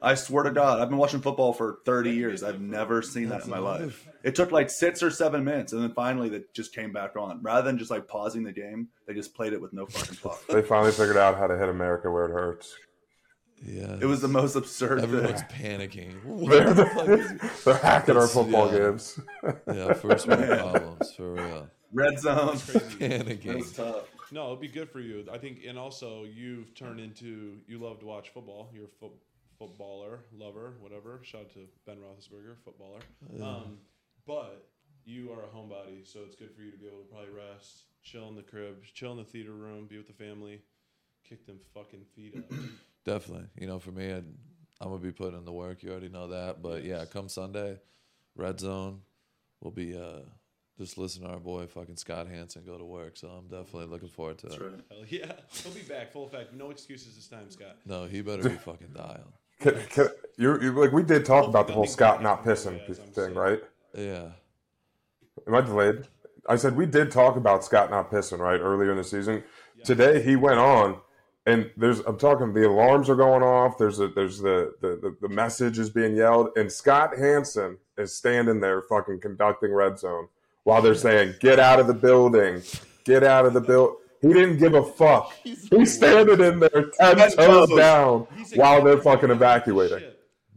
I 0.00 0.14
swear 0.14 0.44
to 0.44 0.50
God, 0.50 0.80
I've 0.80 0.88
been 0.88 0.98
watching 0.98 1.20
football 1.20 1.52
for 1.52 1.80
30 1.84 2.10
years. 2.10 2.42
I've 2.42 2.60
never 2.60 3.02
seen 3.02 3.28
that 3.30 3.44
in 3.44 3.50
my 3.50 3.58
life. 3.58 4.08
It 4.22 4.34
took 4.34 4.52
like 4.52 4.70
six 4.70 5.02
or 5.02 5.10
seven 5.10 5.44
minutes, 5.44 5.72
and 5.72 5.82
then 5.82 5.92
finally 5.92 6.28
it 6.34 6.54
just 6.54 6.74
came 6.74 6.92
back 6.92 7.16
on. 7.16 7.42
Rather 7.42 7.62
than 7.62 7.78
just 7.78 7.90
like 7.90 8.08
pausing 8.08 8.44
the 8.44 8.52
game, 8.52 8.88
they 9.06 9.14
just 9.14 9.34
played 9.34 9.52
it 9.52 9.60
with 9.60 9.72
no 9.72 9.86
fucking 9.86 10.16
clock. 10.16 10.46
They 10.46 10.62
finally 10.62 10.92
figured 10.92 11.16
out 11.16 11.36
how 11.36 11.46
to 11.46 11.58
hit 11.58 11.68
America 11.68 12.10
where 12.10 12.26
it 12.26 12.32
hurts. 12.32 12.74
Yeah, 13.64 13.96
It 14.00 14.04
was 14.06 14.20
the 14.20 14.28
most 14.28 14.54
absurd 14.54 15.00
thing. 15.00 15.04
everyone's 15.04 15.42
thing. 15.42 15.78
panicking. 15.80 16.24
What 16.24 16.76
the 16.76 16.86
fuck 16.86 17.08
is- 17.08 17.64
They're 17.64 17.76
hacking 17.76 18.16
our 18.16 18.26
football 18.28 18.70
yeah. 18.72 18.78
games. 18.78 19.18
yeah, 19.66 19.92
first 19.94 20.26
world 20.28 20.46
problems 20.58 21.12
for 21.12 21.32
real. 21.32 21.68
Red 21.92 22.18
zone. 22.18 22.54
It 22.56 22.60
Panicking. 22.98 23.56
was 23.56 23.72
tough. 23.72 24.04
No, 24.32 24.48
it'd 24.48 24.60
be 24.60 24.68
good 24.68 24.90
for 24.90 25.00
you. 25.00 25.24
I 25.32 25.38
think, 25.38 25.60
and 25.66 25.78
also 25.78 26.24
you've 26.24 26.74
turned 26.74 27.00
into 27.00 27.58
you 27.66 27.78
love 27.78 28.00
to 28.00 28.06
watch 28.06 28.30
football. 28.30 28.68
You're 28.74 28.84
a 28.86 28.88
fo- 29.00 29.12
footballer, 29.58 30.18
lover, 30.36 30.74
whatever. 30.80 31.20
Shout 31.22 31.42
out 31.42 31.50
to 31.54 31.60
Ben 31.86 31.96
Roethlisberger, 31.96 32.56
footballer. 32.64 32.98
Um, 33.42 33.78
but 34.26 34.68
you 35.04 35.30
are 35.32 35.44
a 35.44 35.56
homebody, 35.56 36.04
so 36.04 36.20
it's 36.26 36.34
good 36.36 36.52
for 36.54 36.62
you 36.62 36.72
to 36.72 36.76
be 36.76 36.86
able 36.88 36.98
to 36.98 37.04
probably 37.04 37.30
rest, 37.30 37.84
chill 38.02 38.28
in 38.28 38.34
the 38.34 38.42
crib, 38.42 38.82
chill 38.92 39.12
in 39.12 39.18
the 39.18 39.24
theater 39.24 39.52
room, 39.52 39.86
be 39.86 39.96
with 39.96 40.08
the 40.08 40.12
family, 40.12 40.60
kick 41.26 41.46
them 41.46 41.60
fucking 41.72 42.04
feet 42.16 42.34
up. 42.36 42.58
Definitely. 43.06 43.46
You 43.58 43.68
know, 43.68 43.78
for 43.78 43.92
me, 43.92 44.12
I'd, 44.12 44.24
I'm 44.80 44.88
gonna 44.88 44.98
be 44.98 45.12
putting 45.12 45.38
in 45.38 45.44
the 45.44 45.52
work. 45.52 45.82
You 45.82 45.90
already 45.90 46.08
know 46.08 46.28
that. 46.28 46.60
But 46.60 46.84
yeah, 46.84 47.04
come 47.04 47.28
Sunday, 47.28 47.78
Red 48.34 48.60
Zone, 48.60 49.00
we'll 49.62 49.70
be 49.70 49.96
uh, 49.96 50.20
just 50.78 50.98
listen 50.98 51.22
to 51.22 51.28
our 51.28 51.38
boy 51.38 51.66
fucking 51.66 51.96
Scott 51.96 52.26
Hanson 52.26 52.62
go 52.66 52.76
to 52.76 52.84
work. 52.84 53.16
So 53.16 53.28
I'm 53.28 53.46
definitely 53.46 53.86
looking 53.86 54.08
forward 54.08 54.38
to 54.38 54.48
it. 54.48 54.60
Right. 54.60 54.72
Hell 54.90 55.04
yeah, 55.08 55.32
he'll 55.62 55.72
be 55.72 55.82
back 55.82 56.12
full 56.12 56.26
effect. 56.26 56.52
No 56.52 56.70
excuses 56.70 57.14
this 57.14 57.28
time, 57.28 57.50
Scott. 57.50 57.76
No, 57.86 58.06
he 58.06 58.20
better 58.20 58.48
be 58.48 58.56
fucking 58.56 58.90
dialed. 58.94 59.32
Can, 59.58 59.74
can, 59.88 60.08
you, 60.36 60.60
you, 60.60 60.72
like 60.72 60.92
we 60.92 61.02
did 61.02 61.24
talk 61.24 61.48
about 61.48 61.66
the 61.66 61.72
whole 61.72 61.86
Scott 61.86 62.22
not 62.22 62.44
pissing 62.44 62.78
yeah, 62.78 62.94
thing, 62.94 63.12
saying. 63.14 63.34
right? 63.34 63.58
Yeah. 63.96 64.32
Am 65.46 65.54
I 65.54 65.62
delayed? 65.62 66.06
I 66.46 66.56
said 66.56 66.76
we 66.76 66.84
did 66.84 67.10
talk 67.10 67.36
about 67.36 67.64
Scott 67.64 67.90
not 67.90 68.10
pissing 68.10 68.38
right 68.38 68.60
earlier 68.60 68.90
in 68.90 68.98
the 68.98 69.04
season. 69.04 69.42
Today 69.82 70.22
he 70.22 70.36
went 70.36 70.58
on, 70.58 71.00
and 71.46 71.70
there's 71.76 72.00
I'm 72.00 72.18
talking 72.18 72.52
the 72.52 72.68
alarms 72.68 73.08
are 73.08 73.16
going 73.16 73.42
off. 73.42 73.78
There's 73.78 74.00
a 74.00 74.08
there's 74.08 74.38
the 74.40 74.74
the 74.80 74.88
the, 75.00 75.16
the 75.22 75.28
message 75.28 75.78
is 75.78 75.90
being 75.90 76.14
yelled, 76.16 76.50
and 76.56 76.70
Scott 76.70 77.16
Hanson 77.16 77.78
is 77.96 78.12
standing 78.14 78.60
there 78.60 78.82
fucking 78.82 79.20
conducting 79.20 79.72
red 79.72 79.98
zone 79.98 80.28
while 80.64 80.82
they're 80.82 80.94
saying 80.94 81.34
get 81.40 81.58
out 81.58 81.78
of 81.80 81.86
the 81.86 81.94
building, 81.94 82.62
get 83.04 83.22
out 83.24 83.46
of 83.46 83.54
the 83.54 83.60
build. 83.60 83.96
He 84.22 84.32
didn't 84.32 84.58
give 84.58 84.74
a 84.74 84.82
fuck. 84.82 85.32
He's 85.44 85.94
standing 85.94 86.40
in 86.40 86.58
there 86.60 86.90
ten 86.98 87.16
Ten 87.16 87.30
toes 87.32 87.68
toes. 87.68 87.76
down 87.78 88.26
while 88.54 88.82
they're 88.82 89.00
fucking 89.00 89.30
evacuating. 89.30 90.02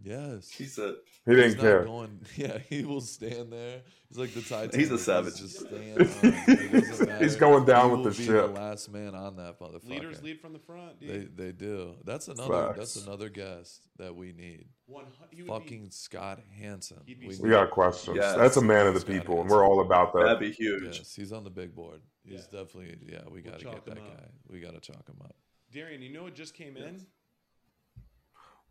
Yes. 0.04 0.50
He 0.50 0.64
said, 0.66 0.96
He 1.30 1.36
didn't 1.36 1.52
He's 1.54 1.62
care. 1.62 1.84
Going, 1.84 2.20
yeah, 2.36 2.58
he 2.70 2.84
will 2.84 3.02
stand 3.02 3.52
there. 3.54 3.82
He's 4.08 4.18
like 4.18 4.34
the 4.34 4.42
Titanic. 4.42 4.74
He's 4.76 4.90
a 4.90 4.98
savage. 4.98 5.36
Just 5.38 5.60
stand 5.60 6.02
on. 6.02 6.08
It 6.24 6.72
doesn't 6.72 7.08
matter. 7.08 7.24
He's 7.24 7.36
going 7.36 7.66
down 7.66 7.86
He 7.86 7.92
with 7.92 8.00
will 8.06 8.12
the 8.12 8.18
be 8.18 8.26
ship. 8.26 8.54
The 8.56 8.60
last 8.60 8.92
man 8.92 9.14
on 9.14 9.36
that 9.36 9.60
motherfucker. 9.60 9.88
Leaders 9.90 10.24
lead 10.24 10.40
from 10.42 10.54
the 10.54 10.60
front, 10.60 11.00
They 11.00 11.06
dude. 11.08 11.38
they 11.38 11.52
do. 11.52 11.94
That's 12.04 12.28
another. 12.30 12.74
That's 12.76 12.96
another 12.96 13.30
guest 13.30 13.84
that 13.98 14.16
we 14.16 14.32
need. 14.32 14.66
One, 14.88 15.06
hu- 15.06 15.28
he 15.30 15.44
would 15.44 15.50
Fucking 15.52 15.84
be, 15.86 15.90
Scott 15.92 16.40
Hanson. 16.60 17.02
We 17.06 17.38
We 17.40 17.50
got 17.50 17.70
questions. 17.70 18.18
Yes. 18.20 18.36
That's 18.36 18.58
a 18.58 18.62
man 18.64 18.88
of 18.88 18.96
the 18.96 19.02
Scott 19.02 19.12
people, 19.14 19.42
and 19.42 19.50
we're 19.50 19.64
all 19.64 19.82
about 19.82 20.12
that. 20.14 20.24
that'd 20.24 20.40
be 20.40 20.52
huge. 20.52 20.98
Yes, 20.98 21.16
he's 21.16 21.32
on 21.32 21.44
the 21.44 21.52
big 21.52 21.76
board. 21.76 22.02
He's 22.24 22.48
Yeah. 22.52 22.60
definitely. 22.62 22.98
Yeah, 23.08 23.20
we 23.30 23.42
got 23.44 23.60
to 23.60 23.64
chalk 23.66 23.76
get 23.76 23.86
that 23.86 23.98
up. 24.00 24.18
guy. 24.18 24.26
We 24.50 24.60
got 24.60 24.74
to 24.74 24.80
chalk 24.80 25.08
him 25.08 25.18
up. 25.24 25.36
Darian, 25.72 26.02
you 26.02 26.12
know 26.12 26.24
what 26.24 26.34
just 26.34 26.56
came 26.56 26.76
in? 26.76 27.06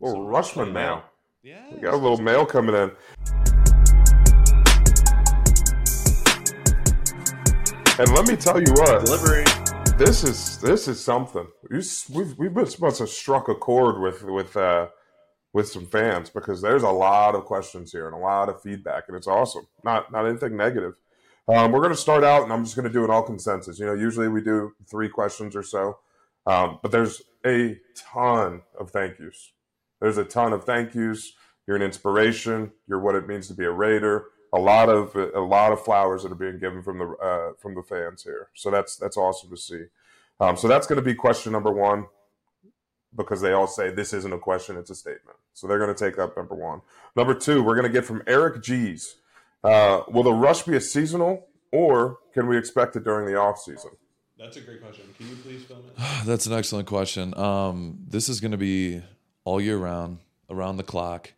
Little 0.01 0.25
Rushman 0.25 0.73
now. 0.73 1.05
Yeah. 1.41 1.73
We 1.73 1.79
got 1.79 1.93
a 1.93 1.97
little 1.97 2.17
mail 2.17 2.45
coming 2.45 2.75
in. 2.75 2.91
And 7.97 8.13
let 8.13 8.27
me 8.27 8.35
tell 8.35 8.59
you 8.59 8.73
what, 8.73 9.05
Delivery. 9.05 9.45
this 9.97 10.25
is 10.25 10.57
this 10.59 10.89
is 10.89 11.01
something. 11.01 11.47
We've 11.69 12.37
we've 12.37 12.53
been 12.53 12.67
must 12.81 12.99
have 12.99 13.07
struck 13.07 13.47
a 13.47 13.55
chord 13.55 14.01
with 14.01 14.23
with 14.23 14.57
uh, 14.57 14.87
with 15.53 15.69
some 15.69 15.85
fans 15.85 16.29
because 16.29 16.61
there's 16.61 16.83
a 16.83 16.89
lot 16.89 17.35
of 17.35 17.45
questions 17.45 17.93
here 17.93 18.07
and 18.07 18.15
a 18.15 18.19
lot 18.19 18.49
of 18.49 18.61
feedback, 18.61 19.05
and 19.07 19.15
it's 19.15 19.27
awesome. 19.27 19.65
Not 19.85 20.11
not 20.11 20.25
anything 20.25 20.57
negative. 20.57 20.95
Um, 21.47 21.71
we're 21.71 21.79
going 21.79 21.91
to 21.91 21.97
start 21.97 22.25
out, 22.25 22.43
and 22.43 22.51
I'm 22.51 22.65
just 22.65 22.75
going 22.75 22.87
to 22.87 22.93
do 22.93 23.05
an 23.05 23.09
all 23.09 23.23
consensus. 23.23 23.79
You 23.79 23.85
know, 23.85 23.93
usually 23.93 24.27
we 24.27 24.41
do 24.41 24.73
three 24.91 25.07
questions 25.07 25.55
or 25.55 25.63
so, 25.63 25.99
um, 26.45 26.79
but 26.81 26.91
there's 26.91 27.21
a 27.45 27.77
ton 27.95 28.61
of 28.77 28.91
thank 28.91 29.19
yous. 29.19 29.53
There's 29.99 30.17
a 30.17 30.23
ton 30.23 30.53
of 30.53 30.63
thank 30.63 30.95
yous. 30.95 31.33
You're 31.67 31.75
an 31.75 31.81
inspiration. 31.81 32.71
You're 32.87 32.99
what 32.99 33.15
it 33.15 33.27
means 33.27 33.47
to 33.47 33.53
be 33.53 33.65
a 33.65 33.71
Raider. 33.71 34.25
A 34.53 34.59
lot 34.59 34.89
of 34.89 35.15
a 35.15 35.39
lot 35.39 35.71
of 35.71 35.83
flowers 35.83 36.23
that 36.23 36.31
are 36.31 36.35
being 36.35 36.57
given 36.57 36.81
from 36.81 36.97
the 36.97 37.05
uh, 37.05 37.53
from 37.59 37.75
the 37.75 37.83
fans 37.83 38.23
here. 38.23 38.49
So 38.55 38.71
that's 38.71 38.95
that's 38.95 39.17
awesome 39.17 39.51
to 39.51 39.57
see. 39.57 39.83
Um, 40.39 40.57
so 40.57 40.67
that's 40.67 40.87
going 40.87 40.97
to 40.97 41.03
be 41.03 41.13
question 41.13 41.51
number 41.51 41.71
one 41.71 42.07
because 43.15 43.41
they 43.41 43.51
all 43.51 43.67
say 43.67 43.91
this 43.91 44.13
isn't 44.13 44.33
a 44.33 44.39
question, 44.39 44.77
it's 44.77 44.89
a 44.89 44.95
statement. 44.95 45.37
So 45.53 45.67
they're 45.67 45.79
going 45.79 45.93
to 45.93 46.05
take 46.05 46.19
up 46.19 46.37
number 46.37 46.55
one. 46.55 46.81
Number 47.15 47.33
two, 47.33 47.63
we're 47.63 47.75
going 47.75 47.87
to 47.87 47.93
get 47.93 48.05
from 48.05 48.23
Eric 48.27 48.63
G's. 48.63 49.15
Uh, 49.63 50.01
will 50.07 50.23
the 50.23 50.33
rush 50.33 50.63
be 50.63 50.75
a 50.75 50.81
seasonal, 50.81 51.47
or 51.71 52.19
can 52.33 52.47
we 52.47 52.57
expect 52.57 52.95
it 52.95 53.03
during 53.03 53.25
the 53.25 53.35
off 53.35 53.59
season? 53.59 53.91
That's 54.37 54.55
a 54.55 54.61
great 54.61 54.81
question. 54.81 55.03
Can 55.17 55.27
you 55.27 55.35
please 55.35 55.63
film 55.65 55.79
it? 55.79 56.01
That's 56.25 56.45
an 56.45 56.53
excellent 56.53 56.87
question. 56.87 57.37
Um, 57.37 57.99
this 58.07 58.29
is 58.29 58.39
going 58.39 58.51
to 58.51 58.57
be 58.57 59.01
all 59.49 59.59
year 59.59 59.77
round, 59.77 60.19
around 60.47 60.77
the 60.77 60.83
clock. 60.83 61.33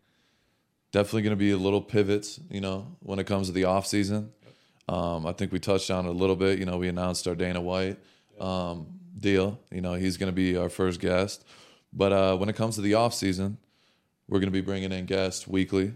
Definitely 0.91 1.21
going 1.21 1.37
to 1.37 1.37
be 1.37 1.51
a 1.51 1.57
little 1.57 1.81
pivots, 1.81 2.41
you 2.49 2.59
know, 2.59 2.97
when 2.99 3.19
it 3.19 3.25
comes 3.25 3.47
to 3.47 3.53
the 3.53 3.63
off 3.63 3.87
season. 3.87 4.33
Um, 4.89 5.25
I 5.25 5.31
think 5.31 5.53
we 5.53 5.59
touched 5.59 5.89
on 5.89 6.05
it 6.05 6.09
a 6.09 6.11
little 6.11 6.35
bit. 6.35 6.59
You 6.59 6.65
know, 6.65 6.77
we 6.77 6.89
announced 6.89 7.25
our 7.25 7.35
Dana 7.35 7.61
White 7.61 7.97
um, 8.37 8.87
deal. 9.17 9.57
You 9.71 9.79
know, 9.79 9.93
he's 9.93 10.17
going 10.17 10.27
to 10.27 10.35
be 10.35 10.57
our 10.57 10.67
first 10.67 10.99
guest. 10.99 11.45
But 11.93 12.11
uh, 12.11 12.35
when 12.35 12.49
it 12.49 12.57
comes 12.57 12.75
to 12.75 12.81
the 12.81 12.95
off 12.95 13.13
season, 13.13 13.57
we're 14.27 14.39
going 14.39 14.51
to 14.51 14.51
be 14.51 14.59
bringing 14.59 14.91
in 14.91 15.05
guests 15.05 15.47
weekly 15.47 15.93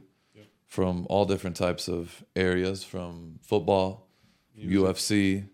from 0.67 1.05
all 1.09 1.25
different 1.25 1.57
types 1.57 1.89
of 1.89 2.23
areas, 2.33 2.81
from 2.81 3.39
football, 3.41 4.07
UFC, 4.57 5.47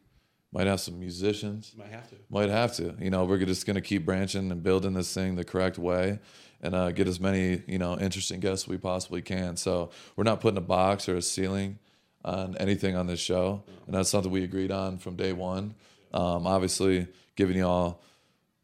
Might 0.53 0.67
have 0.67 0.79
some 0.79 0.99
musicians. 0.99 1.73
Might 1.75 1.89
have 1.89 2.07
to. 2.09 2.15
Might 2.29 2.49
have 2.49 2.75
to. 2.75 2.95
You 2.99 3.09
know, 3.09 3.25
we're 3.25 3.43
just 3.45 3.65
going 3.65 3.75
to 3.75 3.81
keep 3.81 4.05
branching 4.05 4.51
and 4.51 4.61
building 4.61 4.93
this 4.93 5.11
thing 5.11 5.35
the 5.35 5.43
correct 5.43 5.79
way 5.79 6.19
and 6.61 6.75
uh, 6.75 6.91
get 6.91 7.07
as 7.07 7.19
many, 7.19 7.63
you 7.67 7.79
know, 7.79 7.97
interesting 7.97 8.39
guests 8.39 8.67
we 8.67 8.77
possibly 8.77 9.21
can. 9.21 9.57
So 9.57 9.91
we're 10.15 10.23
not 10.23 10.41
putting 10.41 10.57
a 10.57 10.61
box 10.61 11.09
or 11.09 11.15
a 11.15 11.21
ceiling 11.21 11.79
on 12.23 12.55
anything 12.57 12.95
on 12.95 13.07
this 13.07 13.19
show. 13.19 13.63
And 13.87 13.95
that's 13.95 14.09
something 14.09 14.31
we 14.31 14.43
agreed 14.43 14.71
on 14.71 14.99
from 14.99 15.15
day 15.15 15.33
one. 15.33 15.73
Um, 16.13 16.45
obviously, 16.45 17.07
giving 17.35 17.57
y'all 17.57 18.01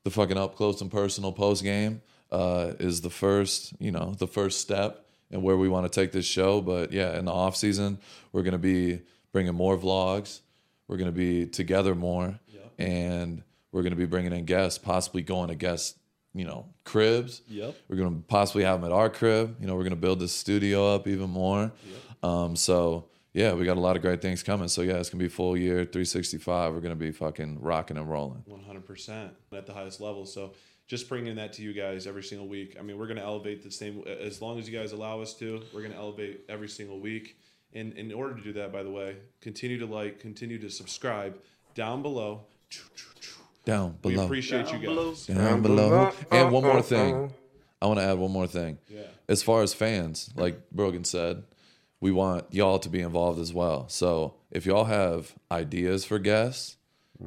the 0.04 0.12
fucking 0.12 0.38
up 0.38 0.56
close 0.56 0.80
and 0.82 0.91
personal 0.91 1.32
post 1.32 1.64
game 1.64 2.02
uh, 2.32 2.74
is 2.80 3.02
the 3.02 3.10
first, 3.10 3.74
you 3.80 3.91
know, 3.91 4.14
the 4.18 4.28
first 4.28 4.62
step 4.62 5.06
and 5.32 5.43
where 5.43 5.58
we 5.58 5.68
want 5.68 5.91
to 5.91 6.00
take 6.02 6.12
this 6.12 6.26
show. 6.26 6.62
But 6.62 6.91
yeah, 6.91 7.18
in 7.18 7.26
the 7.26 7.34
off 7.34 7.56
season, 7.56 8.00
we're 8.32 8.43
going 8.43 8.54
to 8.54 8.58
be 8.58 9.02
bringing 9.32 9.56
more 9.56 9.78
vlogs. 9.78 10.41
We're 10.88 10.98
going 10.98 11.12
to 11.12 11.18
be 11.18 11.45
together 11.45 11.95
more, 11.95 12.39
and 12.78 13.43
we're 13.72 13.82
going 13.82 13.91
to 13.91 13.98
be 13.98 14.06
bringing 14.06 14.32
in 14.32 14.45
guests, 14.45 14.78
possibly 14.78 15.22
going 15.22 15.50
to 15.50 15.56
guest, 15.56 15.98
you 16.38 16.46
know, 16.46 16.66
cribs. 16.84 17.42
Yep. 17.48 17.76
We're 17.88 17.98
to 18.14 18.24
possibly 18.28 18.64
have 18.64 18.82
them 18.82 18.92
at 18.92 18.96
our 18.96 19.10
crib. 19.10 19.58
You 19.60 19.68
know, 19.68 19.76
we're 19.76 19.84
to 19.92 19.98
build 19.98 20.20
this 20.20 20.34
studio 20.34 20.94
up 20.94 21.08
even 21.08 21.30
more. 21.30 21.72
Um, 22.24 22.56
so 22.56 23.06
yeah, 23.34 23.54
we 23.54 23.66
got 23.66 23.78
a 23.78 23.80
lot 23.80 23.96
of 23.96 24.02
great 24.02 24.22
things 24.22 24.42
coming. 24.42 24.68
So 24.68 24.82
yeah, 24.82 24.96
it's 24.96 25.10
to 25.20 25.26
be 25.26 25.30
full 25.30 25.56
year 25.56 25.86
365. 25.86 26.74
We're 26.74 26.80
to 26.90 26.96
be 26.96 27.12
fucking 27.12 27.62
rocking 27.62 27.98
and 27.98 28.10
rolling. 28.10 28.44
100% 28.50 29.30
at 29.54 29.66
the 29.66 29.74
highest 29.74 30.02
level. 30.02 30.26
So 30.26 30.54
just 30.88 31.08
bringing 31.10 31.36
that 31.36 31.54
to 31.54 31.62
you 31.62 31.74
guys 31.74 32.08
every 32.08 32.24
single 32.24 32.48
week. 32.48 32.78
I 32.80 32.82
mean, 32.82 32.98
we're 32.98 33.08
to 33.18 33.24
elevate 33.24 33.62
the 33.62 33.72
same 33.72 34.04
as 34.08 34.42
long 34.42 34.58
as 34.58 34.68
you 34.70 34.78
guys 34.78 34.92
allow 34.92 35.22
us 35.22 35.34
to. 35.36 35.62
We're 35.74 35.82
to 35.92 35.98
elevate 35.98 36.46
every 36.50 36.70
single 36.70 37.00
week. 37.00 37.38
And 37.74 37.94
in 37.94 38.12
order 38.14 38.36
to 38.36 38.42
do 38.42 38.54
that, 38.54 38.72
by 38.72 38.84
the 38.84 38.90
way, 38.90 39.18
continue 39.42 39.78
to 39.80 39.86
like, 39.86 40.20
continue 40.20 40.58
to 40.60 40.70
subscribe 40.70 41.38
down 41.76 42.02
below. 42.02 42.46
Down 43.68 43.97
We 44.01 44.13
below. 44.13 44.26
appreciate 44.26 44.72
you 44.72 44.80
guys. 44.80 45.26
Down 45.26 45.61
below. 45.61 46.13
And 46.32 46.51
one 46.53 46.63
more 46.63 46.78
uh-uh. 46.78 46.82
thing. 46.84 47.34
I 47.82 47.88
want 47.88 47.99
to 47.99 48.05
add 48.05 48.18
one 48.18 48.32
more 48.32 48.47
thing. 48.47 48.78
Yeah. 48.88 49.01
As 49.28 49.43
far 49.43 49.61
as 49.61 49.74
fans, 49.74 50.32
like 50.38 50.72
Brogan 50.72 51.03
said, 51.03 51.43
we 51.99 52.11
want 52.13 52.45
y'all 52.51 52.80
to 52.80 52.88
be 52.88 53.01
involved 53.01 53.41
as 53.41 53.53
well. 53.53 53.89
So 53.89 54.36
if 54.51 54.65
y'all 54.65 54.86
have 54.86 55.36
ideas 55.51 56.05
for 56.05 56.18
guests, 56.18 56.78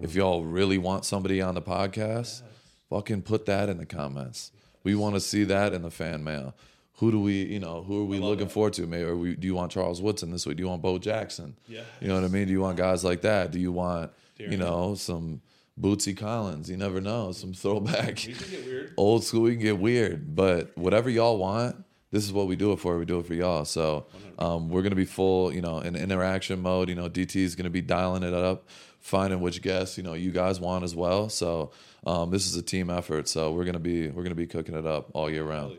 if 0.01 0.15
y'all 0.15 0.43
really 0.43 0.79
want 0.79 1.05
somebody 1.05 1.43
on 1.43 1.55
the 1.55 1.61
podcast, 1.61 2.41
fucking 2.89 3.21
put 3.21 3.45
that 3.45 3.69
in 3.69 3.77
the 3.77 3.85
comments. 3.85 4.51
We 4.83 4.95
want 4.95 5.17
to 5.17 5.21
see 5.21 5.45
that 5.45 5.75
in 5.75 5.83
the 5.83 5.91
fan 5.91 6.25
mail. 6.25 6.55
Who 7.01 7.11
do 7.11 7.21
we, 7.21 7.45
you 7.45 7.61
know, 7.61 7.83
who 7.83 8.01
are 8.01 8.07
we 8.07 8.19
looking 8.19 8.49
forward 8.49 8.73
to? 8.75 8.87
Maybe 8.87 9.05
or 9.05 9.15
we, 9.15 9.37
do 9.37 9.47
you 9.47 9.55
want 9.55 9.73
Charles 9.73 10.01
Woodson 10.01 10.31
this 10.31 10.47
week? 10.47 10.57
Do 10.57 10.63
you 10.63 10.71
want 10.71 10.81
Bo 10.81 10.99
Jackson? 10.99 11.57
Yeah. 11.67 11.83
You 12.01 12.09
know 12.09 12.15
what 12.15 12.25
I 12.25 12.29
mean? 12.29 12.47
Do 12.47 12.53
you 12.53 12.63
want 12.63 12.79
guys 12.79 13.05
like 13.05 13.21
that? 13.23 13.51
Do 13.51 13.61
you 13.61 13.73
want, 13.73 14.11
Darren 14.39 14.53
you 14.53 14.57
know, 14.57 14.95
some 14.95 15.43
Bootsy 15.81 16.17
Collins? 16.17 16.69
You 16.71 16.77
never 16.77 17.01
know. 17.01 17.33
Some 17.33 17.53
throwback 17.55 18.25
We 18.27 18.35
can 18.35 18.51
get 18.51 18.67
weird. 18.67 18.95
old 18.97 19.25
school 19.25 19.43
we 19.43 19.53
can 19.53 19.63
get 19.63 19.79
weird 19.79 20.35
but 20.35 20.77
whatever 20.77 21.09
y'all 21.09 21.39
want 21.39 21.85
this 22.11 22.25
is 22.25 22.33
what 22.33 22.47
we 22.47 22.57
do 22.57 22.73
it 22.73 22.79
for 22.81 22.99
we 22.99 23.05
do 23.05 23.19
it 23.21 23.27
for 23.27 23.35
y'all 23.35 23.65
so 23.65 24.07
um, 24.39 24.69
we're 24.69 24.83
gonna 24.83 24.95
be 24.95 25.05
full 25.05 25.53
you 25.53 25.61
know 25.61 25.79
in 25.79 25.95
interaction 25.97 26.61
mode 26.61 26.89
you 26.89 26.95
know 26.95 27.09
dt 27.09 27.37
is 27.37 27.55
gonna 27.55 27.71
be 27.71 27.81
dialing 27.81 28.23
it 28.23 28.35
up 28.35 28.69
finding 28.99 29.41
which 29.41 29.63
guests 29.63 29.97
you 29.97 30.03
know 30.03 30.15
you 30.15 30.31
guys 30.31 30.61
want 30.61 30.85
as 30.85 30.95
well 30.95 31.29
so 31.29 31.71
um, 32.07 32.31
this 32.31 32.47
is 32.47 32.57
a 32.57 32.63
team 32.63 32.91
effort 32.91 33.29
so 33.29 33.53
we're 33.53 33.65
gonna 33.65 33.79
be 33.79 34.09
we're 34.09 34.23
gonna 34.23 34.35
be 34.35 34.47
cooking 34.47 34.75
it 34.75 34.87
up 34.87 35.09
all 35.15 35.31
year 35.31 35.45
round 35.45 35.79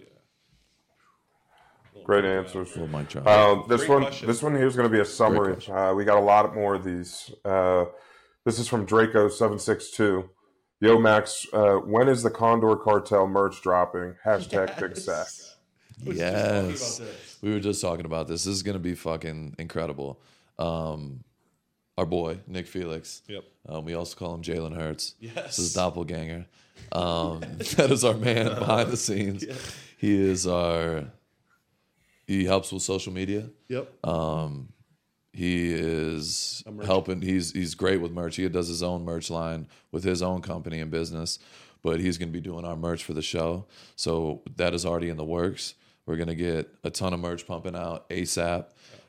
Great 2.03 2.25
answers. 2.25 2.75
Little 2.75 2.87
mic 2.87 3.09
drop. 3.09 3.27
Um, 3.27 3.65
this 3.69 3.81
Great 3.81 3.89
one, 3.91 4.01
question. 4.01 4.27
this 4.27 4.41
one 4.41 4.55
here 4.55 4.65
is 4.65 4.75
going 4.75 4.89
to 4.89 4.91
be 4.93 5.01
a 5.01 5.05
summary. 5.05 5.53
question. 5.53 5.75
Uh, 5.75 5.93
we 5.93 6.03
got 6.03 6.17
a 6.17 6.21
lot 6.21 6.55
more 6.55 6.73
of 6.73 6.83
these. 6.83 7.31
Uh, 7.45 7.85
this 8.45 8.59
is 8.59 8.67
from 8.67 8.85
Draco 8.85 9.29
seven 9.29 9.59
six 9.59 9.91
two. 9.91 10.29
Yo 10.79 10.97
Max, 10.99 11.45
uh, 11.53 11.75
when 11.75 12.07
is 12.07 12.23
the 12.23 12.31
Condor 12.31 12.75
Cartel 12.75 13.27
merch 13.27 13.61
dropping? 13.61 14.15
Hashtag 14.25 14.79
Big 14.79 14.97
Sack. 14.97 15.27
yes 16.03 16.99
we 17.43 17.51
were 17.51 17.59
just 17.59 17.79
talking 17.81 18.05
about 18.05 18.27
this 18.27 18.45
this 18.45 18.55
is 18.55 18.63
gonna 18.63 18.79
be 18.79 18.95
fucking 18.95 19.53
incredible 19.59 20.19
um, 20.57 21.23
our 21.95 22.07
boy 22.07 22.39
nick 22.47 22.65
felix 22.65 23.21
Yep. 23.27 23.43
Um, 23.69 23.85
we 23.85 23.93
also 23.93 24.17
call 24.17 24.33
him 24.33 24.41
Jalen 24.41 24.75
Hurts. 24.75 25.13
Yes. 25.19 25.57
This 25.57 25.59
is 25.59 25.73
doppelganger. 25.73 26.47
Um, 26.91 27.39
that 27.75 27.91
is 27.91 28.03
our 28.03 28.15
man 28.15 28.47
behind 28.47 28.89
the 28.89 28.97
scenes. 28.97 29.45
He 29.97 30.19
is 30.19 30.47
our. 30.47 31.05
He 32.25 32.45
helps 32.45 32.71
with 32.71 32.81
social 32.81 33.13
media. 33.13 33.49
Yep. 33.67 34.03
He 35.33 35.71
is 35.73 36.63
helping. 36.85 37.21
He's 37.21 37.51
he's 37.53 37.73
great 37.75 38.01
with 38.01 38.11
merch. 38.11 38.35
He 38.35 38.47
does 38.49 38.67
his 38.67 38.83
own 38.83 39.05
merch 39.05 39.29
line 39.29 39.67
with 39.91 40.03
his 40.03 40.21
own 40.21 40.41
company 40.41 40.79
and 40.81 40.91
business. 40.91 41.39
But 41.83 41.99
he's 41.99 42.17
going 42.19 42.29
to 42.29 42.33
be 42.33 42.41
doing 42.41 42.63
our 42.63 42.75
merch 42.75 43.03
for 43.03 43.13
the 43.13 43.23
show. 43.23 43.65
So 43.95 44.43
that 44.57 44.73
is 44.75 44.85
already 44.85 45.09
in 45.09 45.17
the 45.17 45.23
works. 45.25 45.73
We're 46.05 46.15
going 46.15 46.27
to 46.27 46.35
get 46.35 46.69
a 46.83 46.91
ton 46.91 47.11
of 47.13 47.19
merch 47.19 47.47
pumping 47.47 47.75
out 47.75 48.07
ASAP. 48.09 48.65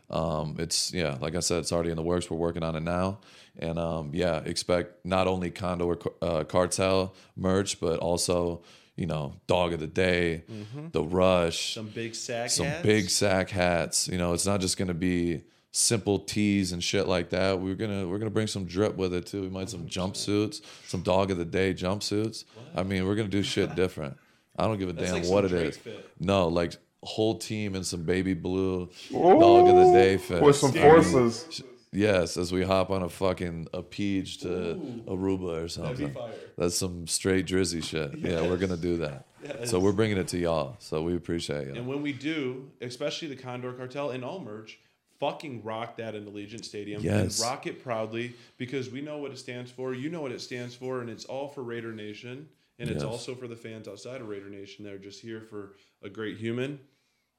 Um, 0.08 0.56
it's 0.58 0.92
yeah, 0.92 1.18
like 1.20 1.34
I 1.34 1.40
said, 1.40 1.58
it's 1.58 1.72
already 1.72 1.90
in 1.90 1.96
the 1.96 2.02
works. 2.02 2.30
We're 2.30 2.36
working 2.38 2.62
on 2.62 2.76
it 2.76 2.82
now, 2.82 3.18
and 3.58 3.78
um, 3.78 4.10
yeah, 4.14 4.38
expect 4.44 5.04
not 5.04 5.26
only 5.26 5.50
Condor 5.50 5.98
uh, 6.22 6.44
Cartel 6.44 7.14
merch, 7.36 7.80
but 7.80 7.98
also 7.98 8.62
you 8.94 9.06
know 9.06 9.34
Dog 9.46 9.72
of 9.72 9.80
the 9.80 9.86
Day, 9.86 10.44
the 10.92 11.02
Rush, 11.02 11.74
Some 11.74 11.88
big 11.88 12.14
sack 12.14 12.50
some 12.50 12.66
hats. 12.66 12.82
big 12.82 13.08
sack 13.10 13.50
hats. 13.50 14.06
You 14.08 14.18
know, 14.18 14.34
it's 14.34 14.46
not 14.46 14.60
just 14.60 14.76
gonna 14.76 14.92
be 14.94 15.42
simple 15.72 16.18
tees 16.18 16.72
and 16.72 16.84
shit 16.84 17.08
like 17.08 17.30
that. 17.30 17.58
We're 17.60 17.74
gonna 17.74 18.06
we're 18.06 18.18
gonna 18.18 18.30
bring 18.30 18.46
some 18.46 18.64
drip 18.66 18.96
with 18.96 19.12
it 19.14 19.26
too. 19.26 19.42
We 19.42 19.48
might 19.48 19.70
some 19.70 19.86
jumpsuits, 19.86 20.60
some 20.86 21.02
dog 21.02 21.30
of 21.30 21.38
the 21.38 21.44
day 21.44 21.74
jumpsuits. 21.74 22.44
I 22.76 22.82
mean, 22.84 23.06
we're 23.06 23.16
gonna 23.16 23.28
do 23.28 23.42
shit 23.42 23.74
different. 23.74 24.16
I 24.56 24.66
don't 24.66 24.78
give 24.78 24.90
a 24.90 24.92
damn 24.92 25.14
like 25.14 25.24
what 25.26 25.44
it 25.44 25.48
some 25.48 25.58
Drake 25.58 25.70
is. 25.70 25.76
fit. 25.78 26.10
No, 26.20 26.48
like 26.48 26.74
whole 27.02 27.38
team 27.38 27.74
in 27.74 27.82
some 27.82 28.04
baby 28.04 28.34
blue 28.34 28.88
dog 29.10 29.68
of 29.68 29.74
the 29.74 29.92
day 29.92 30.18
fit. 30.18 30.42
With 30.42 30.56
some 30.56 30.70
I 30.70 30.74
mean, 30.74 30.82
forces. 30.82 31.62
Yes, 31.94 32.38
as 32.38 32.52
we 32.52 32.62
hop 32.62 32.88
on 32.88 33.02
a 33.02 33.08
fucking 33.08 33.68
a 33.74 33.82
peach 33.82 34.38
to 34.40 35.02
Aruba 35.06 35.62
or 35.64 35.68
something. 35.68 36.12
fire. 36.12 36.30
That's 36.56 36.74
some 36.74 37.06
straight 37.06 37.46
drizzy 37.46 37.82
shit. 37.84 38.14
Yeah, 38.18 38.42
we're 38.42 38.56
gonna 38.56 38.76
do 38.76 38.98
that. 38.98 39.26
So 39.68 39.78
we're 39.78 39.92
bringing 39.92 40.16
it 40.16 40.28
to 40.28 40.38
y'all. 40.38 40.76
So 40.78 41.02
we 41.02 41.16
appreciate 41.16 41.68
it. 41.68 41.76
And 41.76 41.86
when 41.86 42.00
we 42.00 42.12
do, 42.12 42.70
especially 42.80 43.28
the 43.28 43.36
Condor 43.36 43.72
Cartel 43.72 44.10
and 44.10 44.24
all 44.24 44.38
merch, 44.40 44.78
fucking 45.22 45.62
rock 45.62 45.96
that 45.98 46.16
in 46.16 46.24
Allegiant 46.26 46.64
Stadium. 46.64 47.00
Yes. 47.00 47.38
And 47.40 47.48
rock 47.48 47.68
it 47.68 47.80
proudly 47.80 48.34
because 48.58 48.90
we 48.90 49.00
know 49.00 49.18
what 49.18 49.30
it 49.30 49.38
stands 49.38 49.70
for. 49.70 49.94
You 49.94 50.10
know 50.10 50.20
what 50.20 50.32
it 50.32 50.40
stands 50.40 50.74
for, 50.74 51.00
and 51.00 51.08
it's 51.08 51.24
all 51.26 51.46
for 51.46 51.62
Raider 51.62 51.92
Nation. 51.92 52.48
And 52.80 52.90
it's 52.90 53.04
Yes. 53.04 53.12
also 53.12 53.36
for 53.36 53.46
the 53.46 53.54
fans 53.54 53.86
outside 53.86 54.20
of 54.20 54.28
Raider 54.28 54.48
Nation. 54.50 54.84
They're 54.84 54.98
just 54.98 55.20
here 55.20 55.40
for 55.40 55.74
a 56.02 56.08
great 56.10 56.38
human 56.38 56.80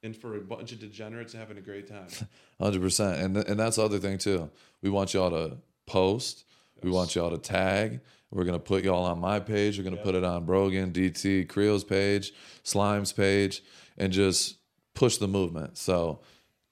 and 0.02 0.16
for 0.16 0.38
a 0.38 0.40
bunch 0.40 0.72
of 0.72 0.80
degenerates 0.80 1.34
having 1.34 1.58
a 1.58 1.62
great 1.62 1.88
time. 1.90 2.08
Hundred 2.62 2.82
percent, 2.82 3.20
and 3.22 3.36
th- 3.36 3.48
and 3.50 3.60
that's 3.60 3.76
the 3.76 3.84
other 3.84 4.00
thing 4.00 4.18
too. 4.18 4.50
We 4.82 4.90
want 4.90 5.14
y'all 5.14 5.32
to 5.32 5.58
post. 5.86 6.46
We 6.82 6.90
want 6.90 7.16
y'all 7.16 7.32
to 7.32 7.38
tag. 7.38 8.00
We're 8.32 8.46
gonna 8.46 8.60
put 8.60 8.86
y'all 8.86 9.04
on 9.04 9.20
my 9.20 9.40
page. 9.42 9.78
We're 9.78 9.84
gonna 9.84 9.98
put 9.98 10.16
it 10.16 10.24
on 10.24 10.46
Brogan, 10.46 10.94
DT, 10.94 11.50
Creel's 11.50 11.84
page, 11.84 12.32
Slime's 12.64 13.12
page, 13.12 13.62
and 13.98 14.14
just 14.14 14.56
push 14.96 15.18
the 15.18 15.28
movement. 15.28 15.78
So 15.78 16.22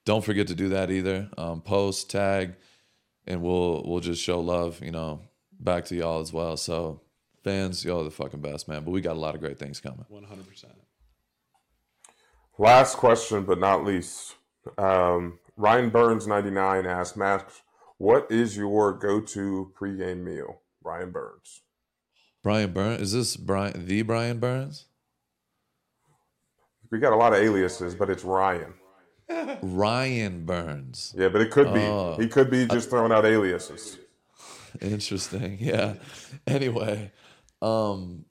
don't 0.04 0.24
forget 0.24 0.48
to 0.48 0.54
do 0.54 0.70
that 0.70 0.90
either. 0.90 1.28
Um, 1.38 1.60
post, 1.60 2.10
tag, 2.10 2.54
and 3.26 3.42
we'll 3.42 3.82
we'll 3.86 4.00
just 4.00 4.22
show 4.22 4.40
love. 4.40 4.82
You 4.82 4.90
know, 4.90 5.20
back 5.58 5.84
to 5.86 5.94
y'all 5.94 6.20
as 6.20 6.32
well. 6.32 6.56
So 6.56 7.00
fans, 7.44 7.84
y'all 7.84 8.00
are 8.00 8.04
the 8.04 8.10
fucking 8.10 8.40
best, 8.40 8.68
man. 8.68 8.84
But 8.84 8.90
we 8.90 9.00
got 9.00 9.16
a 9.16 9.20
lot 9.20 9.34
of 9.34 9.40
great 9.40 9.58
things 9.58 9.80
coming. 9.80 10.04
100%. 10.10 10.64
Last 12.58 12.96
question, 12.96 13.44
but 13.44 13.58
not 13.58 13.84
least. 13.84 14.36
Um, 14.78 15.38
Ryan 15.56 15.90
Burns 15.90 16.26
ninety 16.26 16.50
nine 16.50 16.86
asked 16.86 17.16
Max, 17.16 17.62
"What 17.98 18.30
is 18.30 18.56
your 18.56 18.92
go 18.92 19.20
to 19.20 19.72
pregame 19.78 20.22
meal?" 20.22 20.62
Ryan 20.84 21.10
Burns. 21.10 21.62
Brian 22.42 22.72
Burns, 22.72 23.00
is 23.00 23.12
this 23.12 23.36
Brian 23.36 23.86
the 23.86 24.02
Brian 24.02 24.38
Burns? 24.38 24.86
We 26.90 26.98
got 26.98 27.12
a 27.12 27.16
lot 27.16 27.32
of 27.32 27.38
aliases, 27.38 27.94
but 27.94 28.10
it's 28.10 28.24
Ryan. 28.24 28.74
Ryan 29.62 30.44
Burns. 30.44 31.14
Yeah, 31.16 31.28
but 31.28 31.40
it 31.40 31.50
could 31.50 31.72
be. 31.72 31.80
Oh. 31.80 32.16
He 32.18 32.28
could 32.28 32.50
be 32.50 32.66
just 32.66 32.90
throwing 32.90 33.12
out 33.12 33.24
aliases. 33.24 33.98
Interesting. 34.80 35.58
Yeah. 35.60 35.94
Anyway, 36.46 37.12
um 37.60 38.24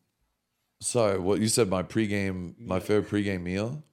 sorry, 0.79 1.19
what 1.19 1.39
you 1.39 1.47
said 1.47 1.69
my 1.69 1.83
pregame 1.83 2.55
my 2.59 2.79
favorite 2.79 3.09
pregame 3.09 3.43
meal? 3.43 3.83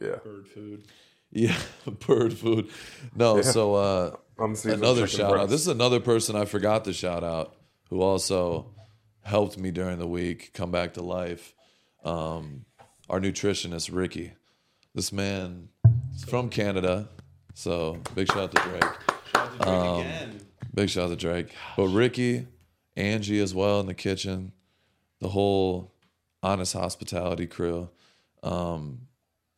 Yeah. 0.00 0.16
Bird 0.24 0.48
food. 0.48 0.84
Yeah, 1.32 1.56
bird 2.06 2.34
food. 2.34 2.68
No, 3.14 3.42
so 3.42 3.74
uh 3.74 4.16
I'm 4.38 4.54
seasoned 4.54 4.82
another 4.82 5.06
chicken 5.06 5.26
shout 5.26 5.38
out. 5.38 5.48
This 5.48 5.60
is 5.62 5.68
another 5.68 6.00
person 6.00 6.36
I 6.36 6.44
forgot 6.44 6.84
to 6.84 6.92
shout 6.92 7.24
out 7.24 7.56
who 7.90 8.00
also 8.00 8.74
helped 9.22 9.58
me 9.58 9.70
during 9.70 9.98
the 9.98 10.06
week 10.06 10.52
come 10.54 10.70
back 10.70 10.94
to 10.94 11.02
life. 11.02 11.54
Um 12.04 12.64
our 13.10 13.20
nutritionist 13.20 13.90
Ricky. 13.92 14.32
This 14.94 15.12
man 15.12 15.68
is 16.16 16.24
from 16.24 16.48
Canada. 16.48 17.08
So 17.54 17.98
big 18.14 18.28
shout 18.28 18.38
out 18.38 18.54
to 18.54 18.62
Drake. 18.62 18.82
Shout 18.82 19.36
out 19.36 19.52
to 19.52 19.58
Drake 19.58 19.68
Um, 19.68 20.00
again. 20.00 20.40
Big 20.74 20.90
shout 20.90 21.04
out 21.04 21.10
to 21.10 21.16
Drake. 21.16 21.48
But 21.76 21.88
Ricky 21.88 22.46
Angie 22.96 23.40
as 23.40 23.54
well 23.54 23.80
in 23.80 23.86
the 23.86 23.94
kitchen, 23.94 24.52
the 25.20 25.28
whole 25.28 25.92
honest 26.42 26.72
hospitality 26.72 27.46
crew. 27.46 27.90
Um, 28.42 29.02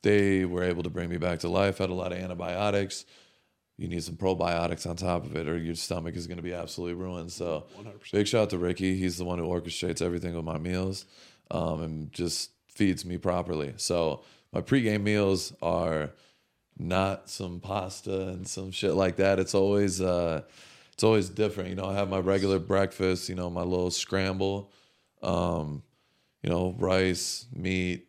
they 0.02 0.44
were 0.44 0.62
able 0.62 0.84
to 0.84 0.90
bring 0.90 1.08
me 1.08 1.16
back 1.16 1.40
to 1.40 1.48
life. 1.48 1.78
Had 1.78 1.90
a 1.90 1.94
lot 1.94 2.12
of 2.12 2.18
antibiotics. 2.18 3.04
You 3.76 3.88
need 3.88 4.02
some 4.02 4.16
probiotics 4.16 4.88
on 4.88 4.96
top 4.96 5.24
of 5.24 5.36
it, 5.36 5.48
or 5.48 5.56
your 5.56 5.74
stomach 5.76 6.16
is 6.16 6.26
going 6.26 6.36
to 6.38 6.42
be 6.42 6.52
absolutely 6.52 6.94
ruined. 6.94 7.30
So, 7.30 7.66
big 8.10 8.26
shout 8.26 8.42
out 8.42 8.50
to 8.50 8.58
Ricky. 8.58 8.96
He's 8.96 9.18
the 9.18 9.24
one 9.24 9.38
who 9.38 9.46
orchestrates 9.46 10.02
everything 10.02 10.34
with 10.34 10.44
my 10.44 10.58
meals, 10.58 11.04
um, 11.50 11.82
and 11.82 12.12
just 12.12 12.50
feeds 12.68 13.04
me 13.04 13.18
properly. 13.18 13.74
So, 13.76 14.22
my 14.52 14.62
pregame 14.62 15.02
meals 15.02 15.52
are 15.62 16.10
not 16.78 17.28
some 17.28 17.60
pasta 17.60 18.28
and 18.28 18.46
some 18.46 18.70
shit 18.70 18.94
like 18.94 19.16
that. 19.16 19.38
It's 19.38 19.54
always 19.54 20.00
uh, 20.00 20.42
it's 20.92 21.04
always 21.04 21.28
different. 21.28 21.70
You 21.70 21.76
know, 21.76 21.86
I 21.86 21.94
have 21.94 22.08
my 22.08 22.18
regular 22.18 22.58
breakfast. 22.58 23.28
You 23.28 23.34
know, 23.34 23.50
my 23.50 23.62
little 23.62 23.90
scramble. 23.90 24.72
Um, 25.22 25.82
you 26.42 26.50
know, 26.50 26.76
rice, 26.78 27.46
meat, 27.52 28.06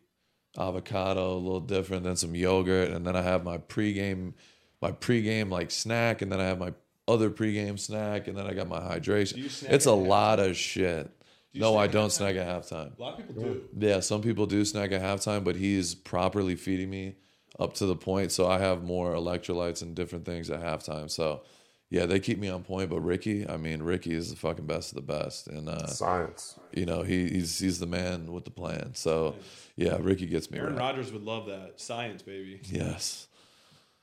avocado, 0.57 1.33
a 1.33 1.37
little 1.37 1.59
different, 1.59 2.03
then 2.03 2.15
some 2.15 2.35
yogurt, 2.35 2.89
and 2.89 3.05
then 3.05 3.15
I 3.15 3.21
have 3.21 3.43
my 3.43 3.57
pregame, 3.57 4.33
my 4.81 4.91
pregame 4.91 5.49
like 5.49 5.71
snack, 5.71 6.21
and 6.21 6.31
then 6.31 6.39
I 6.39 6.45
have 6.45 6.59
my 6.59 6.73
other 7.07 7.29
pregame 7.29 7.79
snack, 7.79 8.27
and 8.27 8.37
then 8.37 8.45
I 8.45 8.53
got 8.53 8.67
my 8.67 8.79
hydration. 8.79 9.37
It's 9.69 9.87
a 9.87 9.91
at 9.91 9.97
lot 9.97 10.39
of 10.39 10.55
shit. 10.55 11.09
No, 11.55 11.75
I 11.75 11.87
don't 11.87 12.09
halftime? 12.09 12.11
snack 12.11 12.35
at 12.35 12.47
halftime. 12.47 12.97
A 12.97 13.01
lot 13.01 13.19
of 13.19 13.27
people 13.27 13.43
do. 13.43 13.63
Yeah, 13.75 14.01
some 14.01 14.21
people 14.21 14.45
do 14.45 14.63
snack 14.63 14.91
at 14.91 15.01
halftime, 15.01 15.43
but 15.43 15.55
he's 15.55 15.95
properly 15.95 16.55
feeding 16.55 16.91
me 16.91 17.15
up 17.59 17.73
to 17.75 17.85
the 17.85 17.95
point. 17.95 18.31
So 18.31 18.47
I 18.47 18.59
have 18.59 18.83
more 18.83 19.13
electrolytes 19.13 19.81
and 19.81 19.95
different 19.95 20.25
things 20.25 20.49
at 20.49 20.61
halftime. 20.61 21.09
So 21.09 21.41
yeah, 21.89 22.05
they 22.05 22.19
keep 22.19 22.37
me 22.39 22.49
on 22.49 22.63
point. 22.63 22.89
But 22.89 23.01
Ricky, 23.01 23.47
I 23.49 23.57
mean, 23.57 23.81
Ricky 23.83 24.13
is 24.13 24.29
the 24.29 24.35
fucking 24.35 24.65
best 24.67 24.91
of 24.91 24.95
the 24.95 25.13
best, 25.13 25.47
and 25.47 25.67
uh, 25.67 25.87
Science. 25.87 26.59
you 26.71 26.85
know 26.85 27.01
he, 27.01 27.27
he's 27.29 27.57
he's 27.59 27.79
the 27.79 27.87
man 27.87 28.31
with 28.31 28.45
the 28.45 28.51
plan. 28.51 28.91
So 28.93 29.35
yeah, 29.75 29.97
Ricky 29.99 30.27
gets 30.27 30.51
me 30.51 30.59
Aaron 30.59 30.73
right. 30.75 30.81
Rodgers 30.81 31.11
would 31.11 31.23
love 31.23 31.47
that. 31.47 31.73
Science, 31.77 32.21
baby. 32.21 32.61
Yes. 32.65 33.27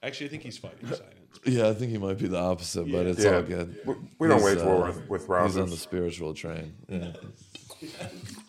Actually, 0.02 0.26
I 0.26 0.30
think 0.30 0.42
he's 0.42 0.58
fighting 0.58 0.86
science. 0.88 1.04
Yeah, 1.44 1.68
I 1.68 1.74
think 1.74 1.90
he 1.90 1.98
might 1.98 2.18
be 2.18 2.28
the 2.28 2.38
opposite, 2.38 2.90
but 2.90 3.06
it's 3.06 3.22
Yeah. 3.24 3.36
all 3.36 3.42
good. 3.42 3.76
We, 3.84 3.94
we 4.18 4.28
don't 4.28 4.38
He's, 4.38 4.56
wage 4.56 4.64
war 4.64 4.84
uh, 4.84 4.86
with, 4.88 5.08
with 5.08 5.42
He's 5.44 5.56
on 5.56 5.70
the 5.70 5.76
spiritual 5.76 6.34
train. 6.34 6.74
Yeah. 6.88 7.12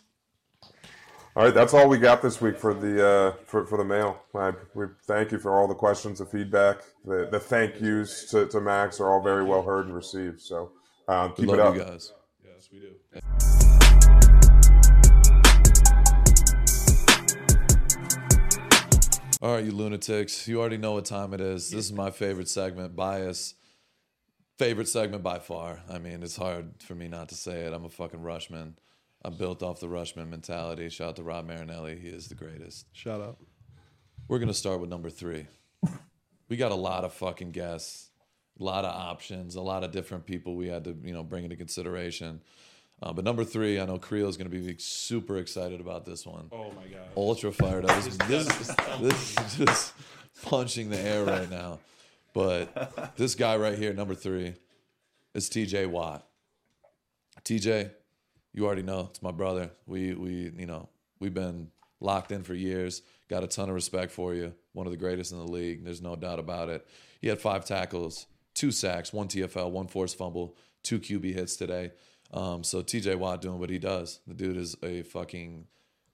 All 1.37 1.43
right, 1.43 1.53
that's 1.53 1.75
all 1.75 1.87
we 1.87 1.99
got 1.99 2.23
this 2.23 2.41
week 2.41 2.57
for 2.57 2.73
the 2.73 3.07
uh, 3.07 3.31
for, 3.45 3.63
for 3.67 3.77
the 3.77 3.85
mail. 3.85 4.23
I, 4.33 4.53
we 4.73 4.87
thank 5.03 5.31
you 5.31 5.37
for 5.37 5.55
all 5.55 5.67
the 5.67 5.75
questions, 5.75 6.17
the 6.17 6.25
feedback, 6.25 6.77
the, 7.05 7.29
the 7.31 7.39
thank 7.39 7.79
yous 7.79 8.25
to, 8.31 8.47
to 8.47 8.59
Max 8.59 8.99
are 8.99 9.13
all 9.13 9.21
very 9.21 9.43
well 9.43 9.61
heard 9.61 9.85
and 9.85 9.93
received. 9.93 10.41
So 10.41 10.71
um, 11.07 11.35
We 11.37 11.45
keep 11.45 11.53
it 11.53 11.59
up. 11.59 11.75
you 11.75 11.81
guys. 11.81 12.11
Yes, 12.43 12.69
we 12.73 12.79
do. 12.79 12.95
All 19.39 19.53
right, 19.53 19.63
you 19.63 19.71
lunatics. 19.73 20.47
You 20.47 20.59
already 20.59 20.77
know 20.77 20.93
what 20.93 21.05
time 21.05 21.35
it 21.35 21.41
is. 21.41 21.69
This 21.69 21.85
is 21.85 21.93
my 21.93 22.09
favorite 22.09 22.49
segment, 22.49 22.95
bias. 22.95 23.53
Favorite 24.57 24.87
segment 24.87 25.21
by 25.21 25.37
far. 25.37 25.83
I 25.87 25.99
mean, 25.99 26.23
it's 26.23 26.35
hard 26.35 26.81
for 26.81 26.95
me 26.95 27.07
not 27.07 27.29
to 27.29 27.35
say 27.35 27.59
it. 27.59 27.73
I'm 27.73 27.85
a 27.85 27.89
fucking 27.89 28.21
Rushman. 28.21 28.73
I'm 29.23 29.35
built 29.35 29.63
off 29.63 29.79
the 29.79 29.87
Rushman 29.87 30.29
mentality. 30.29 30.89
Shout 30.89 31.09
out 31.09 31.15
to 31.17 31.23
Rod 31.23 31.47
Marinelli. 31.47 31.99
He 31.99 32.07
is 32.07 32.27
the 32.27 32.35
greatest. 32.35 32.85
Shout 32.93 33.21
out. 33.21 33.37
We're 34.27 34.39
gonna 34.39 34.53
start 34.53 34.79
with 34.79 34.89
number 34.89 35.09
three. 35.09 35.47
We 36.49 36.57
got 36.57 36.71
a 36.71 36.75
lot 36.75 37.03
of 37.03 37.13
fucking 37.13 37.51
guests, 37.51 38.09
a 38.59 38.63
lot 38.63 38.85
of 38.85 38.93
options, 38.93 39.55
a 39.55 39.61
lot 39.61 39.83
of 39.83 39.91
different 39.91 40.25
people 40.25 40.55
we 40.55 40.67
had 40.67 40.83
to, 40.85 40.95
you 41.03 41.13
know, 41.13 41.23
bring 41.23 41.43
into 41.43 41.55
consideration. 41.55 42.41
Uh, 43.01 43.13
but 43.13 43.23
number 43.23 43.43
three, 43.43 43.79
I 43.79 43.85
know 43.85 43.97
Creel 43.97 44.27
is 44.27 44.37
gonna 44.37 44.49
be 44.49 44.75
super 44.77 45.37
excited 45.37 45.81
about 45.81 46.05
this 46.05 46.25
one. 46.25 46.49
Oh 46.51 46.71
my 46.71 46.87
god. 46.87 47.07
Ultra 47.15 47.51
fired 47.51 47.85
up. 47.85 48.03
This, 48.03 48.17
this, 48.17 48.75
this 49.01 49.37
is 49.37 49.55
just 49.57 49.93
punching 50.43 50.89
the 50.89 50.99
air 50.99 51.23
right 51.23 51.49
now. 51.49 51.79
But 52.33 53.15
this 53.17 53.35
guy 53.35 53.57
right 53.57 53.77
here, 53.77 53.93
number 53.93 54.13
three, 54.15 54.55
is 55.33 55.49
TJ 55.49 55.87
Watt. 55.89 56.27
TJ, 57.43 57.91
you 58.57 58.65
already 58.65 58.81
know 58.81 59.07
it's 59.11 59.21
my 59.21 59.31
brother. 59.31 59.69
We 59.85 60.15
we 60.15 60.51
you 60.57 60.65
know 60.65 60.89
we've 61.19 61.33
been 61.33 61.69
locked 61.99 62.31
in 62.31 62.41
for 62.41 62.55
years. 62.55 63.03
Got 63.29 63.43
a 63.43 63.47
ton 63.47 63.69
of 63.69 63.75
respect 63.75 64.11
for 64.11 64.33
you. 64.33 64.55
One 64.73 64.87
of 64.87 64.91
the 64.91 64.97
greatest 64.97 65.31
in 65.31 65.37
the 65.37 65.45
league. 65.45 65.85
There's 65.85 66.01
no 66.01 66.15
doubt 66.15 66.39
about 66.39 66.69
it. 66.69 66.87
He 67.21 67.27
had 67.27 67.39
five 67.39 67.65
tackles, 67.65 68.25
two 68.55 68.71
sacks, 68.71 69.13
one 69.13 69.27
TFL, 69.27 69.69
one 69.69 69.85
forced 69.85 70.17
fumble, 70.17 70.57
two 70.81 70.99
QB 70.99 71.35
hits 71.35 71.55
today. 71.55 71.91
Um, 72.33 72.63
so 72.63 72.81
TJ 72.81 73.17
Watt 73.17 73.41
doing 73.41 73.59
what 73.59 73.69
he 73.69 73.77
does. 73.77 74.21
The 74.25 74.33
dude 74.33 74.57
is 74.57 74.75
a 74.81 75.03
fucking 75.03 75.67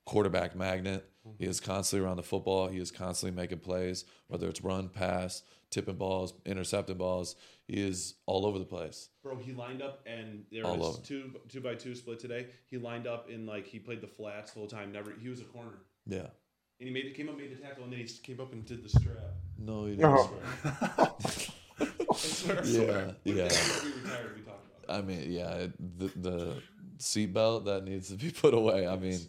quarterback 0.04 0.54
magnet. 0.54 1.08
He 1.24 1.30
mm-hmm. 1.44 1.50
is 1.50 1.60
constantly 1.60 2.06
around 2.06 2.16
the 2.16 2.22
football. 2.22 2.68
He 2.68 2.78
is 2.78 2.90
constantly 2.90 3.34
making 3.40 3.60
plays, 3.60 4.04
whether 4.28 4.48
it's 4.48 4.62
run, 4.62 4.88
pass, 4.88 5.42
tipping 5.70 5.96
balls, 5.96 6.34
intercepting 6.44 6.96
balls. 6.96 7.36
He 7.66 7.82
is 7.82 8.14
all 8.26 8.44
over 8.44 8.58
the 8.58 8.64
place. 8.64 9.08
Bro, 9.22 9.36
he 9.38 9.52
lined 9.52 9.80
up 9.80 10.02
and 10.06 10.44
there 10.52 10.66
All 10.66 10.76
was 10.76 10.88
over. 10.96 11.02
two 11.02 11.30
two 11.48 11.60
by 11.60 11.74
two 11.74 11.94
split 11.94 12.20
today. 12.20 12.48
He 12.66 12.76
lined 12.76 13.06
up 13.06 13.30
in 13.30 13.46
like 13.46 13.66
he 13.66 13.78
played 13.78 14.00
the 14.00 14.06
flats 14.06 14.52
the 14.52 14.58
whole 14.58 14.68
time. 14.68 14.92
Never 14.92 15.12
he 15.20 15.28
was 15.28 15.40
a 15.40 15.44
corner. 15.44 15.78
Yeah. 16.06 16.28
And 16.80 16.88
he 16.88 16.90
made 16.90 17.06
it 17.06 17.14
came 17.14 17.28
up, 17.28 17.38
made 17.38 17.56
the 17.56 17.62
tackle, 17.62 17.84
and 17.84 17.92
then 17.92 18.00
he 18.00 18.06
came 18.22 18.40
up 18.40 18.52
and 18.52 18.64
did 18.64 18.84
the 18.84 18.88
strap. 18.88 19.16
No, 19.58 19.86
he 19.86 19.96
didn't. 19.96 20.10
Oh. 20.10 21.16
I 21.80 22.14
swear. 22.14 22.62
Yeah, 22.64 23.10
yeah. 23.24 23.44
Retired, 23.44 24.36
we 24.36 24.42
talked 24.42 24.66
about 24.66 24.82
it. 24.82 24.90
I 24.90 25.00
mean, 25.00 25.32
yeah, 25.32 25.50
it- 25.54 25.98
the 25.98 26.10
the 26.16 26.62
seatbelt 26.98 27.64
that 27.64 27.84
needs 27.84 28.08
to 28.08 28.14
be 28.16 28.30
put 28.30 28.54
away. 28.54 28.86
I 28.86 28.96
mean, 28.96 29.20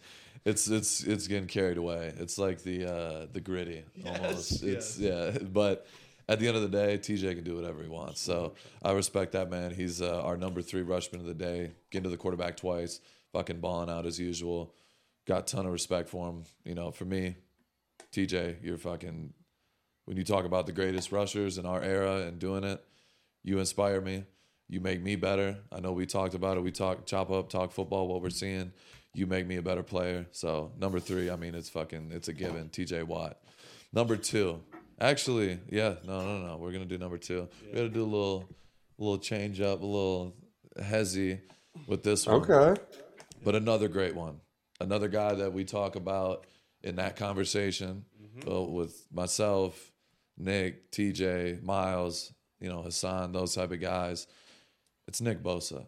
it's 0.45 0.67
it's 0.67 1.03
it's 1.03 1.27
getting 1.27 1.47
carried 1.47 1.77
away. 1.77 2.13
It's 2.17 2.37
like 2.37 2.61
the 2.61 2.85
uh 2.85 3.27
the 3.31 3.41
gritty 3.41 3.83
almost. 4.05 4.63
It's 4.63 4.97
yeah, 4.97 5.31
but 5.41 5.87
at 6.29 6.39
the 6.39 6.47
end 6.47 6.55
of 6.55 6.63
the 6.63 6.69
day, 6.69 6.97
TJ 6.97 7.35
can 7.35 7.43
do 7.43 7.55
whatever 7.55 7.81
he 7.81 7.89
wants. 7.89 8.21
So 8.21 8.53
I 8.83 8.91
respect 8.91 9.33
that 9.33 9.49
man. 9.49 9.71
He's 9.71 10.01
uh, 10.01 10.21
our 10.21 10.37
number 10.37 10.61
three 10.61 10.83
rushman 10.83 11.19
of 11.19 11.25
the 11.25 11.33
day. 11.33 11.71
Getting 11.91 12.03
to 12.03 12.09
the 12.09 12.17
quarterback 12.17 12.57
twice, 12.57 12.99
fucking 13.33 13.59
balling 13.59 13.89
out 13.89 14.05
as 14.05 14.19
usual. 14.19 14.73
Got 15.27 15.51
a 15.51 15.55
ton 15.55 15.65
of 15.65 15.71
respect 15.71 16.09
for 16.09 16.29
him. 16.29 16.43
You 16.63 16.75
know, 16.75 16.91
for 16.91 17.05
me, 17.05 17.35
TJ, 18.11 18.63
you're 18.63 18.77
fucking. 18.77 19.33
When 20.05 20.17
you 20.17 20.23
talk 20.23 20.45
about 20.45 20.67
the 20.67 20.71
greatest 20.71 21.11
rushers 21.11 21.57
in 21.57 21.65
our 21.65 21.81
era 21.81 22.17
and 22.17 22.37
doing 22.37 22.63
it, 22.63 22.83
you 23.43 23.57
inspire 23.57 23.99
me. 23.99 24.25
You 24.67 24.79
make 24.79 25.01
me 25.01 25.15
better. 25.15 25.57
I 25.71 25.79
know 25.79 25.93
we 25.93 26.05
talked 26.05 26.35
about 26.35 26.57
it. 26.57 26.61
We 26.61 26.71
talk 26.71 27.05
chop 27.07 27.31
up, 27.31 27.49
talk 27.49 27.71
football, 27.71 28.07
what 28.07 28.21
we're 28.21 28.29
seeing. 28.29 28.71
You 29.15 29.25
make 29.27 29.47
me 29.47 29.55
a 29.55 29.61
better 29.61 29.83
player. 29.83 30.25
So 30.31 30.71
number 30.77 30.99
three, 30.99 31.29
I 31.29 31.35
mean, 31.35 31.55
it's 31.55 31.69
fucking, 31.69 32.11
it's 32.11 32.27
a 32.27 32.33
given. 32.33 32.69
TJ 32.69 33.03
Watt. 33.03 33.37
Number 33.93 34.17
two, 34.17 34.61
actually, 34.99 35.59
yeah, 35.69 35.95
no, 36.05 36.21
no, 36.25 36.45
no. 36.45 36.57
We're 36.57 36.73
gonna 36.73 36.85
do 36.85 36.97
number 36.97 37.17
two. 37.17 37.47
We 37.65 37.71
gotta 37.71 37.89
do 37.89 38.03
a 38.03 38.05
little, 38.05 38.49
a 38.99 39.03
little 39.03 39.17
change 39.17 39.61
up, 39.61 39.81
a 39.81 39.85
little 39.85 40.35
hezzy 40.77 41.39
with 41.87 42.03
this 42.03 42.27
one. 42.27 42.49
Okay. 42.49 42.81
But 43.43 43.55
another 43.55 43.87
great 43.87 44.15
one. 44.15 44.41
Another 44.81 45.07
guy 45.07 45.33
that 45.35 45.53
we 45.53 45.63
talk 45.63 45.95
about 45.95 46.45
in 46.83 46.97
that 46.97 47.15
conversation 47.15 48.03
uh, 48.49 48.61
with 48.61 49.07
myself, 49.13 49.91
Nick, 50.37 50.91
TJ, 50.91 51.63
Myles, 51.63 52.33
you 52.59 52.69
know, 52.69 52.81
Hassan, 52.81 53.31
those 53.31 53.55
type 53.55 53.71
of 53.71 53.79
guys. 53.79 54.27
It's 55.07 55.21
Nick 55.21 55.41
Bosa. 55.41 55.85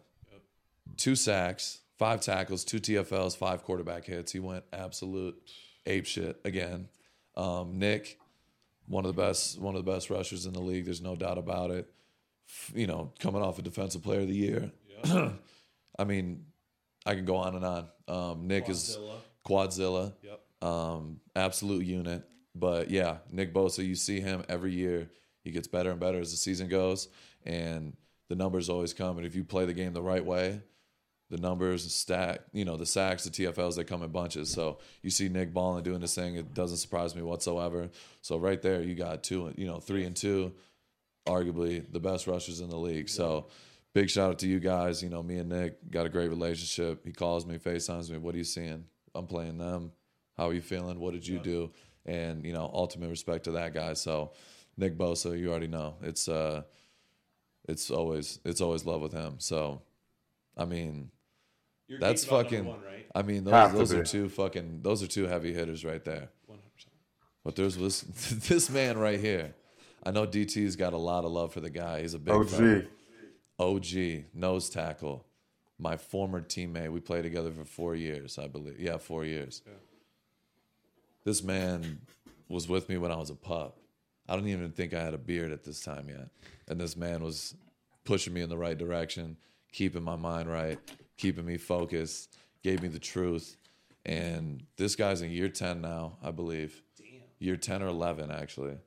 Two 0.96 1.14
sacks, 1.16 1.80
five 1.98 2.20
tackles, 2.20 2.64
two 2.64 2.78
TFLs, 2.78 3.36
five 3.36 3.62
quarterback 3.64 4.04
hits. 4.04 4.32
He 4.32 4.40
went 4.40 4.64
absolute 4.72 5.36
ape 5.86 6.06
shit 6.06 6.40
again. 6.44 6.88
Um, 7.36 7.78
Nick, 7.78 8.18
one 8.86 9.04
of 9.04 9.14
the 9.14 9.20
best, 9.22 9.60
one 9.60 9.74
of 9.76 9.84
the 9.84 9.90
best 9.90 10.10
rushers 10.10 10.46
in 10.46 10.52
the 10.52 10.60
league. 10.60 10.84
There's 10.84 11.00
no 11.02 11.16
doubt 11.16 11.38
about 11.38 11.70
it. 11.70 11.90
You 12.74 12.86
know, 12.86 13.12
coming 13.18 13.42
off 13.42 13.58
a 13.58 13.62
defensive 13.62 14.02
player 14.02 14.20
of 14.20 14.28
the 14.28 14.34
year. 14.34 14.72
I 15.98 16.04
mean, 16.04 16.44
I 17.04 17.14
can 17.14 17.24
go 17.24 17.36
on 17.36 17.54
and 17.56 17.64
on. 17.64 17.88
Um, 18.08 18.46
Nick 18.46 18.68
is 18.68 18.98
Quadzilla, 19.46 20.14
Yep. 20.22 20.40
um, 20.68 21.20
absolute 21.36 21.84
unit. 21.84 22.24
But 22.54 22.90
yeah, 22.90 23.18
Nick 23.30 23.52
Bosa, 23.54 23.84
you 23.86 23.94
see 23.94 24.20
him 24.20 24.44
every 24.48 24.72
year. 24.72 25.10
He 25.44 25.50
gets 25.50 25.68
better 25.68 25.90
and 25.90 26.00
better 26.00 26.18
as 26.18 26.30
the 26.30 26.36
season 26.36 26.68
goes, 26.68 27.08
and 27.44 27.96
the 28.28 28.34
numbers 28.34 28.68
always 28.68 28.92
come. 28.92 29.16
And 29.18 29.26
if 29.26 29.34
you 29.34 29.44
play 29.44 29.64
the 29.64 29.72
game 29.72 29.92
the 29.92 30.02
right 30.02 30.24
way, 30.24 30.60
the 31.30 31.38
numbers 31.38 31.92
stack. 31.92 32.40
You 32.52 32.64
know, 32.64 32.76
the 32.76 32.86
sacks, 32.86 33.24
the 33.24 33.30
TFLs, 33.30 33.76
they 33.76 33.84
come 33.84 34.02
in 34.02 34.10
bunches. 34.10 34.50
So 34.50 34.78
you 35.02 35.10
see 35.10 35.28
Nick 35.28 35.52
balling 35.52 35.82
doing 35.82 36.00
this 36.00 36.14
thing. 36.14 36.36
It 36.36 36.54
doesn't 36.54 36.78
surprise 36.78 37.14
me 37.14 37.22
whatsoever. 37.22 37.90
So 38.22 38.38
right 38.38 38.60
there, 38.60 38.82
you 38.82 38.94
got 38.94 39.22
two, 39.22 39.52
you 39.56 39.66
know, 39.66 39.78
three 39.78 40.04
and 40.04 40.16
two, 40.16 40.52
arguably 41.26 41.90
the 41.90 42.00
best 42.00 42.26
rushers 42.26 42.60
in 42.60 42.70
the 42.70 42.78
league. 42.78 43.08
So 43.08 43.48
big 43.94 44.10
shout 44.10 44.30
out 44.30 44.38
to 44.40 44.48
you 44.48 44.60
guys. 44.60 45.02
You 45.02 45.10
know, 45.10 45.22
me 45.22 45.38
and 45.38 45.50
Nick 45.50 45.90
got 45.90 46.06
a 46.06 46.10
great 46.10 46.28
relationship. 46.28 47.04
He 47.04 47.12
calls 47.12 47.46
me, 47.46 47.58
FaceTimes 47.58 48.10
me. 48.10 48.18
What 48.18 48.34
are 48.34 48.38
you 48.38 48.44
seeing? 48.44 48.84
I'm 49.14 49.26
playing 49.26 49.58
them. 49.58 49.92
How 50.36 50.48
are 50.48 50.54
you 50.54 50.60
feeling? 50.60 51.00
What 51.00 51.12
did 51.12 51.26
you 51.26 51.38
do? 51.38 51.72
And 52.06 52.44
you 52.44 52.52
know, 52.52 52.70
ultimate 52.72 53.10
respect 53.10 53.44
to 53.44 53.52
that 53.52 53.74
guy. 53.74 53.92
So 53.94 54.32
Nick 54.76 54.96
Bosa, 54.96 55.38
you 55.38 55.50
already 55.50 55.66
know 55.66 55.96
it's 56.00 56.28
uh, 56.28 56.62
it's 57.68 57.90
always 57.90 58.38
it's 58.44 58.60
always 58.60 58.86
love 58.86 59.00
with 59.00 59.12
him. 59.12 59.34
So 59.38 59.82
I 60.56 60.64
mean, 60.64 61.10
You're 61.88 61.98
That's 61.98 62.24
fucking. 62.24 62.64
one, 62.66 62.80
right? 62.82 63.06
I 63.14 63.22
mean, 63.22 63.44
those 63.44 63.72
those 63.72 63.92
are 63.94 64.04
two 64.04 64.28
fucking. 64.28 64.80
Those 64.82 65.02
are 65.02 65.06
two 65.06 65.26
heavy 65.26 65.52
hitters 65.52 65.84
right 65.84 66.04
there. 66.04 66.28
One 66.46 66.58
hundred 66.58 66.74
percent. 66.74 66.92
But 67.44 67.56
there's 67.56 67.76
this 67.76 68.00
this 68.48 68.70
man 68.70 68.98
right 68.98 69.18
here. 69.18 69.54
I 70.04 70.10
know 70.10 70.26
DT's 70.26 70.76
got 70.76 70.92
a 70.92 70.98
lot 70.98 71.24
of 71.24 71.32
love 71.32 71.52
for 71.52 71.60
the 71.60 71.70
guy. 71.70 72.02
He's 72.02 72.14
a 72.14 72.18
big 72.18 72.48
fella. 72.48 72.82
OG. 73.58 73.84
OG 73.86 74.24
nose 74.34 74.68
tackle. 74.70 75.24
My 75.78 75.96
former 75.96 76.40
teammate. 76.40 76.92
We 76.92 77.00
played 77.00 77.22
together 77.22 77.50
for 77.52 77.64
four 77.64 77.94
years, 77.94 78.38
I 78.38 78.48
believe. 78.48 78.78
Yeah, 78.78 78.98
four 78.98 79.24
years. 79.24 79.62
This 81.24 81.42
man 81.42 82.00
was 82.48 82.68
with 82.68 82.88
me 82.88 82.96
when 82.98 83.12
I 83.12 83.16
was 83.16 83.30
a 83.30 83.34
pup. 83.34 83.78
I 84.28 84.36
don't 84.36 84.46
even 84.48 84.72
think 84.72 84.92
I 84.92 85.02
had 85.02 85.14
a 85.14 85.18
beard 85.18 85.52
at 85.52 85.64
this 85.64 85.80
time 85.80 86.08
yet. 86.08 86.28
And 86.68 86.80
this 86.80 86.96
man 86.96 87.22
was 87.22 87.54
pushing 88.04 88.32
me 88.32 88.42
in 88.42 88.48
the 88.48 88.58
right 88.58 88.76
direction, 88.76 89.36
keeping 89.72 90.02
my 90.02 90.16
mind 90.16 90.50
right, 90.50 90.78
keeping 91.18 91.44
me 91.44 91.58
focused, 91.58 92.36
gave 92.62 92.82
me 92.82 92.88
the 92.88 92.98
truth. 92.98 93.56
And 94.06 94.64
this 94.76 94.96
guy's 94.96 95.20
in 95.20 95.30
year 95.30 95.48
10 95.48 95.82
now, 95.82 96.16
I 96.22 96.30
believe. 96.30 96.82
Damn. 96.96 97.06
Year 97.38 97.56
10 97.56 97.82
or 97.82 97.88
11, 97.88 98.30
actually. 98.30 98.78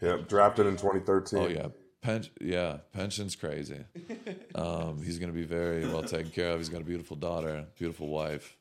Yep, 0.00 0.28
drafted 0.28 0.66
in 0.66 0.76
2013. 0.76 1.38
Oh 1.38 1.48
yeah, 1.48 1.68
Pen- 2.00 2.26
yeah, 2.40 2.78
pension's 2.92 3.36
crazy. 3.36 3.84
Um, 4.54 5.00
he's 5.02 5.18
gonna 5.18 5.32
be 5.32 5.44
very 5.44 5.86
well 5.86 6.02
taken 6.02 6.30
care 6.32 6.50
of. 6.50 6.58
He's 6.58 6.68
got 6.68 6.80
a 6.80 6.84
beautiful 6.84 7.16
daughter, 7.16 7.66
beautiful 7.78 8.08
wife, 8.08 8.56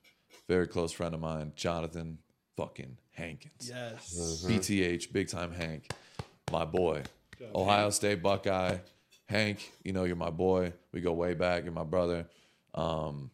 very 0.47 0.67
close 0.67 0.91
friend 0.91 1.15
of 1.15 1.19
mine, 1.19 1.51
Jonathan 1.55 2.19
fucking 2.55 2.97
Hankins. 3.11 3.69
Yes. 3.69 4.45
BTH, 4.47 5.11
big 5.11 5.27
time 5.29 5.51
Hank, 5.51 5.91
my 6.51 6.63
boy, 6.63 7.03
Ohio 7.55 7.89
State 7.89 8.21
Buckeye. 8.21 8.77
Hank, 9.25 9.71
you 9.83 9.91
know 9.91 10.03
you're 10.03 10.15
my 10.15 10.29
boy. 10.29 10.73
We 10.91 11.01
go 11.01 11.11
way 11.13 11.33
back. 11.33 11.63
You're 11.63 11.73
my 11.73 11.83
brother. 11.83 12.27
Um, 12.73 13.31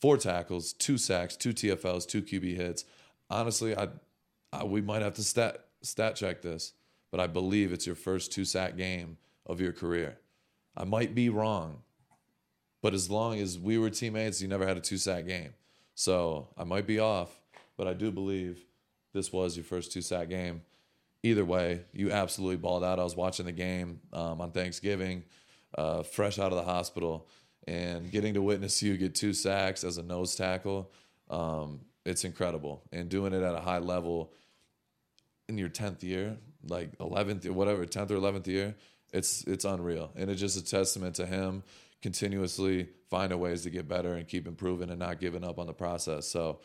four 0.00 0.16
tackles, 0.16 0.72
two 0.72 0.98
sacks, 0.98 1.36
two 1.36 1.52
TFLs, 1.52 2.06
two 2.06 2.22
QB 2.22 2.56
hits. 2.56 2.84
Honestly, 3.28 3.76
I, 3.76 3.88
I 4.52 4.64
we 4.64 4.80
might 4.80 5.02
have 5.02 5.14
to 5.14 5.22
stat 5.22 5.64
stat 5.82 6.16
check 6.16 6.42
this, 6.42 6.72
but 7.10 7.20
I 7.20 7.26
believe 7.26 7.72
it's 7.72 7.86
your 7.86 7.96
first 7.96 8.32
two 8.32 8.44
sack 8.44 8.76
game 8.76 9.18
of 9.46 9.60
your 9.60 9.72
career. 9.72 10.18
I 10.76 10.84
might 10.84 11.14
be 11.14 11.28
wrong, 11.28 11.82
but 12.82 12.94
as 12.94 13.10
long 13.10 13.38
as 13.38 13.58
we 13.58 13.78
were 13.78 13.90
teammates, 13.90 14.40
you 14.40 14.48
never 14.48 14.66
had 14.66 14.76
a 14.76 14.80
two 14.80 14.98
sack 14.98 15.26
game. 15.26 15.54
So 15.94 16.48
I 16.56 16.64
might 16.64 16.86
be 16.86 16.98
off, 16.98 17.40
but 17.76 17.86
I 17.86 17.92
do 17.92 18.10
believe 18.10 18.64
this 19.12 19.32
was 19.32 19.56
your 19.56 19.64
first 19.64 19.92
two 19.92 20.00
sack 20.00 20.28
game. 20.28 20.62
Either 21.22 21.44
way, 21.44 21.82
you 21.92 22.10
absolutely 22.10 22.56
balled 22.56 22.82
out. 22.82 22.98
I 22.98 23.04
was 23.04 23.16
watching 23.16 23.44
the 23.44 23.52
game 23.52 24.00
um, 24.12 24.40
on 24.40 24.52
Thanksgiving, 24.52 25.24
uh, 25.76 26.02
fresh 26.02 26.38
out 26.38 26.52
of 26.52 26.56
the 26.56 26.64
hospital, 26.64 27.28
and 27.70 28.10
getting 28.10 28.34
to 28.34 28.42
witness 28.42 28.82
you 28.82 28.96
get 28.96 29.14
two 29.14 29.32
sacks 29.32 29.84
as 29.84 29.96
a 29.96 30.02
nose 30.02 30.34
tackle. 30.34 30.90
Um, 31.30 31.82
it's 32.04 32.24
incredible, 32.24 32.82
and 32.92 33.08
doing 33.08 33.32
it 33.32 33.42
at 33.42 33.54
a 33.54 33.60
high 33.60 33.78
level 33.78 34.32
in 35.48 35.56
your 35.56 35.68
tenth 35.68 36.02
year, 36.02 36.36
like 36.66 36.90
eleventh, 36.98 37.48
whatever, 37.48 37.86
tenth 37.86 38.10
or 38.10 38.16
eleventh 38.16 38.48
year, 38.48 38.74
it's 39.12 39.44
it's 39.44 39.64
unreal, 39.64 40.10
and 40.16 40.30
it's 40.30 40.40
just 40.40 40.56
a 40.56 40.64
testament 40.64 41.14
to 41.16 41.26
him 41.26 41.62
continuously 42.02 42.88
finding 43.10 43.38
ways 43.38 43.62
to 43.62 43.70
get 43.70 43.86
better 43.86 44.14
and 44.14 44.26
keep 44.26 44.48
improving 44.48 44.90
and 44.90 44.98
not 44.98 45.20
giving 45.20 45.44
up 45.44 45.58
on 45.58 45.66
the 45.66 45.72
process. 45.72 46.26
So, 46.26 46.60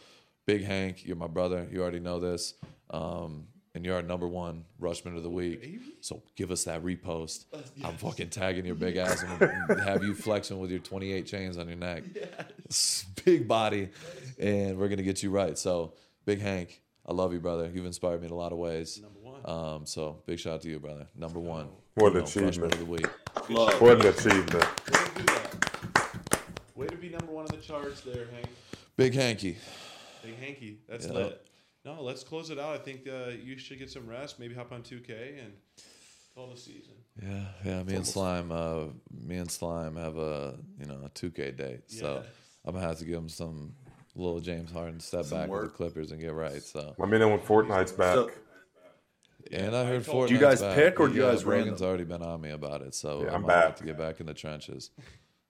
Big 0.45 0.63
Hank, 0.63 1.05
you're 1.05 1.17
my 1.17 1.27
brother. 1.27 1.67
You 1.71 1.81
already 1.81 1.99
know 1.99 2.19
this, 2.19 2.53
um, 2.89 3.47
and 3.75 3.85
you're 3.85 3.95
our 3.95 4.01
number 4.01 4.27
one 4.27 4.63
rushman 4.81 5.15
of 5.17 5.21
the 5.23 5.29
week. 5.29 5.79
So 6.01 6.23
give 6.35 6.49
us 6.49 6.63
that 6.63 6.81
repost. 6.83 7.45
I'm 7.83 7.97
fucking 7.97 8.29
tagging 8.29 8.65
your 8.65 8.75
big 8.75 8.95
ass 9.05 9.21
and 9.23 9.79
have 9.81 10.03
you 10.03 10.15
flexing 10.15 10.57
with 10.57 10.71
your 10.71 10.79
28 10.79 11.25
chains 11.27 11.57
on 11.57 11.67
your 11.67 11.77
neck. 11.77 12.03
Big 13.25 13.47
body, 13.47 13.89
and 14.39 14.77
we're 14.77 14.87
gonna 14.87 15.01
get 15.03 15.21
you 15.23 15.29
right. 15.31 15.57
So, 15.57 15.93
Big 16.25 16.39
Hank, 16.41 16.81
I 17.07 17.13
love 17.13 17.31
you, 17.33 17.39
brother. 17.39 17.69
You've 17.73 17.85
inspired 17.85 18.21
me 18.21 18.27
in 18.27 18.31
a 18.33 18.35
lot 18.35 18.51
of 18.51 18.57
ways. 18.57 19.01
Number 19.01 19.19
one. 19.19 19.41
Um, 19.75 19.85
so 19.85 20.21
big 20.25 20.39
shout 20.39 20.53
out 20.55 20.61
to 20.61 20.69
you, 20.69 20.79
brother. 20.79 21.07
Number 21.15 21.39
one. 21.39 21.67
What 21.95 22.13
You 22.13 22.19
an 22.19 22.25
achievement. 22.25 22.73
of 22.73 22.79
the 22.79 22.85
week. 22.85 23.07
Love. 23.49 23.79
What 23.81 23.99
an 24.01 24.07
achievement. 24.07 24.65
Way 26.75 26.87
to 26.87 26.97
be 26.97 27.09
number 27.09 27.31
one 27.31 27.45
on 27.45 27.55
the 27.55 27.61
charts 27.63 28.01
there, 28.01 28.25
Hank. 28.33 28.47
Big 28.97 29.13
Hanky. 29.13 29.57
Big 30.23 30.37
Hanky. 30.39 30.79
That's 30.89 31.05
Yeah. 31.07 31.13
lit. 31.13 31.47
No, 31.85 32.01
let's 32.01 32.23
close 32.23 32.49
it 32.49 32.57
out. 32.59 32.73
I 32.73 32.77
think 32.79 33.07
uh, 33.07 33.29
you 33.43 33.57
should 33.57 33.77
get 33.79 33.89
some 33.91 34.07
rest. 34.07 34.39
Maybe 34.39 34.55
hop 34.55 34.71
on 34.71 34.81
2K 34.81 35.39
and 35.43 35.53
call 36.33 36.49
the 36.49 36.57
season. 36.57 36.93
Yeah, 37.21 37.45
yeah. 37.63 37.83
Me 37.83 37.95
and 37.95 38.05
Slime, 38.07 38.51
uh, 38.51 38.85
me 39.11 39.35
and 39.37 39.49
Slime 39.51 39.95
have 39.95 40.17
a 40.17 40.55
you 40.79 40.85
know 40.87 40.99
a 41.05 41.09
2K 41.09 41.55
date. 41.55 41.81
So 41.87 42.23
I'm 42.65 42.73
gonna 42.73 42.85
have 42.87 42.97
to 42.99 43.05
give 43.05 43.15
him 43.15 43.29
some 43.29 43.73
little 44.15 44.39
James 44.39 44.71
Harden 44.71 44.99
step 44.99 45.25
Some 45.25 45.37
back 45.41 45.49
with 45.49 45.63
the 45.63 45.69
Clippers 45.69 46.11
and 46.11 46.19
get 46.19 46.33
right. 46.33 46.61
So 46.63 46.95
Let 46.97 47.09
me 47.09 47.19
know 47.19 47.29
when 47.29 47.39
Fortnite's 47.39 47.91
back. 47.91 48.15
So, 48.15 48.31
and 49.51 49.75
I 49.75 49.85
heard 49.85 50.03
told- 50.03 50.27
Fortnite's 50.27 50.29
Do 50.29 50.33
you 50.35 50.41
guys 50.41 50.61
back. 50.61 50.75
pick 50.75 50.99
or 50.99 51.07
do 51.07 51.13
you 51.13 51.23
Yeah, 51.23 51.31
guys 51.31 51.43
Brogan's 51.43 51.65
random? 51.67 51.87
already 51.87 52.03
been 52.05 52.23
on 52.23 52.41
me 52.41 52.49
about 52.49 52.81
it. 52.81 52.95
So 52.95 53.23
Yeah, 53.25 53.31
I 53.31 53.35
I'm 53.35 53.43
might 53.43 53.53
have 53.53 53.63
back. 53.69 53.75
to 53.77 53.83
get 53.83 53.97
back 53.97 54.19
in 54.19 54.25
the 54.25 54.33
trenches. 54.33 54.89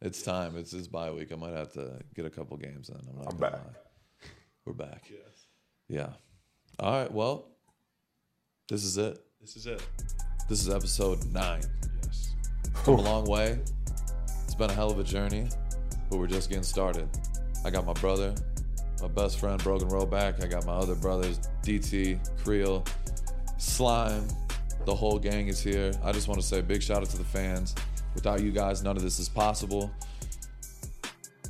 It's 0.01 0.21
time. 0.21 0.57
It's 0.57 0.71
his 0.71 0.87
bye 0.89 1.11
week. 1.11 1.31
I 1.31 1.35
might 1.35 1.53
have 1.53 1.71
to 1.73 1.99
get 2.13 2.25
a 2.25 2.29
couple 2.29 2.57
games 2.57 2.89
in. 2.89 2.95
I'm, 2.97 3.05
not 3.17 3.31
I'm 3.33 3.37
gonna 3.37 3.51
back. 3.51 3.65
lie. 3.65 4.27
We're 4.65 4.73
back. 4.73 5.05
Yes. 5.09 5.45
Yeah. 5.87 6.09
All 6.79 6.91
right. 6.91 7.11
Well, 7.11 7.45
this 8.67 8.83
is 8.83 8.97
it. 8.97 9.17
This 9.39 9.55
is 9.55 9.65
it. 9.65 9.81
This 10.49 10.59
is 10.59 10.69
episode 10.69 11.23
nine. 11.31 11.61
Yes. 12.03 12.33
Come 12.83 12.95
a 12.95 13.01
long 13.01 13.25
way. 13.25 13.59
It's 14.43 14.55
been 14.55 14.69
a 14.69 14.73
hell 14.73 14.91
of 14.91 14.99
a 14.99 15.03
journey, 15.03 15.47
but 16.09 16.17
we're 16.17 16.27
just 16.27 16.49
getting 16.49 16.63
started. 16.63 17.07
I 17.63 17.69
got 17.69 17.85
my 17.85 17.93
brother, 17.93 18.35
my 19.01 19.07
best 19.07 19.39
friend 19.39 19.63
Brogan 19.63 19.87
Roback. 19.87 20.43
I 20.43 20.47
got 20.47 20.65
my 20.65 20.73
other 20.73 20.95
brothers, 20.95 21.39
DT, 21.63 22.19
Creel, 22.43 22.83
Slime. 23.57 24.27
The 24.85 24.93
whole 24.93 25.17
gang 25.17 25.47
is 25.47 25.61
here. 25.61 25.93
I 26.03 26.11
just 26.11 26.27
want 26.27 26.41
to 26.41 26.45
say 26.45 26.59
a 26.59 26.63
big 26.63 26.83
shout 26.83 27.01
out 27.01 27.09
to 27.09 27.17
the 27.17 27.23
fans. 27.23 27.73
Without 28.15 28.41
you 28.41 28.51
guys, 28.51 28.83
none 28.83 28.97
of 28.97 29.01
this 29.01 29.17
is 29.17 29.29
possible. 29.29 29.89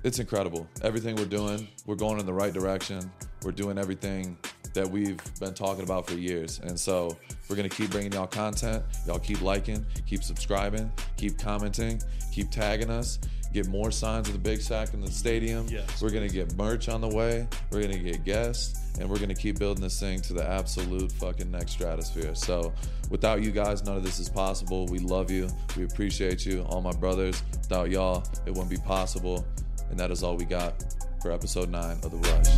It's 0.04 0.20
incredible. 0.20 0.68
Everything 0.84 1.16
we're 1.16 1.26
doing, 1.26 1.68
we're 1.88 1.96
going 1.96 2.20
in 2.20 2.28
the 2.28 2.34
right 2.34 2.54
direction. 2.54 3.12
We're 3.44 3.52
doing 3.52 3.80
everything 3.80 4.38
that 4.76 4.90
we've 4.90 5.20
been 5.40 5.54
talking 5.54 5.84
about 5.84 6.08
for 6.08 6.14
years. 6.14 6.60
And 6.60 6.80
so 6.80 7.18
we're 7.50 7.56
going 7.56 7.68
to 7.70 7.76
keep 7.76 7.90
bringing 7.90 8.14
y'all 8.14 8.28
content. 8.28 8.84
Y'all 9.08 9.20
keep 9.20 9.42
liking, 9.42 9.86
keep 10.06 10.24
subscribing, 10.24 10.92
keep 11.18 11.38
commenting, 11.38 12.02
keep 12.32 12.52
tagging 12.52 12.90
us. 12.90 13.20
Get 13.54 13.70
more 13.70 13.90
signs 13.90 14.28
of 14.28 14.34
the 14.34 14.40
Big 14.40 14.60
Sack 14.60 14.94
in 14.94 15.00
the 15.00 15.10
stadium. 15.10 15.66
Yes. 15.70 16.02
We're 16.02 16.10
going 16.10 16.28
to 16.28 16.34
get 16.34 16.54
merch 16.58 16.90
on 16.90 17.00
the 17.00 17.08
way. 17.08 17.48
We're 17.72 17.82
going 17.82 17.94
to 17.94 18.00
get 18.00 18.26
guests. 18.26 18.82
And 19.00 19.10
we're 19.10 19.16
going 19.16 19.30
to 19.30 19.36
keep 19.36 19.60
building 19.60 19.82
this 19.82 19.98
thing 19.98 20.20
to 20.24 20.34
the 20.34 20.46
absolute 20.46 21.10
fucking 21.14 21.52
next 21.52 21.72
stratosphere. 21.72 22.36
So 22.36 22.74
without 23.10 23.42
you 23.42 23.52
guys, 23.52 23.86
none 23.86 23.96
of 23.96 24.04
this 24.04 24.20
is 24.20 24.28
possible. 24.28 24.88
We 24.88 25.00
love 25.00 25.32
you. 25.32 25.50
We 25.78 25.86
appreciate 25.86 26.46
you. 26.46 26.64
All 26.64 26.82
my 26.82 26.92
brothers. 26.92 27.42
Without 27.62 27.90
y'all, 27.90 28.26
it 28.46 28.52
wouldn't 28.52 28.70
be 28.70 28.78
possible. 28.78 29.48
And 29.90 29.98
that 30.00 30.12
is 30.12 30.22
all 30.22 30.36
we 30.36 30.44
got 30.44 30.84
for 31.22 31.32
episode 31.32 31.70
nine 31.70 31.98
of 32.04 32.12
The 32.12 32.18
Rush. 32.18 32.58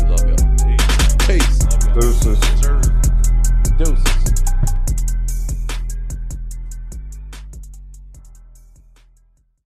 We 0.00 0.08
love 0.08 0.28
y'all. 0.28 0.76
Peace. 0.76 0.95
Peace. 1.26 1.58
Deuces. 1.92 2.38
Deuces. 3.76 4.35